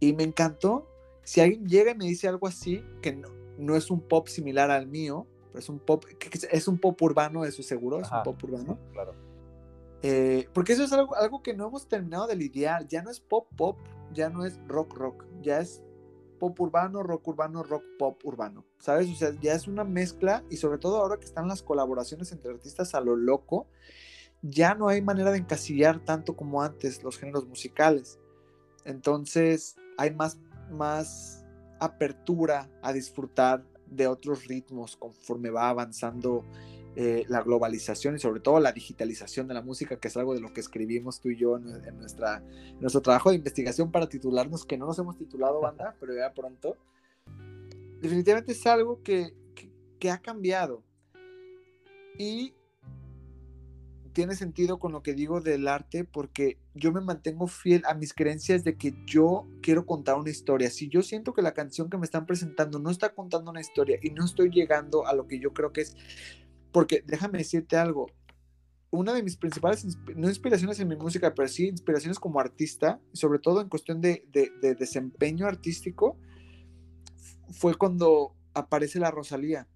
Y 0.00 0.12
me 0.12 0.24
encantó. 0.24 0.88
Si 1.22 1.40
alguien 1.40 1.66
llega 1.66 1.92
y 1.92 1.94
me 1.94 2.06
dice 2.06 2.26
algo 2.26 2.46
así, 2.46 2.82
que 3.02 3.14
no, 3.14 3.28
no 3.58 3.76
es 3.76 3.90
un 3.90 4.00
pop 4.00 4.28
similar 4.28 4.70
al 4.70 4.86
mío, 4.86 5.26
pero 5.48 5.60
es 5.60 5.68
un 5.68 5.78
pop, 5.78 6.04
es 6.50 6.68
un 6.68 6.78
pop 6.78 7.00
urbano, 7.02 7.44
eso 7.44 7.62
seguro, 7.62 8.00
es 8.00 8.10
un 8.10 8.22
pop 8.22 8.42
urbano. 8.42 8.78
claro. 8.92 9.27
Eh, 10.02 10.48
porque 10.52 10.74
eso 10.74 10.84
es 10.84 10.92
algo, 10.92 11.16
algo 11.16 11.42
que 11.42 11.54
no 11.54 11.68
hemos 11.68 11.88
terminado 11.88 12.26
de 12.26 12.36
lidiar. 12.36 12.86
Ya 12.88 13.02
no 13.02 13.10
es 13.10 13.20
pop 13.20 13.48
pop, 13.56 13.78
ya 14.12 14.30
no 14.30 14.44
es 14.44 14.60
rock 14.66 14.94
rock, 14.94 15.24
ya 15.42 15.60
es 15.60 15.82
pop 16.38 16.58
urbano, 16.60 17.02
rock 17.02 17.28
urbano, 17.28 17.62
rock 17.62 17.84
pop 17.98 18.20
urbano, 18.24 18.64
¿sabes? 18.78 19.10
O 19.10 19.14
sea, 19.14 19.32
ya 19.40 19.54
es 19.54 19.66
una 19.66 19.84
mezcla 19.84 20.44
y 20.50 20.56
sobre 20.56 20.78
todo 20.78 20.98
ahora 20.98 21.18
que 21.18 21.24
están 21.24 21.48
las 21.48 21.62
colaboraciones 21.62 22.32
entre 22.32 22.52
artistas 22.52 22.94
a 22.94 23.00
lo 23.00 23.16
loco, 23.16 23.66
ya 24.42 24.74
no 24.74 24.88
hay 24.88 25.02
manera 25.02 25.32
de 25.32 25.38
encasillar 25.38 26.04
tanto 26.04 26.36
como 26.36 26.62
antes 26.62 27.02
los 27.02 27.18
géneros 27.18 27.46
musicales. 27.46 28.18
Entonces 28.84 29.76
hay 29.96 30.14
más, 30.14 30.38
más 30.70 31.44
apertura 31.80 32.70
a 32.82 32.92
disfrutar 32.92 33.64
de 33.86 34.06
otros 34.06 34.46
ritmos 34.46 34.96
conforme 34.96 35.50
va 35.50 35.68
avanzando 35.68 36.44
eh, 37.00 37.24
la 37.28 37.42
globalización 37.42 38.16
y 38.16 38.18
sobre 38.18 38.40
todo 38.40 38.58
la 38.58 38.72
digitalización 38.72 39.46
de 39.46 39.54
la 39.54 39.62
música, 39.62 40.00
que 40.00 40.08
es 40.08 40.16
algo 40.16 40.34
de 40.34 40.40
lo 40.40 40.52
que 40.52 40.58
escribimos 40.58 41.20
tú 41.20 41.28
y 41.28 41.36
yo 41.36 41.56
en, 41.56 41.96
nuestra, 41.96 42.42
nuestro 42.80 43.00
trabajo 43.02 43.30
de 43.30 43.36
investigación 43.36 43.92
para 43.92 44.08
titularnos, 44.08 44.64
que 44.64 44.76
no 44.76 44.86
nos 44.86 44.98
hemos 44.98 45.16
titulado 45.16 45.60
banda, 45.60 45.94
pero 46.00 46.12
ya 46.16 46.34
pronto. 46.34 46.76
Definitivamente 48.00 48.50
es 48.50 48.66
algo 48.66 49.00
que, 49.04 49.32
que, 50.00 50.10
ha 50.10 50.18
cambiado. 50.18 50.82
Y 52.18 52.52
tiene 54.12 54.34
sentido 54.34 54.80
con 54.80 54.90
lo 54.90 55.00
que 55.00 55.14
digo 55.14 55.40
del 55.40 55.68
arte 55.68 56.02
porque 56.02 56.58
yo 56.74 56.90
me 56.90 57.00
mantengo 57.00 57.46
fiel 57.46 57.84
a 57.86 57.94
mis 57.94 58.12
creencias 58.12 58.64
de 58.64 58.76
que 58.76 58.92
yo 59.06 59.46
quiero 59.62 59.86
contar 59.86 60.16
una 60.16 60.30
historia. 60.30 60.68
Si 60.68 60.88
yo 60.88 61.02
siento 61.02 61.32
que 61.32 61.42
la 61.42 61.54
canción 61.54 61.90
que 61.90 61.96
me 61.96 62.06
están 62.06 62.26
presentando 62.26 62.80
no 62.80 62.90
está 62.90 63.14
contando 63.14 63.52
una 63.52 63.60
historia 63.60 64.00
y 64.02 64.10
no 64.10 64.24
estoy 64.24 64.50
llegando 64.50 65.06
a 65.06 65.14
lo 65.14 65.28
que 65.28 65.38
yo 65.38 65.52
creo 65.52 65.72
que 65.72 65.82
es 65.82 65.96
porque 66.72 67.02
déjame 67.06 67.38
decirte 67.38 67.76
algo, 67.76 68.06
una 68.90 69.12
de 69.12 69.22
mis 69.22 69.36
principales, 69.36 69.84
no 70.16 70.28
inspiraciones 70.28 70.80
en 70.80 70.88
mi 70.88 70.96
música, 70.96 71.34
pero 71.34 71.48
sí 71.48 71.68
inspiraciones 71.68 72.18
como 72.18 72.40
artista, 72.40 73.00
sobre 73.12 73.38
todo 73.38 73.60
en 73.60 73.68
cuestión 73.68 74.00
de, 74.00 74.24
desempeño 74.78 75.46
artístico, 75.46 76.16
fue 77.50 77.74
cuando 77.74 78.34
aparece 78.54 78.98
la 78.98 79.10
Rosalía. 79.10 79.66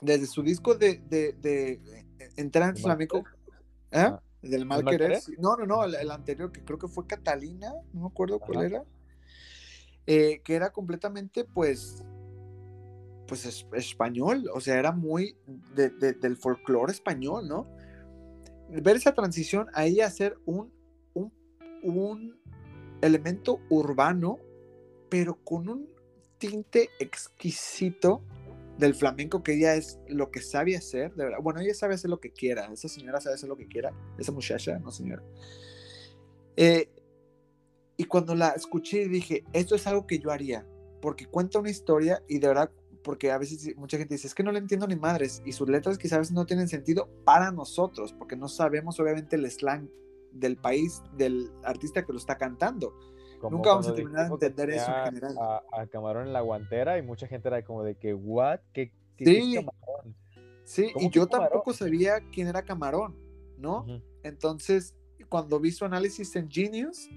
Desde 0.00 0.26
su 0.26 0.42
disco 0.42 0.74
de, 0.74 0.98
de, 1.08 1.80
entrar 2.36 2.70
en 2.70 2.76
flamenco, 2.76 3.18
¿eh? 3.90 4.00
Ah. 4.00 4.22
del 4.42 4.66
mal, 4.66 4.84
querer. 4.84 5.20
No, 5.38 5.56
no, 5.56 5.64
no, 5.64 5.84
el, 5.84 6.10
anterior 6.10 6.50
que 6.50 6.64
creo 6.64 6.78
que 6.78 6.88
fue 6.88 7.06
Catalina, 7.06 7.72
no 7.92 8.00
me 8.02 8.06
acuerdo 8.08 8.40
cuál 8.40 8.66
era, 8.66 8.84
eh, 10.06 10.40
que 10.44 10.54
era 10.54 10.72
completamente, 10.72 11.44
pues, 11.44 12.04
pues 13.32 13.46
es, 13.46 13.66
español, 13.72 14.44
o 14.52 14.60
sea, 14.60 14.78
era 14.78 14.92
muy 14.92 15.38
del 15.74 16.36
folclore 16.36 16.92
español, 16.92 17.48
¿no? 17.48 17.66
Ver 18.68 18.96
esa 18.96 19.14
transición 19.14 19.68
a 19.72 19.86
ella 19.86 20.04
hacer 20.06 20.36
un, 20.44 20.70
un, 21.82 22.38
elemento 23.00 23.58
urbano, 23.70 24.38
pero 25.08 25.42
con 25.42 25.70
un 25.70 25.88
tinte 26.36 26.90
exquisito 27.00 28.22
del 28.76 28.94
flamenco 28.94 29.42
que 29.42 29.54
ella 29.54 29.76
es 29.76 29.98
lo 30.08 30.30
que 30.30 30.42
sabe 30.42 30.76
hacer, 30.76 31.14
de 31.14 31.24
verdad. 31.24 31.38
Bueno, 31.42 31.60
ella 31.60 31.72
sabe 31.72 31.94
hacer 31.94 32.10
lo 32.10 32.20
que 32.20 32.32
quiera, 32.32 32.70
esa 32.70 32.88
señora 32.88 33.18
sabe 33.22 33.36
hacer 33.36 33.48
lo 33.48 33.56
que 33.56 33.66
quiera, 33.66 33.94
esa 34.18 34.32
muchacha, 34.32 34.78
no 34.78 34.90
señora. 34.90 35.22
Eh, 36.54 36.90
y 37.96 38.04
cuando 38.04 38.34
la 38.34 38.50
escuché 38.50 39.08
dije, 39.08 39.42
esto 39.54 39.74
es 39.74 39.86
algo 39.86 40.06
que 40.06 40.18
yo 40.18 40.30
haría, 40.30 40.66
porque 41.00 41.24
cuenta 41.24 41.60
una 41.60 41.70
historia 41.70 42.22
y 42.28 42.38
de 42.38 42.48
verdad 42.48 42.70
porque 43.02 43.30
a 43.30 43.38
veces 43.38 43.76
mucha 43.76 43.98
gente 43.98 44.14
dice, 44.14 44.26
es 44.26 44.34
que 44.34 44.42
no 44.42 44.52
le 44.52 44.58
entiendo 44.58 44.86
ni 44.86 44.96
madres, 44.96 45.42
y 45.44 45.52
sus 45.52 45.68
letras 45.68 45.98
quizás 45.98 46.30
a 46.30 46.34
no 46.34 46.46
tienen 46.46 46.68
sentido 46.68 47.08
para 47.24 47.50
nosotros, 47.50 48.12
porque 48.12 48.36
no 48.36 48.48
sabemos 48.48 48.98
obviamente 49.00 49.36
el 49.36 49.50
slang 49.50 49.88
del 50.32 50.56
país 50.56 51.02
del 51.16 51.50
artista 51.64 52.04
que 52.04 52.12
lo 52.12 52.18
está 52.18 52.38
cantando. 52.38 52.94
Nunca 53.50 53.70
vamos 53.70 53.88
a 53.88 53.94
terminar 53.94 54.28
de 54.28 54.32
entender 54.34 54.70
eso 54.70 54.90
en 54.96 55.04
general. 55.04 55.36
A, 55.72 55.86
Camarón 55.88 56.28
en 56.28 56.32
la 56.32 56.42
guantera 56.42 56.96
y 56.98 57.02
mucha 57.02 57.26
gente 57.26 57.48
era 57.48 57.64
como 57.64 57.82
de 57.82 57.96
que, 57.96 58.14
¿what? 58.14 58.60
¿Qué, 58.72 58.92
sí, 59.18 59.58
sí 60.64 60.92
y 60.96 61.10
yo 61.10 61.26
tampoco 61.26 61.72
sabía 61.72 62.20
quién 62.32 62.46
era 62.46 62.62
Camarón, 62.62 63.16
¿no? 63.58 63.84
Entonces, 64.22 64.94
cuando 65.28 65.58
vi 65.58 65.72
su 65.72 65.84
análisis 65.84 66.36
en 66.36 66.48
Genius, 66.48 67.08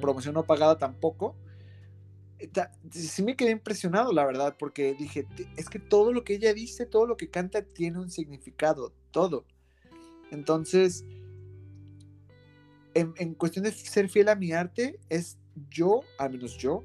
promoción 0.00 0.34
no 0.34 0.44
pagada 0.44 0.78
tampoco, 0.78 1.36
sí 2.90 3.22
me 3.22 3.36
quedé 3.36 3.50
impresionado, 3.50 4.12
la 4.12 4.24
verdad, 4.24 4.56
porque 4.58 4.94
dije, 4.94 5.26
es 5.56 5.68
que 5.68 5.78
todo 5.78 6.12
lo 6.12 6.24
que 6.24 6.34
ella 6.34 6.52
dice, 6.54 6.86
todo 6.86 7.06
lo 7.06 7.16
que 7.16 7.30
canta 7.30 7.62
tiene 7.62 7.98
un 7.98 8.10
significado, 8.10 8.92
todo. 9.10 9.46
Entonces, 10.30 11.04
en, 12.94 13.34
cuestión 13.34 13.64
de 13.64 13.72
ser 13.72 14.08
fiel 14.08 14.28
a 14.28 14.34
mi 14.34 14.52
arte, 14.52 14.98
es 15.08 15.38
yo, 15.70 16.00
al 16.18 16.32
menos 16.32 16.56
yo, 16.56 16.84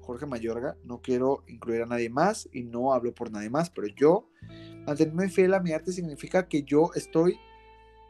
Jorge 0.00 0.26
Mayorga, 0.26 0.76
no 0.84 1.00
quiero 1.00 1.44
incluir 1.48 1.82
a 1.82 1.86
nadie 1.86 2.10
más 2.10 2.48
y 2.52 2.62
no 2.62 2.92
hablo 2.92 3.14
por 3.14 3.30
nadie 3.30 3.50
más, 3.50 3.70
pero 3.70 3.88
yo, 3.88 4.28
mantenerme 4.86 5.28
fiel 5.28 5.54
a 5.54 5.60
mi 5.60 5.72
arte 5.72 5.92
significa 5.92 6.46
que 6.46 6.62
yo 6.62 6.90
estoy 6.94 7.38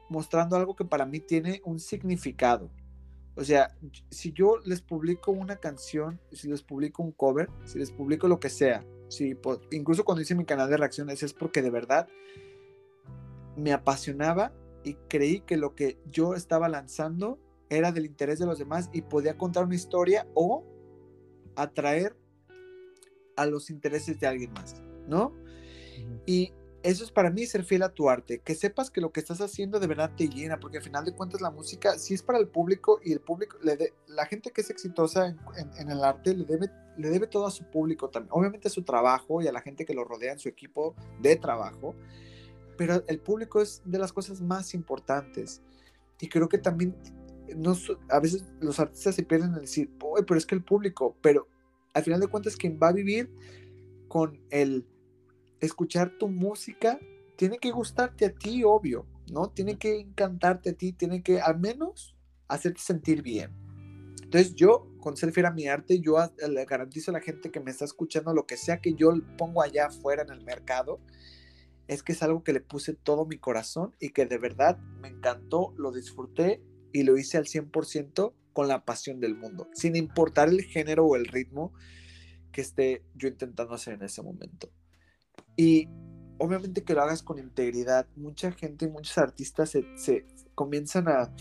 mostrando 0.09 0.57
algo 0.57 0.77
que 0.77 0.85
para 0.85 1.07
mí 1.07 1.21
tiene 1.21 1.63
un 1.65 1.79
significado. 1.81 2.71
O 3.37 3.45
sea, 3.45 3.77
si 4.11 4.33
yo 4.33 4.59
les 4.65 4.81
publico 4.81 5.33
una 5.33 5.57
canción, 5.57 6.21
si 6.31 6.49
les 6.49 6.63
publico 6.63 7.03
un 7.03 7.13
cover, 7.13 7.51
si 7.65 7.79
les 7.79 7.91
publico 7.91 8.29
lo 8.29 8.39
que 8.39 8.49
sea, 8.49 8.85
si, 9.09 9.37
incluso 9.73 10.05
cuando 10.05 10.23
hice 10.23 10.35
mi 10.35 10.45
canal 10.45 10.71
de 10.71 10.77
reacciones 10.77 11.23
es 11.23 11.33
porque 11.33 11.61
de 11.61 11.71
verdad 11.71 12.09
me 13.57 13.73
apasionaba 13.73 14.53
y 14.85 14.95
creí 15.09 15.41
que 15.41 15.57
lo 15.57 15.75
que 15.75 15.99
yo 16.11 16.35
estaba 16.35 16.69
lanzando 16.69 17.39
era 17.71 17.93
del 17.93 18.07
interés 18.07 18.39
de 18.39 18.47
los 18.47 18.59
demás 18.59 18.91
y 18.93 19.03
podía 19.03 19.37
contar 19.37 19.65
una 19.65 19.75
historia 19.75 20.29
o 20.35 20.65
atraer 21.57 22.17
a 23.37 23.47
los 23.47 23.71
intereses 23.71 24.21
de 24.21 24.27
alguien 24.27 24.53
más, 24.53 24.81
¿no? 25.09 25.33
Y 26.27 26.53
eso 26.85 27.03
es 27.03 27.11
para 27.11 27.31
mí 27.31 27.47
ser 27.47 27.65
fiel 27.65 27.83
a 27.83 27.95
tu 27.95 28.11
arte, 28.11 28.41
que 28.41 28.55
sepas 28.55 28.91
que 28.91 29.01
lo 29.01 29.11
que 29.11 29.19
estás 29.19 29.41
haciendo 29.41 29.81
de 29.81 29.87
verdad 29.87 30.13
te 30.15 30.29
llena, 30.29 30.61
porque 30.61 30.77
al 30.77 30.85
final 30.85 31.03
de 31.07 31.15
cuentas 31.15 31.41
la 31.41 31.51
música 31.51 31.99
sí 31.99 32.13
es 32.13 32.23
para 32.23 32.39
el 32.39 32.47
público 32.47 33.01
y 33.03 33.13
el 33.13 33.21
público, 33.21 33.57
la 34.07 34.27
gente 34.27 34.51
que 34.51 34.61
es 34.61 34.69
exitosa 34.69 35.27
en, 35.27 35.91
el 35.91 36.05
arte 36.05 36.35
le 36.35 36.45
debe, 36.45 36.71
le 36.99 37.09
debe 37.09 37.27
todo 37.27 37.47
a 37.47 37.51
su 37.51 37.65
público 37.65 38.11
también, 38.11 38.31
obviamente 38.35 38.69
a 38.69 38.71
su 38.71 38.83
trabajo 38.83 39.41
y 39.41 39.49
a 39.49 39.53
la 39.53 39.63
gente 39.63 39.87
que 39.87 39.95
lo 39.95 40.05
rodea 40.05 40.35
en 40.35 40.39
su 40.39 40.51
equipo 40.51 40.95
de 41.23 41.37
trabajo, 41.37 41.95
pero 42.77 43.03
el 43.07 43.19
público 43.19 43.63
es 43.63 43.81
de 43.87 43.99
las 43.99 44.13
cosas 44.13 44.43
más 44.43 44.75
importantes. 44.75 45.63
Y 46.21 46.29
creo 46.29 46.51
que 46.51 46.59
también 46.59 46.95
no, 47.57 47.75
a 48.11 48.21
veces 48.21 48.45
los 48.61 48.79
artistas 48.79 49.15
se 49.15 49.23
pierden 49.23 49.55
en 49.55 49.61
decir, 49.61 49.91
pero 50.27 50.37
es 50.37 50.45
que 50.45 50.55
el 50.55 50.63
público, 50.63 51.17
pero 51.23 51.49
al 51.95 52.03
final 52.03 52.21
de 52.21 52.27
cuentas 52.27 52.57
quien 52.57 52.79
va 52.83 52.89
a 52.89 52.93
vivir 52.93 53.31
con 54.09 54.39
el 54.51 54.87
escuchar 55.61 56.19
tu 56.19 56.29
música 56.29 56.99
tiene 57.37 57.59
que 57.59 57.71
gustarte 57.71 58.27
a 58.27 58.35
ti, 58.35 58.63
obvio, 58.65 59.07
¿no? 59.33 59.51
Tiene 59.51 59.79
que 59.79 59.99
encantarte 59.99 60.71
a 60.71 60.73
ti, 60.75 60.93
tiene 60.93 61.23
que 61.23 61.41
al 61.41 61.59
menos 61.59 62.15
hacerte 62.49 62.81
sentir 62.81 63.23
bien. 63.23 63.51
Entonces 64.23 64.55
yo, 64.55 64.89
con 65.01 65.17
ser 65.17 65.33
fiel 65.33 65.53
mi 65.55 65.69
arte, 65.69 66.01
yo 66.01 66.17
le 66.49 66.65
garantizo 66.65 67.11
a 67.11 67.15
la 67.15 67.21
gente 67.21 67.51
que 67.51 67.61
me 67.61 67.71
está 67.71 67.85
escuchando 67.85 68.35
lo 68.35 68.47
que 68.47 68.57
sea 68.57 68.81
que 68.81 68.95
yo 68.95 69.13
pongo 69.39 69.63
allá 69.63 69.87
afuera 69.87 70.23
en 70.23 70.31
el 70.31 70.45
mercado, 70.45 71.01
es 71.87 72.03
que 72.03 72.13
es 72.13 72.23
algo 72.23 72.43
que 72.43 72.53
le 72.53 72.61
puse 72.61 72.95
todo 72.95 73.27
mi 73.27 73.39
corazón 73.39 73.95
y 74.01 74.11
que 74.11 74.27
de 74.27 74.39
verdad 74.39 74.79
me 75.01 75.09
encantó, 75.09 75.75
lo 75.77 75.93
disfruté 75.93 76.63
y 76.93 77.03
lo 77.03 77.19
hice 77.19 77.37
al 77.37 77.45
100% 77.45 78.33
con 78.53 78.69
la 78.69 78.85
pasión 78.85 79.21
del 79.21 79.35
mundo, 79.35 79.69
sin 79.75 79.97
importar 79.97 80.49
el 80.49 80.63
género 80.63 81.05
o 81.07 81.17
el 81.17 81.27
ritmo 81.27 81.73
que 82.53 82.61
esté 82.61 83.05
yo 83.15 83.29
intentando 83.29 83.75
hacer 83.75 83.95
en 83.95 84.03
ese 84.03 84.23
momento. 84.23 84.71
Y 85.57 85.89
obviamente 86.39 86.83
que 86.85 86.95
lo 86.95 87.03
hagas 87.03 87.23
con 87.23 87.39
integridad. 87.39 88.07
Mucha 88.17 88.53
gente, 88.53 88.89
muchos 88.89 89.19
artistas 89.19 89.71
se, 89.71 90.27
comienzan 90.55 91.09
a... 91.09 91.35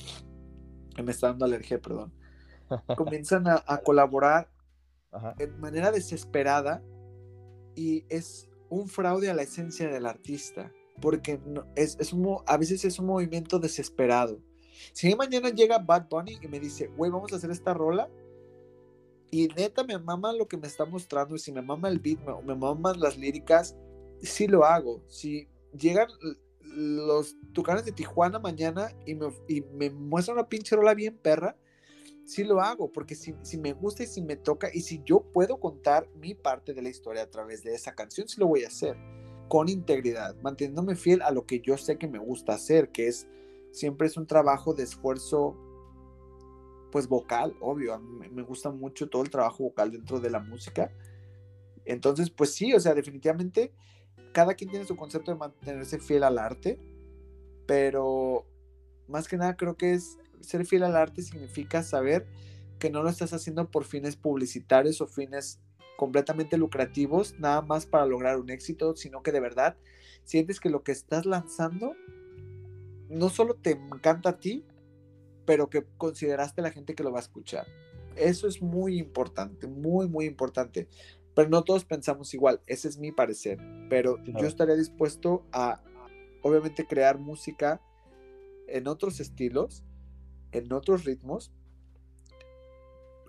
Me 1.03 1.11
está 1.11 1.27
dando 1.27 1.45
alergia, 1.45 1.79
perdón. 1.81 2.13
Comienzan 2.97 3.47
a, 3.47 3.77
colaborar 3.83 4.49
de 5.37 5.47
manera 5.47 5.91
desesperada 5.91 6.83
y 7.75 8.05
es 8.09 8.49
un 8.69 8.87
fraude 8.87 9.29
a 9.29 9.33
la 9.33 9.43
esencia 9.43 9.87
del 9.87 10.05
artista, 10.05 10.71
porque 11.01 11.39
es, 11.75 11.97
es 11.99 12.13
a 12.47 12.57
veces 12.57 12.85
es 12.85 12.99
un 12.99 13.07
movimiento 13.07 13.59
desesperado. 13.59 14.39
Si 14.91 15.13
mañana 15.15 15.49
llega 15.49 15.77
Bad 15.77 16.07
Bunny 16.09 16.37
y 16.41 16.47
me 16.47 16.59
dice, 16.59 16.87
güey, 16.87 17.11
vamos 17.11 17.31
a 17.33 17.35
hacer 17.35 17.51
esta 17.51 17.73
rola, 17.73 18.09
y 19.31 19.47
neta 19.49 19.83
me 19.83 19.97
mama 19.97 20.33
lo 20.33 20.47
que 20.47 20.57
me 20.57 20.67
está 20.67 20.85
mostrando, 20.85 21.35
y 21.35 21.39
si 21.39 21.51
me 21.51 21.61
mama 21.61 21.89
el 21.89 21.99
beat, 21.99 22.19
me, 22.19 22.41
me 22.43 22.55
maman 22.55 22.99
las 22.99 23.17
líricas, 23.17 23.75
sí 24.25 24.47
lo 24.47 24.65
hago. 24.65 25.03
Si 25.07 25.47
llegan 25.77 26.07
los 26.61 27.35
tucanes 27.53 27.85
de 27.85 27.91
Tijuana 27.91 28.39
mañana 28.39 28.89
y 29.05 29.15
me, 29.15 29.27
y 29.47 29.61
me 29.61 29.89
muestran 29.89 30.37
una 30.37 30.49
pinche 30.49 30.75
rola 30.75 30.93
bien 30.93 31.17
perra, 31.17 31.55
sí 32.25 32.43
lo 32.43 32.61
hago, 32.61 32.91
porque 32.91 33.15
si, 33.15 33.35
si, 33.41 33.57
me 33.57 33.73
gusta 33.73 34.03
y 34.03 34.07
si 34.07 34.21
me 34.21 34.35
toca 34.35 34.69
y 34.73 34.81
si 34.81 35.01
yo 35.03 35.21
puedo 35.33 35.59
contar 35.59 36.07
mi 36.15 36.33
parte 36.33 36.73
de 36.73 36.81
la 36.81 36.89
historia 36.89 37.23
a 37.23 37.29
través 37.29 37.63
de 37.63 37.75
esa 37.75 37.93
canción, 37.95 38.27
sí 38.27 38.39
lo 38.39 38.47
voy 38.47 38.63
a 38.63 38.67
hacer 38.67 38.97
con 39.49 39.69
integridad, 39.69 40.35
manteniéndome 40.41 40.95
fiel 40.95 41.21
a 41.21 41.31
lo 41.31 41.45
que 41.45 41.59
yo 41.59 41.77
sé 41.77 41.97
que 41.97 42.07
me 42.07 42.17
gusta 42.17 42.53
hacer, 42.53 42.89
que 42.91 43.07
es 43.07 43.27
siempre 43.71 44.07
es 44.07 44.17
un 44.17 44.25
trabajo 44.25 44.73
de 44.73 44.83
esfuerzo 44.83 45.57
pues 46.91 47.07
vocal, 47.07 47.55
obvio, 47.59 47.99
me 47.99 48.43
gusta 48.43 48.69
mucho 48.69 49.09
todo 49.09 49.23
el 49.23 49.29
trabajo 49.31 49.63
vocal 49.63 49.91
dentro 49.91 50.19
de 50.19 50.29
la 50.29 50.39
música. 50.39 50.91
Entonces, 51.85 52.29
pues 52.29 52.53
sí, 52.53 52.73
o 52.73 52.79
sea, 52.79 52.93
definitivamente 52.93 53.73
cada 54.33 54.55
quien 54.55 54.69
tiene 54.69 54.85
su 54.85 54.97
concepto 54.97 55.31
de 55.31 55.37
mantenerse 55.37 55.99
fiel 55.99 56.23
al 56.23 56.37
arte, 56.37 56.77
pero 57.65 58.45
más 59.07 59.27
que 59.27 59.37
nada 59.37 59.55
creo 59.55 59.77
que 59.77 59.93
es 59.93 60.17
ser 60.41 60.65
fiel 60.65 60.83
al 60.83 60.97
arte 60.97 61.21
significa 61.21 61.83
saber 61.83 62.25
que 62.79 62.89
no 62.89 63.01
lo 63.01 63.09
estás 63.09 63.31
haciendo 63.31 63.69
por 63.71 63.85
fines 63.85 64.17
publicitarios 64.17 64.99
o 64.99 65.07
fines 65.07 65.61
completamente 65.95 66.57
lucrativos, 66.57 67.39
nada 67.39 67.61
más 67.61 67.85
para 67.85 68.05
lograr 68.05 68.37
un 68.39 68.49
éxito, 68.49 68.95
sino 68.95 69.23
que 69.23 69.31
de 69.31 69.39
verdad 69.39 69.77
sientes 70.25 70.59
que 70.59 70.69
lo 70.69 70.83
que 70.83 70.91
estás 70.91 71.25
lanzando 71.25 71.93
no 73.09 73.29
solo 73.29 73.53
te 73.53 73.71
encanta 73.71 74.29
a 74.29 74.39
ti, 74.39 74.65
pero 75.45 75.69
que 75.69 75.85
consideraste 75.97 76.61
la 76.61 76.71
gente 76.71 76.95
que 76.95 77.03
lo 77.03 77.11
va 77.11 77.19
a 77.19 77.21
escuchar. 77.21 77.67
Eso 78.15 78.47
es 78.47 78.61
muy 78.61 78.97
importante, 78.97 79.67
muy, 79.67 80.07
muy 80.07 80.25
importante 80.25 80.87
pero 81.35 81.49
no 81.49 81.63
todos 81.63 81.85
pensamos 81.85 82.33
igual, 82.33 82.61
ese 82.67 82.87
es 82.87 82.97
mi 82.97 83.11
parecer, 83.11 83.59
pero 83.89 84.17
yo 84.23 84.47
estaría 84.47 84.75
dispuesto 84.75 85.45
a, 85.51 85.83
obviamente, 86.41 86.85
crear 86.85 87.17
música 87.19 87.81
en 88.67 88.87
otros 88.87 89.19
estilos, 89.19 89.83
en 90.51 90.71
otros 90.71 91.05
ritmos, 91.05 91.51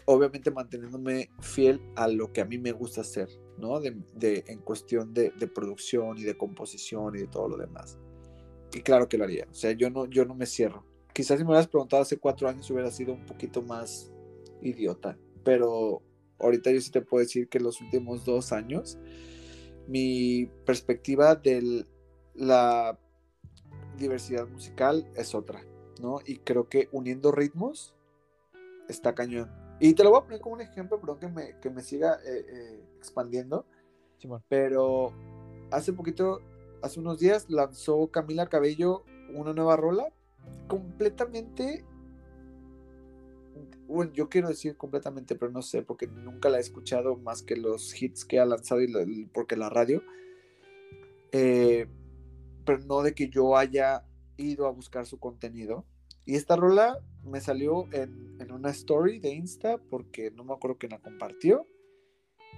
obviamente 0.06 0.50
manteniéndome 0.50 1.30
fiel 1.40 1.80
a 1.96 2.08
lo 2.08 2.32
que 2.32 2.40
a 2.40 2.44
mí 2.44 2.58
me 2.58 2.72
gusta 2.72 3.00
hacer, 3.00 3.28
¿no? 3.58 3.80
De, 3.80 4.44
en 4.46 4.58
cuestión 4.60 5.14
de, 5.14 5.30
producción 5.54 6.18
y 6.18 6.24
de 6.24 6.36
composición 6.36 7.16
y 7.16 7.20
de 7.20 7.26
todo 7.26 7.48
lo 7.48 7.56
demás. 7.56 7.98
Y 8.72 8.80
claro 8.80 9.08
que 9.08 9.16
lo 9.16 9.24
haría, 9.24 9.46
o 9.50 9.54
sea, 9.54 9.72
yo 9.72 9.88
no, 9.90 10.06
yo 10.06 10.24
no 10.24 10.34
me 10.34 10.46
cierro. 10.46 10.84
Quizás 11.12 11.38
si 11.38 11.44
me 11.44 11.50
hubieras 11.50 11.68
preguntado 11.68 12.02
hace 12.02 12.18
cuatro 12.18 12.48
años 12.48 12.68
hubiera 12.70 12.90
sido 12.90 13.12
un 13.12 13.24
poquito 13.24 13.62
más 13.62 14.12
idiota, 14.60 15.16
pero 15.44 16.02
ahorita 16.38 16.70
yo 16.70 16.80
sí 16.80 16.90
te 16.90 17.00
puedo 17.00 17.22
decir 17.22 17.48
que 17.48 17.60
los 17.60 17.80
últimos 17.80 18.24
dos 18.24 18.52
años, 18.52 18.98
mi 19.86 20.46
perspectiva 20.64 21.34
de 21.34 21.86
la 22.34 22.98
diversidad 23.98 24.48
musical 24.48 25.10
es 25.14 25.34
otra, 25.34 25.64
¿no? 26.00 26.20
Y 26.24 26.38
creo 26.38 26.68
que 26.68 26.88
uniendo 26.92 27.32
ritmos 27.32 27.94
está 28.88 29.14
cañón. 29.14 29.50
Y 29.80 29.94
te 29.94 30.04
lo 30.04 30.10
voy 30.10 30.20
a 30.20 30.24
poner 30.24 30.40
como 30.40 30.54
un 30.54 30.60
ejemplo, 30.60 31.00
perdón 31.00 31.18
que 31.18 31.28
me, 31.28 31.58
que 31.60 31.70
me 31.70 31.82
siga 31.82 32.18
eh, 32.24 32.46
eh, 32.48 32.84
expandiendo. 32.98 33.66
Pero 34.48 35.12
hace 35.70 35.92
poquito, 35.92 36.40
hace 36.82 37.00
unos 37.00 37.18
días, 37.18 37.50
lanzó 37.50 38.06
Camila 38.10 38.48
Cabello 38.48 39.04
una 39.34 39.52
nueva 39.52 39.76
rola 39.76 40.12
completamente 40.68 41.84
bueno, 43.86 44.12
yo 44.12 44.28
quiero 44.28 44.48
decir 44.48 44.76
completamente, 44.76 45.34
pero 45.34 45.52
no 45.52 45.62
sé, 45.62 45.82
porque 45.82 46.06
nunca 46.06 46.48
la 46.48 46.58
he 46.58 46.60
escuchado 46.60 47.16
más 47.16 47.42
que 47.42 47.56
los 47.56 48.00
hits 48.00 48.24
que 48.24 48.38
ha 48.38 48.46
lanzado 48.46 48.80
y 48.82 49.26
porque 49.32 49.56
la 49.56 49.70
radio. 49.70 50.02
Eh, 51.32 51.86
pero 52.64 52.78
no 52.86 53.02
de 53.02 53.14
que 53.14 53.28
yo 53.28 53.56
haya 53.56 54.04
ido 54.36 54.66
a 54.66 54.70
buscar 54.70 55.06
su 55.06 55.18
contenido. 55.18 55.84
Y 56.24 56.36
esta 56.36 56.56
rola 56.56 56.98
me 57.24 57.40
salió 57.40 57.86
en, 57.92 58.36
en 58.40 58.52
una 58.52 58.70
story 58.70 59.18
de 59.18 59.34
Insta 59.34 59.78
porque 59.90 60.30
no 60.30 60.44
me 60.44 60.54
acuerdo 60.54 60.78
quién 60.78 60.92
la 60.92 60.98
compartió. 61.00 61.66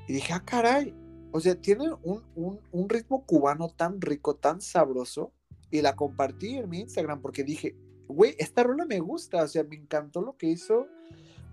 Y 0.07 0.13
dije, 0.13 0.33
ah, 0.33 0.45
caray. 0.45 0.95
O 1.33 1.41
sea, 1.41 1.61
tiene 1.61 1.93
un, 2.03 2.23
un, 2.37 2.61
un 2.71 2.89
ritmo 2.89 3.25
cubano 3.27 3.69
tan 3.69 4.01
rico, 4.01 4.37
tan 4.37 4.61
sabroso, 4.61 5.33
y 5.71 5.83
la 5.83 5.97
compartí 5.97 6.57
en 6.57 6.69
mi 6.69 6.81
Instagram 6.81 7.21
porque 7.21 7.43
dije, 7.43 7.77
güey, 8.09 8.35
esta 8.39 8.63
rola 8.63 8.85
me 8.85 9.01
gusta, 9.01 9.43
o 9.43 9.49
sea, 9.49 9.65
me 9.65 9.77
encantó 9.77 10.21
lo 10.21 10.37
que 10.37 10.47
hizo 10.49 10.87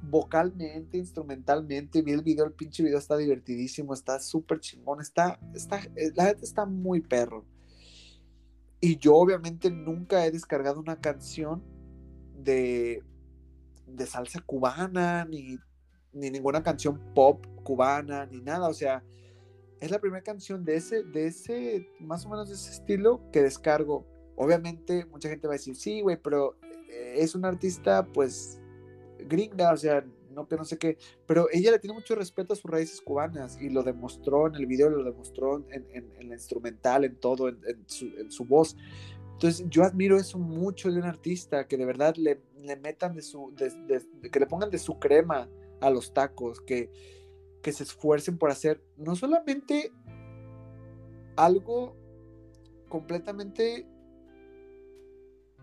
vocalmente, 0.01 0.97
instrumentalmente, 0.97 2.01
vi 2.01 2.11
el 2.11 2.23
video, 2.23 2.45
el 2.45 2.53
pinche 2.53 2.83
video 2.83 2.97
está 2.97 3.15
divertidísimo, 3.15 3.93
está 3.93 4.19
súper 4.19 4.59
chingón, 4.59 4.99
está, 4.99 5.39
está, 5.55 5.79
eh, 5.95 6.11
la 6.15 6.25
gente 6.25 6.43
está 6.43 6.65
muy 6.65 6.99
perro. 7.01 7.45
Y 8.81 8.97
yo 8.97 9.15
obviamente 9.15 9.71
nunca 9.71 10.25
he 10.25 10.31
descargado 10.31 10.81
una 10.81 10.99
canción 10.99 11.63
de, 12.35 13.01
de 13.87 14.05
salsa 14.05 14.41
cubana, 14.41 15.23
ni, 15.23 15.57
ni 16.11 16.29
ninguna 16.29 16.61
canción 16.63 16.99
pop 17.15 17.45
cubana, 17.63 18.25
ni 18.25 18.41
nada, 18.41 18.67
o 18.67 18.73
sea, 18.73 19.03
es 19.79 19.89
la 19.89 19.99
primera 19.99 20.23
canción 20.23 20.65
de 20.65 20.75
ese, 20.75 21.03
de 21.03 21.27
ese, 21.27 21.89
más 21.99 22.25
o 22.25 22.29
menos 22.29 22.49
de 22.49 22.55
ese 22.55 22.71
estilo 22.71 23.21
que 23.31 23.41
descargo. 23.41 24.05
Obviamente 24.35 25.05
mucha 25.05 25.29
gente 25.29 25.47
va 25.47 25.53
a 25.53 25.57
decir, 25.57 25.75
sí, 25.75 26.01
güey, 26.01 26.17
pero 26.21 26.55
eh, 26.89 27.15
es 27.17 27.35
un 27.35 27.45
artista 27.45 28.05
pues 28.05 28.59
gringa, 29.19 29.71
o 29.71 29.77
sea, 29.77 30.05
no 30.33 30.47
que 30.47 30.55
no 30.55 30.65
sé 30.65 30.77
qué, 30.77 30.97
pero 31.25 31.47
ella 31.51 31.71
le 31.71 31.79
tiene 31.79 31.93
mucho 31.93 32.15
respeto 32.15 32.53
a 32.53 32.55
sus 32.55 32.69
raíces 32.69 33.01
cubanas 33.01 33.61
y 33.61 33.69
lo 33.69 33.83
demostró 33.83 34.47
en 34.47 34.55
el 34.55 34.65
video, 34.65 34.89
lo 34.89 35.03
demostró 35.03 35.63
en, 35.69 35.85
en, 35.91 36.27
la 36.27 36.35
instrumental, 36.35 37.05
en 37.05 37.15
todo, 37.15 37.49
en, 37.49 37.59
su, 37.87 38.45
voz. 38.45 38.75
Entonces 39.33 39.65
yo 39.69 39.83
admiro 39.83 40.17
eso 40.17 40.39
mucho 40.39 40.91
de 40.91 40.97
un 40.97 41.05
artista, 41.05 41.67
que 41.67 41.77
de 41.77 41.85
verdad 41.85 42.15
le, 42.15 42.41
le 42.57 42.75
metan 42.75 43.15
de 43.15 43.21
su, 43.21 43.53
que 44.31 44.39
le 44.39 44.47
pongan 44.47 44.69
de 44.69 44.79
su 44.79 44.99
crema 44.99 45.49
a 45.81 45.89
los 45.89 46.13
tacos, 46.13 46.61
que, 46.61 46.89
que 47.61 47.71
se 47.71 47.83
esfuercen 47.83 48.37
por 48.37 48.49
hacer 48.49 48.83
no 48.97 49.15
solamente 49.15 49.91
algo 51.35 51.95
completamente 52.89 53.87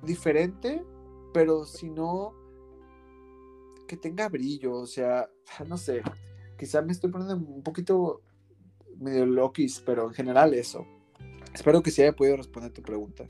diferente, 0.02 0.84
pero 1.32 1.64
sino 1.64 2.34
que 3.86 3.96
tenga 3.96 4.28
brillo, 4.28 4.74
o 4.74 4.86
sea, 4.86 5.28
no 5.66 5.76
sé, 5.76 6.02
quizá 6.56 6.82
me 6.82 6.92
estoy 6.92 7.10
poniendo 7.10 7.36
un 7.36 7.62
poquito 7.62 8.22
medio 8.98 9.26
loquis, 9.26 9.82
pero 9.84 10.06
en 10.06 10.14
general 10.14 10.54
eso. 10.54 10.86
Espero 11.54 11.82
que 11.82 11.90
sí 11.90 12.02
haya 12.02 12.12
podido 12.12 12.36
responder 12.36 12.72
tu 12.72 12.82
pregunta. 12.82 13.26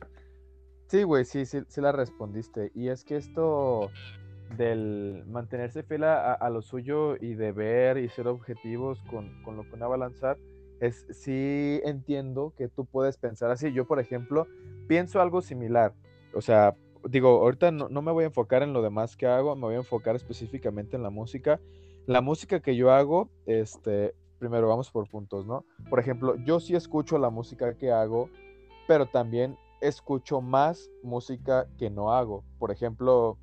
Sí, 0.89 1.05
güey, 1.05 1.25
sí, 1.25 1.47
sí, 1.47 1.61
sí 1.69 1.81
la 1.81 1.93
respondiste. 1.93 2.73
Y 2.75 2.89
es 2.89 3.05
que 3.05 3.17
esto 3.17 3.91
del 4.57 5.25
mantenerse 5.29 5.85
fiel 5.85 6.05
a, 6.05 6.51
lo 6.51 6.61
suyo 6.61 7.17
y 7.17 7.35
de 7.35 7.53
ver 7.53 7.99
y 7.99 8.09
ser 8.09 8.27
objetivos 8.27 9.01
con, 9.09 9.43
con, 9.45 9.57
lo 9.57 9.63
que 9.63 9.77
uno 9.77 9.89
va 9.89 9.95
a 9.95 9.99
lanzar, 9.99 10.37
es 10.81 11.07
sí 11.11 11.81
entiendo 11.85 12.53
que 12.57 12.69
tú 12.69 12.85
puedes 12.85 13.17
pensar 13.17 13.51
así. 13.51 13.73
Yo, 13.73 13.87
por 13.87 14.01
ejemplo, 14.01 14.49
pienso 14.89 15.21
algo 15.21 15.41
similar. 15.41 15.95
O 16.35 16.41
sea, 16.41 16.77
digo, 17.09 17.29
ahorita 17.41 17.71
no, 17.71 18.03
me 18.03 18.13
voy 18.13 18.25
a 18.25 18.29
enfocar 18.29 18.63
en 18.63 18.73
lo 18.73 18.83
demás 18.83 19.17
que 19.17 19.27
hago, 19.27 19.55
me 19.57 19.63
voy 19.63 19.75
a 19.75 19.79
enfocar 19.79 20.17
específicamente 20.17 20.97
en 20.97 21.03
la 21.03 21.11
música. 21.11 21.61
La 22.07 22.21
música 22.21 22.61
que 22.61 22.77
yo 22.77 22.93
hago, 22.93 23.31
este, 23.47 24.15
primero 24.39 24.69
vamos 24.69 24.91
por 24.91 25.09
puntos, 25.09 25.47
¿no? 25.47 25.65
Por 25.89 26.01
ejemplo, 26.01 26.37
yo 26.45 26.61
sí 26.61 26.75
escucho 26.75 27.19
la 27.19 27.31
música 27.31 27.77
que 27.77 27.93
hago, 27.93 28.29
pero 28.87 29.07
también 29.07 29.57
escucho 29.81 30.41
más 30.41 30.91
música 31.03 31.67
que 31.79 31.91
no 31.91 32.13
hago. 32.13 32.45
Por 32.59 32.71
ejemplo, 32.71 33.39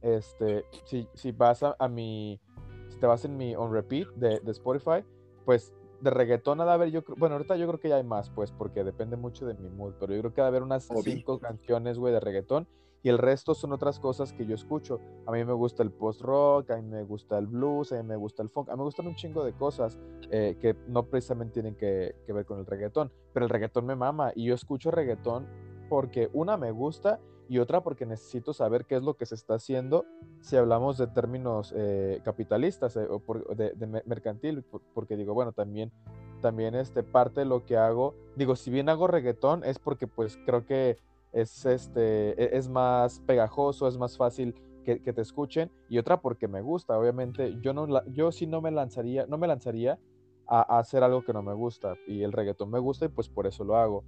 este, 0.00 0.64
si, 0.84 1.08
si 1.14 1.32
vas 1.32 1.62
a, 1.62 1.88
mi, 1.88 2.40
si 2.88 2.98
te 2.98 3.06
vas 3.06 3.24
en 3.24 3.36
mi 3.36 3.54
on 3.54 3.72
repeat 3.72 4.08
de, 4.14 4.40
de 4.40 4.52
Spotify, 4.52 5.04
pues 5.44 5.72
de 6.02 6.10
reggaetón 6.10 6.60
ha 6.60 6.64
de 6.64 6.72
haber, 6.72 6.90
yo 6.90 7.02
bueno, 7.16 7.36
ahorita 7.36 7.56
yo 7.56 7.66
creo 7.68 7.80
que 7.80 7.88
ya 7.88 7.96
hay 7.96 8.04
más, 8.04 8.28
pues, 8.30 8.50
porque 8.50 8.82
depende 8.82 9.16
mucho 9.16 9.46
de 9.46 9.54
mi 9.54 9.68
mood, 9.68 9.94
pero 10.00 10.14
yo 10.14 10.20
creo 10.20 10.34
que 10.34 10.40
ha 10.40 10.44
de 10.44 10.48
haber 10.48 10.62
unas 10.62 10.88
cinco 11.02 11.38
canciones, 11.38 11.98
güey, 11.98 12.12
de 12.12 12.20
reggaetón, 12.20 12.66
y 13.04 13.08
el 13.08 13.18
resto 13.18 13.54
son 13.54 13.72
otras 13.72 13.98
cosas 13.98 14.32
que 14.32 14.46
yo 14.46 14.54
escucho. 14.54 15.00
A 15.26 15.32
mí 15.32 15.44
me 15.44 15.52
gusta 15.52 15.82
el 15.82 15.90
post-rock, 15.90 16.70
a 16.70 16.76
mí 16.76 16.82
me 16.82 17.02
gusta 17.04 17.38
el 17.38 17.46
blues, 17.46 17.92
a 17.92 17.96
mí 17.96 18.02
me 18.02 18.16
gusta 18.16 18.42
el 18.42 18.48
funk, 18.48 18.68
a 18.68 18.72
mí 18.72 18.78
me 18.78 18.84
gustan 18.84 19.06
un 19.06 19.14
chingo 19.14 19.44
de 19.44 19.52
cosas 19.54 19.98
eh, 20.30 20.56
que 20.60 20.76
no 20.88 21.04
precisamente 21.04 21.54
tienen 21.54 21.76
que, 21.76 22.14
que 22.26 22.32
ver 22.32 22.46
con 22.46 22.58
el 22.58 22.66
reggaetón, 22.66 23.12
pero 23.32 23.46
el 23.46 23.50
reggaetón 23.50 23.86
me 23.86 23.96
mama, 23.96 24.32
y 24.34 24.44
yo 24.44 24.54
escucho 24.54 24.90
reggaetón 24.90 25.46
porque 25.88 26.30
una 26.32 26.56
me 26.56 26.70
gusta 26.70 27.20
y 27.52 27.58
otra 27.58 27.82
porque 27.82 28.06
necesito 28.06 28.54
saber 28.54 28.86
qué 28.86 28.96
es 28.96 29.02
lo 29.02 29.12
que 29.18 29.26
se 29.26 29.34
está 29.34 29.56
haciendo 29.56 30.06
si 30.40 30.56
hablamos 30.56 30.96
de 30.96 31.06
términos 31.06 31.74
eh, 31.76 32.22
capitalistas 32.24 32.96
eh, 32.96 33.06
o 33.06 33.20
de, 33.54 34.02
mercantil, 34.06 34.64
porque 34.94 35.18
digo, 35.18 35.34
bueno, 35.34 35.52
también, 35.52 35.92
también 36.40 36.74
este, 36.74 37.02
parte 37.02 37.40
de 37.40 37.44
lo 37.44 37.66
que 37.66 37.76
hago, 37.76 38.14
digo, 38.36 38.56
si 38.56 38.70
bien 38.70 38.88
hago 38.88 39.06
reggaetón 39.06 39.64
es 39.64 39.78
porque 39.78 40.06
pues 40.06 40.38
creo 40.46 40.64
que 40.64 40.96
es, 41.34 41.66
este, 41.66 42.42
e, 42.42 42.56
es 42.56 42.70
más 42.70 43.20
pegajoso, 43.26 43.86
es 43.86 43.98
más 43.98 44.16
fácil 44.16 44.54
que, 44.82 44.96
te 44.96 45.20
escuchen 45.20 45.70
y 45.90 45.98
otra 45.98 46.22
porque 46.22 46.48
me 46.48 46.62
gusta, 46.62 46.98
obviamente 46.98 47.58
yo, 47.60 47.74
no, 47.74 47.86
yo 48.06 48.32
sí 48.32 48.46
no 48.46 48.62
me 48.62 48.70
lanzaría, 48.70 49.26
no 49.26 49.36
me 49.36 49.46
lanzaría 49.46 49.98
a, 50.46 50.78
hacer 50.78 51.02
algo 51.02 51.22
que 51.22 51.34
no 51.34 51.42
me 51.42 51.52
gusta 51.52 51.96
y 52.08 52.22
el 52.22 52.32
reggaetón 52.32 52.70
me 52.70 52.78
gusta 52.78 53.04
y 53.04 53.08
pues 53.08 53.28
por 53.28 53.46
eso 53.46 53.62
lo 53.62 53.76
hago. 53.76 54.04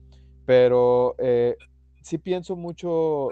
Pero 0.46 1.14
eh, 1.18 1.56
sí 2.04 2.18
pienso 2.18 2.54
mucho, 2.54 3.30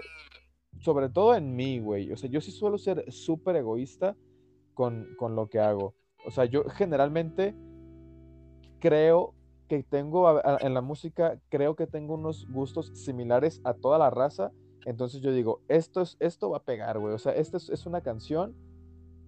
sobre 0.79 1.07
todo 1.07 1.35
en 1.35 1.55
mí, 1.55 1.79
güey. 1.79 2.11
O 2.11 2.17
sea, 2.17 2.29
yo 2.29 2.41
sí 2.41 2.51
suelo 2.51 2.77
ser 2.79 3.09
súper 3.11 3.55
egoísta 3.55 4.17
con, 4.73 5.15
lo 5.19 5.47
que 5.47 5.59
hago. 5.59 5.93
O 6.25 6.31
sea, 6.31 6.45
yo 6.45 6.63
generalmente 6.63 7.55
creo 8.79 9.35
que 9.69 9.83
tengo 9.83 10.41
en 10.59 10.73
la 10.73 10.81
música, 10.81 11.39
creo 11.49 11.75
que 11.75 11.85
tengo 11.85 12.15
unos 12.15 12.47
gustos 12.51 12.91
similares 12.95 13.61
a 13.63 13.75
toda 13.75 13.99
la 13.99 14.09
raza. 14.09 14.51
Entonces 14.85 15.21
yo 15.21 15.31
digo, 15.31 15.61
esto, 15.67 16.01
es, 16.01 16.17
esto 16.19 16.49
va 16.49 16.57
a 16.57 16.63
pegar, 16.63 16.97
güey. 16.97 17.13
O 17.13 17.19
sea, 17.19 17.33
esta 17.33 17.57
es, 17.57 17.85
una 17.85 18.01
canción 18.01 18.55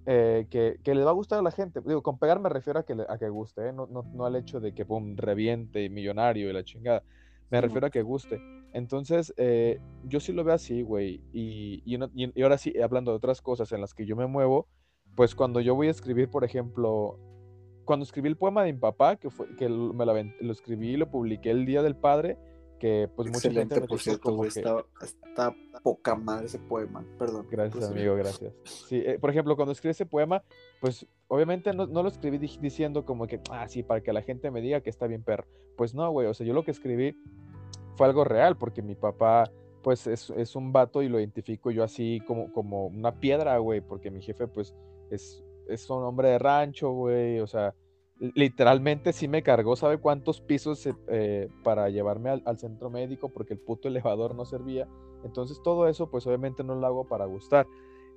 eh, 0.07 0.47
que, 0.49 0.95
le 0.95 1.03
va 1.03 1.11
a 1.11 1.13
gustar 1.13 1.37
a 1.37 1.43
la 1.43 1.51
gente. 1.51 1.81
Digo, 1.85 2.01
con 2.01 2.17
pegar 2.17 2.39
me 2.39 2.49
refiero 2.49 2.79
a 2.79 2.83
que, 2.83 2.97
a 3.07 3.17
que 3.19 3.29
guste, 3.29 3.67
¿eh? 3.67 3.73
no, 3.73 3.85
no, 3.85 4.01
no, 4.11 4.25
al 4.25 4.35
hecho 4.35 4.59
de 4.59 4.73
que, 4.73 4.85
pum, 4.85 5.15
reviente, 5.15 5.87
millonario 5.87 6.49
y 6.49 6.53
la 6.53 6.63
chingada. 6.63 7.03
Me 7.49 7.61
refiero 7.61 7.87
a 7.87 7.89
que 7.89 8.01
guste. 8.01 8.41
Entonces, 8.73 9.33
eh, 9.37 9.79
yo 10.03 10.19
sí 10.19 10.33
lo 10.33 10.43
veo 10.43 10.55
así, 10.55 10.81
güey. 10.81 11.21
Y, 11.31 11.81
y, 11.85 12.41
ahora 12.41 12.57
sí, 12.57 12.73
hablando 12.81 13.11
de 13.11 13.17
otras 13.17 13.41
cosas 13.41 13.71
en 13.71 13.81
las 13.81 13.93
que 13.93 14.05
yo 14.05 14.15
me 14.15 14.27
muevo, 14.27 14.67
pues 15.15 15.33
cuando 15.33 15.61
yo 15.61 15.75
voy 15.75 15.87
a 15.87 15.91
escribir, 15.91 16.29
por 16.29 16.43
ejemplo, 16.43 17.17
cuando 17.85 18.03
escribí 18.03 18.27
el 18.27 18.35
poema 18.35 18.63
de 18.63 18.73
mi 18.73 18.79
papá, 18.79 19.15
que, 19.15 19.29
fue, 19.29 19.55
que 19.55 19.69
me 19.69 20.05
lo, 20.05 20.51
escribí 20.51 20.89
y 20.89 20.97
lo 20.97 21.09
publiqué 21.09 21.51
el 21.51 21.65
Día 21.65 21.83
del 21.83 21.95
Padre, 21.95 22.37
que 22.85 23.09
pues 23.15 23.31
mucha 23.31 23.49
gente 23.49 23.81
por 23.81 23.99
cierto, 23.99 24.45
está, 25.01 25.55
poca 25.81 26.13
madre 26.13 26.45
ese 26.45 26.59
poema, 26.59 27.03
perdón. 27.17 27.47
Gracias, 27.49 27.89
amigo, 27.89 28.15
gracias. 28.15 28.53
Sí, 28.63 29.01
eh, 29.03 29.17
por 29.19 29.31
ejemplo, 29.31 29.55
cuando 29.55 29.71
escribí 29.71 29.89
ese 29.89 30.05
poema, 30.05 30.43
pues 30.81 31.07
obviamente 31.27 31.73
no, 31.73 31.87
no, 31.87 32.03
lo 32.03 32.09
escribí 32.09 32.37
diciendo 32.37 33.03
como 33.03 33.25
que, 33.25 33.41
ah, 33.49 33.67
sí, 33.67 33.81
para 33.81 34.01
que 34.01 34.13
la 34.13 34.21
gente 34.21 34.51
me 34.51 34.61
diga 34.61 34.81
que 34.81 34.91
está 34.91 35.07
bien 35.07 35.23
perro. 35.23 35.47
Pues 35.75 35.95
no, 35.95 36.11
güey, 36.11 36.27
o 36.27 36.33
sea, 36.35 36.45
yo 36.45 36.53
lo 36.53 36.63
que 36.63 36.69
escribí 36.69 37.19
fue 37.95 38.05
algo 38.05 38.23
real, 38.23 38.55
porque 38.55 38.83
mi 38.83 38.93
papá, 38.93 39.49
pues, 39.81 40.05
es, 40.05 40.29
es 40.29 40.55
un 40.55 40.71
vato 40.71 41.01
y 41.01 41.09
lo 41.09 41.19
identifico 41.19 41.71
yo 41.71 41.83
así 41.83 42.21
como, 42.27 42.53
como 42.53 42.85
una 42.85 43.19
piedra, 43.19 43.57
güey, 43.57 43.81
porque 43.81 44.11
mi 44.11 44.21
jefe, 44.21 44.47
pues, 44.47 44.75
es, 45.09 45.43
es 45.67 45.89
un 45.89 46.03
hombre 46.03 46.29
de 46.29 46.37
rancho, 46.37 46.91
güey, 46.91 47.39
o 47.39 47.47
sea, 47.47 47.73
literalmente 48.19 49.13
sí 49.13 49.27
me 49.27 49.43
cargó, 49.43 49.75
¿sabe 49.75 49.97
cuántos 49.97 50.41
pisos 50.41 50.87
eh, 51.07 51.49
para 51.63 51.89
llevarme 51.89 52.29
al, 52.29 52.57
centro 52.57 52.89
médico? 52.89 53.29
Porque 53.29 53.53
el 53.53 53.59
puto 53.59 53.87
elevador 53.87 54.35
no 54.35 54.45
servía. 54.45 54.87
Entonces 55.23 55.61
todo 55.63 55.87
eso, 55.87 56.09
pues 56.09 56.25
obviamente 56.27 56.63
no 56.63 56.75
lo 56.75 56.85
hago 56.85 57.07
para 57.07 57.25
gustar. 57.25 57.67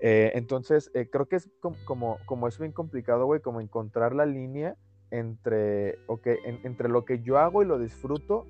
Eh, 0.01 0.33
entonces 0.35 0.91
eh, 0.95 1.09
creo 1.11 1.27
que 1.27 1.37
es 1.37 1.51
como, 1.85 2.19
como, 2.27 2.49
es 2.49 2.59
bien 2.59 2.73
complicado, 2.73 3.27
güey, 3.27 3.41
como 3.41 3.61
encontrar 3.61 4.15
la 4.15 4.27
línea 4.27 4.77
entre, 5.11 5.99
okay, 6.07 6.37
entre 6.45 6.89
lo 6.89 7.05
que 7.05 7.21
yo 7.21 7.39
hago 7.39 7.63
y 7.63 7.67
lo 7.67 7.79
disfruto 7.79 8.47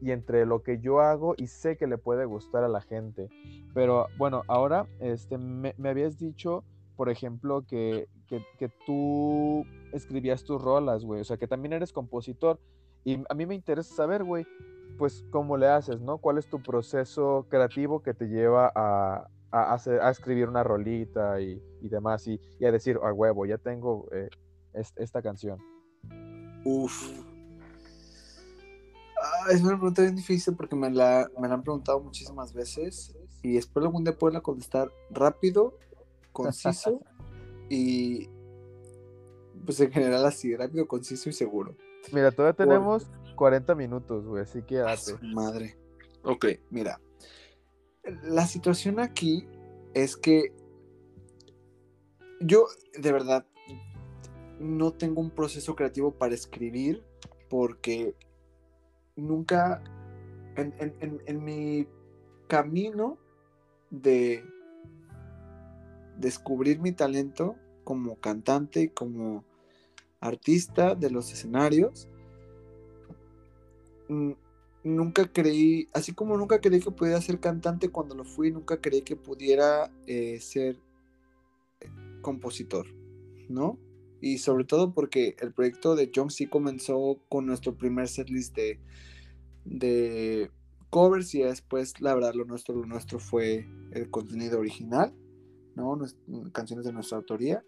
y 0.00 0.10
entre 0.10 0.44
lo 0.44 0.62
que 0.62 0.80
yo 0.80 1.00
hago 1.00 1.34
y 1.38 1.46
sé 1.46 1.76
que 1.78 1.86
le 1.86 1.96
puede 1.96 2.26
gustar 2.26 2.64
a 2.64 2.68
la 2.68 2.82
gente. 2.82 3.28
Pero 3.72 4.08
bueno, 4.18 4.42
ahora 4.48 4.86
este, 5.00 5.38
me, 5.38 5.74
habías 5.82 6.18
dicho, 6.18 6.62
por 6.96 7.08
ejemplo, 7.08 7.64
que, 7.66 8.08
que, 8.28 8.68
tú 8.86 9.64
escribías 9.94 10.44
tus 10.44 10.60
rolas, 10.60 11.04
güey. 11.04 11.20
O 11.20 11.24
sea, 11.24 11.36
que 11.36 11.48
también 11.48 11.72
eres 11.72 11.92
compositor. 11.92 12.60
Y 13.04 13.22
a 13.28 13.34
mí 13.34 13.46
me 13.46 13.54
interesa 13.54 13.94
saber, 13.94 14.24
güey, 14.24 14.46
pues 14.98 15.24
cómo 15.30 15.56
le 15.56 15.66
haces, 15.66 16.00
¿no? 16.00 16.18
¿Cuál 16.18 16.38
es 16.38 16.48
tu 16.48 16.62
proceso 16.62 17.46
creativo 17.48 18.02
que 18.02 18.14
te 18.14 18.26
lleva 18.26 18.72
a, 18.74 19.28
a, 19.50 19.74
a 19.74 20.10
escribir 20.10 20.48
una 20.48 20.62
rolita 20.62 21.40
y, 21.40 21.62
y 21.80 21.88
demás? 21.88 22.26
Y, 22.26 22.40
y, 22.58 22.64
a 22.64 22.72
decir, 22.72 22.98
a 23.02 23.12
huevo, 23.12 23.46
ya 23.46 23.58
tengo 23.58 24.08
eh, 24.12 24.28
esta 24.96 25.20
canción. 25.20 25.58
Uf, 26.64 27.24
Ah, 29.24 29.52
es 29.52 29.62
una 29.62 29.78
pregunta 29.78 30.02
bien 30.02 30.16
difícil 30.16 30.54
porque 30.54 30.76
me 30.76 30.90
la, 30.90 31.30
me 31.40 31.48
la 31.48 31.54
han 31.54 31.62
preguntado 31.62 31.98
muchísimas 31.98 32.52
veces 32.52 33.14
y 33.42 33.56
espero 33.56 33.86
algún 33.86 34.04
día 34.04 34.18
poderla 34.18 34.42
contestar 34.42 34.90
rápido, 35.10 35.78
conciso 36.32 37.00
y 37.70 38.28
pues 39.64 39.80
en 39.80 39.90
general 39.90 40.24
así, 40.26 40.54
rápido, 40.56 40.86
conciso 40.86 41.28
y 41.28 41.32
seguro. 41.32 41.76
Mira, 42.12 42.30
todavía 42.30 42.56
tenemos 42.56 43.08
40 43.36 43.74
minutos, 43.74 44.26
güey, 44.26 44.42
así 44.42 44.62
que 44.62 44.76
date. 44.76 45.14
Madre. 45.22 45.76
Ok, 46.22 46.46
mira. 46.70 47.00
La 48.22 48.46
situación 48.46 49.00
aquí 49.00 49.46
es 49.94 50.16
que 50.16 50.52
yo, 52.40 52.66
de 52.98 53.12
verdad, 53.12 53.46
no 54.58 54.92
tengo 54.92 55.20
un 55.20 55.30
proceso 55.30 55.74
creativo 55.74 56.12
para 56.12 56.34
escribir 56.34 57.02
porque 57.48 58.14
nunca 59.16 59.82
en, 60.56 61.44
mi 61.44 61.86
camino 62.46 63.18
de 63.90 64.44
descubrir 66.18 66.80
mi 66.80 66.92
talento 66.92 67.56
como 67.84 68.16
cantante 68.16 68.82
y 68.82 68.88
como 68.88 69.44
artista 70.24 70.94
de 70.94 71.10
los 71.10 71.30
escenarios, 71.32 72.08
nunca 74.82 75.30
creí, 75.30 75.88
así 75.92 76.12
como 76.12 76.36
nunca 76.38 76.60
creí 76.60 76.80
que 76.80 76.90
pudiera 76.90 77.20
ser 77.20 77.40
cantante 77.40 77.90
cuando 77.90 78.14
lo 78.14 78.24
fui, 78.24 78.50
nunca 78.50 78.80
creí 78.80 79.02
que 79.02 79.16
pudiera 79.16 79.92
eh, 80.06 80.40
ser 80.40 80.78
compositor, 82.22 82.86
¿no? 83.50 83.78
Y 84.22 84.38
sobre 84.38 84.64
todo 84.64 84.94
porque 84.94 85.36
el 85.40 85.52
proyecto 85.52 85.94
de 85.94 86.10
John 86.14 86.30
sí 86.30 86.46
comenzó 86.46 87.18
con 87.28 87.44
nuestro 87.44 87.76
primer 87.76 88.08
setlist 88.08 88.56
de, 88.56 88.80
de 89.66 90.50
covers 90.88 91.34
y 91.34 91.42
después, 91.42 92.00
la 92.00 92.14
verdad, 92.14 92.32
lo 92.32 92.46
nuestro, 92.46 92.74
lo 92.74 92.86
nuestro 92.86 93.18
fue 93.18 93.68
el 93.92 94.08
contenido 94.10 94.58
original, 94.58 95.14
¿no? 95.74 95.98
canciones 96.52 96.86
de 96.86 96.92
nuestra 96.94 97.18
autoría. 97.18 97.62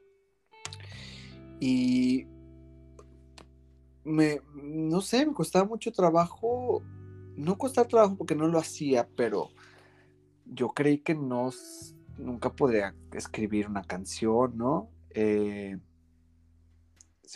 Y 1.61 2.27
me, 4.07 4.41
no 4.55 5.01
sé, 5.01 5.27
me 5.27 5.35
costaba 5.35 5.65
mucho 5.65 5.93
trabajo, 5.93 6.83
no 7.37 7.59
costaba 7.59 7.89
trabajo 7.89 8.16
porque 8.16 8.37
no 8.37 8.47
lo 8.47 8.59
hacía, 8.59 9.09
pero 9.16 9.51
yo 10.47 10.69
creí 10.69 10.99
que 10.99 11.15
no, 11.15 11.51
nunca 12.16 12.55
podría 12.55 12.95
escribir 13.12 13.66
una 13.66 13.83
canción, 13.83 14.57
¿no? 14.57 14.89
Eh, 15.11 15.77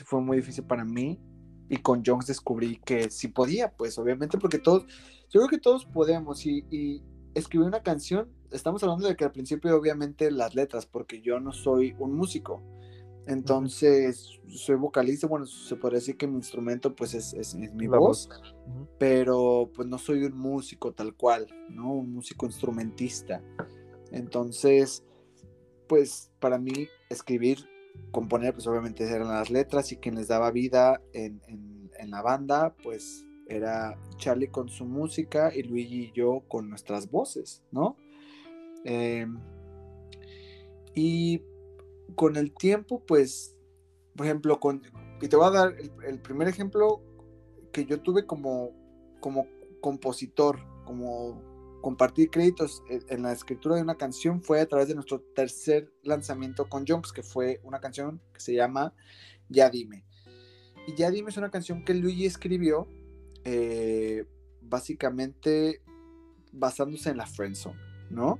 fue 0.04 0.20
muy 0.20 0.36
difícil 0.36 0.64
para 0.64 0.84
mí 0.84 1.20
y 1.68 1.78
con 1.78 2.02
Jones 2.06 2.26
descubrí 2.26 2.76
que 2.78 3.10
sí 3.10 3.28
podía, 3.28 3.72
pues 3.72 3.98
obviamente 3.98 4.38
porque 4.38 4.58
todos, 4.58 4.86
yo 5.28 5.40
creo 5.40 5.48
que 5.48 5.58
todos 5.58 5.84
podemos 5.86 6.46
y, 6.46 6.64
y 6.70 7.02
escribir 7.34 7.66
una 7.66 7.82
canción, 7.82 8.30
estamos 8.52 8.82
hablando 8.84 9.08
de 9.08 9.16
que 9.16 9.24
al 9.24 9.32
principio 9.32 9.76
obviamente 9.76 10.30
las 10.30 10.54
letras, 10.54 10.86
porque 10.86 11.20
yo 11.20 11.40
no 11.40 11.52
soy 11.52 11.96
un 11.98 12.14
músico, 12.14 12.62
entonces 13.30 14.40
soy 14.48 14.74
vocalista, 14.74 15.28
bueno, 15.28 15.46
se 15.46 15.76
podría 15.76 16.00
decir 16.00 16.16
que 16.16 16.26
mi 16.26 16.34
instrumento 16.34 16.96
pues 16.96 17.14
es, 17.14 17.32
es, 17.34 17.54
mi 17.54 17.86
voz, 17.86 18.28
pero 18.98 19.70
pues 19.72 19.86
no 19.86 19.98
soy 19.98 20.24
un 20.24 20.36
músico 20.36 20.92
tal 20.92 21.14
cual, 21.14 21.46
¿no? 21.68 21.92
Un 21.92 22.12
músico 22.12 22.46
instrumentista. 22.46 23.40
Entonces, 24.10 25.04
pues 25.86 26.32
para 26.40 26.58
mí 26.58 26.88
escribir 27.08 27.68
componer, 28.10 28.52
pues 28.52 28.66
obviamente 28.66 29.04
eran 29.04 29.28
las 29.28 29.48
letras 29.48 29.92
y 29.92 29.96
quien 29.98 30.16
les 30.16 30.26
daba 30.26 30.50
vida 30.50 31.00
en, 31.12 31.40
la 32.08 32.22
banda, 32.22 32.74
pues 32.82 33.24
era 33.46 33.96
Charlie 34.16 34.48
con 34.48 34.68
su 34.68 34.86
música 34.86 35.54
y 35.54 35.62
Luigi 35.62 36.06
y 36.06 36.12
yo 36.12 36.42
con 36.48 36.68
nuestras 36.68 37.08
voces, 37.08 37.62
¿no? 37.70 37.96
Em, 38.84 39.38
y 40.94 41.42
con 42.14 42.36
el 42.36 42.52
tiempo, 42.52 43.04
pues, 43.06 43.56
por 44.16 44.26
ejemplo, 44.26 44.60
con, 44.60 44.82
y 45.20 45.28
te 45.28 45.36
voy 45.36 45.46
a 45.46 45.50
dar 45.50 45.76
el, 46.06 46.20
primer 46.20 46.48
ejemplo 46.48 47.02
que 47.72 47.84
yo 47.84 48.00
tuve 48.00 48.26
como, 48.26 48.70
como 49.20 49.46
compositor, 49.80 50.58
como 50.84 51.42
compartir 51.80 52.30
créditos 52.30 52.82
en 52.88 53.22
la 53.22 53.32
escritura 53.32 53.76
de 53.76 53.82
una 53.82 53.96
canción 53.96 54.42
fue 54.42 54.60
a 54.60 54.66
través 54.66 54.88
de 54.88 54.94
nuestro 54.94 55.20
tercer 55.34 55.90
lanzamiento 56.02 56.68
con 56.68 56.86
Junks, 56.86 57.12
que 57.12 57.22
fue 57.22 57.60
una 57.62 57.80
canción 57.80 58.20
que 58.34 58.40
se 58.40 58.54
llama 58.54 58.94
Ya 59.48 59.70
Dime. 59.70 60.04
Y 60.86 60.94
Ya 60.94 61.10
Dime 61.10 61.30
es 61.30 61.36
una 61.36 61.50
canción 61.50 61.84
que 61.84 61.94
Luigi 61.94 62.26
escribió 62.26 62.86
eh, 63.44 64.26
básicamente 64.60 65.82
basándose 66.52 67.10
en 67.10 67.16
la 67.16 67.26
friendzone, 67.26 67.80
¿no? 68.10 68.38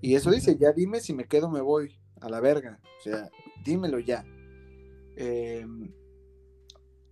Y 0.00 0.14
eso 0.14 0.30
dice, 0.30 0.56
ya 0.56 0.72
dime 0.72 1.00
si 1.00 1.14
me 1.14 1.24
quedo 1.24 1.50
me 1.50 1.60
voy 1.60 1.95
a 2.20 2.28
la 2.28 2.40
verga. 2.40 2.80
O 2.98 3.02
sea, 3.02 3.30
dímelo 3.64 3.98
ya. 3.98 4.24
Em, 5.16 5.92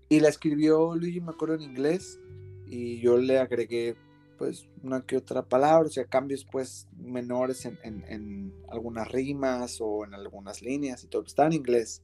y 0.09 0.21
la 0.21 0.29
escribió 0.29 0.95
Luigi, 0.95 1.21
me 1.21 1.33
acuerdo 1.33 1.55
en 1.55 1.63
inglés, 1.63 2.21
y 2.67 3.01
yo 3.01 3.17
le 3.17 3.39
agregué 3.39 3.97
pues 4.37 4.69
una 4.83 5.03
que 5.03 5.17
otra 5.17 5.43
palabra, 5.43 5.87
o 5.87 5.91
sea, 5.91 6.05
cambios 6.07 6.45
pues 6.45 6.89
menores 6.97 7.67
en, 7.67 8.53
algunas 8.69 9.11
rimas 9.11 9.79
o 9.81 10.05
en 10.05 10.15
algunas 10.15 10.61
líneas 10.61 11.05
y 11.05 11.07
todo, 11.07 11.25
está 11.25 11.47
en 11.47 11.55
inglés. 11.55 12.03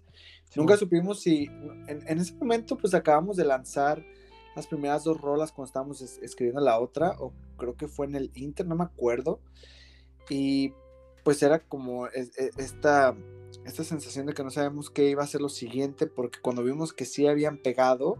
Nunca 0.56 0.76
supimos 0.76 1.20
si, 1.20 1.46
en, 1.86 2.18
ese 2.18 2.34
momento 2.34 2.76
pues 2.76 2.94
acabamos 2.94 3.36
de 3.36 3.44
lanzar 3.44 4.04
las 4.56 4.66
primeras 4.66 5.04
dos 5.04 5.20
rolas 5.20 5.52
cuando 5.52 5.66
estábamos 5.66 6.02
escribiendo 6.02 6.60
la 6.60 6.78
otra, 6.78 7.16
o 7.18 7.32
creo 7.56 7.76
que 7.76 7.88
fue 7.88 8.06
en 8.06 8.14
el 8.14 8.30
Inter, 8.34 8.66
no 8.66 8.76
me 8.76 8.84
acuerdo, 8.84 9.40
y 10.28 10.72
pues 11.24 11.42
era 11.42 11.60
como 11.60 12.06
e, 12.08 12.30
esta, 12.56 13.16
esta 13.64 13.84
sensación 13.84 14.26
de 14.26 14.34
que 14.34 14.44
no 14.44 14.50
sabemos 14.50 14.90
qué 14.90 15.08
iba 15.08 15.22
a 15.22 15.26
ser 15.26 15.40
lo 15.40 15.48
siguiente, 15.48 16.06
porque 16.06 16.38
cuando 16.40 16.62
vimos 16.62 16.92
que 16.92 17.04
sí 17.04 17.26
habían 17.26 17.58
pegado, 17.58 18.16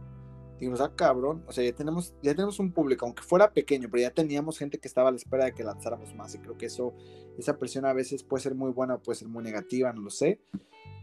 dijimos, 0.61 0.81
ah, 0.83 0.93
cabrón, 0.95 1.43
o 1.47 1.53
sea, 1.53 1.65
ya 1.65 1.75
tenemos, 1.75 2.15
ya 2.23 2.35
tenemos 2.35 2.59
un 2.59 2.73
público, 2.73 3.07
aunque 3.07 3.23
fuera 3.23 3.53
pequeño, 3.53 3.89
pero 3.91 4.03
ya 4.03 4.11
teníamos 4.11 4.59
gente 4.59 4.79
que 4.79 4.89
estaba 4.89 5.09
a 5.09 5.13
la 5.13 5.17
espera 5.17 5.47
de 5.47 5.55
que 5.55 5.65
lanzáramos 5.65 6.15
más, 6.15 6.35
y 6.35 6.39
creo 6.39 6.59
que 6.59 6.67
eso, 6.67 6.93
esa 7.39 7.59
presión 7.59 7.87
a 7.87 7.95
veces 7.95 8.23
puede 8.23 8.43
ser 8.43 8.55
muy 8.55 8.71
buena, 8.71 8.99
puede 8.99 9.19
ser 9.19 9.29
muy 9.29 9.43
negativa, 9.43 9.93
no 9.93 10.03
lo 10.03 10.11
sé. 10.11 10.39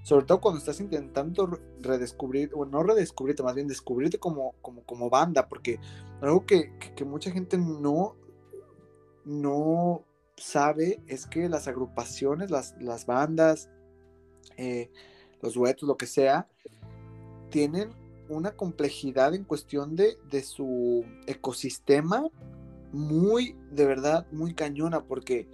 Sobre 0.03 0.25
todo 0.25 0.39
cuando 0.39 0.59
estás 0.59 0.79
intentando 0.79 1.59
redescubrir, 1.81 2.51
o 2.53 2.65
no 2.65 2.83
redescubrirte, 2.83 3.43
más 3.43 3.55
bien 3.55 3.67
descubrirte 3.67 4.19
como, 4.19 4.53
como, 4.61 4.83
como 4.83 5.09
banda, 5.09 5.49
porque 5.49 5.79
algo 6.21 6.45
que, 6.45 6.71
que, 6.95 7.03
mucha 7.03 7.31
gente 7.31 7.57
no, 7.57 8.15
no 9.25 10.05
sabe 10.37 11.01
es 11.07 11.25
que 11.25 11.49
las 11.49 11.67
agrupaciones, 11.67 12.51
las, 12.51 12.75
las 12.79 13.05
bandas, 13.05 13.69
eh, 14.55 14.89
los 15.41 15.55
duetos, 15.55 15.87
lo 15.87 15.97
que 15.97 16.05
sea, 16.05 16.47
tienen 17.49 17.89
una 18.29 18.51
complejidad 18.51 19.33
en 19.33 19.43
cuestión 19.43 19.95
de, 19.95 20.17
de 20.29 20.43
su 20.43 21.05
ecosistema 21.27 22.29
muy, 22.91 23.55
de 23.71 23.85
verdad, 23.85 24.27
muy 24.31 24.53
cañona, 24.53 25.03
porque 25.03 25.47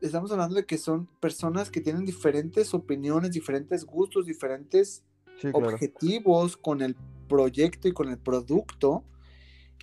estamos 0.00 0.30
hablando 0.30 0.56
de 0.56 0.66
que 0.66 0.78
son 0.78 1.06
personas 1.20 1.70
que 1.70 1.80
tienen 1.80 2.04
diferentes 2.04 2.74
opiniones, 2.74 3.32
diferentes 3.32 3.84
gustos, 3.84 4.26
diferentes 4.26 5.04
objetivos 5.52 6.56
con 6.56 6.82
el 6.82 6.96
proyecto 7.28 7.88
y 7.88 7.92
con 7.92 8.08
el 8.08 8.18
producto, 8.18 9.04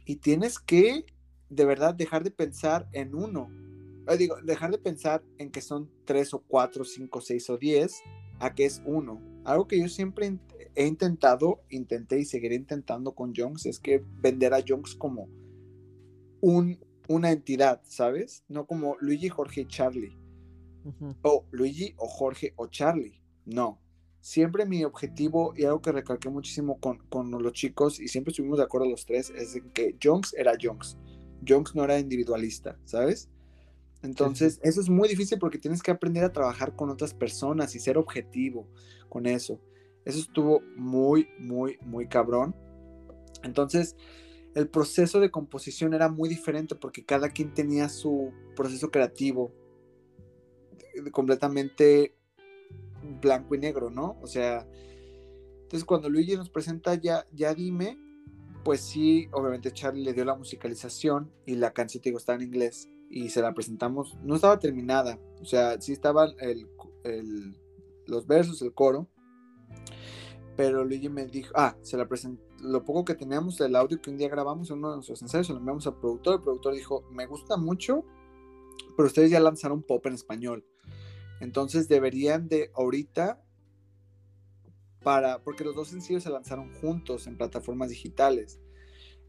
y 0.05 0.17
tienes 0.17 0.59
que 0.59 1.05
de 1.49 1.65
verdad 1.65 1.93
dejar 1.93 2.23
de 2.23 2.31
pensar 2.31 2.87
en 2.91 3.15
uno. 3.15 3.49
Digo, 4.17 4.35
dejar 4.43 4.71
de 4.71 4.77
pensar 4.77 5.23
en 5.37 5.49
que 5.51 5.61
son 5.61 5.89
tres 6.05 6.33
o 6.33 6.39
cuatro, 6.39 6.83
cinco, 6.83 7.21
seis 7.21 7.49
o 7.49 7.57
diez, 7.57 8.01
a 8.39 8.53
que 8.53 8.65
es 8.65 8.81
uno. 8.85 9.21
Algo 9.43 9.67
que 9.67 9.79
yo 9.79 9.87
siempre 9.87 10.37
he 10.75 10.85
intentado, 10.85 11.61
intenté 11.69 12.19
y 12.19 12.25
seguiré 12.25 12.55
intentando 12.55 13.13
con 13.13 13.33
Jones 13.35 13.65
es 13.65 13.79
que 13.79 14.03
vender 14.19 14.53
a 14.53 14.63
Jones 14.65 14.95
como 14.95 15.29
un, 16.41 16.79
una 17.07 17.31
entidad, 17.31 17.81
¿sabes? 17.85 18.43
No 18.47 18.65
como 18.67 18.97
Luigi, 18.99 19.29
Jorge 19.29 19.61
y 19.61 19.67
Charlie. 19.67 20.17
O 21.23 21.45
Luigi 21.51 21.95
o 21.97 22.07
Jorge 22.07 22.53
o 22.57 22.67
Charlie. 22.67 23.19
No. 23.45 23.81
Siempre 24.21 24.65
mi 24.65 24.83
objetivo 24.83 25.53
y 25.55 25.65
algo 25.65 25.81
que 25.81 25.91
recalqué 25.91 26.29
muchísimo 26.29 26.79
con, 26.79 26.99
con 27.09 27.31
los 27.31 27.53
chicos 27.53 27.99
y 27.99 28.07
siempre 28.07 28.31
estuvimos 28.31 28.57
de 28.57 28.63
acuerdo 28.63 28.89
los 28.89 29.05
tres 29.05 29.31
es 29.31 29.59
que 29.73 29.95
Jones 30.01 30.35
era 30.37 30.53
Jones. 30.59 30.97
Jones 31.47 31.75
no 31.75 31.83
era 31.83 31.99
individualista, 31.99 32.79
¿sabes? 32.85 33.29
Entonces, 34.01 34.59
eso 34.61 34.81
es 34.81 34.89
muy 34.89 35.09
difícil 35.09 35.39
porque 35.39 35.57
tienes 35.57 35.81
que 35.81 35.91
aprender 35.91 36.23
a 36.23 36.31
trabajar 36.31 36.75
con 36.75 36.89
otras 36.89 37.13
personas 37.13 37.75
y 37.75 37.79
ser 37.79 37.97
objetivo 37.97 38.67
con 39.09 39.25
eso. 39.25 39.59
Eso 40.05 40.19
estuvo 40.19 40.61
muy, 40.75 41.27
muy, 41.39 41.77
muy 41.81 42.07
cabrón. 42.07 42.55
Entonces, 43.43 43.95
el 44.53 44.69
proceso 44.69 45.19
de 45.19 45.31
composición 45.31 45.93
era 45.93 46.09
muy 46.09 46.29
diferente 46.29 46.75
porque 46.75 47.03
cada 47.03 47.29
quien 47.29 47.53
tenía 47.53 47.89
su 47.89 48.31
proceso 48.55 48.91
creativo 48.91 49.51
completamente 51.11 52.15
blanco 53.21 53.55
y 53.55 53.57
negro, 53.57 53.89
¿no? 53.89 54.17
O 54.21 54.27
sea, 54.27 54.67
entonces 55.63 55.83
cuando 55.83 56.09
Luigi 56.09 56.37
nos 56.37 56.49
presenta 56.49 56.95
ya, 56.95 57.25
ya 57.33 57.53
dime, 57.53 57.97
pues 58.63 58.81
sí, 58.81 59.27
obviamente 59.31 59.71
Charlie 59.71 60.03
le 60.03 60.13
dio 60.13 60.23
la 60.23 60.35
musicalización 60.35 61.31
y 61.45 61.55
la 61.55 61.73
canción, 61.73 62.01
te 62.01 62.09
digo, 62.09 62.17
está 62.17 62.35
en 62.35 62.43
inglés 62.43 62.87
y 63.09 63.29
se 63.29 63.41
la 63.41 63.53
presentamos, 63.53 64.17
no 64.23 64.35
estaba 64.35 64.59
terminada, 64.59 65.19
o 65.41 65.45
sea, 65.45 65.79
sí 65.79 65.93
estaban 65.93 66.31
el, 66.39 66.67
los 68.07 68.27
versos, 68.27 68.61
el 68.61 68.73
coro, 68.73 69.07
pero 70.55 70.83
Luigi 70.83 71.09
me 71.09 71.25
dijo, 71.25 71.51
ah, 71.55 71.77
se 71.81 71.97
la 71.97 72.07
presentó, 72.07 72.43
lo 72.61 72.83
poco 72.83 73.05
que 73.05 73.15
teníamos 73.15 73.57
del 73.57 73.75
audio 73.75 74.01
que 74.01 74.09
un 74.09 74.17
día 74.17 74.29
grabamos 74.29 74.69
en 74.69 74.77
uno 74.77 74.89
de 74.89 74.95
nuestros 74.97 75.21
ensayos, 75.21 75.47
se 75.47 75.53
lo 75.53 75.59
enviamos 75.59 75.85
al 75.87 75.99
productor, 75.99 76.35
el 76.35 76.41
productor 76.41 76.73
dijo, 76.73 77.03
me 77.11 77.25
gusta 77.25 77.57
mucho, 77.57 78.03
pero 78.95 79.07
ustedes 79.07 79.31
ya 79.31 79.39
lanzaron 79.39 79.83
pop 79.83 80.05
en 80.05 80.13
español. 80.13 80.65
Entonces 81.41 81.87
deberían 81.87 82.47
de 82.47 82.71
ahorita 82.75 83.41
para, 85.03 85.43
porque 85.43 85.63
los 85.63 85.75
dos 85.75 85.89
sencillos 85.89 86.23
se 86.23 86.29
lanzaron 86.29 86.73
juntos 86.75 87.27
en 87.27 87.37
plataformas 87.37 87.89
digitales. 87.89 88.59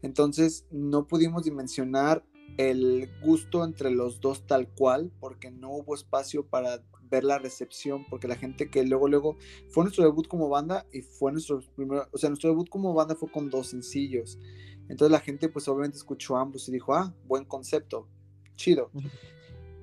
Entonces 0.01 0.65
no 0.71 1.07
pudimos 1.07 1.43
dimensionar 1.43 2.25
el 2.57 3.09
gusto 3.21 3.63
entre 3.63 3.91
los 3.91 4.21
dos 4.21 4.47
tal 4.47 4.67
cual, 4.69 5.11
porque 5.19 5.51
no 5.51 5.71
hubo 5.71 5.93
espacio 5.95 6.45
para 6.45 6.81
ver 7.09 7.23
la 7.23 7.37
recepción, 7.37 8.05
porque 8.09 8.27
la 8.27 8.35
gente 8.35 8.69
que 8.69 8.83
luego, 8.83 9.07
luego, 9.07 9.37
fue 9.69 9.83
nuestro 9.83 10.03
debut 10.03 10.27
como 10.27 10.49
banda 10.49 10.85
y 10.91 11.01
fue 11.01 11.31
nuestro 11.31 11.61
primero, 11.75 12.07
o 12.11 12.17
sea, 12.17 12.29
nuestro 12.29 12.49
debut 12.49 12.69
como 12.69 12.93
banda 12.93 13.15
fue 13.15 13.31
con 13.31 13.49
dos 13.49 13.67
sencillos. 13.67 14.37
Entonces 14.89 15.11
la 15.11 15.19
gente 15.19 15.49
pues 15.49 15.67
obviamente 15.67 15.97
escuchó 15.97 16.37
ambos 16.37 16.67
y 16.67 16.71
dijo, 16.71 16.93
ah, 16.93 17.13
buen 17.25 17.45
concepto, 17.45 18.07
chido. 18.55 18.89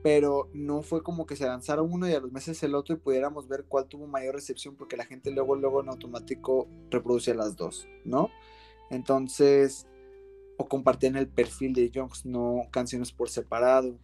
Pero 0.02 0.50
no 0.52 0.82
fue 0.82 1.02
como 1.02 1.24
que 1.24 1.36
se 1.36 1.46
lanzara 1.46 1.82
uno 1.82 2.08
y 2.08 2.12
a 2.12 2.20
los 2.20 2.32
meses 2.32 2.62
el 2.62 2.74
otro 2.74 2.94
y 2.94 2.98
pudiéramos 2.98 3.48
ver 3.48 3.64
cuál 3.66 3.86
tuvo 3.86 4.06
mayor 4.06 4.34
recepción 4.34 4.76
porque 4.76 4.96
la 4.96 5.06
gente 5.06 5.30
luego, 5.30 5.56
luego 5.56 5.82
en 5.82 5.88
automático 5.88 6.68
reproducía 6.90 7.34
las 7.34 7.56
dos, 7.56 7.88
¿no? 8.04 8.30
Entonces, 8.90 9.86
o 10.56 10.68
compartían 10.68 11.16
el 11.16 11.28
perfil 11.28 11.72
de 11.72 11.90
Jones, 11.94 12.24
no 12.24 12.62
canciones 12.70 13.12
por 13.12 13.28
separado. 13.28 13.98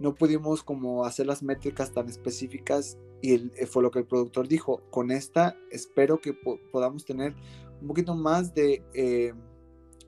No 0.00 0.14
pudimos 0.14 0.62
como 0.62 1.04
hacer 1.04 1.26
las 1.26 1.42
métricas 1.42 1.92
tan 1.92 2.08
específicas 2.08 2.96
y 3.20 3.34
eh, 3.34 3.66
fue 3.66 3.82
lo 3.82 3.90
que 3.90 3.98
el 4.00 4.06
productor 4.06 4.46
dijo. 4.46 4.82
Con 4.90 5.10
esta 5.10 5.56
espero 5.70 6.20
que 6.20 6.34
podamos 6.72 7.04
tener 7.04 7.34
un 7.80 7.88
poquito 7.88 8.14
más 8.14 8.54
de 8.54 8.82
eh, 8.94 9.34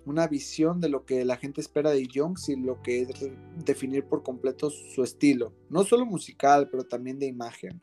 una 0.06 0.28
visión 0.28 0.80
de 0.80 0.88
lo 0.88 1.04
que 1.04 1.24
la 1.24 1.36
gente 1.36 1.60
espera 1.60 1.90
de 1.90 2.08
Jones 2.12 2.48
y 2.48 2.56
lo 2.56 2.80
que 2.82 3.02
es 3.02 3.08
definir 3.64 4.04
por 4.04 4.22
completo 4.22 4.70
su 4.70 5.02
estilo. 5.02 5.52
No 5.68 5.84
solo 5.84 6.06
musical, 6.06 6.68
pero 6.70 6.84
también 6.84 7.18
de 7.18 7.26
imagen. 7.26 7.82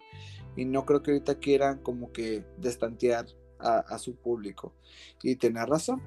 Y 0.55 0.65
no 0.65 0.85
creo 0.85 1.03
que 1.03 1.11
ahorita 1.11 1.35
quieran 1.35 1.83
como 1.83 2.11
que 2.11 2.43
destantear 2.57 3.27
a, 3.59 3.79
a 3.79 3.99
su 3.99 4.15
público. 4.15 4.73
Y 5.21 5.35
tener 5.35 5.67
razón 5.67 6.01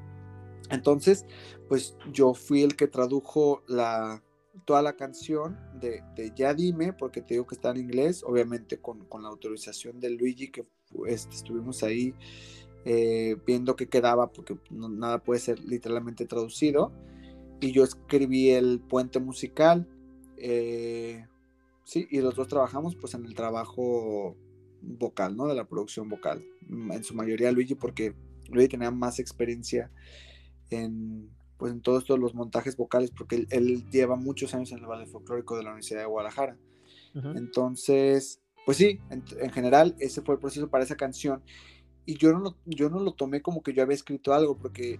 entonces, 0.70 1.26
pues 1.68 1.96
yo 2.12 2.34
fui 2.34 2.62
el 2.62 2.76
que 2.76 2.86
tradujo 2.86 3.62
la, 3.66 4.22
toda 4.64 4.82
la 4.82 4.94
canción 4.94 5.58
de, 5.80 6.02
Ya 6.36 6.54
Dime, 6.54 6.92
porque 6.92 7.22
te 7.22 7.34
digo 7.34 7.46
que 7.46 7.54
está 7.54 7.70
en 7.70 7.78
inglés, 7.78 8.22
obviamente 8.24 8.78
con, 8.78 9.06
la 9.20 9.28
autorización 9.28 10.00
de 10.00 10.10
Luigi, 10.10 10.48
que 10.48 10.66
este, 11.06 11.34
estuvimos 11.34 11.82
ahí 11.82 12.14
eh, 12.84 13.36
viendo 13.46 13.76
qué 13.76 13.88
quedaba, 13.88 14.30
porque 14.30 14.56
nada 14.70 15.22
puede 15.22 15.40
ser 15.40 15.60
literalmente 15.60 16.26
traducido. 16.26 16.92
Y 17.60 17.72
yo 17.72 17.84
escribí 17.84 18.50
el 18.50 18.80
puente 18.80 19.20
musical, 19.20 19.86
eh, 20.38 21.26
sí, 21.84 22.06
y 22.10 22.20
los 22.20 22.34
dos 22.34 22.48
trabajamos 22.48 22.96
pues 22.96 23.14
en 23.14 23.26
el 23.26 23.34
trabajo 23.34 24.36
vocal, 24.80 25.36
¿no? 25.36 25.46
De 25.46 25.54
la 25.54 25.68
producción 25.68 26.08
vocal. 26.08 26.44
En 26.68 27.04
su 27.04 27.14
mayoría 27.14 27.52
Luigi, 27.52 27.74
porque 27.74 28.14
Luigi 28.48 28.68
tenía 28.68 28.90
más 28.90 29.18
experiencia 29.18 29.90
en, 30.70 31.30
pues, 31.56 31.72
en 31.72 31.80
todos, 31.80 32.08
los 32.08 32.34
montajes 32.34 32.76
vocales, 32.76 33.10
porque 33.10 33.46
él, 33.50 33.88
lleva 33.90 34.16
muchos 34.16 34.54
años 34.54 34.72
en 34.72 34.78
el 34.78 34.86
ballet 34.86 35.06
folclórico 35.06 35.56
de 35.56 35.64
la 35.64 35.70
Universidad 35.70 36.00
de 36.00 36.06
Guadalajara. 36.06 36.56
Entonces, 37.14 38.40
pues 38.64 38.78
sí, 38.78 39.00
en, 39.10 39.50
general 39.50 39.96
ese 39.98 40.22
fue 40.22 40.36
el 40.36 40.40
proceso 40.40 40.70
para 40.70 40.84
esa 40.84 40.96
canción. 40.96 41.42
Y 42.06 42.14
yo 42.14 42.32
no, 42.32 42.38
lo, 42.38 42.56
yo 42.66 42.88
no 42.88 43.00
lo 43.00 43.12
tomé 43.12 43.42
como 43.42 43.62
que 43.62 43.72
yo 43.72 43.82
había 43.82 43.94
escrito 43.94 44.32
algo, 44.32 44.56
porque 44.56 44.98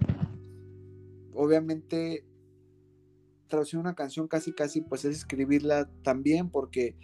obviamente 1.35 2.25
traducir 3.49 3.79
una 3.79 3.95
canción 3.95 4.29
casi 4.29 4.53
casi 4.53 4.81
pues 4.81 5.05
es 5.05 5.17
escribirla 5.17 5.91
también 6.03 6.51
porque 6.51 6.97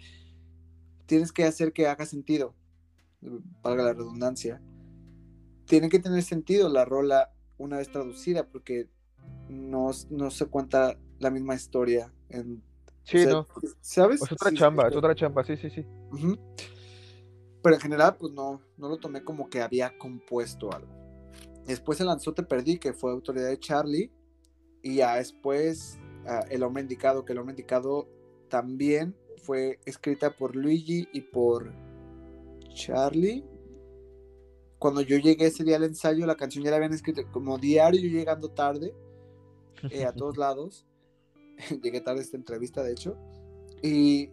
tienes 1.05 1.31
que 1.31 1.43
hacer 1.43 1.73
que 1.73 1.87
haga 1.87 2.05
sentido, 2.05 2.53
valga 3.61 3.83
la 3.83 3.93
redundancia. 3.93 4.61
Tiene 5.65 5.89
que 5.89 5.99
tener 5.99 6.21
sentido 6.23 6.69
la 6.69 6.85
rola 6.85 7.31
una 7.57 7.77
vez 7.77 7.91
traducida, 7.91 8.47
porque 8.47 8.89
no, 9.49 9.93
se 9.93 10.45
cuenta 10.45 10.97
la 11.19 11.29
misma 11.29 11.55
historia 11.55 12.13
en... 12.29 12.63
Sí, 13.03 13.25
no. 13.25 13.47
¿Sabes? 13.79 14.21
Es 14.21 14.31
otra 14.31 14.51
chamba, 14.51 14.87
es 14.89 14.95
otra 14.95 15.15
chamba, 15.15 15.43
sí, 15.43 15.55
sí, 15.55 15.69
sí. 15.69 15.85
Pero 17.63 17.75
en 17.75 17.81
general, 17.81 18.17
pues 18.19 18.33
no, 18.33 18.61
no 18.77 18.89
lo 18.89 18.97
tomé 18.97 19.23
como 19.23 19.49
que 19.49 19.61
había 19.61 19.97
compuesto 19.97 20.71
algo. 20.71 20.93
Después 21.65 21.97
se 21.97 22.05
lanzó 22.05 22.33
Te 22.33 22.43
Perdí, 22.43 22.79
que 22.79 22.93
fue 22.93 23.11
autoridad 23.11 23.47
de 23.47 23.59
Charlie. 23.59 24.11
Y 24.81 24.95
ya 24.95 25.15
después 25.15 25.97
ah, 26.27 26.45
El 26.49 26.63
Hombre 26.63 26.83
Indicado, 26.83 27.25
que 27.25 27.33
El 27.33 27.39
Hombre 27.39 27.53
Indicado 27.53 28.07
también 28.49 29.15
fue 29.43 29.79
escrita 29.85 30.31
por 30.31 30.55
Luigi 30.55 31.07
y 31.13 31.21
por 31.21 31.73
Charlie 32.73 33.43
cuando 34.79 35.01
yo 35.01 35.17
llegué 35.17 35.47
ese 35.47 35.63
día 35.63 35.77
al 35.77 35.83
ensayo, 35.83 36.25
la 36.25 36.35
canción 36.35 36.63
ya 36.63 36.71
la 36.71 36.77
habían 36.77 36.93
escrito 36.93 37.21
como 37.31 37.57
diario, 37.57 38.01
yo 38.01 38.09
llegando 38.09 38.49
tarde 38.49 38.93
eh, 39.89 40.05
a 40.05 40.13
todos 40.13 40.37
lados. 40.37 40.85
llegué 41.81 42.01
tarde 42.01 42.19
a 42.19 42.23
esta 42.23 42.37
entrevista, 42.37 42.83
de 42.83 42.91
hecho. 42.91 43.17
Y 43.81 44.29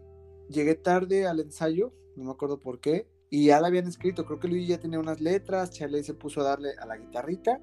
llegué 0.48 0.74
tarde 0.74 1.26
al 1.26 1.40
ensayo, 1.40 1.92
no 2.16 2.24
me 2.24 2.30
acuerdo 2.30 2.58
por 2.58 2.80
qué, 2.80 3.06
y 3.30 3.46
ya 3.46 3.60
la 3.60 3.68
habían 3.68 3.86
escrito. 3.86 4.24
Creo 4.24 4.38
que 4.38 4.48
Luigi 4.48 4.68
ya 4.68 4.78
tenía 4.78 4.98
unas 4.98 5.20
letras, 5.20 5.70
Charlie 5.70 6.04
se 6.04 6.14
puso 6.14 6.40
a 6.40 6.44
darle 6.44 6.70
a 6.78 6.86
la 6.86 6.96
guitarrita. 6.96 7.60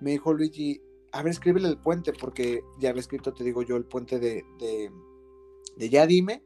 Me 0.00 0.12
dijo 0.12 0.32
Luigi, 0.32 0.82
a 1.12 1.22
ver, 1.22 1.32
escríbele 1.32 1.68
el 1.68 1.78
puente, 1.78 2.12
porque 2.12 2.62
ya 2.78 2.90
había 2.90 3.00
escrito, 3.00 3.32
te 3.32 3.44
digo 3.44 3.62
yo, 3.62 3.76
el 3.76 3.84
puente 3.84 4.18
de, 4.18 4.44
de, 4.58 4.90
de 5.76 5.88
Ya 5.88 6.06
Dime. 6.06 6.44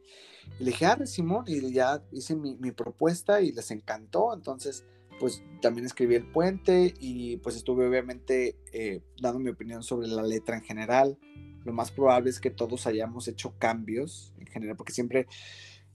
Y 0.58 0.64
le 0.64 0.70
dije, 0.70 0.86
ah, 0.86 0.98
Simón, 1.06 1.44
y 1.46 1.72
ya 1.72 2.02
hice 2.12 2.36
mi, 2.36 2.56
mi 2.56 2.70
propuesta 2.70 3.40
y 3.40 3.52
les 3.52 3.70
encantó. 3.70 4.32
Entonces, 4.34 4.84
pues 5.18 5.42
también 5.60 5.86
escribí 5.86 6.14
el 6.14 6.26
puente 6.26 6.94
y 6.98 7.38
pues 7.38 7.56
estuve 7.56 7.86
obviamente 7.86 8.56
eh, 8.72 9.00
dando 9.20 9.38
mi 9.38 9.50
opinión 9.50 9.82
sobre 9.82 10.08
la 10.08 10.22
letra 10.22 10.56
en 10.56 10.62
general. 10.62 11.18
Lo 11.64 11.72
más 11.72 11.90
probable 11.90 12.30
es 12.30 12.40
que 12.40 12.50
todos 12.50 12.86
hayamos 12.86 13.28
hecho 13.28 13.54
cambios 13.58 14.34
en 14.38 14.46
general, 14.46 14.76
porque 14.76 14.92
siempre 14.92 15.26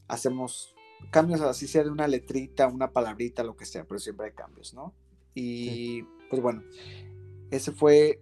hacemos 0.08 0.76
cambios, 1.12 1.41
así 1.41 1.68
sea 1.68 1.84
de 1.84 1.91
una 1.91 2.08
letrita, 2.08 2.68
una 2.68 2.91
palabrita, 2.91 3.44
lo 3.44 3.56
que 3.56 3.66
sea, 3.66 3.86
pero 3.86 4.00
siempre 4.00 4.28
hay 4.28 4.34
cambios, 4.34 4.74
¿no? 4.74 4.94
Y 5.36 6.04
pues 6.30 6.41
bueno, 6.41 6.64
ese 7.52 7.72
fue 7.72 8.20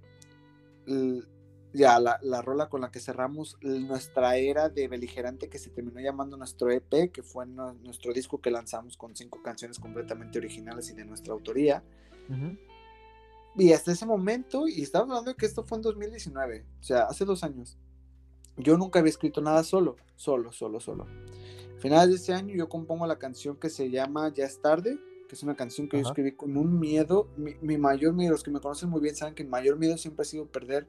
ya 1.77 1.99
la, 1.99 2.19
la, 2.23 2.41
rola 2.41 2.69
con 2.69 2.81
la 2.81 2.89
que 2.89 2.99
cerramos 2.99 3.55
nuestra 3.61 4.35
era 4.37 4.67
de 4.67 4.87
beligerante 4.87 5.47
que 5.47 5.59
se 5.59 5.69
terminó 5.69 5.99
llamando 5.99 6.35
nuestro 6.35 6.71
EP, 6.71 7.11
que 7.11 7.21
fue 7.21 7.45
nuestro 7.45 8.13
disco 8.13 8.41
que 8.41 8.49
lanzamos 8.49 8.97
con 8.97 9.15
cinco 9.15 9.41
canciones 9.43 9.77
completamente 9.77 10.39
originales 10.39 10.89
y 10.89 10.93
de 10.93 11.05
nuestra 11.05 11.33
autoría. 11.33 11.83
Y 13.55 13.73
hasta 13.73 13.91
ese 13.91 14.05
momento, 14.05 14.67
y 14.67 14.81
estamos 14.81 15.09
hablando 15.09 15.31
de 15.31 15.37
que 15.37 15.45
esto 15.45 15.63
fue 15.63 15.77
en 15.77 15.83
2019, 15.83 16.65
o 16.79 16.83
sea, 16.83 17.03
hace 17.03 17.25
dos 17.25 17.43
años, 17.43 17.77
yo 18.57 18.75
nunca 18.77 18.99
había 18.99 19.11
escrito 19.11 19.39
nada 19.39 19.63
solo, 19.63 19.97
solo, 20.15 20.51
solo, 20.51 20.79
solo. 20.79 21.05
A 21.05 21.79
finales 21.79 22.09
de 22.09 22.15
ese 22.15 22.33
año 22.33 22.55
yo 22.55 22.67
compongo 22.69 23.05
la 23.05 23.19
canción 23.19 23.55
que 23.55 23.69
se 23.69 23.91
llama 23.91 24.33
Ya 24.33 24.45
es 24.45 24.59
tarde, 24.61 24.99
que 25.29 25.35
es 25.35 25.43
una 25.43 25.55
canción 25.55 25.87
que 25.87 26.01
yo 26.01 26.07
escribí 26.07 26.31
con 26.31 26.57
un 26.57 26.79
miedo, 26.79 27.29
mi, 27.37 27.53
mi 27.61 27.77
mayor 27.77 28.13
miedo, 28.13 28.31
los 28.31 28.43
que 28.43 28.49
me 28.49 28.59
conocen 28.59 28.89
muy 28.89 28.99
bien 28.99 29.15
saben 29.15 29.35
que 29.35 29.43
mi 29.43 29.49
mayor 29.51 29.77
miedo 29.77 29.97
siempre 29.97 30.23
ha 30.23 30.25
sido 30.25 30.47
perder 30.47 30.87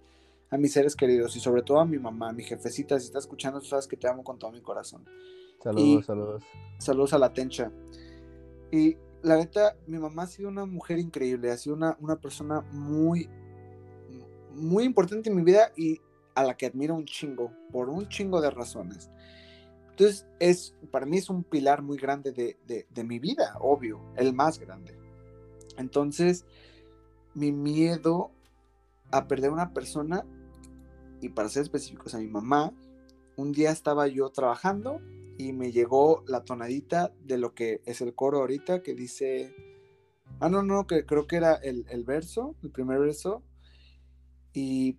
a 0.50 0.56
mis 0.56 0.72
seres 0.72 0.96
queridos 0.96 1.36
y 1.36 1.40
sobre 1.40 1.62
todo 1.62 1.80
a 1.80 1.84
mi 1.84 1.98
mamá, 1.98 2.30
a 2.30 2.32
mi 2.32 2.42
jefecita, 2.42 2.98
si 2.98 3.06
está 3.06 3.18
escuchando, 3.18 3.60
tú 3.60 3.66
sabes 3.66 3.86
que 3.86 3.96
te 3.96 4.08
amo 4.08 4.24
con 4.24 4.38
todo 4.38 4.50
mi 4.50 4.62
corazón. 4.62 5.04
Saludos, 5.62 6.06
saludos. 6.06 6.44
Saludos 6.78 7.12
a 7.12 7.18
la 7.18 7.32
Tencha. 7.32 7.70
Y 8.70 8.96
la 9.22 9.36
neta, 9.36 9.76
mi 9.86 9.98
mamá 9.98 10.22
ha 10.22 10.26
sido 10.26 10.48
una 10.48 10.64
mujer 10.64 10.98
increíble, 10.98 11.50
ha 11.50 11.56
sido 11.56 11.76
una, 11.76 11.96
una 12.00 12.16
persona 12.16 12.60
muy, 12.72 13.28
muy 14.54 14.84
importante 14.84 15.28
en 15.28 15.36
mi 15.36 15.42
vida 15.42 15.72
y 15.76 16.00
a 16.34 16.44
la 16.44 16.56
que 16.56 16.66
admiro 16.66 16.94
un 16.94 17.04
chingo, 17.04 17.52
por 17.72 17.88
un 17.88 18.08
chingo 18.08 18.40
de 18.40 18.50
razones. 18.50 19.10
Entonces, 19.90 20.26
es, 20.38 20.76
para 20.92 21.06
mí 21.06 21.18
es 21.18 21.28
un 21.28 21.42
pilar 21.42 21.82
muy 21.82 21.98
grande 21.98 22.30
de, 22.30 22.56
de, 22.66 22.86
de 22.88 23.04
mi 23.04 23.18
vida, 23.18 23.56
obvio, 23.60 24.00
el 24.16 24.32
más 24.32 24.60
grande. 24.60 24.96
Entonces, 25.76 26.44
mi 27.34 27.50
miedo 27.50 28.30
a 29.10 29.26
perder 29.26 29.50
una 29.50 29.72
persona 29.72 30.24
y 31.20 31.30
para 31.30 31.48
ser 31.48 31.62
específicos 31.62 32.14
a 32.14 32.18
mi 32.18 32.28
mamá, 32.28 32.72
un 33.36 33.52
día 33.52 33.70
estaba 33.70 34.08
yo 34.08 34.28
trabajando 34.30 35.00
y 35.38 35.52
me 35.52 35.70
llegó 35.70 36.24
la 36.26 36.44
tonadita 36.44 37.12
de 37.24 37.38
lo 37.38 37.54
que 37.54 37.80
es 37.86 38.00
el 38.00 38.14
coro 38.14 38.38
ahorita 38.38 38.82
que 38.82 38.94
dice, 38.94 39.54
ah, 40.40 40.48
no, 40.48 40.62
no, 40.62 40.86
que 40.86 41.06
creo 41.06 41.26
que 41.26 41.36
era 41.36 41.54
el, 41.54 41.84
verso, 42.04 42.56
el 42.62 42.70
primer 42.70 42.98
verso, 42.98 43.44
y 44.52 44.98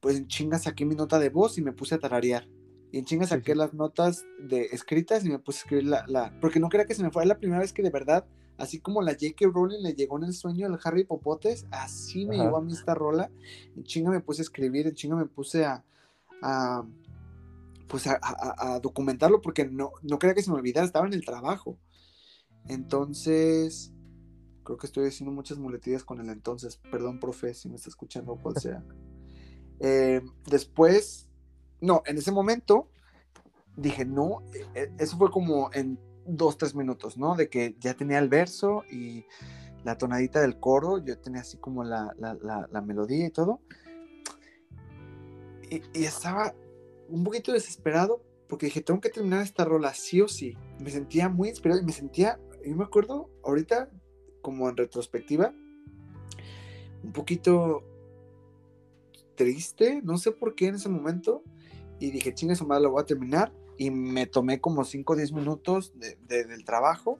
pues 0.00 0.16
en 0.16 0.26
chinga 0.26 0.58
saqué 0.58 0.84
mi 0.86 0.94
nota 0.94 1.18
de 1.18 1.28
voz 1.28 1.58
y 1.58 1.62
me 1.62 1.72
puse 1.72 1.94
a 1.94 1.98
tararear. 1.98 2.48
Y 2.92 2.98
en 2.98 3.04
chinga 3.04 3.26
saqué 3.26 3.54
las 3.54 3.74
notas 3.74 4.24
de 4.38 4.66
escritas 4.66 5.24
y 5.24 5.28
me 5.28 5.38
puse 5.38 5.58
a 5.58 5.62
escribir 5.62 5.86
la, 5.86 6.04
la, 6.06 6.38
porque 6.40 6.60
no 6.60 6.68
quería 6.68 6.86
que 6.86 6.94
se 6.94 7.02
me 7.02 7.10
fuera, 7.10 7.26
la 7.26 7.38
primera 7.38 7.60
vez 7.60 7.72
que 7.72 7.82
de 7.82 7.90
verdad 7.90 8.26
Así 8.56 8.78
como 8.80 9.02
la 9.02 9.12
J.K. 9.12 9.46
Rowling 9.52 9.82
le 9.82 9.94
llegó 9.94 10.16
en 10.18 10.24
el 10.24 10.32
sueño 10.32 10.66
al 10.66 10.78
Harry 10.84 11.04
Popotes, 11.04 11.66
así 11.70 12.24
me 12.24 12.36
llegó 12.36 12.56
a 12.56 12.62
mí 12.62 12.72
esta 12.72 12.94
rola. 12.94 13.30
En 13.76 13.82
chinga 13.82 14.10
me 14.10 14.20
puse 14.20 14.42
a 14.42 14.44
escribir, 14.44 14.86
en 14.86 14.94
chinga 14.94 15.16
me 15.16 15.26
puse 15.26 15.64
a, 15.64 15.84
a 16.40 16.84
pues 17.88 18.06
a, 18.06 18.80
documentarlo 18.80 19.40
porque 19.40 19.66
no, 19.66 19.92
no 20.02 20.18
quería 20.18 20.34
que 20.34 20.42
se 20.42 20.50
me 20.50 20.56
olvidara, 20.56 20.86
estaba 20.86 21.06
en 21.06 21.14
el 21.14 21.24
trabajo. 21.24 21.78
Entonces, 22.66 23.92
creo 24.62 24.78
que 24.78 24.86
estoy 24.86 25.08
haciendo 25.08 25.32
muchas 25.32 25.58
muletillas 25.58 26.04
con 26.04 26.20
el 26.20 26.28
entonces. 26.28 26.80
Perdón, 26.90 27.20
profe, 27.20 27.54
si 27.54 27.68
me 27.68 27.76
está 27.76 27.88
escuchando 27.88 28.32
o 28.32 28.40
cual 28.40 28.56
sea. 28.56 28.84
Eh, 29.80 30.22
después, 30.46 31.28
no, 31.80 32.04
en 32.06 32.16
ese 32.16 32.30
momento 32.30 32.88
dije, 33.76 34.04
no, 34.04 34.44
e, 34.54 34.82
e, 34.82 34.92
eso 34.98 35.18
fue 35.18 35.32
como 35.32 35.68
en 35.74 35.98
dos, 36.26 36.56
tres 36.56 36.74
minutos, 36.74 37.16
¿no? 37.16 37.34
De 37.36 37.48
que 37.48 37.76
ya 37.80 37.94
tenía 37.94 38.18
el 38.18 38.28
verso 38.28 38.84
y 38.90 39.24
la 39.84 39.98
tonadita 39.98 40.40
del 40.40 40.58
coro, 40.58 41.04
yo 41.04 41.18
tenía 41.18 41.42
así 41.42 41.58
como 41.58 41.84
la, 41.84 42.14
melodía 42.84 43.26
y 43.26 43.30
todo. 43.30 43.60
Y, 45.70 45.82
y, 45.98 46.04
estaba 46.04 46.54
un 47.08 47.24
poquito 47.24 47.52
desesperado 47.52 48.22
porque 48.48 48.66
dije, 48.66 48.82
tengo 48.82 49.00
que 49.00 49.10
terminar 49.10 49.42
esta 49.42 49.64
rola 49.64 49.94
sí 49.94 50.20
o 50.20 50.28
sí. 50.28 50.56
Me 50.78 50.90
sentía 50.90 51.28
muy 51.28 51.48
inspirado 51.48 51.80
y 51.80 51.84
me 51.84 51.92
sentía, 51.92 52.38
yo 52.64 52.76
me 52.76 52.84
acuerdo 52.84 53.30
ahorita, 53.42 53.90
como 54.42 54.68
en 54.68 54.76
retrospectiva, 54.76 55.52
un 57.02 57.12
poquito 57.12 57.82
triste, 59.34 60.00
no 60.02 60.16
sé 60.16 60.32
por 60.32 60.54
qué 60.54 60.68
en 60.68 60.76
ese 60.76 60.88
momento, 60.88 61.42
y 61.98 62.10
dije, 62.10 62.34
chinga 62.34 62.54
su 62.54 62.66
madre, 62.66 62.84
lo 62.84 62.92
voy 62.92 63.02
a 63.02 63.06
terminar, 63.06 63.52
y 63.78 63.90
me 63.90 64.26
tomé 64.26 64.60
como 64.60 64.84
5 64.84 65.12
o 65.12 65.16
10 65.16 65.32
minutos 65.32 65.92
de, 65.96 66.16
del 66.44 66.64
trabajo, 66.64 67.18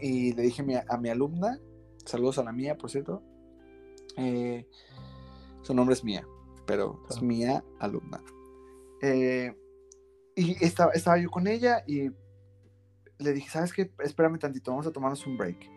y 0.00 0.32
le 0.34 0.42
dije 0.42 0.62
a 0.88 0.98
mi, 0.98 1.08
alumna, 1.08 1.58
saludos 2.04 2.38
a 2.38 2.44
la 2.44 2.52
mía, 2.52 2.76
por 2.76 2.90
cierto, 2.90 3.22
eh, 4.16 4.66
su 5.62 5.74
nombre 5.74 5.94
es 5.94 6.04
mía, 6.04 6.26
pero 6.66 7.02
es 7.10 7.22
mía 7.22 7.64
alumna. 7.80 8.22
Eh, 9.00 9.54
y 10.36 10.64
estaba, 10.64 10.92
estaba 10.92 11.18
yo 11.18 11.30
con 11.30 11.46
ella 11.46 11.82
y 11.86 12.10
le 13.18 13.32
dije, 13.32 13.48
¿sabes 13.50 13.72
qué? 13.72 13.90
Espérame 14.00 14.38
tantito, 14.38 14.70
vamos 14.70 14.86
a 14.86 14.92
tomarnos 14.92 15.26
un 15.26 15.36
break. 15.36 15.70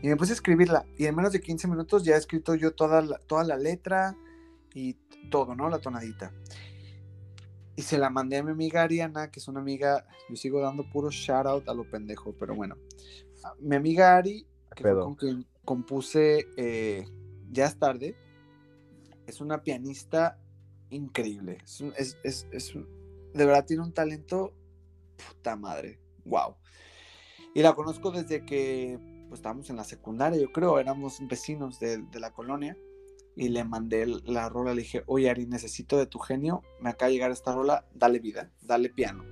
Y 0.00 0.08
me 0.08 0.16
puse 0.16 0.32
a 0.32 0.34
escribirla. 0.34 0.86
Y 0.96 1.06
en 1.06 1.14
menos 1.14 1.32
de 1.32 1.40
15 1.40 1.68
minutos 1.68 2.04
ya 2.04 2.14
he 2.14 2.18
escrito 2.18 2.54
yo 2.54 2.74
toda 2.74 3.02
la, 3.02 3.18
toda 3.18 3.44
la 3.44 3.56
letra 3.56 4.16
y 4.74 4.94
todo, 5.30 5.54
¿no? 5.54 5.68
La 5.68 5.78
tonadita. 5.78 6.32
Y 7.74 7.82
se 7.82 7.98
la 7.98 8.10
mandé 8.10 8.36
a 8.36 8.42
mi 8.42 8.50
amiga 8.50 8.82
Ariana, 8.82 9.30
que 9.30 9.40
es 9.40 9.48
una 9.48 9.60
amiga, 9.60 10.06
yo 10.28 10.36
sigo 10.36 10.60
dando 10.60 10.84
puro 10.90 11.10
shout 11.10 11.46
out 11.46 11.68
a 11.68 11.74
lo 11.74 11.88
pendejo, 11.88 12.34
pero 12.38 12.54
bueno. 12.54 12.76
Mi 13.60 13.76
amiga 13.76 14.16
Ari, 14.16 14.46
que 14.74 14.82
fue 14.82 15.00
con 15.00 15.14
quien 15.14 15.46
compuse 15.64 16.46
eh, 16.56 17.06
Ya 17.50 17.66
es 17.66 17.78
tarde, 17.78 18.16
es 19.26 19.40
una 19.40 19.62
pianista 19.62 20.38
increíble. 20.90 21.58
Es, 21.96 22.16
es, 22.22 22.46
es, 22.52 22.74
de 22.74 23.46
verdad 23.46 23.64
tiene 23.64 23.82
un 23.82 23.92
talento, 23.92 24.52
puta 25.16 25.56
madre, 25.56 25.98
wow. 26.24 26.56
Y 27.54 27.62
la 27.62 27.74
conozco 27.74 28.10
desde 28.10 28.44
que 28.44 28.98
pues, 29.28 29.38
estábamos 29.38 29.70
en 29.70 29.76
la 29.76 29.84
secundaria, 29.84 30.38
yo 30.38 30.52
creo, 30.52 30.78
éramos 30.78 31.18
vecinos 31.26 31.80
de, 31.80 31.98
de 31.98 32.20
la 32.20 32.32
colonia 32.32 32.76
y 33.36 33.48
le 33.48 33.64
mandé 33.64 34.06
la 34.06 34.48
rola, 34.48 34.74
le 34.74 34.82
dije, 34.82 35.02
oye 35.06 35.30
Ari, 35.30 35.46
necesito 35.46 35.96
de 35.98 36.06
tu 36.06 36.18
genio, 36.18 36.62
me 36.80 36.90
acaba 36.90 37.08
de 37.08 37.14
llegar 37.14 37.30
esta 37.30 37.54
rola, 37.54 37.86
dale 37.94 38.18
vida, 38.18 38.50
dale 38.60 38.90
piano. 38.90 39.24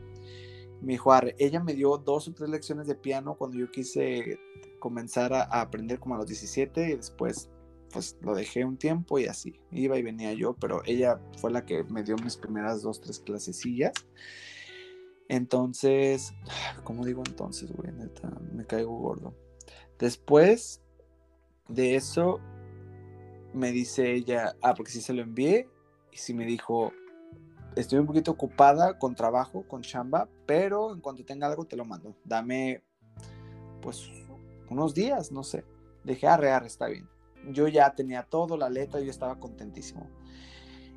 Me 0.81 0.95
dijo, 0.95 1.13
Arre, 1.13 1.35
ella 1.39 1.61
me 1.61 1.75
dio 1.75 1.99
dos 1.99 2.29
o 2.29 2.33
tres 2.33 2.49
lecciones 2.49 2.87
de 2.87 2.95
piano 2.95 3.35
cuando 3.37 3.59
yo 3.59 3.71
quise 3.71 4.39
comenzar 4.79 5.35
a, 5.35 5.43
aprender 5.43 5.99
como 5.99 6.15
a 6.15 6.19
los 6.19 6.27
17 6.27 6.91
y 6.91 6.97
después 6.97 7.51
pues 7.93 8.17
lo 8.21 8.35
dejé 8.35 8.65
un 8.65 8.77
tiempo 8.77 9.19
y 9.19 9.27
así, 9.27 9.61
iba 9.73 9.99
y 9.99 10.03
venía 10.03 10.33
yo, 10.33 10.55
pero 10.55 10.81
ella 10.87 11.21
fue 11.39 11.51
la 11.51 11.67
que 11.67 11.83
me 11.85 12.05
dio 12.05 12.15
mis 12.17 12.37
primeras 12.37 12.83
dos, 12.83 13.01
tres 13.01 13.19
clasecillas. 13.19 13.93
Entonces, 15.29 16.33
¿cómo 16.85 17.05
digo 17.05 17.23
entonces, 17.27 17.73
güey? 17.73 17.93
Neta, 17.93 18.31
me 18.53 18.65
caigo 18.65 18.97
gordo. 18.97 19.35
Después 19.99 20.83
de 21.69 21.97
eso, 21.97 22.41
me 23.53 23.73
dice 23.73 24.13
ella, 24.13 24.57
ah, 24.63 24.75
porque 24.75 24.93
sí 24.93 25.01
se 25.01 25.13
lo 25.13 25.23
envié, 25.23 25.69
y 26.13 26.17
sí 26.17 26.35
me 26.35 26.45
dijo, 26.45 26.93
estoy 27.77 27.99
un 27.99 28.07
poquito 28.07 28.31
ocupada 28.31 28.99
con 28.99 29.15
trabajo, 29.15 29.65
con 29.67 29.83
chamba, 29.83 30.29
pero 30.47 30.93
en 30.93 31.01
cuanto 31.01 31.25
tenga 31.25 31.47
algo 31.47 31.65
te 31.65 31.77
lo 31.77 31.85
mando. 31.85 32.15
Dame, 32.25 32.83
pues, 33.81 34.11
unos 34.69 34.95
días, 34.95 35.33
no 35.33 35.43
sé. 35.43 35.65
Dije, 36.05 36.27
arre, 36.27 36.51
arre, 36.51 36.67
está 36.67 36.87
bien. 36.89 37.09
Yo 37.51 37.69
ya 37.69 37.95
tenía 37.95 38.23
todo, 38.23 38.57
la 38.57 38.69
letra, 38.69 39.01
yo 39.01 39.11
estaba 39.11 39.39
contentísimo. 39.39 40.09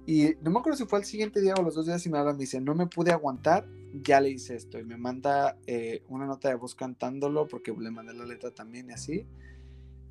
Y 0.06 0.36
no 0.42 0.52
me 0.52 0.60
acuerdo 0.60 0.78
si 0.78 0.86
fue 0.86 1.00
el 1.00 1.06
siguiente 1.06 1.40
día 1.40 1.54
o 1.58 1.64
los 1.64 1.76
dos 1.76 1.86
días 1.86 2.06
y 2.06 2.10
me 2.10 2.18
habla, 2.18 2.34
me 2.34 2.40
dice, 2.40 2.60
no 2.60 2.76
me 2.76 2.88
pude 2.88 3.12
aguantar, 3.12 3.66
ya 3.94 4.20
le 4.20 4.32
hice 4.32 4.56
esto. 4.56 4.78
Y 4.78 4.84
me 4.84 4.98
manda 4.98 5.58
eh, 5.66 6.04
una 6.10 6.26
nota 6.26 6.50
de 6.50 6.56
voz 6.56 6.76
cantándolo 6.76 7.48
porque 7.48 7.72
le 7.72 7.90
mandé 7.90 8.14
la 8.14 8.26
letra 8.26 8.52
también 8.52 8.90
y 8.90 8.94
así 8.94 9.26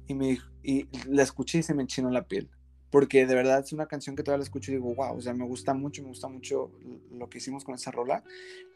y, 0.06 0.14
me, 0.14 0.38
y 0.62 0.88
la 1.08 1.22
escuché 1.22 1.58
y 1.58 1.62
se 1.62 1.74
me 1.74 1.82
enchinó 1.82 2.10
la 2.10 2.26
piel. 2.26 2.50
Porque 2.90 3.26
de 3.26 3.34
verdad 3.34 3.60
es 3.60 3.72
una 3.72 3.86
canción 3.86 4.16
que 4.16 4.22
todavía 4.22 4.40
la 4.40 4.44
escucho 4.44 4.70
y 4.70 4.74
digo, 4.74 4.94
wow, 4.94 5.16
o 5.16 5.20
sea, 5.20 5.32
me 5.32 5.46
gusta 5.46 5.72
mucho, 5.72 6.02
me 6.02 6.08
gusta 6.08 6.28
mucho 6.28 6.70
lo 7.10 7.28
que 7.30 7.38
hicimos 7.38 7.64
con 7.64 7.74
esa 7.74 7.90
rola. 7.90 8.22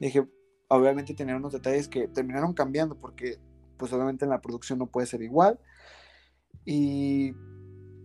dije, 0.01 0.27
obviamente 0.69 1.15
tenía 1.15 1.36
unos 1.36 1.53
detalles 1.53 1.86
que 1.89 2.09
terminaron 2.09 2.55
cambiando 2.55 2.98
porque 2.98 3.39
pues 3.77 3.93
obviamente 3.93 4.24
en 4.24 4.31
la 4.31 4.40
producción 4.40 4.78
no 4.78 4.86
puede 4.86 5.07
ser 5.07 5.23
igual. 5.23 5.59
Y 6.65 7.32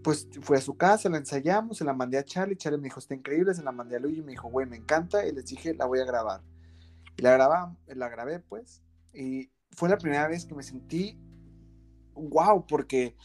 pues 0.03 0.27
fue 0.41 0.57
a 0.57 0.61
su 0.61 0.75
casa, 0.75 1.09
la 1.09 1.17
ensayamos, 1.17 1.77
se 1.77 1.83
la 1.83 1.93
mandé 1.93 2.17
a 2.17 2.25
Charlie, 2.25 2.55
Charlie 2.55 2.79
me 2.79 2.85
dijo, 2.85 2.99
está 2.99 3.13
increíble, 3.13 3.53
se 3.53 3.63
la 3.63 3.71
mandé 3.71 3.95
a 3.95 3.99
Luigi, 3.99 4.19
y 4.19 4.23
me 4.23 4.31
dijo, 4.31 4.49
güey, 4.49 4.67
me 4.67 4.77
encanta, 4.77 5.25
y 5.25 5.31
les 5.31 5.45
dije, 5.45 5.73
la 5.73 5.85
voy 5.85 5.99
a 5.99 6.05
grabar. 6.05 6.41
Y 7.17 7.21
la, 7.21 7.31
grabamos, 7.33 7.77
la 7.87 8.09
grabé, 8.09 8.39
pues, 8.39 8.81
y 9.13 9.51
fue 9.71 9.89
la 9.89 9.97
primera 9.97 10.27
vez 10.27 10.45
que 10.45 10.55
me 10.55 10.63
sentí 10.63 11.19
wow, 12.15 12.65
porque 12.67 13.15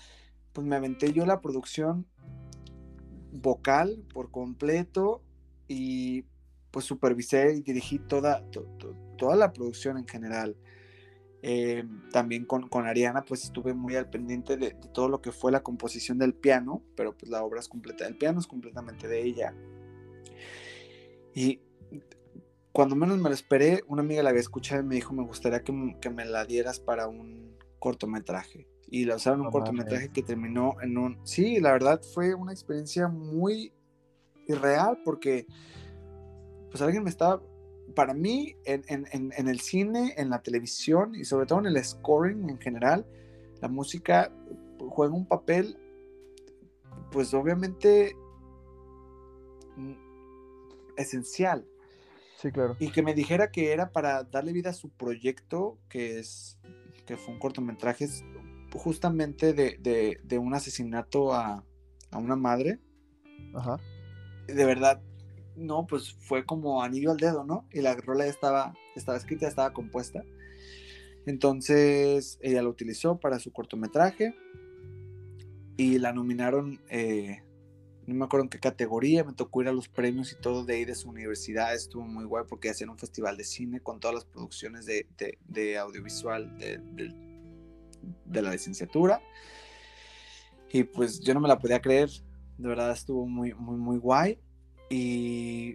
pues 0.53 0.67
me 0.67 0.77
aventé 0.77 1.13
yo 1.13 1.27
la 1.27 1.41
producción 1.41 2.07
vocal 3.33 4.03
por 4.13 4.31
completo 4.31 5.23
y 5.69 6.25
pues 6.71 6.85
supervisé 6.85 7.55
y 7.55 7.63
dirigí 7.63 7.99
toda, 7.99 8.43
toda 9.17 9.37
la 9.37 9.53
producción 9.53 9.99
en 9.99 10.07
general. 10.07 10.57
Eh, 11.43 11.85
también 12.11 12.45
con, 12.45 12.69
Ariana 12.87 13.25
pues 13.25 13.45
estuve 13.45 13.75
muy 13.75 13.95
al 13.95 14.09
pendiente 14.09 14.57
de, 14.57 14.71
todo 14.93 15.09
lo 15.09 15.21
que 15.21 15.31
fue 15.31 15.53
la 15.53 15.63
composición 15.63 16.19
del 16.19 16.35
piano, 16.35 16.83
pero 16.97 17.17
pues 17.17 17.31
la 17.31 17.45
obra 17.45 17.61
es 17.61 17.69
completa 17.69 18.05
del 18.05 18.17
piano, 18.17 18.41
es 18.41 18.47
completamente 18.47 19.09
de 19.09 19.23
ella. 19.23 19.55
Y 21.35 21.61
cuando 22.73 22.97
menos 22.97 23.19
me 23.19 23.29
lo 23.29 23.35
esperé, 23.35 23.83
una 23.87 24.03
amiga 24.03 24.23
la 24.23 24.31
había 24.31 24.41
escuchado 24.41 24.83
y 24.83 24.87
me 24.87 24.95
dijo, 24.95 25.13
me 25.13 25.23
gustaría 25.23 25.63
que, 25.63 25.97
que 26.01 26.11
me 26.11 26.25
la 26.25 26.45
dieras 26.45 26.81
para 26.81 27.09
un 27.09 27.57
cortometraje 27.79 28.67
y 28.89 29.05
la 29.05 29.17
usaron 29.17 29.41
un 29.41 29.51
cortometraje 29.51 30.11
que 30.11 30.23
terminó 30.23 30.77
en 30.81 30.97
un... 30.97 31.19
Sí, 31.25 31.61
la 31.61 31.73
verdad 31.73 32.01
fue 32.15 32.35
una 32.35 32.53
experiencia 32.53 33.09
muy 33.09 33.73
irreal 34.47 34.99
porque 35.05 35.47
pues 36.71 36.83
alguien 36.83 37.03
me 37.05 37.11
estaba... 37.11 37.43
Para 37.95 38.15
mí, 38.15 38.57
en, 38.65 38.83
en, 38.89 39.33
en, 39.33 39.49
el 39.49 39.61
cine, 39.61 40.15
en 40.17 40.29
la 40.29 40.43
televisión 40.43 41.15
y 41.15 41.25
sobre 41.25 41.47
todo 41.47 41.61
en 41.61 41.67
el 41.67 41.83
scoring 41.83 42.51
en 42.51 42.59
general, 42.59 43.07
la 43.63 43.69
música 43.69 44.31
juega 44.91 45.15
un 45.15 45.25
papel, 45.25 45.79
pues 47.13 47.33
obviamente 47.33 48.15
mm, 49.77 49.95
esencial. 50.97 51.65
Sí, 52.37 52.51
claro. 52.51 52.77
Y 52.79 52.91
que 52.91 53.03
me 53.03 53.15
dijera 53.15 53.51
que 53.51 53.73
era 53.73 53.93
para 53.93 54.25
darle 54.25 54.53
vida 54.53 54.71
a 54.71 54.75
su 54.75 54.91
proyecto, 54.91 55.79
que 55.89 56.19
es 56.19 56.59
que 57.07 57.17
fue 57.17 57.33
un 57.33 57.41
cortometraje 57.41 58.09
justamente 58.73 59.53
de, 59.53 60.39
un 60.39 60.55
asesinato 60.55 61.33
a, 61.33 61.65
una 62.13 62.37
madre. 62.37 62.81
Ajá. 63.55 63.79
De 64.47 64.65
verdad, 64.65 65.03
no, 65.57 65.87
pues 65.87 66.15
fue 66.15 66.45
como 66.45 66.83
anillo 66.83 67.11
al 67.11 67.19
dedo, 67.19 67.45
¿no? 67.45 67.67
Y 67.73 67.81
la 67.81 67.95
rola 67.95 68.27
estaba, 68.27 68.75
estaba 68.95 69.19
escrita, 69.19 69.49
estaba 69.49 69.73
compuesta. 69.73 70.23
Entonces 71.27 72.39
ella 72.41 72.63
lo 72.63 72.71
utilizó 72.71 73.19
para 73.19 73.39
su 73.39 73.53
cortometraje 73.53 74.35
y 75.77 75.99
la 75.99 76.13
nominaron, 76.13 76.81
eh, 76.89 77.43
no 78.07 78.15
me 78.15 78.25
acuerdo 78.25 78.45
en 78.45 78.51
qué 78.51 78.61
categoría, 78.61 79.25
me 79.25 79.33
tocó 79.33 79.63
ir 79.63 79.69
a 79.69 79.73
los 79.73 79.89
premios 79.89 80.33
y 80.33 80.41
todo 80.41 80.65
de 80.65 80.75
ahí 80.75 80.85
de 80.85 80.95
su 80.95 81.11
universidad, 81.11 81.75
estuvo 81.75 82.05
muy 82.05 82.25
guay 82.25 82.45
porque 82.49 82.71
hacían 82.71 82.91
un 82.91 82.99
festival 82.99 83.37
de 83.37 83.45
cine 83.45 83.81
con 83.81 83.99
todas 83.99 84.15
las 84.15 84.25
producciones 84.25 84.87
de, 84.87 85.79
audiovisual 85.79 86.57
del 86.59 87.26
de 88.25 88.43
la 88.43 88.51
licenciatura. 88.51 89.21
Y 90.73 90.85
pues 90.85 91.21
yo 91.21 91.35
no 91.35 91.41
me 91.41 91.49
la 91.49 91.59
podía 91.59 91.81
creer, 91.81 92.11
de 92.59 92.69
verdad 92.69 92.91
estuvo 92.91 93.27
muy, 93.27 93.55
muy, 93.55 93.77
muy 93.77 93.99
guay. 93.99 94.39
Y 94.91 95.75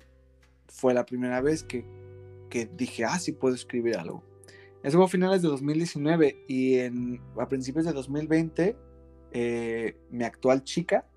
fue 0.68 0.94
la 0.94 1.06
primera 1.06 1.42
vez 1.42 1.64
que, 1.64 1.86
que 2.50 2.66
dije, 2.66 3.06
ah, 3.06 3.20
sí 3.20 3.32
puedo 3.32 3.56
escribir 3.56 3.98
algo. 3.98 4.24
Eso 4.84 4.98
fue 4.98 5.06
a 5.06 5.10
finales 5.10 5.42
de 5.42 5.48
2019 5.48 6.46
y 6.48 6.80
en, 6.80 7.22
a 7.38 7.48
principios 7.48 7.86
de 7.86 7.94
2020 7.94 8.76
eh, 9.34 9.96
mi 10.10 10.24
actual 10.24 10.64
chica 10.64 11.08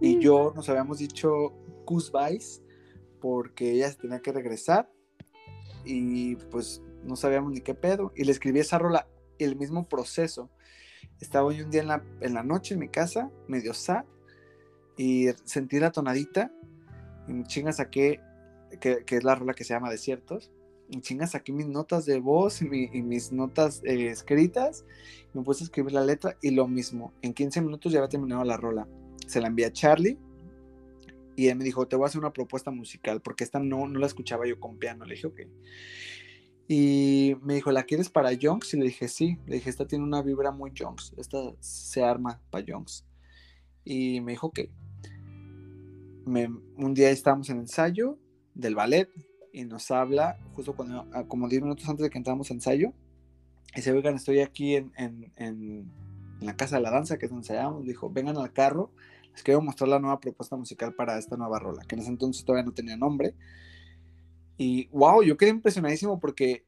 y 0.00 0.16
mm. 0.16 0.20
yo 0.20 0.52
nos 0.56 0.68
habíamos 0.68 0.98
dicho 0.98 1.52
goodbyes 1.84 2.62
porque 3.20 3.72
ella 3.72 3.90
se 3.90 3.98
tenía 3.98 4.20
que 4.20 4.32
regresar 4.32 4.90
y 5.84 6.36
pues 6.36 6.82
no 7.04 7.14
sabíamos 7.14 7.52
ni 7.52 7.60
qué 7.60 7.74
pedo 7.74 8.10
y 8.16 8.24
le 8.24 8.32
escribí 8.32 8.60
esa 8.60 8.78
rola 8.78 9.06
el 9.44 9.56
mismo 9.56 9.88
proceso 9.88 10.50
estaba 11.20 11.46
hoy 11.46 11.60
un 11.60 11.70
día 11.70 11.82
en 11.82 11.88
la, 11.88 12.04
en 12.20 12.34
la 12.34 12.42
noche 12.42 12.74
en 12.74 12.80
mi 12.80 12.88
casa 12.88 13.30
medio 13.48 13.74
sad 13.74 14.04
y 14.96 15.28
sentí 15.44 15.78
la 15.78 15.92
tonadita 15.92 16.52
y 17.28 17.32
me 17.32 17.44
chinga 17.44 17.72
saqué 17.72 18.20
que, 18.80 19.04
que 19.04 19.16
es 19.16 19.24
la 19.24 19.34
rola 19.34 19.54
que 19.54 19.64
se 19.64 19.74
llama 19.74 19.90
Desiertos 19.90 20.50
y 20.90 21.00
chingas 21.00 21.34
aquí 21.34 21.52
mis 21.52 21.68
notas 21.68 22.04
de 22.04 22.18
voz 22.18 22.60
y, 22.62 22.66
mis 22.66 23.30
notas 23.30 23.80
eh, 23.84 24.08
escritas, 24.08 24.84
me 25.32 25.42
puse 25.42 25.62
a 25.62 25.66
escribir 25.66 25.92
la 25.92 26.04
letra 26.04 26.36
y 26.42 26.50
lo 26.50 26.66
mismo, 26.66 27.12
en 27.22 27.32
15 27.32 27.60
minutos 27.60 27.92
ya 27.92 28.00
había 28.00 28.08
terminado 28.08 28.44
la 28.44 28.56
rola. 28.56 28.88
Se 29.26 29.40
la 29.40 29.46
envié 29.46 29.66
a 29.66 29.72
Charlie 29.72 30.18
y 31.36 31.46
él 31.46 31.56
me 31.56 31.64
dijo, 31.64 31.86
te 31.86 31.94
voy 31.94 32.04
a 32.04 32.08
hacer 32.08 32.18
una 32.18 32.32
propuesta 32.32 32.72
musical, 32.72 33.22
porque 33.22 33.44
esta 33.44 33.60
no, 33.60 33.86
no 33.86 34.00
la 34.00 34.06
escuchaba 34.06 34.46
yo 34.46 34.58
con 34.58 34.78
piano, 34.78 35.04
le 35.04 35.14
dije, 35.14 35.28
ok. 35.28 35.40
Y 36.72 37.34
me 37.42 37.54
dijo, 37.54 37.72
¿la 37.72 37.82
quieres 37.82 38.10
para 38.10 38.30
Jonks? 38.32 38.74
Y 38.74 38.76
le 38.76 38.84
dije, 38.84 39.08
sí. 39.08 39.36
Le 39.48 39.56
dije, 39.56 39.68
esta 39.68 39.88
tiene 39.88 40.04
una 40.04 40.22
vibra 40.22 40.52
muy 40.52 40.70
Jonks. 40.70 41.14
Esta 41.16 41.52
se 41.58 42.04
arma 42.04 42.40
para 42.48 42.64
Jonks. 42.64 43.04
Y 43.84 44.20
me 44.20 44.30
dijo, 44.30 44.46
ok. 44.46 44.60
Me, 46.26 46.46
un 46.76 46.94
día 46.94 47.10
estábamos 47.10 47.50
en 47.50 47.58
ensayo 47.58 48.20
del 48.54 48.76
ballet 48.76 49.10
y 49.52 49.64
nos 49.64 49.90
habla 49.90 50.38
justo 50.54 50.76
cuando, 50.76 51.08
ah, 51.12 51.24
como 51.26 51.48
10 51.48 51.62
minutos 51.62 51.88
antes 51.88 52.04
de 52.04 52.10
que 52.10 52.18
entramos 52.18 52.52
a 52.52 52.54
ensayo. 52.54 52.92
Y 53.72 53.78
dice, 53.78 53.90
oigan, 53.90 54.14
estoy 54.14 54.38
aquí 54.38 54.76
en, 54.76 54.92
en, 54.96 55.32
en, 55.34 55.90
la 56.40 56.54
casa 56.54 56.76
de 56.76 56.82
la 56.82 56.92
danza, 56.92 57.18
que 57.18 57.26
ensayamos. 57.26 57.84
Dijo, 57.84 58.10
vengan 58.10 58.36
al 58.36 58.52
carro, 58.52 58.92
les 59.32 59.42
quiero 59.42 59.60
mostrar 59.60 59.88
la 59.88 59.98
nueva 59.98 60.20
propuesta 60.20 60.54
musical 60.54 60.94
para 60.94 61.18
esta 61.18 61.36
nueva 61.36 61.58
rola, 61.58 61.82
que 61.82 61.96
en 61.96 62.02
ese 62.02 62.10
entonces 62.10 62.44
todavía 62.44 62.64
no 62.64 62.74
tenía 62.74 62.96
nombre. 62.96 63.34
Y 64.60 64.88
wow, 64.88 65.22
yo 65.22 65.38
quedé 65.38 65.50
impresionadísimo 65.50 66.20
porque 66.20 66.66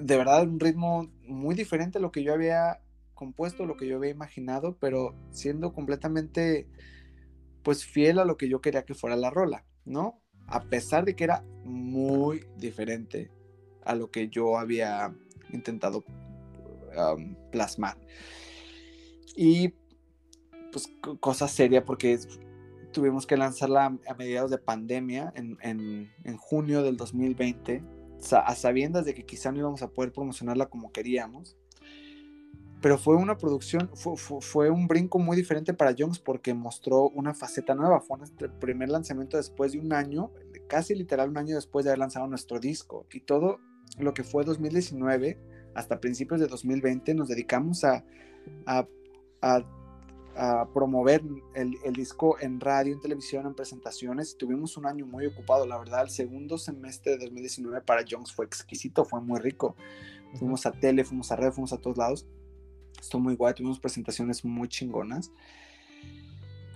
de 0.00 0.16
verdad 0.16 0.44
un 0.44 0.58
ritmo 0.58 1.12
muy 1.26 1.54
diferente 1.54 1.98
a 1.98 2.00
lo 2.00 2.10
que 2.10 2.22
yo 2.22 2.32
había 2.32 2.80
compuesto, 3.12 3.66
lo 3.66 3.76
que 3.76 3.86
yo 3.86 3.96
había 3.98 4.10
imaginado, 4.10 4.78
pero 4.80 5.14
siendo 5.30 5.74
completamente 5.74 6.66
pues 7.62 7.84
fiel 7.84 8.18
a 8.18 8.24
lo 8.24 8.38
que 8.38 8.48
yo 8.48 8.62
quería 8.62 8.86
que 8.86 8.94
fuera 8.94 9.14
la 9.14 9.28
rola, 9.28 9.66
¿no? 9.84 10.22
a 10.46 10.60
pesar 10.62 11.04
de 11.04 11.14
que 11.14 11.24
era 11.24 11.44
muy 11.64 12.44
diferente 12.56 13.30
a 13.84 13.94
lo 13.94 14.10
que 14.10 14.28
yo 14.28 14.58
había 14.58 15.14
intentado 15.52 16.02
plasmar. 17.52 17.96
Y 19.36 19.74
pues 20.72 20.90
cosa 21.20 21.46
seria 21.46 21.84
porque 21.84 22.18
tuvimos 22.92 23.26
que 23.26 23.36
lanzarla 23.36 23.98
a 24.06 24.14
mediados 24.14 24.50
de 24.50 24.58
pandemia 24.58 25.32
en, 25.34 26.36
junio 26.38 26.82
del 26.82 26.96
2020, 26.96 27.82
a 28.32 28.54
sabiendas 28.54 29.04
de 29.04 29.14
que 29.14 29.24
quizá 29.24 29.50
no 29.52 29.58
íbamos 29.58 29.82
a 29.82 29.88
poder 29.88 30.12
promocionarla 30.12 30.66
como 30.66 30.92
queríamos 30.92 31.56
pero 32.80 32.96
fue 32.96 33.16
una 33.16 33.36
producción, 33.36 33.90
fue, 33.94 34.70
un 34.70 34.88
brinco 34.88 35.18
muy 35.18 35.36
diferente 35.36 35.74
para 35.74 35.94
Jones 35.96 36.18
porque 36.18 36.54
mostró 36.54 37.10
una 37.10 37.34
faceta 37.34 37.74
nueva. 37.74 38.00
Fue 38.00 38.16
nuestro 38.16 38.50
primer 38.58 38.88
lanzamiento 38.88 39.36
después 39.36 39.72
de 39.72 39.80
un 39.80 39.92
año, 39.92 40.32
casi 40.66 40.94
literal 40.94 41.28
un 41.28 41.36
año 41.36 41.54
después 41.54 41.84
de 41.84 41.90
haber 41.90 41.98
lanzado 41.98 42.26
nuestro 42.26 42.58
disco. 42.58 43.06
Y 43.12 43.20
todo 43.20 43.60
lo 43.98 44.14
que 44.14 44.24
fue 44.24 44.44
2019 44.44 45.38
hasta 45.74 46.00
principios 46.00 46.40
de 46.40 46.46
2020 46.46 47.14
nos 47.14 47.28
dedicamos 47.28 47.84
a, 47.84 48.02
a, 48.64 48.86
promover 50.72 51.22
el, 51.54 51.76
el, 51.84 51.92
disco 51.92 52.38
en 52.40 52.60
radio, 52.60 52.94
en 52.94 53.00
televisión, 53.00 53.46
en 53.46 53.54
presentaciones. 53.54 54.36
Tuvimos 54.38 54.76
un 54.76 54.86
año 54.86 55.06
muy 55.06 55.26
ocupado, 55.26 55.66
la 55.66 55.78
verdad. 55.78 56.02
El 56.02 56.10
segundo 56.10 56.56
semestre 56.56 57.12
de 57.12 57.18
2019 57.18 57.82
para 57.82 58.04
Jones 58.08 58.32
fue 58.32 58.46
exquisito, 58.46 59.04
fue 59.04 59.20
muy 59.20 59.38
rico. 59.38 59.76
Fuimos 60.34 60.64
a 60.64 60.72
tele, 60.72 61.04
fuimos 61.04 61.30
a 61.30 61.36
red, 61.36 61.52
fuimos 61.52 61.72
a 61.72 61.78
todos 61.78 61.98
lados. 61.98 62.26
Estuvo 63.00 63.20
muy 63.20 63.34
guay, 63.34 63.54
tuvimos 63.54 63.78
presentaciones 63.78 64.44
muy 64.44 64.68
chingonas. 64.68 65.30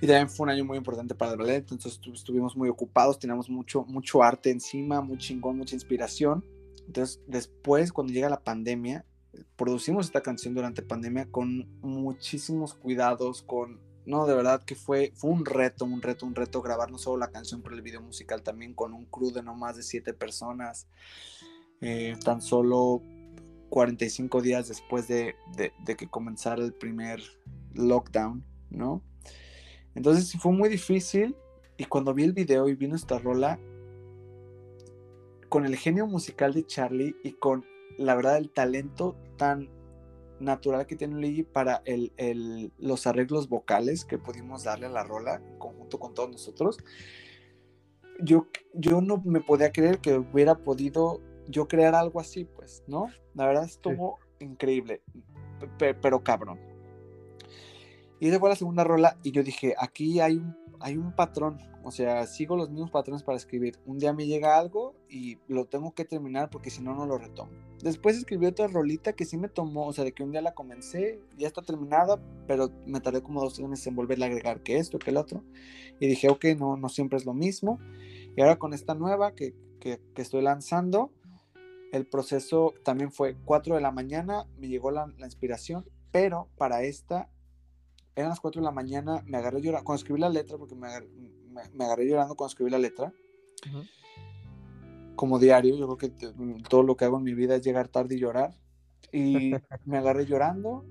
Y 0.01 0.07
también 0.07 0.29
fue 0.29 0.45
un 0.45 0.51
año 0.51 0.65
muy 0.65 0.77
importante 0.77 1.15
para 1.15 1.33
el 1.33 1.39
ballet, 1.39 1.71
entonces 1.71 1.99
estuvimos 2.13 2.57
muy 2.57 2.69
ocupados, 2.69 3.19
teníamos 3.19 3.49
mucho, 3.49 3.85
mucho 3.85 4.23
arte 4.23 4.51
encima, 4.51 5.01
muy 5.01 5.17
chingón, 5.17 5.57
mucha 5.57 5.75
inspiración. 5.75 6.45
Entonces, 6.87 7.23
después, 7.27 7.93
cuando 7.93 8.13
llega 8.13 8.29
la 8.29 8.43
pandemia, 8.43 9.07
producimos 9.57 10.07
esta 10.07 10.23
canción 10.23 10.55
durante 10.55 10.83
pandemia 10.83 11.27
con 11.31 11.69
muchísimos 11.81 12.75
cuidados, 12.75 13.43
con, 13.43 13.81
no, 14.07 14.27
de 14.27 14.35
verdad 14.35 14.63
que 14.65 14.75
fue, 14.75 15.13
fue 15.15 15.31
un 15.31 15.45
reto, 15.45 15.85
un 15.85 16.03
reto, 16.03 16.27
un 16.27 16.35
reto 16.35 16.63
grabar 16.63 16.91
no 16.91 16.99
solo 16.99 17.19
la 17.19 17.31
canción, 17.31 17.63
pero 17.63 17.75
el 17.75 17.83
video 17.83 18.01
musical 18.01 18.43
también 18.43 18.75
con 18.75 18.93
un 18.93 19.07
crew 19.07 19.33
de 19.33 19.43
no 19.43 19.55
más 19.55 19.77
de 19.77 19.83
siete 19.83 20.13
personas. 20.13 20.87
Eh, 21.81 22.17
tan 22.25 22.41
solo 22.41 23.03
45 23.69 24.41
días 24.41 24.69
después 24.69 25.09
de, 25.09 25.35
que 25.99 26.09
comenzara 26.09 26.63
el 26.63 26.73
primer 26.73 27.21
lockdown, 27.75 28.45
¿no? 28.71 29.03
Entonces 29.95 30.33
fue 30.41 30.53
muy 30.53 30.69
difícil 30.69 31.37
y 31.77 31.85
cuando 31.85 32.15
vi 32.15 32.25
el 32.25 32.33
video 32.33 32.69
y 32.69 32.75
vi 32.75 32.87
nuestra 32.87 33.19
rola, 33.19 33.59
con 35.49 35.67
el 35.67 35.77
genio 35.77 36.07
musical 36.07 36.55
de 36.55 36.65
Charlie 36.65 37.17
y 37.23 37.33
con 37.33 37.65
la 37.99 38.15
verdad 38.15 38.39
el 38.39 38.51
talento 38.51 39.17
tan 39.37 39.69
natural 40.41 40.87
que 40.87 40.97
tiene 40.97 41.21
Ligi 41.21 41.43
para 41.43 41.83
los 42.79 43.07
arreglos 43.07 43.49
vocales 43.49 44.05
que 44.05 44.19
pudimos 44.19 44.65
darle 44.65 44.87
a 44.87 44.91
la 44.91 45.05
rola 45.05 45.37
en 45.37 45.59
conjunto 45.59 45.99
con 45.99 46.15
todos 46.15 46.31
nosotros, 46.31 46.79
yo, 48.21 48.47
yo 48.73 49.01
no 49.01 49.23
me 49.25 49.41
podía 49.41 49.73
creer 49.73 49.99
que 49.99 50.19
hubiera 50.19 50.57
podido 50.57 51.21
yo 51.49 51.69
crear 51.69 51.95
algo 51.95 52.21
así, 52.21 52.45
pues, 52.45 52.83
¿no? 52.87 53.09
La 53.35 53.47
verdad 53.47 53.65
estuvo 53.65 54.19
increíble, 54.41 55.03
pero 55.79 56.23
cabrón. 56.23 56.59
Y 58.21 58.29
esa 58.29 58.39
fue 58.39 58.49
la 58.49 58.57
segunda 58.57 58.85
rola 58.85 59.19
y 59.23 59.33
yo 59.33 59.43
dije, 59.43 59.75
aquí 59.79 60.21
hay 60.21 60.37
un, 60.37 60.57
hay 60.81 60.97
un 60.97 61.15
patrón, 61.15 61.59
o 61.85 61.91
sea, 61.91 62.27
sigo 62.27 62.57
los 62.57 62.71
mismos 62.71 62.91
patrones 62.91 63.23
para 63.23 63.37
escribir. 63.37 63.79
Un 63.85 63.99
día 63.99 64.13
me 64.15 64.27
llega 64.27 64.59
algo 64.59 64.95
y 65.09 65.39
lo 65.49 65.67
tengo 65.67 65.93
que 65.95 66.07
terminar 66.07 66.49
porque 66.49 66.71
si 66.71 66.83
no, 66.83 66.95
no 66.95 67.05
lo 67.05 67.19
retomo. 67.19 67.53
Después 67.83 68.17
escribí 68.17 68.47
otra 68.47 68.67
rolita 68.67 69.13
que 69.13 69.27
sí 69.27 69.37
me 69.37 69.49
tomó, 69.49 69.87
o 69.87 69.93
sea, 69.93 70.05
de 70.05 70.13
que 70.13 70.23
un 70.23 70.33
día 70.33 70.41
la 70.41 70.55
comencé, 70.55 71.21
ya 71.37 71.47
está 71.47 71.61
terminada, 71.61 72.19
pero 72.47 72.71
me 72.87 73.01
tardé 73.01 73.23
como 73.23 73.43
dos 73.43 73.61
meses 73.61 73.87
en 73.87 73.97
volverle 73.97 74.25
a 74.25 74.29
agregar 74.29 74.63
que 74.63 74.79
esto, 74.79 74.99
que 74.99 75.11
el 75.11 75.19
otro. 75.19 75.45
Y 76.01 76.07
dije, 76.07 76.31
ok, 76.31 76.47
no, 76.59 76.77
no 76.79 76.89
siempre 76.89 77.19
es 77.19 77.27
lo 77.27 77.35
mismo. 77.35 77.79
Y 78.35 78.41
ahora 78.41 78.57
con 78.57 78.73
esta 78.73 78.95
nueva 78.95 79.35
que, 79.35 79.55
que, 79.79 80.01
estoy 80.17 80.41
lanzando, 80.41 81.13
el 81.93 82.07
proceso 82.07 82.73
también 82.83 83.13
fue 83.13 83.37
4 83.45 83.75
de 83.75 83.83
la 83.83 83.91
mañana, 83.91 84.47
me 84.59 84.69
llegó 84.69 84.91
la, 84.91 85.13
inspiración, 85.19 85.85
pero 86.11 86.49
para 86.57 86.83
esta, 86.83 87.29
eran 88.17 88.31
las 88.31 88.41
4 88.41 88.63
de 88.63 88.65
la 88.65 88.73
mañana, 88.73 89.23
me 89.27 89.37
agarré 89.37 89.61
llorando, 89.61 89.85
cuando 89.85 89.99
escribí 89.99 90.19
la 90.19 90.31
letra, 90.31 90.57
porque 90.57 90.75
me 90.75 90.87
agarré, 90.87 91.09
llorando 92.07 92.35
cuando 92.35 92.47
escribí 92.47 92.71
la 92.71 92.79
letra, 92.79 93.13
como 95.17 95.39
diario, 95.39 95.77
yo 95.77 95.87
creo 95.97 96.13
que 96.13 96.33
todo 96.69 96.83
lo 96.83 96.97
que 96.97 97.05
hago 97.05 97.19
en 97.19 97.25
mi 97.25 97.35
vida 97.35 97.57
es 97.57 97.65
llegar 97.65 97.89
tarde 97.89 98.17
y 98.17 98.19
llorar, 98.19 98.55
y 99.13 99.53
me 99.85 99.99
agarré 99.99 100.27
llorando, 100.27 100.85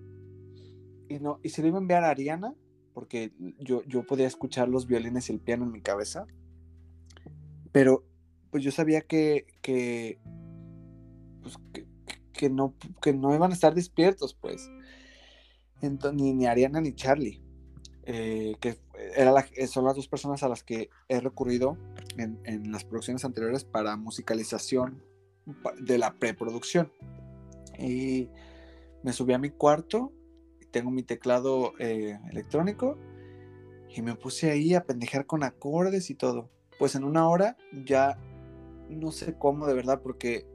y, 1.10 1.20
no, 1.20 1.40
y 1.44 1.50
se 1.50 1.62
lo 1.62 1.68
iba 1.68 1.78
a 1.78 1.82
enviar 1.82 2.04
a 2.04 2.10
Ariana, 2.10 2.56
porque 2.94 3.34
yo, 3.60 3.84
yo 3.84 4.06
podía 4.06 4.28
escuchar 4.28 4.70
los 4.70 4.88
violines 4.88 5.30
y 5.30 5.34
el 5.34 5.40
piano 5.40 5.66
en 5.66 5.72
mi 5.72 5.82
cabeza, 5.82 6.26
pero 7.72 8.06
pues 8.52 8.64
yo 8.64 8.72
sabía 8.72 9.02
que, 9.02 9.48
que 9.62 10.20
pues, 11.42 11.58
que, 12.32 12.50
no, 12.50 12.76
que 13.02 13.14
no 13.14 13.34
iban 13.34 13.52
a 13.52 13.54
estar 13.54 13.74
despiertos, 13.74 14.34
pues. 14.34 14.70
Entonces, 15.82 16.22
ni, 16.22 16.34
ni 16.34 16.46
Ariana 16.46 16.80
ni 16.80 16.94
Charlie, 16.94 17.42
eh, 18.04 18.56
que 18.60 18.78
era 19.16 19.34
eh, 19.56 19.68
son 19.68 19.86
las 19.86 19.96
dos 19.96 20.08
personas 20.08 20.44
a 20.44 20.50
las 20.50 20.64
que 20.64 20.90
he 21.08 21.20
recurrido 21.20 21.78
en, 22.18 22.40
en 22.46 22.72
las 22.72 22.84
producciones 22.84 23.26
anteriores 23.26 23.64
para 23.64 23.96
musicalización 23.98 25.04
de 25.80 25.98
la 25.98 26.14
preproducción. 26.14 26.92
Y 27.78 28.30
me 29.04 29.14
subí 29.14 29.34
a 29.34 29.38
mi 29.38 29.50
cuarto, 29.50 30.14
tengo 30.72 30.92
mi 30.92 31.04
teclado 31.04 31.74
eh, 31.80 32.20
electrónico 32.32 32.98
y 33.90 34.02
me 34.02 34.16
puse 34.16 34.50
ahí 34.50 34.74
a 34.74 34.84
pendejar 34.86 35.26
con 35.26 35.44
acordes 35.44 36.10
y 36.10 36.16
todo. 36.16 36.50
Pues 36.80 36.96
en 36.96 37.04
una 37.04 37.30
hora 37.30 37.58
ya 37.86 38.18
no 38.90 39.12
sé 39.12 39.38
cómo 39.38 39.68
de 39.68 39.76
verdad, 39.76 40.02
porque 40.02 40.48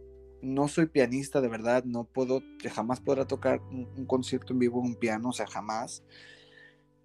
no 0.43 0.69
soy 0.69 0.87
pianista 0.87 1.41
de 1.41 1.49
verdad, 1.49 1.85
no 1.85 2.05
puedo, 2.05 2.43
jamás 2.71 3.01
podrá 3.01 3.27
tocar 3.27 3.61
un, 3.71 4.07
concierto 4.07 4.53
en 4.53 4.59
vivo 4.59 4.81
un 4.81 4.97
piano, 4.97 5.31
o 5.31 5.33
sea, 5.33 5.47
jamás. 5.47 6.03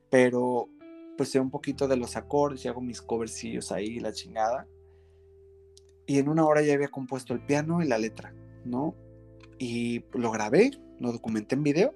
Pero 0.09 0.69
pues 1.17 1.29
sé 1.29 1.39
un 1.39 1.51
poquito 1.51 1.87
de 1.87 1.97
los 1.97 2.15
acordes 2.17 2.65
y 2.65 2.67
hago 2.67 2.81
mis 2.81 3.01
coversillos 3.01 3.71
ahí, 3.71 3.99
la 3.99 4.13
chingada. 4.13 4.67
Y 6.05 6.19
en 6.19 6.27
una 6.29 6.45
hora 6.45 6.61
ya 6.61 6.73
había 6.73 6.89
compuesto 6.89 7.33
el 7.33 7.45
piano 7.45 7.81
y 7.81 7.87
la 7.87 7.97
letra, 7.97 8.33
¿no? 8.65 8.95
y 9.59 10.03
lo 10.13 10.31
grabé, 10.31 10.71
lo 10.99 11.11
documenté 11.11 11.55
en 11.55 11.63
video 11.63 11.95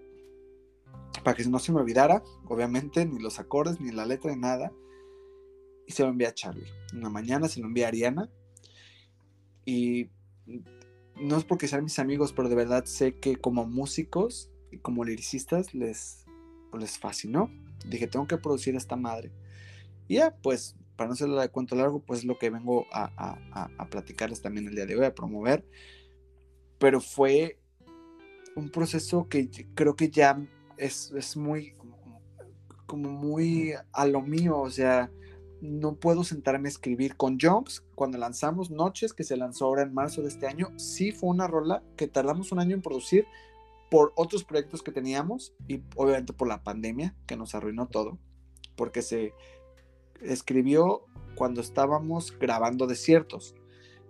para 1.23 1.35
que 1.35 1.45
no 1.45 1.59
se 1.59 1.73
me 1.73 1.81
olvidara, 1.81 2.23
obviamente, 2.47 3.05
ni 3.05 3.19
los 3.19 3.39
acordes, 3.39 3.81
ni 3.81 3.91
la 3.91 4.05
letra, 4.05 4.33
ni 4.33 4.39
nada. 4.39 4.71
Y 5.85 5.91
se 5.91 6.03
lo 6.03 6.09
envié 6.09 6.27
a 6.27 6.33
Charlie. 6.33 6.67
Una 6.93 7.09
mañana 7.09 7.49
se 7.49 7.59
lo 7.59 7.67
envié 7.67 7.85
a 7.85 7.89
Ariana. 7.89 8.29
Y 9.65 10.09
no 11.19 11.37
es 11.37 11.43
porque 11.43 11.67
sean 11.67 11.83
mis 11.83 11.99
amigos, 11.99 12.31
pero 12.31 12.47
de 12.47 12.55
verdad 12.55 12.85
sé 12.85 13.19
que 13.19 13.35
como 13.35 13.65
músicos 13.65 14.49
y 14.71 14.77
como 14.77 15.03
lyricistas 15.03 15.73
les, 15.73 16.25
pues, 16.71 16.83
les 16.83 16.97
fascinó. 16.97 17.51
Dije, 17.85 18.07
tengo 18.07 18.27
que 18.27 18.37
producir 18.37 18.75
esta 18.75 18.95
madre. 18.95 19.31
Y 20.07 20.15
ya, 20.15 20.35
pues, 20.41 20.75
para 20.95 21.07
no 21.07 21.13
hacerlo 21.13 21.39
de 21.39 21.49
cuento 21.49 21.75
largo, 21.75 21.99
pues 21.99 22.25
lo 22.25 22.37
que 22.37 22.49
vengo 22.49 22.85
a, 22.91 23.11
a, 23.15 23.69
a, 23.77 23.89
platicarles 23.89 24.41
también 24.41 24.67
el 24.67 24.75
día 24.75 24.85
de 24.85 24.95
hoy, 24.97 25.05
a 25.05 25.13
promover. 25.13 25.63
Pero 26.79 26.99
fue 27.01 27.59
un 28.55 28.69
proceso 28.69 29.27
que 29.29 29.49
creo 29.75 29.95
que 29.95 30.09
ya 30.09 30.43
es, 30.77 31.11
es 31.11 31.37
muy, 31.37 31.75
como, 32.87 33.11
muy 33.11 33.73
a 33.91 34.07
lo 34.07 34.21
mío, 34.21 34.59
o 34.59 34.69
sea, 34.69 35.11
no 35.61 35.95
puedo 35.95 36.23
sentarme 36.23 36.67
a 36.67 36.71
escribir 36.71 37.15
con 37.15 37.39
Junks. 37.39 37.83
Cuando 37.95 38.17
lanzamos 38.17 38.71
Noches, 38.71 39.13
que 39.13 39.23
se 39.23 39.37
lanzó 39.37 39.65
ahora 39.65 39.83
en 39.83 39.93
marzo 39.93 40.21
de 40.21 40.29
este 40.29 40.47
año, 40.47 40.71
sí 40.77 41.11
fue 41.11 41.29
una 41.29 41.47
rola 41.47 41.83
que 41.95 42.07
tardamos 42.07 42.51
un 42.51 42.59
año 42.59 42.75
en 42.75 42.81
producir 42.81 43.25
por 43.89 44.13
otros 44.15 44.43
proyectos 44.43 44.83
que 44.83 44.91
teníamos 44.91 45.53
y 45.67 45.81
obviamente 45.95 46.33
por 46.33 46.47
la 46.47 46.63
pandemia 46.63 47.15
que 47.25 47.37
nos 47.37 47.55
arruinó 47.55 47.87
todo, 47.87 48.17
porque 48.75 49.01
se 49.01 49.33
escribió 50.21 51.05
cuando 51.35 51.61
estábamos 51.61 52.37
grabando 52.37 52.87
desiertos. 52.87 53.55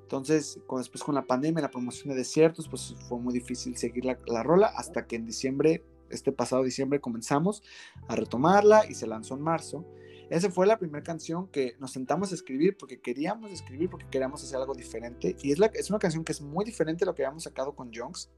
Entonces, 0.01 0.59
después 0.77 1.03
con 1.03 1.15
la 1.15 1.25
pandemia, 1.25 1.61
la 1.61 1.69
promoción 1.69 2.09
de 2.09 2.15
desiertos, 2.15 2.69
pues 2.69 2.95
fue 3.09 3.19
muy 3.19 3.33
difícil 3.33 3.75
seguir 3.75 4.05
la, 4.05 4.17
la 4.25 4.41
rola 4.41 4.67
hasta 4.67 5.05
que 5.05 5.17
en 5.17 5.25
diciembre, 5.25 5.83
este 6.09 6.31
pasado 6.31 6.63
diciembre, 6.63 7.01
comenzamos 7.01 7.61
a 8.07 8.15
retomarla 8.15 8.89
y 8.89 8.95
se 8.95 9.05
lanzó 9.05 9.35
en 9.35 9.41
marzo. 9.41 9.85
Esa 10.29 10.49
fue 10.49 10.65
la 10.65 10.79
primera 10.79 11.03
canción 11.03 11.47
que 11.49 11.75
nos 11.79 11.91
sentamos 11.91 12.31
a 12.31 12.35
escribir 12.35 12.77
porque 12.77 13.01
queríamos 13.01 13.51
escribir, 13.51 13.89
porque 13.89 14.07
queríamos 14.09 14.41
hacer 14.43 14.57
algo 14.57 14.73
diferente. 14.73 15.35
Y 15.41 15.51
es, 15.51 15.59
la, 15.59 15.67
es 15.67 15.89
una 15.89 15.99
canción 15.99 16.23
que 16.23 16.31
es 16.31 16.41
muy 16.41 16.63
diferente 16.63 17.03
a 17.03 17.07
lo 17.07 17.13
que 17.13 17.25
habíamos 17.25 17.43
sacado 17.43 17.75
con 17.75 17.93
Junks 17.93 18.29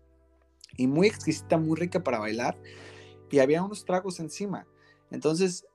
y 0.80 0.88
muy 0.88 1.08
exquisita, 1.08 1.58
muy 1.58 1.78
rica 1.78 2.02
para 2.02 2.20
bailar. 2.20 2.58
Y 3.30 3.40
había 3.40 3.62
unos 3.62 3.84
tragos 3.84 4.20
encima. 4.22 4.66
Entonces, 5.12 5.66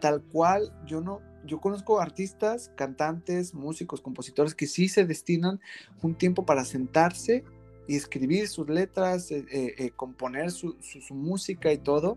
tal 0.00 0.22
cual, 0.22 0.72
yo 0.86 1.02
no, 1.02 1.20
yo 1.44 1.60
conozco 1.60 2.00
artistas, 2.00 2.72
cantantes, 2.74 3.52
músicos, 3.52 4.00
compositores 4.00 4.54
que 4.54 4.66
sí 4.66 4.88
se 4.88 5.04
destinan 5.04 5.60
un 6.02 6.14
tiempo 6.14 6.46
para 6.46 6.64
sentarse 6.64 7.44
y 7.86 7.96
escribir 7.96 8.48
sus 8.48 8.66
letras, 8.70 9.30
eh, 9.30 9.44
eh, 9.52 9.74
eh, 9.76 9.90
componer 9.90 10.50
su, 10.50 10.76
su, 10.80 11.14
música 11.14 11.70
y 11.70 11.76
todo. 11.76 12.16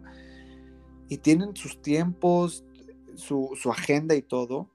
Y 1.10 1.18
tienen 1.18 1.53
sus 1.53 1.82
tiempos, 1.82 2.64
su, 3.15 3.57
su, 3.61 3.72
agenda 3.72 4.15
y 4.15 4.22
todo. 4.22 4.69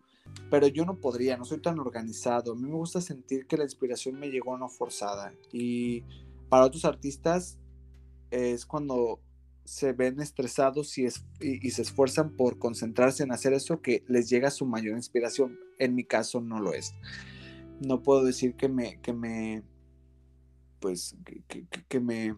Pero 0.50 0.66
yo 0.66 0.84
no 0.84 0.96
podría, 0.96 1.38
no 1.38 1.46
soy 1.46 1.62
tan 1.62 1.78
organizado. 1.78 2.52
A 2.52 2.54
mí 2.54 2.68
me 2.68 2.74
gusta 2.74 3.00
sentir 3.00 3.46
que 3.46 3.56
la 3.56 3.64
inspiración 3.64 4.20
me 4.20 4.30
llegó 4.30 4.58
no 4.58 4.68
forzada. 4.68 5.32
Y 5.52 6.04
para 6.50 6.66
otros 6.66 6.84
artistas 6.84 7.58
es 8.32 8.66
cuando 8.66 9.20
se 9.64 9.92
ven 9.92 10.20
estresados 10.20 10.98
y, 10.98 11.06
y, 11.40 11.70
se 11.70 11.82
esfuerzan 11.82 12.30
por 12.36 12.58
concentrarse 12.58 13.22
en 13.22 13.30
hacer 13.30 13.52
eso 13.52 13.80
que 13.80 14.02
les 14.08 14.28
llega 14.28 14.50
su 14.50 14.66
mayor 14.66 14.96
inspiración. 14.96 15.58
En 15.78 15.94
mi 15.94 16.04
caso 16.04 16.40
no 16.40 16.58
lo 16.60 16.72
es. 16.72 16.94
No 17.80 18.02
puedo 18.02 18.24
decir 18.24 18.56
que 18.56 18.68
me, 18.68 19.00
que 19.00 19.12
me, 19.12 19.62
pues, 20.80 21.16
que, 21.46 21.66
que, 21.88 22.00
me, 22.00 22.36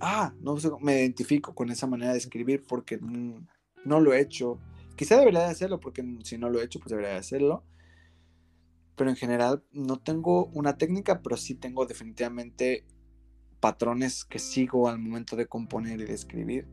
ah, 0.00 0.32
no 0.40 0.56
sé, 0.58 0.70
me 0.80 1.00
identifico 1.00 1.54
con 1.54 1.70
esa 1.70 1.86
manera 1.86 2.12
de 2.12 2.18
escribir 2.18 2.62
porque 2.66 2.98
no 2.98 4.00
lo 4.00 4.12
he 4.12 4.20
hecho. 4.20 4.60
Quizá 4.96 5.18
debería 5.18 5.40
de 5.40 5.46
hacerlo 5.46 5.80
porque 5.80 6.04
si 6.22 6.38
no 6.38 6.48
lo 6.48 6.60
he 6.60 6.64
hecho, 6.64 6.78
pues 6.78 6.90
debería 6.90 7.12
de 7.12 7.18
hacerlo. 7.18 7.64
Pero 8.94 9.10
en 9.10 9.16
general 9.16 9.64
no 9.72 9.98
tengo 9.98 10.46
una 10.46 10.76
técnica, 10.76 11.22
pero 11.22 11.36
sí 11.36 11.54
tengo 11.54 11.86
definitivamente 11.86 12.84
patrones 13.60 14.24
que 14.24 14.38
sigo 14.38 14.88
al 14.88 14.98
momento 14.98 15.36
de 15.36 15.46
componer 15.46 16.00
y 16.00 16.04
de 16.04 16.14
escribir. 16.14 16.66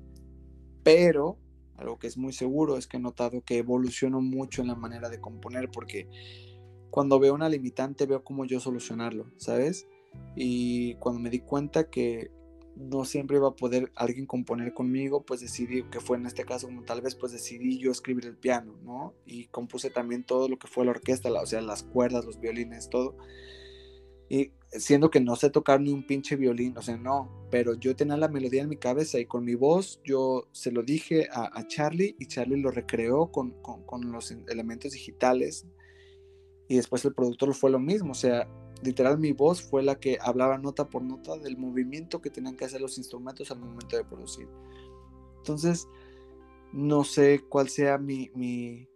Pero 0.84 1.38
algo 1.78 1.98
que 1.98 2.08
es 2.08 2.18
muy 2.18 2.34
seguro 2.34 2.78
es 2.78 2.88
que 2.88 2.98
he 2.98 3.00
notado 3.00 3.44
que 3.44 3.58
evoluciono 3.58 4.22
mucho 4.22 4.62
en 4.62 4.68
la 4.68 4.76
manera 4.76 5.10
de 5.10 5.20
componer 5.20 5.70
porque 5.70 6.08
cuando 6.90 7.20
veo 7.20 7.34
una 7.34 7.50
limitante 7.50 8.06
veo 8.06 8.24
cómo 8.24 8.46
yo 8.46 8.60
solucionarlo, 8.60 9.26
¿sabes? 9.38 9.88
Y 10.36 10.96
cuando 10.96 11.20
me 11.20 11.30
di 11.30 11.40
cuenta 11.40 11.90
que 11.90 12.32
no 12.76 13.06
siempre 13.06 13.38
iba 13.38 13.50
a 13.50 13.56
poder 13.56 13.92
alguien 13.96 14.26
componer 14.26 14.74
conmigo, 14.74 15.26
pues 15.26 15.42
decidí, 15.42 15.84
que 15.84 16.00
fue 16.00 16.18
en 16.18 16.26
este 16.26 16.46
caso 16.46 16.68
como 16.68 16.84
tal 16.84 17.02
vez, 17.02 17.16
pues 17.16 17.32
decidí 17.32 17.80
yo 17.80 17.92
escribir 17.92 18.26
el 18.26 18.38
piano, 18.38 18.78
¿no? 18.84 19.14
Y 19.26 19.48
compuse 19.48 19.90
también 19.90 20.24
todo 20.24 20.50
lo 20.50 20.58
que 20.58 20.68
fue 20.68 20.86
la 20.86 20.92
orquesta, 20.92 21.32
o 21.32 21.46
sea, 21.46 21.62
las 21.62 21.84
cuerdas, 21.84 22.26
los 22.26 22.40
violines, 22.40 22.90
todo. 22.90 23.18
Y 24.30 24.52
siendo 24.80 25.10
que 25.10 25.20
no 25.20 25.36
sé 25.36 25.50
tocar 25.50 25.82
ni 25.82 25.92
un 25.92 26.06
pinche 26.06 26.36
violín, 26.36 26.78
o 26.78 26.82
sea, 26.82 26.98
no, 26.98 27.48
pero 27.50 27.74
yo 27.76 27.96
tenía 27.96 28.18
la 28.18 28.28
melodía 28.28 28.64
en 28.64 28.70
mi 28.70 28.78
cabeza 28.78 29.20
y 29.20 29.26
con 29.26 29.46
mi 29.46 29.56
voz 29.56 30.02
yo 30.04 30.48
se 30.52 30.72
lo 30.72 30.84
dije 30.84 31.28
a, 31.32 31.66
Charlie 31.68 32.16
y 32.20 32.28
Charlie 32.28 32.62
lo 32.62 32.72
recreó 32.72 33.32
con, 33.32 33.52
con, 33.62 34.12
los 34.12 34.32
elementos 34.32 34.92
digitales 34.92 35.66
y 36.68 36.76
después 36.76 37.06
el 37.06 37.14
productor 37.14 37.54
fue 37.54 37.72
lo 37.72 37.80
mismo, 37.80 38.12
o 38.12 38.16
sea, 38.16 38.48
literal 38.84 39.18
mi 39.18 39.32
voz 39.32 39.62
fue 39.62 39.84
la 39.84 40.00
que 40.00 40.18
hablaba 40.22 40.58
nota 40.58 40.90
por 40.90 41.04
nota 41.04 41.38
del 41.38 41.58
movimiento 41.58 42.22
que 42.22 42.30
tenían 42.30 42.56
que 42.56 42.66
hacer 42.66 42.82
los 42.82 42.98
instrumentos 42.98 43.52
al 43.52 43.60
momento 43.60 43.98
de 43.98 44.04
producir. 44.04 44.48
Entonces, 45.38 45.88
no 46.74 47.04
sé 47.04 47.42
cuál 47.48 47.70
sea 47.70 47.98
mi, 47.98 48.32
mi, 48.34 48.90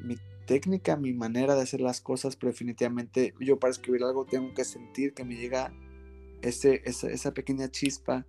mi 0.00 0.16
técnica, 0.48 0.96
mi 0.96 1.12
manera 1.12 1.54
de 1.54 1.60
hacer 1.60 1.82
las 1.82 2.00
cosas, 2.00 2.34
pero 2.34 2.50
definitivamente 2.50 3.34
yo 3.38 3.58
para 3.58 3.70
escribir 3.70 4.02
algo 4.02 4.24
tengo 4.24 4.54
que 4.54 4.64
sentir 4.64 5.12
que 5.12 5.22
me 5.22 5.36
llega 5.36 5.74
ese, 6.40 6.80
esa, 6.86 7.34
pequeña 7.34 7.70
chispa 7.70 8.26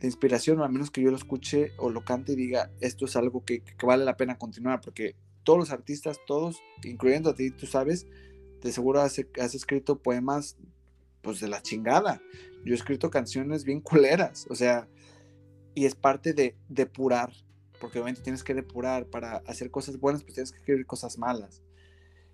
de 0.00 0.08
inspiración, 0.08 0.58
o 0.58 0.64
al 0.64 0.72
menos 0.72 0.90
que 0.90 1.00
yo 1.00 1.12
lo 1.12 1.16
escuche 1.16 1.70
o 1.78 1.88
lo 1.88 2.04
cante 2.04 2.32
y 2.32 2.36
diga, 2.36 2.72
esto 2.80 3.04
es 3.04 3.14
algo 3.14 3.44
que, 3.44 3.62
vale 3.84 4.04
la 4.04 4.16
pena 4.16 4.38
continuar, 4.38 4.80
porque 4.80 5.14
todos 5.44 5.58
los 5.60 5.70
artistas, 5.70 6.18
todos, 6.26 6.60
incluyendo 6.82 7.30
a 7.30 7.34
ti, 7.36 7.52
tú 7.52 7.66
sabes, 7.66 8.08
de 8.60 8.72
seguro 8.72 9.00
has, 9.00 9.24
has 9.40 9.54
escrito 9.54 10.02
poemas 10.02 10.56
pues 11.22 11.38
de 11.38 11.46
la 11.46 11.62
chingada. 11.62 12.20
Yo 12.64 12.72
he 12.72 12.76
escrito 12.76 13.10
canciones 13.10 13.62
bien 13.62 13.80
culeras, 13.80 14.48
o 14.50 14.56
sea, 14.56 14.88
y 15.76 15.84
es 15.84 15.94
parte 15.94 16.32
de 16.32 16.56
depurar 16.68 17.32
porque 17.84 17.98
obviamente 17.98 18.22
tienes 18.22 18.42
que 18.42 18.54
depurar 18.54 19.04
para 19.04 19.42
hacer 19.46 19.70
cosas 19.70 20.00
buenas, 20.00 20.22
pues 20.22 20.32
tienes 20.32 20.52
que 20.52 20.56
escribir 20.56 20.86
cosas 20.86 21.18
malas. 21.18 21.62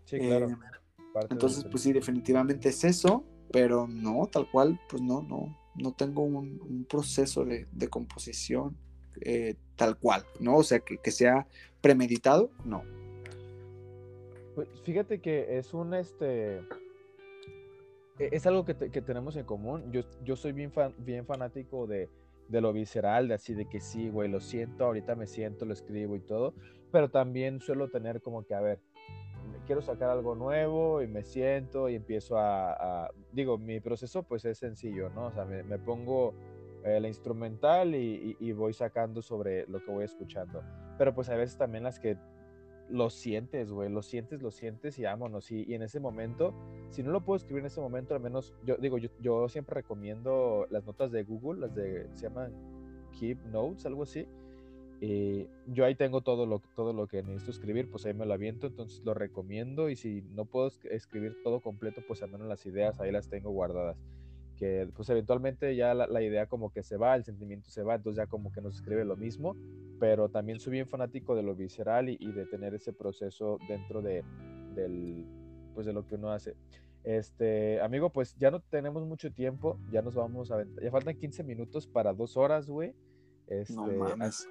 Sí, 0.05 0.21
claro. 0.21 0.49
Eh, 0.49 1.27
entonces, 1.29 1.65
pues 1.69 1.83
sí, 1.83 1.93
definitivamente 1.93 2.69
es 2.69 2.85
eso, 2.85 3.25
pero 3.51 3.89
no, 3.89 4.29
tal 4.31 4.49
cual, 4.49 4.81
pues 4.89 5.03
no, 5.03 5.23
no, 5.23 5.59
no 5.75 5.93
tengo 5.93 6.23
un, 6.23 6.87
proceso 6.89 7.45
de, 7.45 7.67
composición 7.89 8.77
eh, 9.23 9.57
tal 9.75 9.99
cual, 9.99 10.25
¿no? 10.39 10.55
O 10.55 10.63
sea, 10.63 10.79
que, 10.79 11.11
sea 11.11 11.49
premeditado, 11.81 12.53
no. 12.65 12.85
Pues 14.55 14.69
fíjate 14.85 15.21
que 15.21 15.59
es 15.59 15.75
un, 15.75 15.95
este, 15.95 16.59
e, 18.21 18.29
es 18.31 18.47
algo 18.47 18.65
que, 18.65 18.75
tenemos 18.75 19.35
en 19.35 19.47
común. 19.47 19.91
Yo, 19.91 20.03
yo 20.23 20.37
soy 20.37 20.53
bien, 20.53 20.73
bien 20.99 21.27
fanático 21.27 21.89
de, 21.89 22.09
de 22.51 22.61
lo 22.61 22.73
visceral, 22.73 23.29
de 23.29 23.35
así 23.35 23.55
de 23.55 23.67
que 23.67 23.81
sí, 23.81 24.11
güey, 24.11 24.29
lo 24.29 24.41
siento, 24.41 24.85
ahorita 24.85 25.15
me 25.15 25.27
siento, 25.27 25.65
lo 25.65 25.73
escribo 25.73 26.17
y 26.17 26.21
todo, 26.21 26.55
pero 26.91 27.09
también 27.09 27.61
suelo 27.61 27.89
tener 27.89 28.21
como 28.21 28.45
que, 28.45 28.55
a 28.55 28.61
ver, 28.61 28.81
quiero 29.67 29.83
sacar 29.83 30.11
algo 30.11 30.35
nuevo 30.35 31.01
y 31.01 31.07
me 31.07 31.23
siento 31.23 31.89
y 31.89 31.95
empiezo 31.95 32.39
a, 32.39 33.11
digo, 33.33 33.57
mi 33.57 33.79
proceso 33.81 34.25
pues 34.25 34.45
es 34.45 34.59
sencillo, 34.59 35.11
¿no? 35.11 35.27
O 35.27 35.33
sea, 35.33 35.45
me, 35.45 35.79
pongo 35.79 36.35
eh, 36.85 36.99
la 37.01 37.07
instrumental 37.07 37.95
y, 37.95 38.37
y, 38.41 38.53
voy 38.53 38.73
sacando 38.73 39.23
sobre 39.23 39.67
lo 39.69 39.83
que 39.85 39.93
voy 39.93 40.05
escuchando, 40.05 40.63
pero 40.99 41.15
pues 41.15 41.29
a 41.29 41.37
veces 41.37 41.57
también 41.57 41.85
las 41.85 42.01
que 42.01 42.17
lo 42.91 43.11
sientes, 43.11 43.71
güey, 43.71 43.89
lo 43.91 44.03
sientes, 44.03 44.43
lo 44.43 44.51
sientes 44.51 44.99
y 44.99 45.03
vámonos. 45.03 45.51
Y, 45.51 45.65
y, 45.67 45.75
en 45.75 45.83
ese 45.83 46.01
momento, 46.01 46.55
si 46.91 47.03
no 47.03 47.11
lo 47.11 47.23
puedo 47.23 47.37
escribir 47.37 47.61
en 47.61 47.67
ese 47.67 47.81
momento, 47.81 48.15
al 48.15 48.21
menos, 48.21 48.55
yo 48.65 48.77
digo, 48.77 48.99
yo, 48.99 49.49
siempre 49.49 49.75
recomiendo 49.75 50.67
las 50.71 50.85
notas 50.85 51.11
de 51.11 51.23
Google, 51.23 51.61
las 51.61 51.75
de, 51.75 52.09
se 52.15 52.29
llaman 52.29 52.53
Keep 53.19 53.39
Notes, 53.47 53.87
algo 53.87 54.03
así. 54.03 54.27
Y 55.01 55.47
yo 55.67 55.87
ahí 55.87 55.95
tengo 55.95 56.21
todo 56.21 56.45
lo, 56.45 56.61
todo 56.77 56.93
lo 56.93 57.07
que 57.07 57.23
necesito 57.23 57.53
escribir, 57.53 57.91
pues 57.91 58.05
ahí 58.05 58.13
me 58.13 58.27
lo 58.27 58.35
aviento, 58.35 58.67
entonces 58.67 59.03
lo 59.05 59.15
recomiendo. 59.15 59.89
Y 59.89 59.97
si 59.97 60.23
no 60.35 60.45
puedo 60.45 60.71
escribir 60.91 61.37
todo 61.43 61.61
completo, 61.61 62.03
pues 62.07 62.23
al 62.23 62.31
menos 62.31 62.49
las 62.49 62.67
ideas 62.67 63.01
ahí 63.01 63.11
las 63.11 63.29
tengo 63.29 63.51
guardadas 63.51 63.97
que 64.61 64.87
pues 64.95 65.09
eventualmente 65.09 65.75
ya 65.75 65.95
la, 65.95 66.23
idea 66.23 66.47
como 66.47 66.71
que 66.71 66.83
se 66.83 66.99
va, 66.99 67.17
el 67.17 67.25
sentimiento 67.25 67.71
se 67.71 67.83
va, 67.83 67.95
entonces 67.95 68.19
ya 68.19 68.27
como 68.27 68.53
que 68.53 68.61
no 68.61 68.71
se 68.71 68.77
escribe 68.77 69.07
lo 69.07 69.17
mismo, 69.17 69.57
pero 69.99 70.29
también 70.29 70.61
soy 70.61 70.73
bien 70.73 70.87
fanático 70.87 71.35
de 71.35 71.43
lo 71.43 71.55
visceral 71.55 72.11
y, 72.11 72.33
de 72.33 72.45
tener 72.45 72.75
ese 72.75 72.93
proceso 72.93 73.59
dentro 73.67 74.03
de, 74.03 74.23
del, 74.75 75.25
pues 75.75 75.87
de 75.87 75.95
lo 75.95 76.07
que 76.07 76.17
uno 76.17 76.31
hace. 76.31 76.57
Este, 77.05 77.81
amigo, 77.81 78.11
pues 78.11 78.37
ya 78.37 78.51
no 78.51 78.61
tenemos 78.61 79.07
mucho 79.07 79.33
tiempo, 79.33 79.79
ya 79.91 80.03
nos 80.03 80.15
vamos 80.15 80.51
a 80.51 80.63
ya 80.83 80.91
faltan 80.91 81.17
15 81.17 81.43
minutos 81.43 81.87
para 81.87 82.13
dos 82.13 82.37
horas, 82.37 82.69
güey. 82.69 82.95
Este, 83.47 83.73
no 83.73 83.87
mames. 83.87 84.47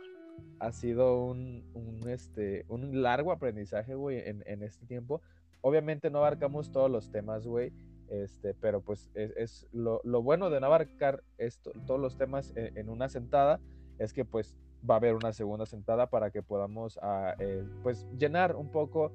Ha, 0.57 0.71
sido 0.71 1.23
un, 1.23 1.63
un, 1.75 2.09
este, 2.09 2.65
un 2.67 3.03
largo 3.03 3.31
aprendizaje, 3.31 3.93
güey, 3.93 4.27
en, 4.27 4.41
en, 4.47 4.63
este 4.63 4.87
tiempo. 4.87 5.21
Obviamente 5.61 6.09
no 6.09 6.17
abarcamos 6.19 6.71
todos 6.71 6.89
los 6.89 7.11
temas, 7.11 7.45
güey, 7.45 7.71
este, 8.09 8.53
pero 8.53 8.81
pues 8.81 9.09
es, 9.13 9.31
es 9.37 9.67
lo, 9.71 10.01
lo, 10.03 10.21
bueno 10.21 10.49
de 10.49 10.59
no 10.59 10.67
abarcar 10.67 11.23
esto, 11.37 11.71
todos 11.85 11.99
los 11.99 12.17
temas 12.17 12.53
en, 12.55 12.77
en, 12.77 12.89
una 12.89 13.09
sentada, 13.09 13.59
es 13.97 14.13
que 14.13 14.25
pues 14.25 14.57
va 14.87 14.95
a 14.95 14.97
haber 14.97 15.15
una 15.15 15.33
segunda 15.33 15.65
sentada 15.65 16.09
para 16.09 16.31
que 16.31 16.41
podamos 16.41 16.99
ah, 17.01 17.35
eh, 17.39 17.63
pues 17.83 18.07
llenar 18.17 18.55
un 18.55 18.71
poco 18.71 19.11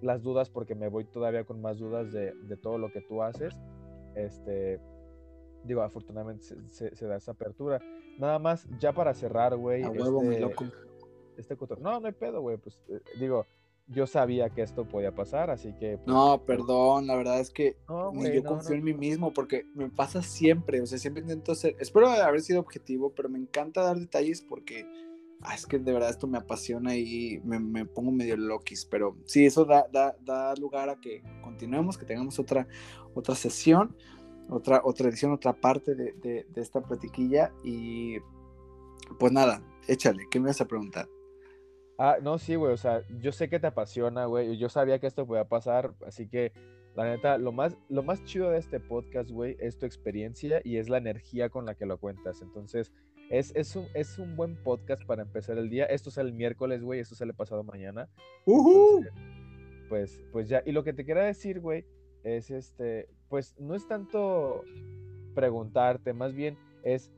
las 0.00 0.22
dudas 0.22 0.50
porque 0.50 0.74
me 0.74 0.88
voy 0.88 1.04
todavía 1.04 1.44
con 1.44 1.60
más 1.60 1.78
dudas 1.78 2.12
de, 2.12 2.32
de 2.32 2.56
todo 2.56 2.78
lo 2.78 2.92
que 2.92 3.00
tú 3.00 3.22
haces. 3.22 3.56
Este, 4.14 4.80
digo, 5.64 5.82
afortunadamente 5.82 6.44
se, 6.68 6.94
se, 6.94 7.06
da 7.06 7.16
esa 7.16 7.32
apertura. 7.32 7.80
Nada 8.18 8.38
más, 8.38 8.66
ya 8.78 8.92
para 8.92 9.14
cerrar, 9.14 9.56
güey. 9.56 9.82
A 9.82 9.90
huevo, 9.90 10.22
este, 10.22 10.34
mi 10.34 10.38
loco. 10.40 10.64
Este 11.36 11.56
no, 11.80 12.00
no 12.00 12.06
hay 12.06 12.12
pedo, 12.12 12.40
güey. 12.40 12.56
Pues 12.56 12.82
eh, 12.88 13.00
digo, 13.18 13.46
yo 13.88 14.06
sabía 14.06 14.50
que 14.50 14.62
esto 14.62 14.88
podía 14.88 15.14
pasar, 15.14 15.50
así 15.50 15.72
que. 15.74 15.98
Pues, 15.98 16.06
no, 16.06 16.42
perdón, 16.44 17.06
la 17.06 17.16
verdad 17.16 17.40
es 17.40 17.50
que 17.50 17.76
no, 17.88 18.12
ni 18.12 18.32
yo 18.34 18.42
no, 18.42 18.50
confío 18.50 18.70
no. 18.70 18.76
en 18.76 18.84
mí 18.84 18.94
mismo 18.94 19.32
porque 19.32 19.64
me 19.74 19.88
pasa 19.88 20.22
siempre, 20.22 20.80
o 20.80 20.86
sea, 20.86 20.98
siempre 20.98 21.22
intento 21.22 21.54
ser, 21.54 21.76
espero 21.78 22.08
haber 22.08 22.40
sido 22.40 22.60
objetivo, 22.60 23.12
pero 23.14 23.28
me 23.28 23.38
encanta 23.38 23.82
dar 23.82 23.96
detalles 23.96 24.42
porque 24.42 24.86
ah, 25.42 25.54
es 25.54 25.66
que 25.66 25.78
de 25.78 25.92
verdad 25.92 26.10
esto 26.10 26.26
me 26.26 26.38
apasiona 26.38 26.96
y 26.96 27.40
me, 27.44 27.60
me 27.60 27.84
pongo 27.86 28.10
medio 28.10 28.36
loquis, 28.36 28.84
pero 28.86 29.16
sí, 29.24 29.46
eso 29.46 29.64
da, 29.64 29.86
da, 29.92 30.16
da, 30.24 30.54
lugar 30.56 30.88
a 30.88 31.00
que 31.00 31.22
continuemos, 31.42 31.96
que 31.96 32.06
tengamos 32.06 32.38
otra, 32.40 32.66
otra 33.14 33.36
sesión, 33.36 33.96
otra, 34.48 34.80
otra 34.84 35.08
edición, 35.08 35.32
otra 35.32 35.52
parte 35.52 35.94
de, 35.94 36.12
de, 36.14 36.46
de 36.48 36.60
esta 36.60 36.80
platiquilla 36.80 37.52
y 37.62 38.16
pues 39.20 39.32
nada, 39.32 39.62
échale, 39.86 40.26
¿qué 40.28 40.40
me 40.40 40.48
vas 40.48 40.60
a 40.60 40.66
preguntar? 40.66 41.08
Ah, 41.98 42.18
no, 42.22 42.38
sí, 42.38 42.54
güey, 42.56 42.72
o 42.72 42.76
sea, 42.76 43.02
yo 43.20 43.32
sé 43.32 43.48
que 43.48 43.58
te 43.58 43.68
apasiona, 43.68 44.26
güey, 44.26 44.58
yo 44.58 44.68
sabía 44.68 44.98
que 44.98 45.06
esto 45.06 45.26
podía 45.26 45.48
pasar, 45.48 45.94
así 46.06 46.28
que 46.28 46.52
la 46.94 47.04
neta, 47.04 47.38
lo 47.38 47.52
más, 47.52 47.76
lo 47.88 48.02
más 48.02 48.24
chido 48.24 48.50
de 48.50 48.58
este 48.58 48.80
podcast, 48.80 49.30
güey, 49.30 49.56
es 49.60 49.78
tu 49.78 49.86
experiencia 49.86 50.60
y 50.64 50.76
es 50.76 50.88
la 50.88 50.98
energía 50.98 51.48
con 51.48 51.66
la 51.66 51.74
que 51.74 51.86
lo 51.86 51.98
cuentas. 51.98 52.40
Entonces, 52.42 52.92
es, 53.30 53.52
es, 53.54 53.76
un, 53.76 53.86
es 53.94 54.18
un 54.18 54.36
buen 54.36 54.56
podcast 54.62 55.04
para 55.04 55.22
empezar 55.22 55.58
el 55.58 55.68
día. 55.68 55.84
Esto 55.86 56.10
sale 56.10 56.30
el 56.30 56.34
miércoles, 56.34 56.82
güey, 56.82 57.00
esto 57.00 57.14
sale 57.14 57.34
pasado 57.34 57.64
mañana. 57.64 58.08
Uh 58.46 58.98
Entonces, 58.98 59.12
pues, 59.88 60.22
pues 60.32 60.48
ya, 60.48 60.62
y 60.64 60.72
lo 60.72 60.84
que 60.84 60.92
te 60.92 61.04
quería 61.04 61.24
decir, 61.24 61.60
güey, 61.60 61.84
es 62.24 62.50
este, 62.50 63.08
pues 63.28 63.54
no 63.58 63.74
es 63.74 63.86
tanto 63.86 64.64
preguntarte, 65.34 66.12
más 66.12 66.34
bien 66.34 66.58
es, 66.82 67.12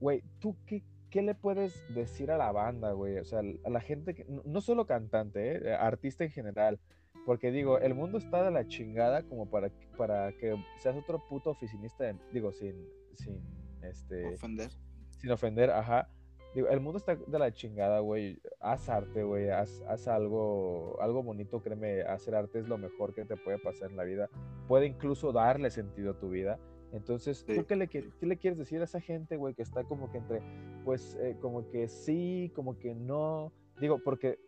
güey, 0.00 0.22
¿tú 0.38 0.56
qué, 0.66 0.82
qué 1.10 1.22
le 1.22 1.34
puedes 1.34 1.82
decir 1.94 2.30
a 2.30 2.38
la 2.38 2.52
banda, 2.52 2.92
güey? 2.92 3.18
O 3.18 3.24
sea, 3.24 3.40
a 3.40 3.70
la 3.70 3.80
gente, 3.80 4.14
que, 4.14 4.26
no 4.26 4.60
solo 4.60 4.86
cantante, 4.86 5.56
¿eh? 5.56 5.74
artista 5.74 6.24
en 6.24 6.30
general. 6.30 6.80
Porque 7.24 7.50
digo, 7.50 7.78
el 7.78 7.94
mundo 7.94 8.18
está 8.18 8.44
de 8.44 8.50
la 8.50 8.68
chingada 8.68 9.22
como 9.22 9.50
para, 9.50 9.70
para 9.96 10.32
que 10.32 10.54
seas 10.78 10.96
otro 10.96 11.22
puto 11.28 11.50
oficinista, 11.50 12.04
de, 12.04 12.16
digo, 12.32 12.52
sin, 12.52 12.86
sin, 13.14 13.40
este... 13.82 14.34
Ofender. 14.34 14.70
Sin 15.18 15.30
ofender, 15.30 15.70
ajá. 15.70 16.08
Digo, 16.54 16.68
el 16.68 16.80
mundo 16.80 16.98
está 16.98 17.16
de 17.16 17.38
la 17.38 17.52
chingada, 17.52 18.00
güey. 18.00 18.40
Haz 18.60 18.88
arte, 18.88 19.22
güey. 19.24 19.50
Haz, 19.50 19.82
haz, 19.88 20.08
algo, 20.08 20.96
algo 21.02 21.22
bonito, 21.22 21.60
créeme. 21.62 22.02
Hacer 22.02 22.34
arte 22.34 22.60
es 22.60 22.68
lo 22.68 22.78
mejor 22.78 23.12
que 23.12 23.24
te 23.24 23.36
puede 23.36 23.58
pasar 23.58 23.90
en 23.90 23.96
la 23.96 24.04
vida. 24.04 24.30
Puede 24.66 24.86
incluso 24.86 25.32
darle 25.32 25.70
sentido 25.70 26.12
a 26.12 26.18
tu 26.18 26.30
vida. 26.30 26.58
Entonces, 26.92 27.44
Sí. 27.46 27.54
¿tú 27.56 27.66
qué 27.66 27.76
le, 27.76 27.88
qué 27.88 28.10
le 28.20 28.36
quieres 28.36 28.58
decir 28.58 28.80
a 28.80 28.84
esa 28.84 29.00
gente, 29.00 29.36
güey, 29.36 29.54
que 29.54 29.62
está 29.62 29.84
como 29.84 30.10
que 30.10 30.18
entre, 30.18 30.40
pues, 30.84 31.16
eh, 31.20 31.36
como 31.40 31.68
que 31.70 31.88
sí, 31.88 32.50
como 32.54 32.78
que 32.78 32.94
no? 32.94 33.52
Digo, 33.80 33.98
porque 34.02 34.38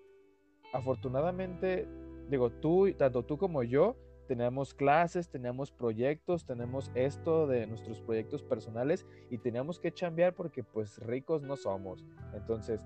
afortunadamente, 0.72 1.86
digo, 2.30 2.50
tú, 2.50 2.92
tanto 2.96 3.24
tú 3.24 3.38
como 3.38 3.62
yo, 3.62 3.96
teníamos 4.26 4.74
clases, 4.74 5.28
teníamos 5.30 5.72
proyectos, 5.72 6.44
tenemos 6.44 6.90
esto 6.94 7.46
de 7.46 7.66
nuestros 7.66 8.00
proyectos 8.02 8.42
personales 8.42 9.06
y 9.30 9.38
teníamos 9.38 9.80
que 9.80 9.90
chambear 9.90 10.34
porque, 10.34 10.62
pues, 10.62 10.98
ricos 10.98 11.42
no 11.42 11.56
somos. 11.56 12.04
Entonces, 12.34 12.80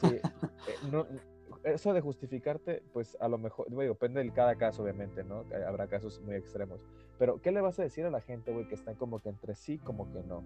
sí, 0.00 0.14
eh, 0.14 0.22
no, 0.90 1.06
eso 1.64 1.92
de 1.92 2.00
justificarte, 2.00 2.82
pues 2.92 3.16
a 3.20 3.28
lo 3.28 3.38
mejor, 3.38 3.66
güey, 3.70 3.88
depende 3.88 4.22
de 4.22 4.30
cada 4.32 4.54
caso, 4.56 4.82
obviamente, 4.84 5.24
¿no? 5.24 5.42
Eh, 5.52 5.64
Habrá 5.66 5.88
casos 5.88 6.20
muy 6.20 6.36
extremos. 6.36 6.80
Pero, 7.18 7.40
¿qué 7.42 7.50
le 7.50 7.60
vas 7.60 7.78
a 7.78 7.82
decir 7.82 8.04
a 8.04 8.10
la 8.10 8.20
gente, 8.20 8.52
güey, 8.52 8.68
que 8.68 8.74
están 8.74 8.94
como 8.94 9.20
que 9.20 9.28
entre 9.28 9.54
sí, 9.54 9.78
como 9.78 10.10
que 10.12 10.22
no? 10.22 10.42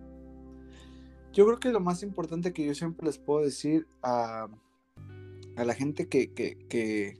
Yo 1.33 1.47
creo 1.47 1.59
que 1.59 1.71
lo 1.71 1.81
más 1.81 2.03
importante 2.03 2.53
que 2.53 2.65
yo 2.65 2.75
siempre 2.75 3.07
les 3.07 3.19
puedo 3.19 3.45
decir 3.45 3.87
a, 4.03 4.49
a 5.57 5.65
la 5.65 5.75
gente 5.75 6.09
que, 6.09 6.33
que, 6.33 6.59
que 6.69 7.19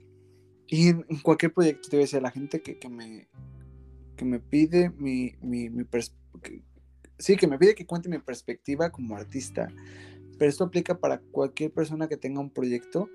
y 0.67 0.89
en, 0.89 1.03
cualquier 1.21 1.53
proyecto, 1.53 1.89
te 1.89 1.97
voy 1.97 2.01
a 2.01 2.05
decir, 2.05 2.19
a 2.19 2.23
la 2.23 2.31
gente 2.31 2.61
que, 2.61 2.79
que 2.79 2.89
me, 2.89 3.27
que 4.15 4.25
me 4.25 4.39
pide 4.39 4.89
mi, 4.91 5.35
mi, 5.41 5.69
mi 5.69 5.85
que, 5.85 6.63
sí, 7.17 7.35
que 7.35 7.47
me 7.47 7.59
pide 7.59 7.75
que 7.75 7.85
cuente 7.85 8.09
mi 8.09 8.19
perspectiva 8.19 8.91
como 8.91 9.15
artista, 9.15 9.67
pero 10.37 10.49
esto 10.49 10.63
aplica 10.63 10.97
para 10.99 11.19
cualquier 11.19 11.71
persona 11.71 12.07
que 12.07 12.17
tenga 12.17 12.39
un 12.39 12.49
proyecto, 12.49 13.09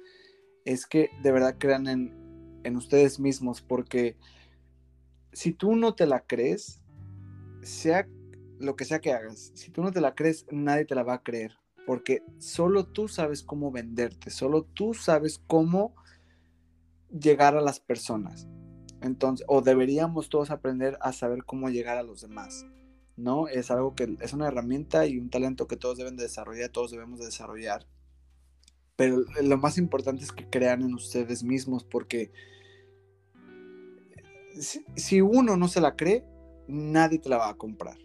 es 0.64 0.86
que 0.86 1.10
de 1.22 1.32
verdad 1.32 1.56
crean 1.58 1.86
en, 1.88 2.60
en 2.64 2.76
ustedes 2.76 3.18
mismos, 3.18 3.60
porque 3.60 4.16
si 5.38 5.52
tú 5.52 5.76
no 5.76 5.94
te 5.94 6.04
la 6.04 6.26
crees, 6.26 6.80
sea 7.62 8.08
lo 8.58 8.74
que 8.74 8.84
sea 8.84 8.98
que 8.98 9.12
hagas, 9.12 9.52
si 9.54 9.70
tú 9.70 9.84
no 9.84 9.92
te 9.92 10.00
la 10.00 10.16
crees, 10.16 10.44
nadie 10.50 10.84
te 10.84 10.96
la 10.96 11.04
va 11.04 11.14
a 11.14 11.22
creer, 11.22 11.56
porque 11.86 12.24
solo 12.38 12.86
tú 12.86 13.06
sabes 13.06 13.44
cómo 13.44 13.70
venderte, 13.70 14.30
solo 14.30 14.64
tú 14.64 14.94
sabes 14.94 15.40
cómo 15.46 15.94
llegar 17.08 17.56
a 17.56 17.60
las 17.60 17.78
personas. 17.78 18.48
Entonces, 19.00 19.46
o 19.48 19.62
deberíamos 19.62 20.28
todos 20.28 20.50
aprender 20.50 20.98
a 21.02 21.12
saber 21.12 21.44
cómo 21.44 21.70
llegar 21.70 21.98
a 21.98 22.02
los 22.02 22.20
demás, 22.20 22.66
¿no? 23.16 23.46
Es 23.46 23.70
algo 23.70 23.94
que 23.94 24.16
es 24.20 24.32
una 24.32 24.48
herramienta 24.48 25.06
y 25.06 25.18
un 25.18 25.30
talento 25.30 25.68
que 25.68 25.76
todos 25.76 25.98
deben 25.98 26.16
de 26.16 26.24
desarrollar, 26.24 26.70
todos 26.70 26.90
debemos 26.90 27.20
de 27.20 27.26
desarrollar. 27.26 27.86
Pero 28.96 29.18
lo 29.40 29.56
más 29.56 29.78
importante 29.78 30.24
es 30.24 30.32
que 30.32 30.50
crean 30.50 30.82
en 30.82 30.94
ustedes 30.94 31.44
mismos, 31.44 31.84
porque 31.84 32.32
si, 34.60 35.20
uno 35.20 35.56
no 35.56 35.68
se 35.68 35.80
la 35.80 35.96
cree, 35.96 36.24
nadie 36.66 37.18
te 37.18 37.28
la 37.28 37.38
va 37.38 37.50
a 37.50 37.56
comprar. 37.56 37.98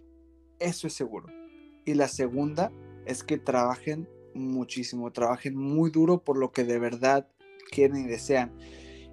Eso 0.60 0.88
es 0.88 0.94
seguro. 0.94 1.28
Y 1.86 1.94
la 1.96 2.08
segunda 2.08 2.72
es 3.06 3.24
que 3.24 3.38
trabajen 3.38 4.08
muchísimo, 4.34 5.12
trabajen 5.12 5.56
muy 5.56 5.92
duro 5.92 6.24
por 6.24 6.38
lo 6.38 6.52
que 6.52 6.64
de 6.64 6.80
verdad 6.80 7.28
quieren 7.72 8.06
y 8.06 8.08
desean. 8.08 8.56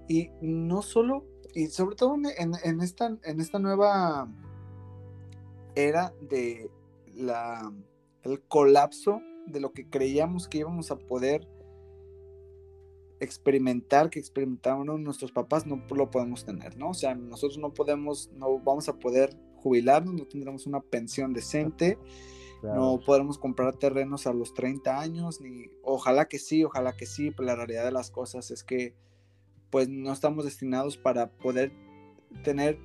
Y 0.09 0.31
no 0.41 0.83
solo, 0.83 1.27
y 1.55 1.67
sobre 1.67 1.97
todo 1.97 2.15
en, 2.15 2.81
esta, 2.81 3.59
nueva 3.59 4.29
era 5.75 6.13
de 6.21 6.71
el 8.23 8.41
colapso 8.49 9.21
de 9.47 9.61
lo 9.61 9.73
que 9.73 9.89
creíamos 9.89 10.49
que 10.49 10.59
íbamos 10.59 10.91
a 10.91 10.97
poder 10.97 11.47
experimentar, 13.21 14.11
que 14.11 14.19
experimentaron 14.19 15.03
nuestros 15.03 15.31
papás, 15.31 15.67
no 15.67 15.83
lo 15.91 16.11
podemos 16.11 16.45
tener, 16.45 16.77
¿no? 16.77 16.91
O 16.91 16.95
sea, 16.95 17.15
nosotros 17.15 17.59
no 17.59 17.73
podemos, 17.73 18.31
no 18.35 18.59
vamos 18.59 18.89
a 18.89 18.99
poder 18.99 19.37
jubilarnos, 19.57 20.15
no 20.15 20.27
tendremos 20.27 20.67
una 20.67 20.81
pensión 20.81 21.33
decente, 21.35 21.99
claro. 22.61 22.81
no 22.81 23.01
podremos 23.05 23.39
comprar 23.39 23.77
terrenos 23.77 24.27
a 24.27 24.33
los 24.33 24.55
30 24.55 24.99
años, 24.99 25.41
ni 25.41 25.67
ojalá 25.83 26.27
que 26.27 26.39
sí, 26.39 26.65
ojalá 26.65 26.97
que 26.97 27.07
sí, 27.07 27.31
pero 27.31 27.47
la 27.47 27.57
realidad 27.57 27.85
de 27.85 27.93
las 27.93 28.11
cosas 28.11 28.51
es 28.51 28.65
que 28.65 28.95
pues 29.71 29.89
no 29.89 30.13
estamos 30.13 30.45
destinados 30.45 30.97
para 30.97 31.31
poder 31.31 31.73
tener 32.43 32.79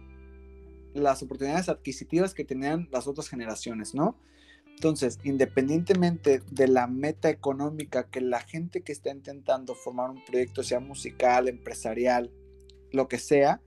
las 0.94 1.24
oportunidades 1.24 1.70
adquisitivas 1.70 2.34
que 2.34 2.46
tenían 2.46 2.88
las 2.92 3.08
otras 3.08 3.28
generaciones, 3.28 3.96
¿no? 3.96 4.18
Entonces, 4.76 5.20
independientemente 5.24 6.42
de 6.52 6.68
la 6.68 6.88
meta 6.88 7.30
económica 7.30 8.10
que 8.10 8.22
la 8.22 8.42
gente 8.42 8.82
que 8.82 8.92
está 8.92 9.10
intentando 9.10 9.74
formar 9.74 10.10
un 10.10 10.24
proyecto, 10.24 10.64
sea 10.64 10.80
musical, 10.80 11.48
empresarial, 11.48 12.32
lo 12.92 13.08
que 13.08 13.18
sea, 13.18 13.62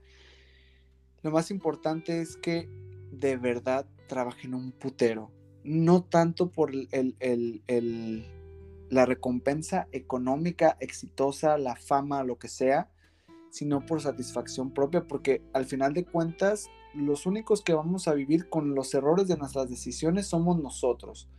lo 1.21 1.31
más 1.31 1.51
importante 1.51 2.21
es 2.21 2.37
que 2.37 2.69
de 3.11 3.37
verdad 3.37 3.85
trabajen 4.07 4.53
un 4.53 4.71
putero. 4.71 5.31
No 5.63 6.03
tanto 6.03 6.51
por 6.51 6.71
el, 6.73 8.33
la 8.89 9.05
recompensa 9.05 9.87
económica 9.91 10.77
exitosa, 10.79 11.57
la 11.57 11.75
fama, 11.75 12.23
lo 12.23 12.37
que 12.37 12.47
sea, 12.47 12.89
sino 13.49 13.85
por 13.85 14.01
satisfacción 14.01 14.73
propia, 14.73 15.07
porque 15.07 15.41
al 15.53 15.65
final 15.65 15.93
de 15.93 16.05
cuentas, 16.05 16.69
los 16.93 17.25
únicos 17.25 17.61
que 17.61 17.73
vamos 17.73 18.07
a 18.07 18.13
vivir 18.13 18.49
con 18.49 18.73
los 18.73 18.93
errores 18.93 19.27
de 19.27 19.37
nuestras 19.37 19.69
decisiones 19.69 20.27
somos 20.27 20.61
nosotros. 20.61 21.29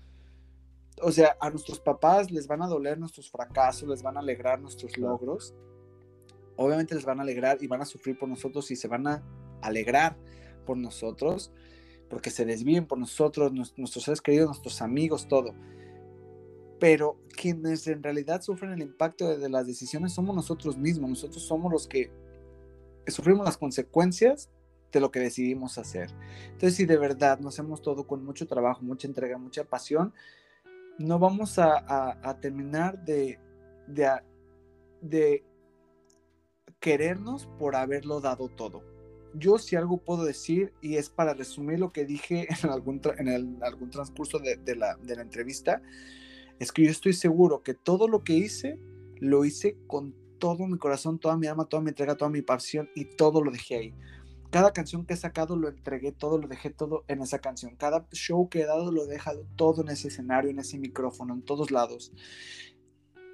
O 1.03 1.11
sea, 1.13 1.37
a 1.41 1.51
nuestros 1.51 1.81
papás 1.81 2.31
les 2.31 2.47
van 2.47 2.63
a 2.63 2.69
doler 2.69 2.99
nuestros 2.99 3.31
fracasos, 3.31 3.89
les 3.89 4.03
van 4.03 4.17
a 4.17 4.21
alegrar 4.21 4.61
nuestros 4.61 4.97
logros. 4.99 5.55
Obviamente 6.57 6.95
les 6.95 7.05
van 7.05 7.19
a 7.21 7.23
alegrar 7.23 7.59
y 7.61 7.67
van 7.67 7.81
a 7.81 7.87
sufrir 7.87 8.19
por 8.19 8.29
nosotros 8.29 8.71
y 8.71 8.77
se 8.77 8.87
van 8.87 9.07
a 9.07 9.23
alegrar 9.63 10.17
por 10.67 10.77
nosotros, 10.77 11.53
porque 12.09 12.31
se 12.31 12.45
desvíen 12.45 12.87
por 12.87 12.99
nosotros, 12.99 13.53
nuestros 13.53 14.05
seres 14.05 14.21
queridos, 14.21 14.49
nuestros 14.49 14.83
amigos, 14.83 15.27
todo. 15.27 15.55
Pero 16.79 17.19
quienes 17.37 17.87
en 17.87 18.03
realidad 18.03 18.43
sufren 18.43 18.73
el 18.73 18.83
impacto 18.83 19.37
de, 19.37 19.49
las 19.49 19.67
decisiones 19.67 20.13
somos 20.13 20.35
nosotros 20.37 20.77
mismos, 20.77 21.11
nosotros 21.11 21.43
somos 21.43 21.73
los 21.73 21.89
que 21.89 22.11
sufrimos 23.07 23.45
las 23.45 23.57
consecuencias 23.57 24.51
de 24.93 25.01
lo 25.01 25.11
que 25.11 25.21
decidimos 25.21 25.79
hacer. 25.79 26.11
Entonces, 26.47 26.75
si 26.75 26.87
de 26.87 26.97
verdad 26.97 27.39
nos 27.41 27.55
hacemos 27.55 27.83
todo 27.83 28.07
con 28.07 28.25
mucho 28.25 28.47
trabajo, 28.47 28.83
mucha 28.83 29.07
entrega, 29.07 29.39
mucha 29.39 29.65
pasión, 29.65 30.13
no 30.99 31.19
vamos 31.19 31.59
a, 31.59 32.39
terminar 32.41 33.03
de, 33.05 33.39
querernos 36.79 37.49
por 37.59 37.77
haberlo 37.77 38.21
dado 38.21 38.49
todo. 38.49 38.83
Yo 39.35 39.59
si 39.59 39.77
algo 39.77 39.99
puedo 39.99 40.25
decir, 40.25 40.73
y 40.81 40.97
es 40.97 41.09
para 41.09 41.35
resumir 41.35 41.79
lo 41.79 41.93
que 41.93 42.05
dije 42.05 42.49
en 42.65 42.71
algún, 42.71 43.01
en 43.19 43.59
algún 43.63 43.91
transcurso 43.91 44.39
de, 44.39 44.77
la, 44.77 44.97
de 44.97 45.17
la 45.17 45.23
entrevista, 45.23 45.83
es 46.59 46.73
que 46.73 46.85
yo 46.85 46.91
estoy 46.91 47.15
seguro 47.15 47.63
que 47.63 47.75
todo 47.75 48.07
lo 48.07 48.23
que 48.23 48.35
hice, 48.35 48.79
lo 49.19 49.45
hice 49.45 49.77
con 49.87 50.15
todo 50.41 50.67
mi 50.67 50.77
corazón, 50.79 51.19
toda 51.19 51.37
mi 51.37 51.47
alma, 51.47 51.67
toda 51.67 51.83
mi 51.83 51.91
entrega, 51.91 52.17
toda 52.17 52.31
mi 52.31 52.43
pasión 52.43 52.91
y 52.97 53.05
todo 53.05 53.43
lo 53.43 53.51
dejé 53.53 53.77
ahí. 53.77 53.95
Cada 54.51 54.73
canción 54.73 55.07
que 55.07 55.15
he 55.15 55.17
sacado 55.17 55.57
lo 55.57 55.69
entregué 55.69 56.11
todo, 56.11 56.37
lo 56.37 56.49
dejé 56.49 56.71
todo 56.71 57.05
en 57.07 57.23
esa 57.23 57.39
canción. 57.39 57.77
Cada 57.77 58.07
show 58.13 58.49
que 58.49 58.63
he 58.63 58.67
dado 58.67 58.91
lo 58.91 59.05
he 59.05 59.07
dejado 59.07 59.47
todo 59.55 59.83
en 59.83 59.89
ese 59.89 60.09
escenario, 60.09 60.51
en 60.51 60.59
ese 60.59 60.77
micrófono, 60.77 61.35
en 61.35 61.43
todos 61.43 61.71
lados. 61.71 62.13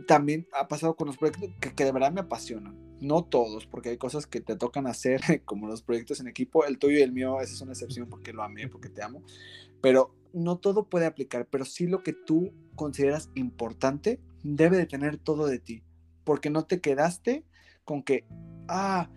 También 0.06 0.47
ha 0.52 0.68
pasado 0.68 0.94
con 0.94 1.06
los 1.06 1.16
proyectos 1.16 1.48
que, 1.74 1.84
de 1.84 1.93
verdad 1.93 2.12
me 2.12 2.20
apasionan. 2.20 2.76
No 3.01 3.24
todos, 3.24 3.66
porque 3.66 3.88
hay 3.90 3.97
cosas 3.97 4.26
que 4.26 4.43
te 4.43 4.56
tocan 4.56 4.86
hacer, 4.86 5.20
como 5.47 5.68
los 5.68 5.82
proyectos 5.82 6.20
en 6.20 6.28
equipo. 6.28 6.66
El 6.66 6.78
tuyo 6.78 6.98
y 6.98 7.02
el 7.02 7.12
mío, 7.12 7.40
esa 7.40 7.55
es 7.55 7.60
una 7.62 7.72
excepción 7.72 8.10
porque 8.10 8.34
lo 8.34 8.43
amé, 8.43 8.68
porque 8.68 8.90
te 8.90 9.02
amo. 9.02 9.22
Pero 9.80 10.14
no 10.34 10.59
todo 10.59 10.84
puede 10.90 11.06
aplicar, 11.06 11.48
pero 11.51 11.64
sí 11.64 11.86
lo 11.86 12.02
que 12.02 12.12
tú 12.12 12.52
consideras 12.74 13.30
importante 13.34 14.20
debe 14.43 14.76
de 14.76 14.84
tener 14.84 15.16
todo 15.16 15.47
de 15.47 15.60
ti. 15.60 15.82
Porque 16.24 16.51
no 16.51 16.66
te 16.66 16.82
quedaste 16.82 17.47
con 17.84 18.02
que, 18.02 18.26
ah, 18.68 19.09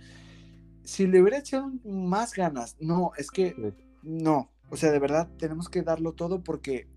si 0.89 1.05
le 1.05 1.21
hubiera 1.21 1.37
echado 1.37 1.71
más 1.83 2.33
ganas, 2.33 2.75
no, 2.79 3.11
es 3.15 3.29
que 3.29 3.75
no, 4.01 4.49
o 4.71 4.75
sea, 4.75 4.91
de 4.91 4.97
verdad 4.97 5.29
tenemos 5.37 5.69
que 5.69 5.83
darlo 5.83 6.13
todo 6.13 6.43
porque 6.43 6.87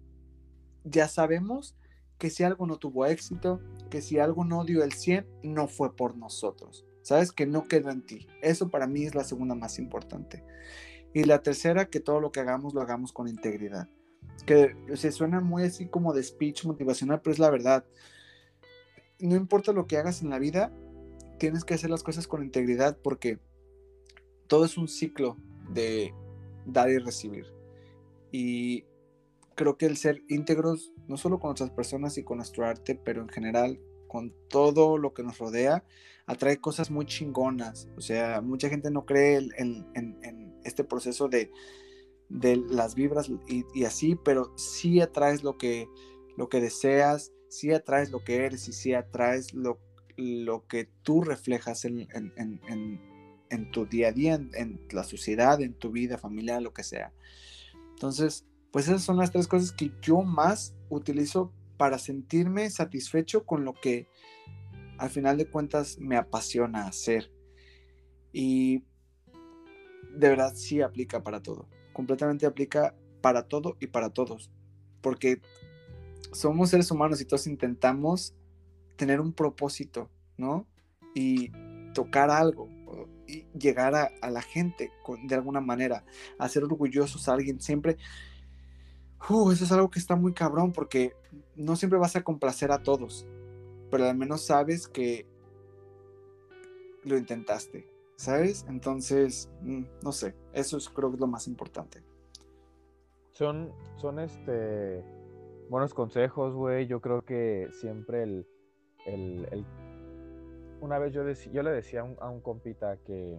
ya 0.83 1.09
sabemos 1.09 1.77
que 2.17 2.31
si 2.31 2.43
algo 2.43 2.67
no 2.67 2.79
tuvo 2.79 3.05
éxito, 3.05 3.61
que 3.91 4.01
si 4.01 4.19
algo 4.19 4.47
no 4.47 4.65
dio 4.65 4.83
el 4.83 4.95
100, 4.95 5.27
no 5.43 5.69
fue 5.69 5.95
por 5.95 6.17
nosotros. 6.17 6.87
Sabes 7.03 7.33
que 7.33 7.45
no 7.45 7.69
quedó 7.69 7.91
en 7.91 8.01
ti. 8.01 8.29
Eso 8.41 8.71
para 8.71 8.87
mí 8.87 9.05
es 9.05 9.15
la 9.15 9.25
segunda 9.25 9.55
más 9.55 9.79
importante. 9.79 10.43
Y 11.13 11.25
la 11.25 11.43
tercera, 11.43 11.91
que 11.91 12.01
todo 12.01 12.19
lo 12.21 12.33
que 12.33 12.41
hagamos 12.41 12.73
lo 12.73 12.81
hagamos 12.81 13.13
con 13.13 13.29
integridad. 13.29 13.91
Que 14.47 14.75
se 14.95 15.13
suena 15.13 15.41
muy 15.41 15.65
así 15.65 15.87
como 15.87 16.15
de 16.15 16.23
speech 16.23 16.65
motivacional, 16.65 17.21
pero 17.21 17.33
es 17.33 17.39
la 17.39 17.51
verdad. 17.51 17.85
No 19.19 19.37
importa 19.37 19.73
lo 19.73 19.87
que 19.87 19.99
hagas 19.99 20.23
en 20.23 20.31
la 20.31 20.39
vida, 20.39 20.73
tienes 21.39 21.65
que 21.65 21.75
hacer 21.75 21.91
las 21.91 22.03
cosas 22.03 22.27
con 22.27 22.43
integridad 22.43 22.97
porque 23.03 23.39
todo 24.53 24.67
es 24.67 24.77
un 24.77 24.87
ciclo 24.87 25.39
de 25.71 26.13
dar 26.67 26.91
y 26.91 26.99
recibir. 26.99 27.47
Y 28.31 28.85
creo 29.55 29.79
que 29.79 29.87
el 29.87 29.97
ser 29.97 30.21
íntegros, 30.29 30.93
no 31.09 31.17
solo 31.17 31.41
con 31.41 31.53
otras 31.53 31.71
personas 31.71 32.19
y 32.19 32.23
con 32.23 32.37
nuestro 32.37 32.67
arte, 32.67 32.95
pero 33.03 33.23
en 33.23 33.31
general 33.31 33.81
con 34.09 34.35
todo 34.51 34.99
lo 34.99 35.15
que 35.15 35.23
nos 35.23 35.39
rodea, 35.39 35.87
atrae 36.27 36.59
cosas 36.59 36.91
muy 36.91 37.07
chingonas. 37.07 37.89
O 37.97 38.03
sea, 38.03 38.43
mucha 38.43 38.69
gente 38.69 38.91
no 38.91 39.07
cree 39.07 39.39
en, 39.57 40.61
este 40.65 40.85
proceso 40.85 41.31
de, 41.31 41.51
las 42.69 42.95
vibras 42.95 43.31
y, 43.49 43.85
así, 43.85 44.17
pero 44.23 44.53
sí 44.59 45.01
atraes 45.01 45.43
lo 45.43 45.57
que, 45.57 45.89
deseas, 46.53 47.33
sí 47.49 47.73
atraes 47.73 48.11
lo 48.11 48.23
que 48.23 48.45
eres 48.45 48.69
y 48.69 48.75
sí 48.75 48.93
atraes 48.93 49.55
lo, 49.55 49.81
lo 50.19 50.67
que 50.67 50.91
tú 51.03 51.23
reflejas 51.23 51.87
en, 51.87 52.07
en 52.13 53.12
tu 53.71 53.87
día 53.87 54.09
a 54.09 54.13
día, 54.13 54.35
en, 54.35 54.81
la 54.91 55.05
sociedad, 55.05 55.61
en 55.61 55.75
tu 55.75 55.91
vida 55.91 56.19
familiar, 56.19 56.63
lo 56.63 56.73
que 56.73 56.83
sea. 56.83 57.13
Entonces, 57.91 58.47
pues 58.71 58.89
esas 58.89 59.03
son 59.03 59.19
las 59.19 59.31
tres 59.31 59.47
cosas 59.47 59.73
que 59.73 59.93
yo 60.01 60.23
más 60.23 60.75
utilizo 60.89 61.53
para 61.77 61.99
sentirme 61.99 62.71
satisfecho 62.71 63.45
con 63.45 63.65
lo 63.65 63.75
que 63.75 64.09
al 64.99 65.11
final 65.11 65.37
de 65.37 65.49
cuentas 65.49 65.99
me 65.99 66.17
apasiona 66.17 66.87
hacer. 66.87 67.31
Y 68.33 68.85
de 70.15 70.29
verdad 70.29 70.55
sí 70.55 70.81
aplica 70.81 71.23
para 71.23 71.43
todo. 71.43 71.69
Completamente 71.93 72.47
aplica 72.47 72.95
para 73.21 73.43
todo 73.49 73.77
y 73.81 73.89
para 73.89 74.11
todos. 74.11 74.51
Porque 75.01 75.41
somos 76.33 76.71
seres 76.71 76.91
humanos 76.91 77.21
y 77.21 77.25
todos 77.25 77.47
intentamos 77.47 78.35
tener 78.97 79.21
un 79.21 79.33
propósito, 79.33 80.11
¿no? 80.37 80.67
Y 81.15 81.51
tocar 81.93 82.31
algo, 82.31 82.69
llegar 83.59 83.95
a, 83.95 84.31
la 84.31 84.43
gente 84.43 84.91
de 85.25 85.35
alguna 85.35 85.61
manera, 85.61 86.05
hacer 86.39 86.65
orgullosos 86.65 87.29
a 87.29 87.35
alguien 87.35 87.61
siempre. 87.61 87.97
Uh, 89.29 89.53
eso 89.53 89.65
es 89.65 89.73
algo 89.73 89.91
que 89.91 89.99
está 89.99 90.17
muy 90.17 90.33
cabrón 90.33 90.73
porque 90.73 91.15
no 91.55 91.77
siempre 91.77 91.99
vas 91.99 92.17
a 92.17 92.23
complacer 92.23 92.73
a 92.73 92.83
todos, 92.83 93.27
pero 93.91 94.05
al 94.05 94.17
menos 94.17 94.43
sabes 94.43 94.89
que 94.89 95.27
lo 97.05 97.17
intentaste, 97.17 97.89
¿sabes? 98.17 98.67
Entonces, 98.69 99.49
mm, 99.63 99.83
no 100.03 100.13
sé, 100.13 100.35
eso 100.53 100.77
es 100.77 100.89
creo 100.89 101.11
que 101.11 101.17
es 101.17 101.21
lo 101.21 101.29
más 101.29 101.47
importante. 101.47 102.03
Son, 103.33 103.73
son 103.97 104.19
este 104.19 105.05
buenos 105.71 105.95
consejos, 105.95 106.55
güey. 106.55 106.87
Yo 106.87 107.01
creo 107.01 107.25
que 107.25 107.69
siempre 107.81 108.25
el 108.25 108.47
una 110.83 110.99
vez 110.99 111.13
yo, 111.13 111.23
yo 111.53 111.63
le 111.63 111.71
decía 111.71 112.01
a 112.01 112.29
un, 112.29 112.41
compita 112.41 112.97
que, 112.99 113.39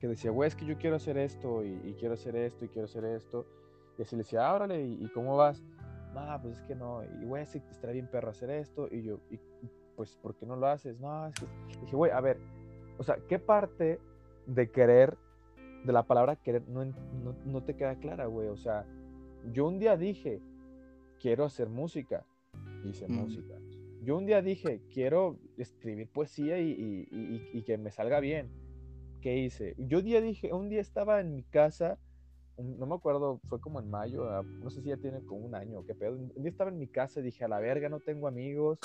que 0.00 0.08
decía, 0.08 0.30
güey, 0.30 0.48
es 0.48 0.56
que 0.56 0.64
yo 0.64 0.78
quiero 0.78 0.96
hacer 0.96 1.18
esto 1.18 1.62
y, 1.62 1.94
quiero 1.98 2.14
hacer 2.14 2.34
esto 2.34 2.64
y 2.64 2.68
quiero 2.68 2.86
hacer 2.86 3.04
esto. 3.04 3.46
Y 3.98 4.02
así 4.02 4.16
le 4.16 4.22
decía, 4.22 4.50
árale, 4.50 4.82
¿y, 4.82 5.06
cómo 5.10 5.36
vas? 5.36 5.62
No, 6.14 6.40
pues 6.40 6.56
es 6.56 6.62
que 6.62 6.74
no. 6.74 7.02
Y 7.04 7.26
güey, 7.26 7.44
sí, 7.44 7.62
estaría 7.70 7.92
bien 7.92 8.10
perro 8.10 8.30
hacer 8.30 8.48
esto. 8.50 8.88
Y 8.90 9.02
yo, 9.02 9.20
y, 9.30 9.38
pues, 9.96 10.16
¿por 10.16 10.34
qué 10.34 10.46
no 10.46 10.56
lo 10.56 10.66
haces? 10.68 10.98
No, 10.98 11.26
es 11.26 11.34
que. 11.34 11.46
Dije, 11.82 11.94
güey, 11.94 12.10
a 12.10 12.20
ver, 12.20 12.38
o 12.96 13.02
sea, 13.02 13.18
¿qué 13.28 13.38
parte 13.38 14.00
de 14.46 14.70
querer, 14.70 15.18
de 15.84 15.92
la 15.92 16.04
palabra 16.04 16.36
querer, 16.36 16.66
no, 16.68 16.86
no 17.44 17.62
te 17.62 17.76
queda 17.76 17.96
clara, 17.96 18.26
güey? 18.26 18.48
O 18.48 18.56
sea, 18.56 18.86
yo 19.52 19.66
un 19.66 19.78
día 19.78 19.96
dije, 19.98 20.40
quiero 21.20 21.44
hacer 21.44 21.68
música. 21.68 22.24
Hice 22.84 23.06
mm. 23.06 23.12
música 23.12 23.57
yo 24.02 24.16
un 24.16 24.26
día 24.26 24.42
dije, 24.42 24.80
quiero 24.92 25.38
escribir 25.56 26.08
poesía 26.08 26.58
y, 26.60 27.62
que 27.66 27.78
me 27.78 27.90
salga 27.90 28.20
bien. 28.20 28.48
¿Qué 29.20 29.36
hice? 29.36 29.74
Yo 29.78 29.98
un 29.98 30.04
día 30.04 30.20
dije, 30.20 30.52
un 30.52 30.68
día 30.68 30.80
estaba 30.80 31.20
en 31.20 31.34
mi 31.34 31.42
casa, 31.42 31.98
no 32.56 32.86
me 32.86 32.94
acuerdo, 32.94 33.40
fue 33.48 33.60
como 33.60 33.80
en 33.80 33.90
mayo, 33.90 34.28
ah, 34.30 34.42
no 34.42 34.70
sé 34.70 34.82
si 34.82 34.88
ya 34.88 34.96
tiene 34.96 35.20
como 35.24 35.44
un 35.44 35.54
año, 35.54 35.84
qué 35.84 35.94
pedo. 35.94 36.12
Un 36.12 36.42
día 36.42 36.50
estaba 36.50 36.70
en 36.70 36.78
mi 36.78 36.86
casa 36.86 37.20
y 37.20 37.24
dije, 37.24 37.44
a 37.44 37.48
la 37.48 37.58
verga, 37.58 37.88
no 37.88 38.00
tengo 38.00 38.28
amigos, 38.28 38.78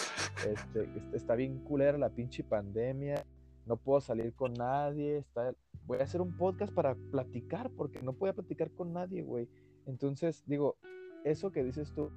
este, 0.48 0.90
está 1.14 1.35
bien 1.35 1.60
culera 1.60 1.98
la 1.98 2.10
pinche 2.10 2.44
pandemia, 2.44 3.23
no 3.65 3.77
puedo 3.77 4.02
salir 4.02 4.34
con 4.34 4.53
nadie, 4.53 5.18
está, 5.18 5.53
voy 5.85 5.99
a 5.99 6.03
hacer 6.03 6.22
un 6.22 6.35
podcast 6.35 6.73
para 6.73 6.95
platicar, 7.11 7.69
porque 7.72 8.02
no 8.02 8.14
puedo 8.14 8.34
platicar 8.34 8.72
con 8.72 8.94
nadie, 8.94 9.22
güey. 9.22 9.48
Entonces, 9.85 10.44
digo, 10.48 10.77
eso 11.23 11.52
que 11.52 11.64
dices 11.64 11.91
tú, 11.94 12.11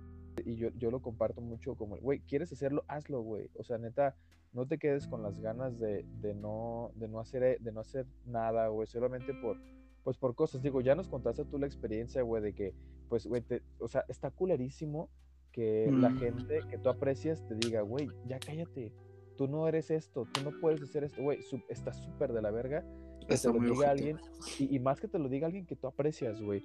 y 0.44 0.56
yo, 0.56 0.68
yo 0.76 0.90
lo 0.90 1.00
comparto 1.00 1.40
mucho 1.40 1.74
como, 1.74 1.96
güey, 1.96 2.20
¿quieres 2.20 2.52
hacerlo? 2.52 2.84
Hazlo, 2.88 3.20
güey. 3.22 3.50
O 3.54 3.64
sea, 3.64 3.78
neta, 3.78 4.16
no 4.52 4.66
te 4.66 4.78
quedes 4.78 5.06
con 5.06 5.22
las 5.22 5.40
ganas 5.40 5.78
de, 5.78 6.04
de, 6.20 6.34
no, 6.34 6.90
de, 6.94 7.08
no, 7.08 7.20
hacer, 7.20 7.60
de 7.60 7.72
no 7.72 7.80
hacer 7.80 8.06
nada, 8.24 8.68
güey, 8.68 8.86
solamente 8.86 9.34
por, 9.34 9.58
pues 10.02 10.16
por 10.16 10.34
cosas. 10.34 10.62
Digo, 10.62 10.80
ya 10.80 10.94
nos 10.94 11.08
contaste 11.08 11.44
tú 11.44 11.58
la 11.58 11.66
experiencia, 11.66 12.22
güey, 12.22 12.42
de 12.42 12.54
que, 12.54 12.74
pues, 13.08 13.26
güey, 13.26 13.44
o 13.78 13.88
sea, 13.88 14.04
está 14.08 14.30
culerísimo 14.30 15.10
que 15.52 15.90
la 15.90 16.10
mm. 16.10 16.18
gente 16.18 16.60
que 16.68 16.78
tú 16.78 16.88
aprecias 16.88 17.46
te 17.46 17.54
diga, 17.54 17.80
güey, 17.82 18.08
ya 18.26 18.38
cállate, 18.38 18.92
tú 19.36 19.48
no 19.48 19.66
eres 19.68 19.90
esto, 19.90 20.26
tú 20.32 20.42
no 20.42 20.50
puedes 20.60 20.82
hacer 20.82 21.04
esto, 21.04 21.22
güey, 21.22 21.40
está 21.68 21.92
súper 21.92 22.32
de 22.32 22.42
la 22.42 22.50
verga 22.50 22.84
que 23.26 23.36
te 23.36 23.48
lo 23.48 23.58
diga 23.58 23.90
alguien, 23.90 24.18
y, 24.58 24.76
y, 24.76 24.78
más 24.78 25.00
que 25.00 25.08
te 25.08 25.18
lo 25.18 25.28
diga 25.28 25.46
alguien 25.46 25.66
que 25.66 25.74
tú 25.76 25.86
aprecias, 25.86 26.40
güey. 26.40 26.64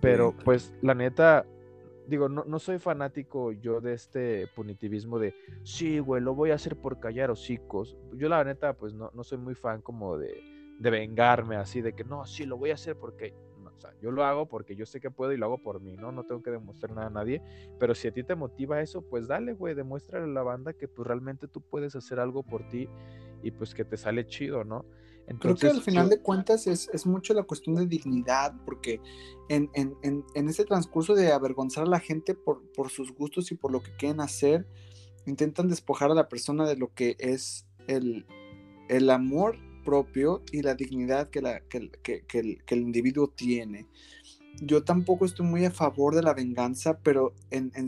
Pero, 0.00 0.34
pues, 0.44 0.72
la 0.80 0.94
neta, 0.94 1.44
digo, 2.08 2.28
no, 2.28 2.44
no, 2.44 2.58
soy 2.58 2.78
fanático 2.78 3.52
yo 3.52 3.80
de 3.80 3.92
este 3.92 4.46
punitivismo 4.48 5.18
de, 5.18 5.34
sí, 5.62 5.98
güey, 5.98 6.22
lo 6.22 6.34
voy 6.34 6.50
a 6.50 6.54
hacer 6.54 6.76
por 6.76 6.98
callar 6.98 7.30
hocicos. 7.30 7.96
Yo 8.14 8.28
la 8.28 8.42
neta, 8.42 8.72
pues 8.72 8.94
no, 8.94 9.10
no 9.14 9.22
soy 9.22 9.38
muy 9.38 9.54
fan 9.54 9.82
como 9.82 10.16
de, 10.16 10.42
de 10.78 10.90
vengarme 10.90 11.56
así, 11.56 11.82
de 11.82 11.92
que 11.92 12.04
no, 12.04 12.24
sí, 12.24 12.46
lo 12.46 12.56
voy 12.56 12.70
a 12.70 12.74
hacer 12.74 12.96
porque, 12.96 13.34
o 13.62 13.78
sea, 13.78 13.92
yo 14.00 14.10
lo 14.10 14.24
hago 14.24 14.46
porque 14.46 14.74
yo 14.74 14.86
sé 14.86 15.00
que 15.00 15.10
puedo 15.10 15.32
y 15.32 15.36
lo 15.36 15.46
hago 15.46 15.58
por 15.58 15.80
mí, 15.80 15.96
¿no? 15.96 16.10
No 16.10 16.24
tengo 16.24 16.42
que 16.42 16.50
demostrar 16.50 16.92
nada 16.92 17.08
a 17.08 17.10
nadie, 17.10 17.42
pero 17.78 17.94
si 17.94 18.08
a 18.08 18.12
ti 18.12 18.24
te 18.24 18.34
motiva 18.34 18.80
eso, 18.80 19.02
pues 19.02 19.28
dale, 19.28 19.52
güey, 19.52 19.74
demuéstrale 19.74 20.24
a 20.24 20.28
la 20.28 20.42
banda 20.42 20.72
que 20.72 20.88
pues 20.88 21.06
realmente 21.06 21.46
tú 21.46 21.60
puedes 21.60 21.94
hacer 21.94 22.20
algo 22.20 22.42
por 22.42 22.66
ti 22.68 22.88
y 23.42 23.50
pues 23.50 23.74
que 23.74 23.84
te 23.84 23.98
sale 23.98 24.26
chido, 24.26 24.64
¿no? 24.64 24.86
Creo 25.38 25.56
que 25.56 25.66
al 25.66 25.82
final 25.82 26.08
de 26.08 26.20
cuentas 26.20 26.66
es, 26.66 27.06
mucho 27.06 27.34
la 27.34 27.42
cuestión 27.42 27.76
de 27.76 27.86
dignidad, 27.86 28.54
porque 28.64 29.00
en, 29.48 29.70
ese 30.34 30.64
transcurso 30.64 31.14
de 31.14 31.32
avergonzar 31.32 31.84
a 31.84 31.90
la 31.90 32.00
gente 32.00 32.34
por, 32.34 32.90
sus 32.90 33.12
gustos 33.12 33.52
y 33.52 33.54
por 33.54 33.70
lo 33.70 33.82
que 33.82 33.94
quieren 33.96 34.20
hacer, 34.20 34.66
intentan 35.26 35.68
despojar 35.68 36.10
a 36.10 36.14
la 36.14 36.28
persona 36.28 36.66
de 36.66 36.76
lo 36.76 36.94
que 36.94 37.16
es 37.18 37.66
el, 37.88 38.26
el 38.88 39.10
amor 39.10 39.58
propio 39.84 40.42
y 40.50 40.62
la 40.62 40.74
dignidad 40.74 41.28
que, 41.28 41.42
la, 41.42 41.60
que, 41.60 41.90
el, 42.32 42.62
el, 42.66 42.78
individuo 42.78 43.28
tiene. 43.28 43.86
Yo 44.60 44.82
tampoco 44.82 45.26
estoy 45.26 45.46
muy 45.46 45.64
a 45.66 45.70
favor 45.70 46.14
de 46.14 46.22
la 46.22 46.32
venganza, 46.32 46.98
pero 47.00 47.34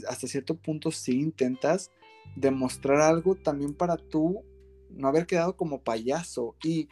hasta 0.09 0.27
cierto 0.29 0.57
punto 0.57 0.91
sí 0.91 1.19
intentas 1.21 1.91
demostrar 2.37 3.01
algo 3.01 3.35
también 3.35 3.75
para 3.75 3.97
tú 3.97 4.45
no 4.91 5.09
haber 5.09 5.27
quedado 5.27 5.57
como 5.57 5.83
payaso. 5.83 6.55
Y 6.63 6.89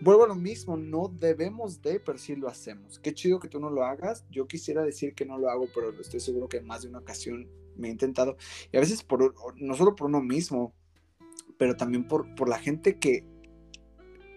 vuelvo 0.00 0.24
a 0.24 0.28
lo 0.28 0.34
mismo, 0.34 0.76
no 0.76 1.08
debemos 1.08 1.82
de, 1.82 2.00
pero 2.00 2.18
sí 2.18 2.36
lo 2.36 2.48
hacemos. 2.48 2.98
Qué 2.98 3.12
chido 3.12 3.38
que 3.38 3.48
tú 3.48 3.60
no 3.60 3.70
lo 3.70 3.84
hagas. 3.84 4.24
Yo 4.30 4.46
quisiera 4.46 4.82
decir 4.82 5.14
que 5.14 5.24
no 5.24 5.38
lo 5.38 5.50
hago, 5.50 5.66
pero 5.74 5.90
estoy 6.00 6.20
seguro 6.20 6.48
que 6.48 6.58
en 6.58 6.66
más 6.66 6.82
de 6.82 6.88
una 6.88 6.98
ocasión 6.98 7.48
me 7.76 7.88
he 7.88 7.90
intentado. 7.90 8.36
Y 8.72 8.76
a 8.76 8.80
veces 8.80 9.02
por, 9.02 9.34
no 9.56 9.74
solo 9.74 9.94
por 9.94 10.08
uno 10.08 10.20
mismo, 10.20 10.74
pero 11.58 11.76
también 11.76 12.06
por, 12.08 12.34
por 12.34 12.48
la 12.48 12.58
gente 12.58 12.98
que, 12.98 13.24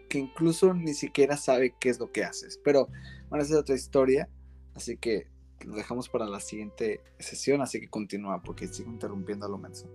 que 0.09 0.19
incluso 0.19 0.73
ni 0.73 0.93
siquiera 0.93 1.37
sabe 1.37 1.75
qué 1.79 1.89
es 1.89 1.99
lo 1.99 2.11
que 2.11 2.23
haces. 2.23 2.59
Pero 2.63 2.87
bueno, 3.29 3.43
esa 3.43 3.53
es 3.53 3.59
otra 3.59 3.75
historia. 3.75 4.29
Así 4.75 4.97
que 4.97 5.27
lo 5.65 5.75
dejamos 5.75 6.09
para 6.09 6.25
la 6.25 6.39
siguiente 6.39 7.01
sesión, 7.19 7.61
así 7.61 7.79
que 7.79 7.87
continúa 7.87 8.41
porque 8.41 8.67
sigo 8.67 8.91
interrumpiendo 8.91 9.45
a 9.45 9.49
lo 9.49 9.57
menos. 9.57 9.85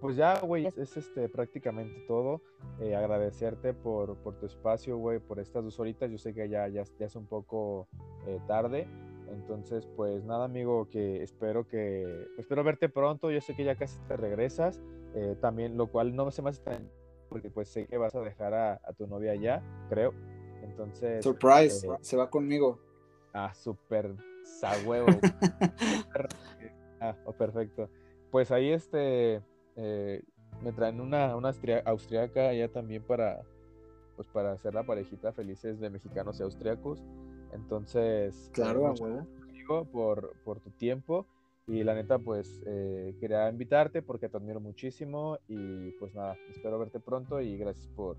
Pues 0.00 0.16
ya, 0.16 0.40
güey, 0.40 0.66
es, 0.66 0.96
este, 0.96 1.28
prácticamente 1.28 2.04
todo. 2.06 2.40
Eh, 2.80 2.94
agradecerte 2.94 3.74
por, 3.74 4.16
por, 4.18 4.38
tu 4.38 4.46
espacio, 4.46 4.96
güey, 4.96 5.18
por 5.18 5.40
estas 5.40 5.64
dos 5.64 5.78
horitas. 5.80 6.10
Yo 6.10 6.18
sé 6.18 6.32
que 6.32 6.48
ya, 6.48 6.68
ya, 6.68 6.84
ya 6.98 7.06
es 7.06 7.16
un 7.16 7.26
poco 7.26 7.88
eh, 8.26 8.38
tarde. 8.46 8.86
Entonces, 9.32 9.88
pues 9.96 10.24
nada, 10.24 10.44
amigo, 10.44 10.88
que 10.88 11.22
espero 11.22 11.66
que 11.66 12.26
espero 12.38 12.62
verte 12.62 12.88
pronto. 12.88 13.30
Yo 13.30 13.40
sé 13.40 13.56
que 13.56 13.64
ya 13.64 13.74
casi 13.74 13.98
te 14.06 14.16
regresas. 14.16 14.80
Eh, 15.14 15.36
también, 15.40 15.76
lo 15.76 15.88
cual 15.88 16.14
no 16.14 16.30
se 16.30 16.42
me 16.42 16.50
hace 16.50 16.62
tan 16.62 16.88
porque 17.32 17.50
pues 17.50 17.68
sé 17.68 17.86
que 17.86 17.96
vas 17.96 18.14
a 18.14 18.20
dejar 18.20 18.52
a, 18.52 18.78
tu 18.96 19.06
novia 19.06 19.34
ya, 19.34 19.62
creo. 19.88 20.12
Entonces. 20.62 21.24
Surprise, 21.24 21.88
se 22.02 22.16
va 22.16 22.28
conmigo. 22.28 22.78
Ah, 23.32 23.54
súper 23.54 24.14
huevo. 24.84 25.06
ah, 27.00 27.16
oh, 27.24 27.32
perfecto. 27.32 27.88
Pues 28.30 28.50
ahí 28.50 28.70
este 28.70 29.42
eh, 29.76 30.22
me 30.62 30.72
traen 30.72 31.00
una, 31.00 31.36
una 31.36 31.52
austriaca 31.84 32.48
allá 32.48 32.70
también 32.70 33.02
para, 33.02 33.42
pues 34.16 34.28
para 34.28 34.52
hacer 34.52 34.74
la 34.74 34.84
parejita 34.84 35.32
felices 35.32 35.80
de 35.80 35.90
mexicanos 35.90 36.38
y 36.40 36.42
austriacos. 36.42 37.02
Entonces, 37.52 38.50
claro, 38.52 38.94
por, 39.90 40.34
por 40.44 40.60
tu 40.60 40.70
tiempo. 40.70 41.26
Y 41.66 41.84
la 41.84 41.94
neta, 41.94 42.18
pues 42.18 42.60
eh, 42.66 43.14
quería 43.20 43.48
invitarte 43.48 44.02
porque 44.02 44.28
te 44.28 44.36
admiro 44.36 44.60
muchísimo. 44.60 45.38
Y 45.48 45.92
pues 45.92 46.14
nada, 46.14 46.36
espero 46.50 46.78
verte 46.78 47.00
pronto 47.00 47.40
y 47.40 47.56
gracias 47.56 47.88
por, 47.88 48.16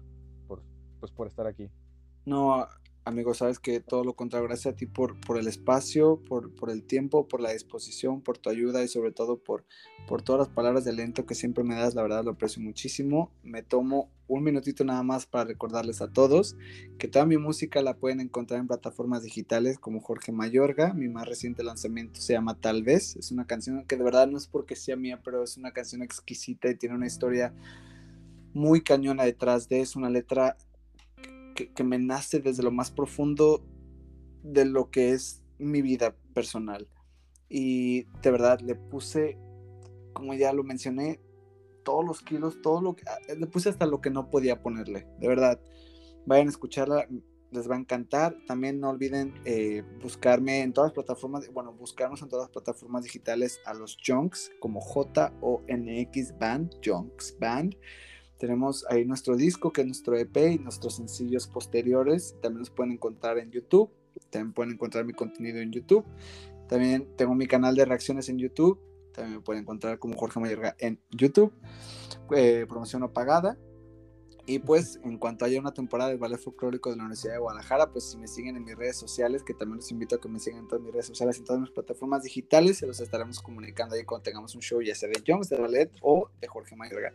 por, 0.47 0.61
pues, 0.99 1.11
por 1.11 1.27
estar 1.27 1.45
aquí. 1.47 1.69
No, 2.25 2.65
amigo, 3.05 3.33
sabes 3.33 3.59
que 3.59 3.79
todo 3.79 4.03
lo 4.03 4.13
contrario, 4.13 4.47
gracias 4.47 4.73
a 4.73 4.77
ti 4.77 4.85
por, 4.85 5.19
por 5.19 5.37
el 5.37 5.47
espacio, 5.47 6.21
por, 6.27 6.53
por, 6.55 6.69
el 6.69 6.83
tiempo, 6.83 7.27
por 7.27 7.41
la 7.41 7.51
disposición, 7.51 8.21
por 8.21 8.37
tu 8.37 8.49
ayuda 8.49 8.83
y 8.83 8.87
sobre 8.87 9.11
todo 9.11 9.37
por, 9.37 9.65
por 10.07 10.21
todas 10.21 10.47
las 10.47 10.49
palabras 10.49 10.85
de 10.85 10.91
aliento 10.91 11.25
que 11.25 11.35
siempre 11.35 11.63
me 11.63 11.75
das, 11.75 11.95
la 11.95 12.01
verdad 12.01 12.23
lo 12.23 12.31
aprecio 12.31 12.61
muchísimo. 12.61 13.31
Me 13.43 13.63
tomo 13.63 14.09
un 14.27 14.43
minutito 14.43 14.83
nada 14.83 15.03
más 15.03 15.25
para 15.25 15.45
recordarles 15.45 16.01
a 16.01 16.11
todos 16.11 16.55
que 16.97 17.07
toda 17.07 17.25
mi 17.25 17.37
música 17.37 17.81
la 17.81 17.95
pueden 17.95 18.21
encontrar 18.21 18.59
en 18.59 18.67
plataformas 18.67 19.23
digitales 19.23 19.77
como 19.77 19.99
Jorge 19.99 20.31
Mayorga, 20.31 20.93
mi 20.93 21.09
más 21.09 21.27
reciente 21.27 21.63
lanzamiento 21.63 22.21
se 22.21 22.33
llama 22.33 22.59
Tal 22.59 22.83
vez, 22.83 23.15
es 23.17 23.31
una 23.31 23.45
canción 23.45 23.85
que 23.85 23.97
de 23.97 24.03
verdad 24.03 24.27
no 24.27 24.37
es 24.37 24.47
porque 24.47 24.75
sea 24.75 24.95
mía, 24.95 25.19
pero 25.23 25.43
es 25.43 25.57
una 25.57 25.71
canción 25.71 26.01
exquisita 26.01 26.69
y 26.69 26.75
tiene 26.75 26.95
una 26.95 27.07
historia 27.07 27.53
muy 28.53 28.81
cañona 28.81 29.23
detrás 29.23 29.67
de, 29.67 29.81
es 29.81 29.95
una 29.95 30.09
letra 30.09 30.57
que, 31.53 31.83
me 31.83 31.99
nace 31.99 32.39
desde 32.39 32.63
lo 32.63 32.71
más 32.71 32.91
profundo 32.91 33.65
de 34.43 34.65
lo 34.65 34.89
que 34.89 35.11
es 35.11 35.43
mi 35.57 35.81
vida 35.81 36.15
personal. 36.33 36.87
Y 37.49 38.03
de 38.21 38.31
verdad 38.31 38.59
le 38.61 38.75
puse, 38.75 39.37
como 40.13 40.33
ya 40.33 40.53
lo 40.53 40.63
mencioné, 40.63 41.19
todos 41.83 42.05
los 42.05 42.21
kilos, 42.21 42.61
todo 42.61 42.81
lo 42.81 42.95
que... 42.95 43.03
Ah, 43.07 43.17
le 43.37 43.47
puse 43.47 43.69
hasta 43.69 43.85
lo 43.85 44.01
que 44.01 44.09
no 44.09 44.29
podía 44.29 44.61
ponerle. 44.61 45.07
De 45.19 45.27
verdad, 45.27 45.61
vayan 46.25 46.47
a 46.47 46.51
escucharla, 46.51 47.07
les 47.51 47.69
va 47.69 47.75
a 47.75 47.79
encantar. 47.79 48.35
También 48.47 48.79
no 48.79 48.89
olviden 48.89 49.33
eh, 49.45 49.83
buscarme 50.01 50.61
en 50.61 50.73
todas 50.73 50.89
las 50.89 50.93
plataformas, 50.93 51.51
bueno, 51.53 51.73
buscarnos 51.73 52.21
en 52.21 52.29
todas 52.29 52.45
las 52.45 52.51
plataformas 52.51 53.03
digitales 53.03 53.59
a 53.65 53.73
los 53.73 53.97
Junks, 54.05 54.51
como 54.59 54.81
J-O-N-X 54.81 56.37
Band, 56.39 56.75
Junks 56.83 57.37
Band. 57.39 57.75
Tenemos 58.43 58.85
ahí 58.89 59.05
nuestro 59.05 59.37
disco, 59.37 59.71
que 59.71 59.79
es 59.79 59.87
nuestro 59.87 60.17
EP 60.17 60.35
y 60.35 60.59
nuestros 60.59 60.97
sencillos 60.97 61.47
posteriores. 61.47 62.35
También 62.41 62.59
los 62.59 62.71
pueden 62.71 62.91
encontrar 62.91 63.37
en 63.37 63.49
YouTube. 63.51 63.89
También 64.31 64.51
pueden 64.51 64.73
encontrar 64.73 65.05
mi 65.05 65.13
contenido 65.13 65.59
en 65.59 65.71
YouTube. 65.71 66.03
También 66.67 67.07
tengo 67.15 67.35
mi 67.35 67.47
canal 67.47 67.73
de 67.73 67.85
reacciones 67.85 68.27
en 68.27 68.39
YouTube. 68.39 68.81
También 69.13 69.37
me 69.37 69.41
pueden 69.41 69.61
encontrar 69.61 69.97
como 69.97 70.17
Jorge 70.17 70.41
Mayorga 70.41 70.75
en 70.79 70.99
YouTube. 71.11 71.53
Eh, 72.35 72.65
promoción 72.67 72.99
no 72.99 73.13
pagada. 73.13 73.57
Y 74.45 74.59
pues 74.59 74.99
en 75.05 75.17
cuanto 75.19 75.45
haya 75.45 75.57
una 75.61 75.73
temporada 75.73 76.09
del 76.09 76.19
ballet 76.19 76.37
folclórico 76.37 76.89
de 76.89 76.97
la 76.97 77.03
Universidad 77.03 77.35
de 77.35 77.39
Guadalajara, 77.39 77.93
pues 77.93 78.11
si 78.11 78.17
me 78.17 78.27
siguen 78.27 78.57
en 78.57 78.65
mis 78.65 78.75
redes 78.75 78.97
sociales, 78.97 79.41
que 79.41 79.53
también 79.53 79.77
los 79.77 79.89
invito 79.89 80.17
a 80.17 80.19
que 80.19 80.27
me 80.27 80.41
sigan 80.41 80.59
en 80.59 80.67
todas 80.67 80.83
mis 80.83 80.91
redes 80.91 81.05
sociales, 81.05 81.37
en 81.37 81.45
todas 81.45 81.61
mis 81.61 81.71
plataformas 81.71 82.23
digitales, 82.23 82.79
se 82.79 82.87
los 82.87 82.99
estaremos 82.99 83.39
comunicando 83.41 83.95
ahí 83.95 84.03
cuando 84.03 84.23
tengamos 84.23 84.53
un 84.53 84.61
show, 84.61 84.81
ya 84.81 84.95
sea 84.95 85.07
de 85.07 85.23
Jones, 85.25 85.47
de 85.47 85.57
ballet 85.57 85.89
o 86.01 86.29
de 86.41 86.47
Jorge 86.49 86.75
Mayorga 86.75 87.13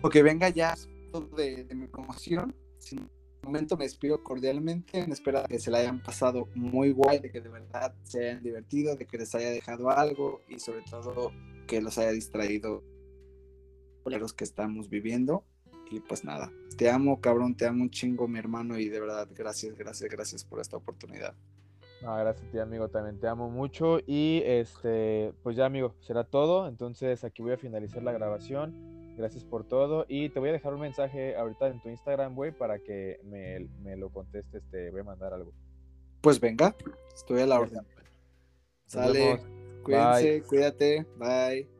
porque 0.00 0.22
venga 0.22 0.48
ya 0.48 0.74
de, 1.36 1.64
de 1.64 1.74
mi 1.74 1.86
promoción. 1.86 2.54
Sin 2.78 3.08
momento 3.42 3.76
me 3.76 3.84
despido 3.84 4.22
cordialmente 4.22 4.98
en 4.98 5.12
espera 5.12 5.42
de 5.42 5.48
que 5.48 5.58
se 5.58 5.70
la 5.70 5.78
hayan 5.78 6.02
pasado 6.02 6.48
muy 6.54 6.92
guay, 6.92 7.20
de 7.20 7.30
que 7.30 7.40
de 7.40 7.48
verdad 7.48 7.94
se 8.02 8.28
hayan 8.28 8.42
divertido, 8.42 8.96
de 8.96 9.06
que 9.06 9.18
les 9.18 9.34
haya 9.34 9.50
dejado 9.50 9.90
algo 9.90 10.40
y 10.48 10.58
sobre 10.58 10.82
todo 10.82 11.32
que 11.66 11.80
los 11.80 11.98
haya 11.98 12.10
distraído 12.10 12.82
los 14.18 14.32
que 14.32 14.44
estamos 14.44 14.88
viviendo. 14.88 15.44
Y 15.90 16.00
pues 16.00 16.24
nada, 16.24 16.52
te 16.76 16.88
amo, 16.88 17.20
cabrón, 17.20 17.56
te 17.56 17.66
amo 17.66 17.82
un 17.82 17.90
chingo, 17.90 18.28
mi 18.28 18.38
hermano, 18.38 18.78
y 18.78 18.88
de 18.88 19.00
verdad, 19.00 19.28
gracias, 19.34 19.76
gracias, 19.76 20.08
gracias 20.08 20.44
por 20.44 20.60
esta 20.60 20.76
oportunidad. 20.76 21.34
No, 22.00 22.16
gracias 22.16 22.46
a 22.48 22.50
ti, 22.50 22.58
amigo, 22.58 22.88
también 22.88 23.18
te 23.18 23.26
amo 23.26 23.50
mucho. 23.50 23.98
Y 24.06 24.40
este, 24.44 25.34
pues 25.42 25.56
ya, 25.56 25.66
amigo, 25.66 25.96
será 26.00 26.24
todo. 26.24 26.68
Entonces 26.68 27.24
aquí 27.24 27.42
voy 27.42 27.52
a 27.52 27.58
finalizar 27.58 28.02
la 28.02 28.12
grabación. 28.12 28.99
Gracias 29.20 29.44
por 29.44 29.64
todo. 29.64 30.06
Y 30.08 30.30
te 30.30 30.40
voy 30.40 30.48
a 30.48 30.52
dejar 30.52 30.72
un 30.72 30.80
mensaje 30.80 31.36
ahorita 31.36 31.68
en 31.68 31.78
tu 31.82 31.90
Instagram, 31.90 32.34
güey, 32.34 32.52
para 32.52 32.78
que 32.78 33.20
me, 33.24 33.68
me, 33.82 33.94
lo 33.94 34.08
contestes. 34.08 34.62
Te 34.70 34.90
voy 34.90 35.00
a 35.00 35.04
mandar 35.04 35.34
algo. 35.34 35.52
Pues 36.22 36.40
venga, 36.40 36.74
estoy 37.14 37.42
a 37.42 37.46
la 37.46 37.60
orden. 37.60 37.86
Sale, 38.86 39.38
cuídense, 39.82 40.42
cuídate, 40.48 41.06
bye. 41.18 41.79